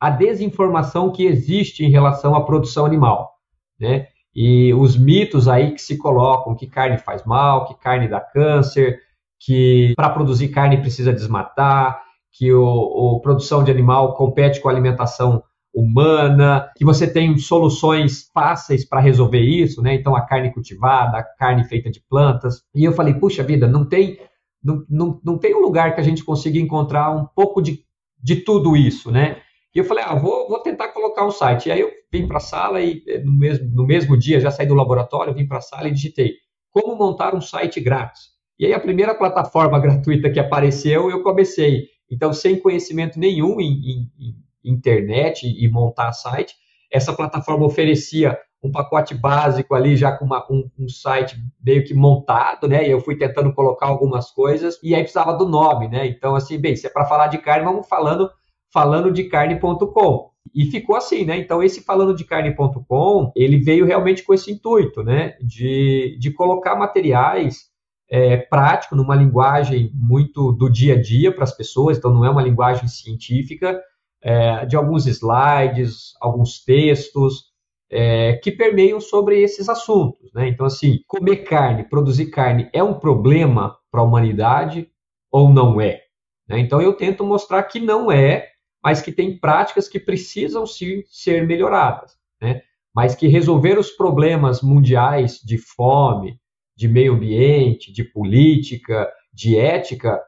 a 0.00 0.10
desinformação 0.10 1.12
que 1.12 1.24
existe 1.26 1.84
em 1.84 1.90
relação 1.90 2.34
à 2.34 2.44
produção 2.44 2.86
animal, 2.86 3.34
né? 3.78 4.08
E 4.34 4.72
os 4.74 4.96
mitos 4.96 5.48
aí 5.48 5.72
que 5.72 5.82
se 5.82 5.98
colocam, 5.98 6.54
que 6.54 6.66
carne 6.66 6.98
faz 6.98 7.24
mal, 7.24 7.66
que 7.66 7.74
carne 7.74 8.08
dá 8.08 8.20
câncer, 8.20 9.00
que 9.38 9.92
para 9.96 10.10
produzir 10.10 10.48
carne 10.48 10.80
precisa 10.80 11.12
desmatar, 11.12 12.00
que 12.32 12.52
o, 12.52 12.64
o 12.64 13.20
produção 13.20 13.62
de 13.64 13.70
animal 13.70 14.14
compete 14.14 14.60
com 14.60 14.68
a 14.68 14.72
alimentação 14.72 15.42
humana, 15.72 16.70
que 16.76 16.84
você 16.84 17.06
tem 17.06 17.36
soluções 17.38 18.28
fáceis 18.34 18.84
para 18.84 19.00
resolver 19.00 19.40
isso, 19.40 19.80
né? 19.82 19.94
Então 19.94 20.16
a 20.16 20.22
carne 20.22 20.52
cultivada, 20.52 21.18
a 21.18 21.22
carne 21.22 21.64
feita 21.64 21.90
de 21.90 22.02
plantas. 22.08 22.62
E 22.74 22.84
eu 22.84 22.92
falei, 22.92 23.14
puxa 23.14 23.42
vida, 23.42 23.66
não 23.66 23.88
tem 23.88 24.18
não, 24.62 24.84
não, 24.88 25.20
não 25.24 25.38
tem 25.38 25.54
um 25.54 25.60
lugar 25.60 25.94
que 25.94 26.00
a 26.00 26.04
gente 26.04 26.24
consiga 26.24 26.58
encontrar 26.58 27.10
um 27.10 27.24
pouco 27.24 27.62
de, 27.62 27.82
de 28.22 28.36
tudo 28.36 28.76
isso, 28.76 29.10
né? 29.10 29.40
E 29.74 29.78
eu 29.78 29.84
falei, 29.84 30.04
ah, 30.04 30.14
vou, 30.14 30.48
vou 30.48 30.60
tentar 30.60 30.88
colocar 30.88 31.24
um 31.24 31.30
site. 31.30 31.68
E 31.68 31.72
aí 31.72 31.80
eu 31.80 31.90
vim 32.12 32.26
para 32.26 32.38
a 32.38 32.40
sala 32.40 32.80
e 32.80 33.02
eh, 33.06 33.22
no 33.22 33.32
mesmo, 33.32 33.70
no 33.72 33.86
mesmo 33.86 34.16
dia, 34.16 34.40
já 34.40 34.50
saí 34.50 34.66
do 34.66 34.74
laboratório, 34.74 35.32
vim 35.32 35.46
para 35.46 35.58
a 35.58 35.62
sala 35.62 35.88
e 35.88 35.92
digitei 35.92 36.34
como 36.70 36.96
montar 36.96 37.34
um 37.34 37.40
site 37.40 37.80
grátis. 37.80 38.30
E 38.58 38.66
aí 38.66 38.72
a 38.72 38.80
primeira 38.80 39.14
plataforma 39.14 39.78
gratuita 39.80 40.30
que 40.30 40.40
apareceu, 40.40 41.10
eu 41.10 41.22
comecei. 41.22 41.86
Então, 42.10 42.32
sem 42.32 42.58
conhecimento 42.58 43.18
nenhum 43.18 43.60
em, 43.60 44.10
em, 44.18 44.34
internet 44.64 45.46
e 45.46 45.68
montar 45.70 46.12
site. 46.12 46.54
Essa 46.92 47.12
plataforma 47.12 47.66
oferecia 47.66 48.38
um 48.62 48.70
pacote 48.70 49.14
básico 49.14 49.74
ali 49.74 49.96
já 49.96 50.12
com 50.12 50.24
uma, 50.24 50.46
um, 50.50 50.68
um, 50.78 50.88
site 50.88 51.36
meio 51.64 51.82
que 51.84 51.94
montado, 51.94 52.68
né? 52.68 52.86
E 52.86 52.90
eu 52.90 53.00
fui 53.00 53.16
tentando 53.16 53.52
colocar 53.54 53.86
algumas 53.86 54.30
coisas 54.30 54.78
e 54.82 54.94
aí 54.94 55.02
precisava 55.02 55.32
do 55.32 55.48
nome, 55.48 55.88
né? 55.88 56.06
Então 56.06 56.34
assim, 56.34 56.58
bem, 56.58 56.76
se 56.76 56.86
é 56.86 56.90
para 56.90 57.06
falar 57.06 57.28
de 57.28 57.38
carne, 57.38 57.64
vamos 57.64 57.88
falando 57.88 58.30
falando 58.72 59.10
de 59.10 59.24
carne.com. 59.24 60.30
E 60.54 60.66
ficou 60.66 60.96
assim, 60.96 61.24
né? 61.24 61.38
Então 61.38 61.62
esse 61.62 61.82
falando 61.82 62.14
de 62.14 62.24
carne.com, 62.24 63.32
ele 63.34 63.58
veio 63.58 63.86
realmente 63.86 64.22
com 64.22 64.34
esse 64.34 64.50
intuito, 64.52 65.02
né? 65.02 65.36
De, 65.40 66.16
de 66.20 66.30
colocar 66.32 66.76
materiais 66.76 67.70
é, 68.10 68.36
prático 68.36 68.96
numa 68.96 69.14
linguagem 69.14 69.90
muito 69.94 70.52
do 70.52 70.68
dia 70.68 70.94
a 70.94 71.00
dia 71.00 71.32
para 71.32 71.44
as 71.44 71.56
pessoas, 71.56 71.96
então 71.96 72.12
não 72.12 72.24
é 72.24 72.30
uma 72.30 72.42
linguagem 72.42 72.88
científica, 72.88 73.80
é, 74.22 74.66
de 74.66 74.76
alguns 74.76 75.06
slides, 75.06 76.14
alguns 76.20 76.62
textos 76.62 77.50
é, 77.90 78.34
que 78.34 78.52
permeiam 78.52 79.00
sobre 79.00 79.40
esses 79.40 79.68
assuntos. 79.68 80.32
Né? 80.32 80.48
Então, 80.48 80.66
assim, 80.66 81.00
comer 81.06 81.38
carne, 81.38 81.88
produzir 81.88 82.26
carne 82.26 82.68
é 82.72 82.82
um 82.82 82.98
problema 82.98 83.76
para 83.90 84.00
a 84.00 84.04
humanidade 84.04 84.88
ou 85.30 85.48
não 85.48 85.80
é? 85.80 86.02
Né? 86.48 86.60
Então, 86.60 86.80
eu 86.80 86.92
tento 86.92 87.24
mostrar 87.24 87.62
que 87.64 87.80
não 87.80 88.12
é, 88.12 88.48
mas 88.82 89.02
que 89.02 89.10
tem 89.10 89.36
práticas 89.38 89.88
que 89.88 89.98
precisam 89.98 90.66
se, 90.66 91.04
ser 91.08 91.46
melhoradas. 91.46 92.12
Né? 92.40 92.62
Mas 92.94 93.14
que 93.14 93.28
resolver 93.28 93.78
os 93.78 93.90
problemas 93.90 94.62
mundiais 94.62 95.40
de 95.44 95.58
fome, 95.58 96.38
de 96.76 96.88
meio 96.88 97.14
ambiente, 97.14 97.92
de 97.92 98.04
política, 98.04 99.10
de 99.32 99.56
ética, 99.56 100.20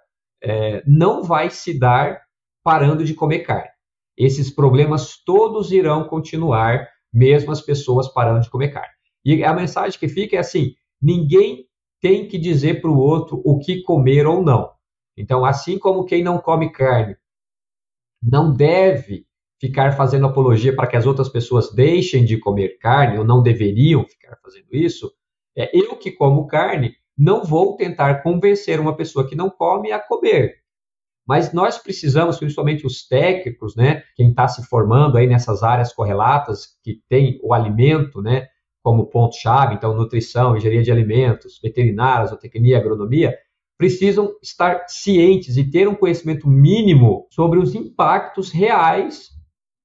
é, 0.42 0.82
não 0.86 1.22
vai 1.22 1.50
se 1.50 1.78
dar 1.78 2.22
parando 2.62 3.04
de 3.04 3.14
comer 3.14 3.40
carne 3.40 3.71
esses 4.24 4.50
problemas 4.50 5.16
todos 5.24 5.72
irão 5.72 6.04
continuar, 6.04 6.88
mesmo 7.12 7.52
as 7.52 7.60
pessoas 7.60 8.08
parando 8.08 8.40
de 8.40 8.50
comer 8.50 8.68
carne. 8.68 8.92
E 9.24 9.44
a 9.44 9.52
mensagem 9.52 9.98
que 9.98 10.08
fica 10.08 10.36
é 10.36 10.40
assim: 10.40 10.74
ninguém 11.00 11.66
tem 12.00 12.26
que 12.26 12.38
dizer 12.38 12.80
para 12.80 12.90
o 12.90 12.98
outro 12.98 13.40
o 13.44 13.58
que 13.58 13.82
comer 13.82 14.26
ou 14.26 14.42
não. 14.42 14.70
Então, 15.16 15.44
assim 15.44 15.78
como 15.78 16.04
quem 16.04 16.22
não 16.22 16.38
come 16.38 16.70
carne 16.70 17.16
não 18.22 18.54
deve 18.54 19.26
ficar 19.60 19.92
fazendo 19.92 20.26
apologia 20.26 20.74
para 20.74 20.86
que 20.86 20.96
as 20.96 21.06
outras 21.06 21.28
pessoas 21.28 21.72
deixem 21.72 22.24
de 22.24 22.38
comer 22.38 22.78
carne, 22.78 23.18
ou 23.18 23.24
não 23.24 23.42
deveriam 23.42 24.04
ficar 24.04 24.36
fazendo 24.42 24.66
isso, 24.72 25.12
é 25.56 25.70
eu 25.76 25.96
que 25.96 26.10
como 26.10 26.46
carne 26.46 26.96
não 27.16 27.44
vou 27.44 27.76
tentar 27.76 28.22
convencer 28.22 28.80
uma 28.80 28.96
pessoa 28.96 29.28
que 29.28 29.36
não 29.36 29.50
come 29.50 29.92
a 29.92 30.00
comer. 30.00 30.61
Mas 31.26 31.52
nós 31.52 31.78
precisamos, 31.78 32.38
principalmente 32.38 32.86
os 32.86 33.06
técnicos, 33.06 33.76
né, 33.76 34.02
quem 34.16 34.30
está 34.30 34.48
se 34.48 34.64
formando 34.66 35.16
aí 35.16 35.26
nessas 35.26 35.62
áreas 35.62 35.92
correlatas, 35.92 36.76
que 36.82 37.00
tem 37.08 37.38
o 37.42 37.54
alimento, 37.54 38.20
né, 38.20 38.48
como 38.82 39.06
ponto-chave, 39.06 39.74
então 39.74 39.94
nutrição, 39.94 40.56
engenharia 40.56 40.82
de 40.82 40.90
alimentos, 40.90 41.60
veterinária, 41.62 42.26
zootecnia, 42.26 42.78
agronomia, 42.78 43.36
precisam 43.78 44.34
estar 44.42 44.84
cientes 44.88 45.56
e 45.56 45.68
ter 45.68 45.88
um 45.88 45.94
conhecimento 45.94 46.48
mínimo 46.48 47.26
sobre 47.30 47.58
os 47.58 47.74
impactos 47.74 48.50
reais 48.50 49.30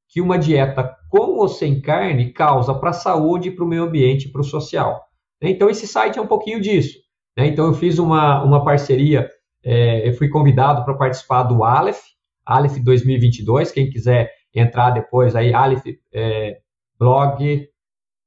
que 0.09 0.21
uma 0.21 0.37
dieta 0.37 0.95
com 1.09 1.37
ou 1.37 1.47
sem 1.47 1.81
carne 1.81 2.31
causa 2.31 2.73
para 2.73 2.91
a 2.91 2.93
saúde, 2.93 3.51
para 3.51 3.63
o 3.63 3.67
meio 3.67 3.83
ambiente 3.83 4.29
para 4.29 4.41
o 4.41 4.43
social. 4.43 5.03
Então, 5.41 5.69
esse 5.69 5.85
site 5.87 6.17
é 6.17 6.21
um 6.21 6.27
pouquinho 6.27 6.59
disso. 6.59 6.97
Né? 7.37 7.47
Então, 7.47 7.67
eu 7.67 7.73
fiz 7.73 7.99
uma, 7.99 8.43
uma 8.43 8.63
parceria, 8.63 9.29
é, 9.69 10.07
eu 10.07 10.13
fui 10.13 10.29
convidado 10.29 10.85
para 10.85 10.93
participar 10.93 11.43
do 11.43 11.61
Aleph, 11.61 11.99
Aleph 12.45 12.77
2022, 12.77 13.69
quem 13.69 13.89
quiser 13.89 14.31
entrar 14.55 14.91
depois 14.91 15.35
aí, 15.35 15.53
Aleph 15.53 15.83
é, 16.13 16.59
blog, 16.97 17.67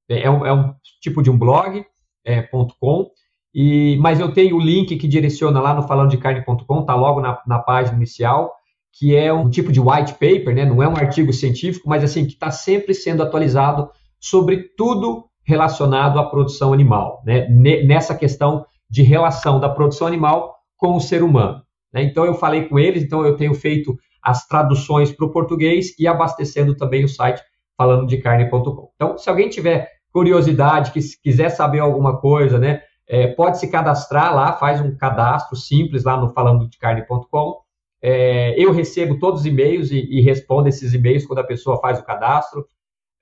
é, 0.07 0.21
é 0.21 0.31
um, 0.31 0.45
é 0.45 0.53
um, 0.53 0.75
tipo 1.01 1.23
de 1.23 1.31
um 1.31 1.39
blog, 1.39 1.83
é, 2.27 2.43
.com, 2.43 3.11
e, 3.55 3.97
mas 4.03 4.21
eu 4.21 4.35
tenho 4.35 4.57
o 4.57 4.61
link 4.61 4.95
que 4.99 5.09
direciona 5.09 5.63
lá 5.63 5.73
no 5.73 5.83
falandodecarne.com, 5.83 6.85
tá 6.85 6.95
logo 6.95 7.23
na, 7.23 7.41
na 7.47 7.59
página 7.59 7.97
inicial, 7.97 8.53
que 8.93 9.17
é 9.17 9.33
um 9.33 9.49
tipo 9.49 9.73
de 9.73 9.81
white 9.81 10.13
paper, 10.13 10.55
né? 10.55 10.67
não 10.67 10.83
é 10.83 10.89
um 10.89 10.97
artigo 10.97 11.33
científico, 11.33 11.89
mas 11.89 12.05
assim, 12.05 12.27
que 12.27 12.35
está 12.35 12.51
sempre 12.51 12.93
sendo 12.93 13.23
atualizado 13.23 13.89
sobre 14.21 14.65
tudo 14.77 15.25
relacionado 15.43 16.19
à 16.19 16.25
produção 16.29 16.75
animal, 16.75 17.23
né? 17.25 17.49
nessa 17.49 18.15
questão 18.15 18.67
de 18.91 19.03
relação 19.03 19.59
da 19.59 19.71
produção 19.71 20.07
animal 20.07 20.60
com 20.81 20.97
o 20.97 21.01
ser 21.01 21.23
humano. 21.23 21.63
Né? 21.93 22.03
Então 22.03 22.25
eu 22.25 22.35
falei 22.35 22.65
com 22.65 22.79
eles, 22.79 23.03
então 23.03 23.25
eu 23.25 23.37
tenho 23.37 23.55
feito 23.55 23.97
as 24.23 24.47
traduções 24.47 25.13
para 25.13 25.27
o 25.27 25.31
português 25.31 25.95
e 25.99 26.09
abastecendo 26.09 26.75
também 26.75 27.05
o 27.05 27.09
site 27.09 27.43
falando 27.77 28.07
de 28.07 28.19
carne.com. 28.19 28.91
Então, 28.95 29.17
se 29.17 29.29
alguém 29.31 29.49
tiver 29.49 29.91
curiosidade, 30.13 30.93
que 30.93 31.01
quiser 31.23 31.51
saber 31.51 31.79
alguma 31.79 32.19
coisa, 32.19 32.59
né, 32.59 32.83
é, 33.09 33.29
pode 33.29 33.59
se 33.59 33.69
cadastrar 33.69 34.35
lá, 34.35 34.53
faz 34.53 34.81
um 34.81 34.95
cadastro 34.97 35.57
simples 35.57 36.05
lá 36.05 36.17
no 36.17 36.29
falandodecarne.com. 36.31 37.61
É, 38.03 38.55
eu 38.63 38.73
recebo 38.73 39.19
todos 39.19 39.41
os 39.41 39.47
e-mails 39.47 39.91
e, 39.91 39.99
e, 39.99 40.21
respondo 40.21 40.69
esses 40.69 40.93
e-mails 40.95 41.27
quando 41.27 41.41
a 41.41 41.45
pessoa 41.45 41.81
faz 41.81 41.99
o 41.99 42.05
cadastro. 42.05 42.67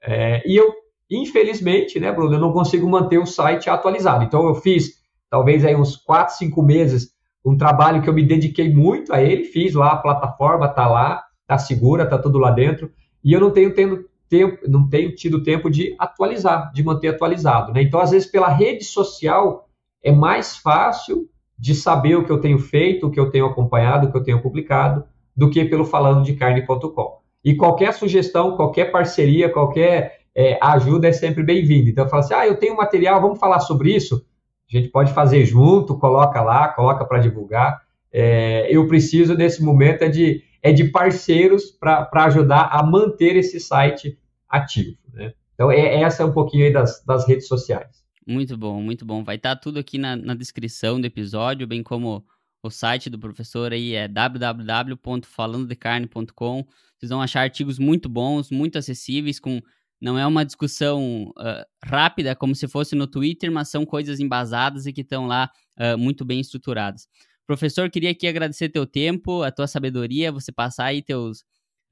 É, 0.03 0.43
e 0.49 0.57
eu, 0.57 0.73
infelizmente, 1.11 1.99
né, 1.99 2.13
Bruno, 2.13 2.35
eu 2.35 2.41
não 2.41 2.53
consigo 2.53 2.89
manter 2.89 3.19
o 3.19 3.27
site 3.27 3.71
atualizado. 3.71 4.25
Então, 4.25 4.47
eu 4.47 4.55
fiz, 4.55 4.95
talvez 5.31 5.65
aí 5.65 5.75
uns 5.75 5.97
4, 5.97 6.37
5 6.37 6.63
meses, 6.63 7.13
um 7.45 7.57
trabalho 7.57 8.03
que 8.03 8.09
eu 8.09 8.15
me 8.15 8.23
dediquei 8.23 8.73
muito 8.73 9.13
a 9.13 9.23
ele, 9.23 9.45
fiz 9.45 9.75
lá, 9.75 9.93
a 9.93 9.97
plataforma 9.97 10.67
está 10.67 10.87
lá, 10.87 11.25
está 11.43 11.59
segura, 11.59 12.05
está 12.05 12.19
tudo 12.19 12.39
lá 12.39 12.51
dentro, 12.51 12.91
e 13.25 13.33
eu 13.33 13.41
não 13.41 13.51
tenho 13.51 13.75
tendo 13.75 14.05
tempo, 14.29 14.59
não 14.69 14.89
tenho 14.89 15.15
tido 15.15 15.43
tempo 15.43 15.71
de 15.71 15.95
atualizar, 15.99 16.71
de 16.73 16.83
manter 16.83 17.09
atualizado. 17.09 17.73
Né? 17.73 17.83
Então, 17.83 18.01
às 18.01 18.11
vezes, 18.11 18.31
pela 18.31 18.49
rede 18.49 18.85
social, 18.85 19.69
é 20.03 20.13
mais 20.13 20.57
fácil 20.57 21.29
de 21.59 21.75
saber 21.75 22.17
o 22.17 22.25
que 22.25 22.31
eu 22.31 22.41
tenho 22.41 22.59
feito, 22.59 23.07
o 23.07 23.11
que 23.11 23.19
eu 23.19 23.31
tenho 23.31 23.47
acompanhado, 23.47 24.07
o 24.07 24.13
que 24.13 24.19
eu 24.19 24.23
tenho 24.23 24.43
publicado, 24.43 25.05
do 25.35 25.51
que 25.51 25.65
pelo 25.65 25.85
falando 25.85 26.23
de 26.23 26.35
carne.com. 26.35 27.19
E 27.45 27.55
qualquer 27.57 27.95
sugestão, 27.95 28.57
qualquer 28.57 28.91
parceria, 28.93 29.49
qualquer 29.49 30.19
é, 30.35 30.59
ajuda 30.63 31.09
é 31.09 31.13
sempre 31.13 31.43
bem-vinda. 31.43 31.91
Então, 31.91 32.05
eu 32.05 32.11
falo 32.11 32.23
assim, 32.23 32.35
ah, 32.35 32.47
eu 32.47 32.57
tenho 32.57 32.77
material, 32.77 33.21
vamos 33.21 33.39
falar 33.39 33.61
sobre 33.61 33.95
isso? 33.95 34.25
A 34.71 34.77
gente 34.77 34.89
pode 34.89 35.13
fazer 35.13 35.45
junto, 35.45 35.99
coloca 35.99 36.41
lá, 36.43 36.69
coloca 36.69 37.05
para 37.05 37.19
divulgar. 37.19 37.81
É, 38.13 38.69
eu 38.71 38.87
preciso, 38.87 39.35
nesse 39.35 39.63
momento, 39.63 40.03
é 40.03 40.09
de, 40.09 40.43
é 40.63 40.73
de 40.73 40.85
parceiros 40.85 41.71
para 41.71 42.25
ajudar 42.25 42.69
a 42.73 42.83
manter 42.83 43.37
esse 43.37 43.59
site 43.59 44.19
ativo. 44.49 44.97
Né? 45.13 45.33
Então, 45.55 45.71
é, 45.71 46.03
essa 46.03 46.23
é 46.23 46.27
um 46.27 46.33
pouquinho 46.33 46.67
aí 46.67 46.73
das, 46.73 47.03
das 47.05 47.27
redes 47.27 47.49
sociais. 47.49 48.05
Muito 48.27 48.57
bom, 48.57 48.83
muito 48.83 49.07
bom. 49.07 49.25
Vai 49.25 49.37
estar 49.37 49.57
tá 49.57 49.61
tudo 49.61 49.79
aqui 49.79 49.97
na, 49.97 50.15
na 50.15 50.35
descrição 50.35 51.01
do 51.01 51.07
episódio, 51.07 51.67
bem 51.67 51.83
como 51.83 52.23
o 52.63 52.71
site 52.71 53.09
do 53.09 53.19
professor 53.19 53.73
aí 53.73 53.95
é 53.95 54.07
www.falandodecarne.com. 54.07 56.67
Vocês 56.99 57.11
vão 57.11 57.23
achar 57.23 57.41
artigos 57.43 57.79
muito 57.79 58.09
bons, 58.09 58.51
muito 58.51 58.77
acessíveis, 58.77 59.41
com 59.41 59.63
não 60.01 60.19
é 60.19 60.27
uma 60.27 60.45
discussão 60.45 61.33
uh, 61.37 61.65
rápida 61.85 62.35
como 62.37 62.55
se 62.55 62.69
fosse 62.69 62.95
no 62.95 63.07
Twitter, 63.07 63.51
mas 63.51 63.69
são 63.69 63.85
coisas 63.85 64.21
embasadas 64.21 64.87
e 64.87 64.93
que 64.93 65.01
estão 65.01 65.27
lá 65.27 65.51
uh, 65.79 65.99
muito 65.99 66.25
bem 66.25 66.41
estruturadas. 66.41 67.07
Professor, 67.47 67.91
queria 67.91 68.11
aqui 68.11 68.27
agradecer 68.27 68.69
teu 68.69 68.87
tempo, 68.87 69.43
a 69.43 69.51
tua 69.51 69.67
sabedoria, 69.67 70.31
você 70.31 70.53
passar 70.53 70.87
aí 70.87 71.03
teus 71.03 71.41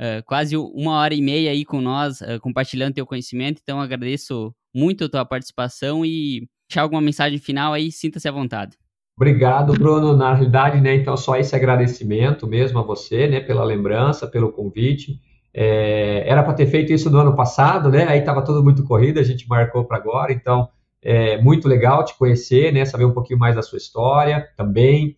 uh, 0.00 0.22
quase 0.24 0.56
uma 0.56 0.92
hora 0.98 1.14
e 1.14 1.22
meia 1.22 1.50
aí 1.50 1.64
com 1.64 1.80
nós, 1.80 2.20
compartilhando 2.40 2.94
teu 2.94 3.06
conhecimento. 3.06 3.60
Então, 3.62 3.80
agradeço 3.80 4.54
muito 4.74 5.04
a 5.04 5.08
tua 5.08 5.24
participação 5.24 6.04
e 6.04 6.46
deixar 6.68 6.82
alguma 6.82 7.00
mensagem 7.00 7.38
final 7.38 7.72
aí, 7.72 7.90
sinta-se 7.90 8.28
à 8.28 8.32
vontade. 8.32 8.76
Obrigado, 9.16 9.72
Bruno. 9.72 10.14
Na 10.14 10.34
realidade, 10.34 10.80
né, 10.80 10.94
então 10.94 11.16
só 11.16 11.36
esse 11.36 11.56
agradecimento 11.56 12.46
mesmo 12.46 12.78
a 12.78 12.82
você, 12.82 13.26
né, 13.26 13.40
pela 13.40 13.64
lembrança, 13.64 14.26
pelo 14.26 14.52
convite. 14.52 15.18
É, 15.58 16.22
era 16.28 16.42
para 16.42 16.52
ter 16.52 16.66
feito 16.66 16.92
isso 16.92 17.08
no 17.08 17.18
ano 17.18 17.34
passado, 17.34 17.88
né? 17.90 18.04
Aí 18.06 18.18
estava 18.18 18.42
tudo 18.42 18.62
muito 18.62 18.84
corrido, 18.84 19.18
a 19.18 19.22
gente 19.22 19.48
marcou 19.48 19.86
para 19.86 19.96
agora. 19.96 20.30
Então, 20.30 20.68
é 21.00 21.40
muito 21.40 21.66
legal 21.66 22.04
te 22.04 22.14
conhecer, 22.18 22.70
né? 22.74 22.84
Saber 22.84 23.06
um 23.06 23.14
pouquinho 23.14 23.38
mais 23.38 23.56
da 23.56 23.62
sua 23.62 23.78
história 23.78 24.46
também. 24.54 25.16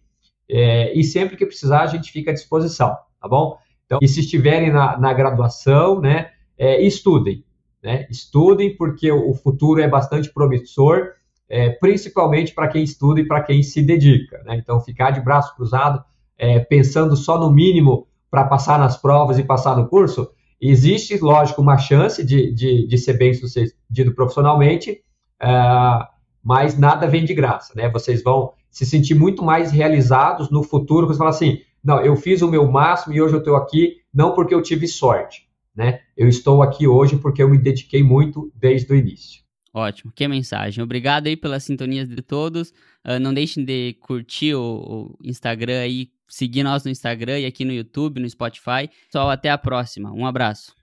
É, 0.49 0.97
e 0.97 1.03
sempre 1.03 1.37
que 1.37 1.45
precisar, 1.45 1.81
a 1.81 1.87
gente 1.89 2.13
fica 2.13 2.31
à 2.31 2.35
disposição, 2.35 2.97
tá 3.21 3.27
bom? 3.29 3.59
Então, 3.85 3.99
e 4.01 4.07
se 4.07 4.21
estiverem 4.21 4.71
na, 4.71 4.97
na 4.97 5.13
graduação, 5.13 6.01
né? 6.01 6.31
É, 6.57 6.81
estudem, 6.83 7.45
né? 7.83 8.07
Estudem, 8.09 8.77
porque 8.77 9.11
o 9.11 9.35
futuro 9.35 9.81
é 9.81 9.89
bastante 9.89 10.33
promissor, 10.33 11.15
é, 11.49 11.71
principalmente 11.71 12.55
para 12.55 12.69
quem 12.69 12.85
estuda 12.85 13.21
e 13.21 13.27
para 13.27 13.43
quem 13.43 13.61
se 13.65 13.83
dedica. 13.83 14.41
Né? 14.45 14.57
Então, 14.57 14.81
ficar 14.81 15.11
de 15.11 15.21
braço 15.21 15.57
cruzado, 15.57 16.05
é, 16.37 16.61
pensando 16.61 17.17
só 17.17 17.41
no 17.41 17.51
mínimo 17.51 18.07
para 18.31 18.45
passar 18.45 18.79
nas 18.79 18.97
provas 18.97 19.39
e 19.39 19.45
passar 19.45 19.77
no 19.77 19.89
curso, 19.89 20.31
existe, 20.61 21.17
lógico, 21.19 21.63
uma 21.63 21.79
chance 21.79 22.25
de, 22.25 22.53
de, 22.53 22.87
de 22.87 22.99
ser 22.99 23.15
bem 23.15 23.33
sucedido 23.33 24.15
profissionalmente, 24.15 25.03
uh, 25.43 26.05
mas 26.43 26.79
nada 26.79 27.07
vem 27.07 27.25
de 27.25 27.35
graça. 27.35 27.73
Né? 27.75 27.89
Vocês 27.89 28.23
vão 28.23 28.53
se 28.71 28.85
sentir 28.85 29.15
muito 29.15 29.43
mais 29.43 29.73
realizados 29.73 30.51
no 30.51 30.63
futuro, 30.63 31.07
você 31.07 31.19
fala 31.19 31.31
assim, 31.31 31.61
não, 31.83 32.01
eu 32.01 32.17
fiz 32.17 32.43
o 32.43 32.51
meu 32.51 32.71
máximo 32.71 33.15
e 33.15 33.23
hoje 33.23 33.35
eu 33.35 33.39
estou 33.39 33.57
aqui 33.57 33.97
não 34.13 34.35
porque 34.35 34.55
eu 34.55 34.63
tive 34.63 34.87
sorte, 34.87 35.49
né? 35.75 36.01
Eu 36.17 36.29
estou 36.29 36.63
aqui 36.63 36.87
hoje 36.87 37.17
porque 37.17 37.43
eu 37.43 37.49
me 37.49 37.59
dediquei 37.59 38.03
muito 38.03 38.53
desde 38.55 38.93
o 38.93 38.97
início. 38.97 39.43
Ótimo, 39.73 40.13
que 40.15 40.27
mensagem. 40.27 40.83
Obrigado 40.83 41.27
aí 41.27 41.37
pela 41.37 41.61
sintonia 41.61 42.05
de 42.07 42.21
todos. 42.23 42.71
Uh, 43.07 43.21
não 43.21 43.33
deixem 43.33 43.65
de 43.65 43.95
curtir 44.01 44.55
o, 44.55 44.63
o, 44.63 45.19
Instagram 45.23 45.81
aí, 45.81 46.11
seguir 46.29 46.63
nós 46.63 46.85
no 46.85 46.91
Instagram 46.91 47.41
e 47.41 47.47
aqui 47.47 47.65
no 47.65 47.73
YouTube, 47.73 48.21
no 48.21 48.29
Spotify. 48.29 48.89
Pessoal, 49.07 49.31
até 49.31 49.51
a 49.51 49.59
próxima. 49.59 50.13
Um 50.13 50.27
abraço. 50.27 50.78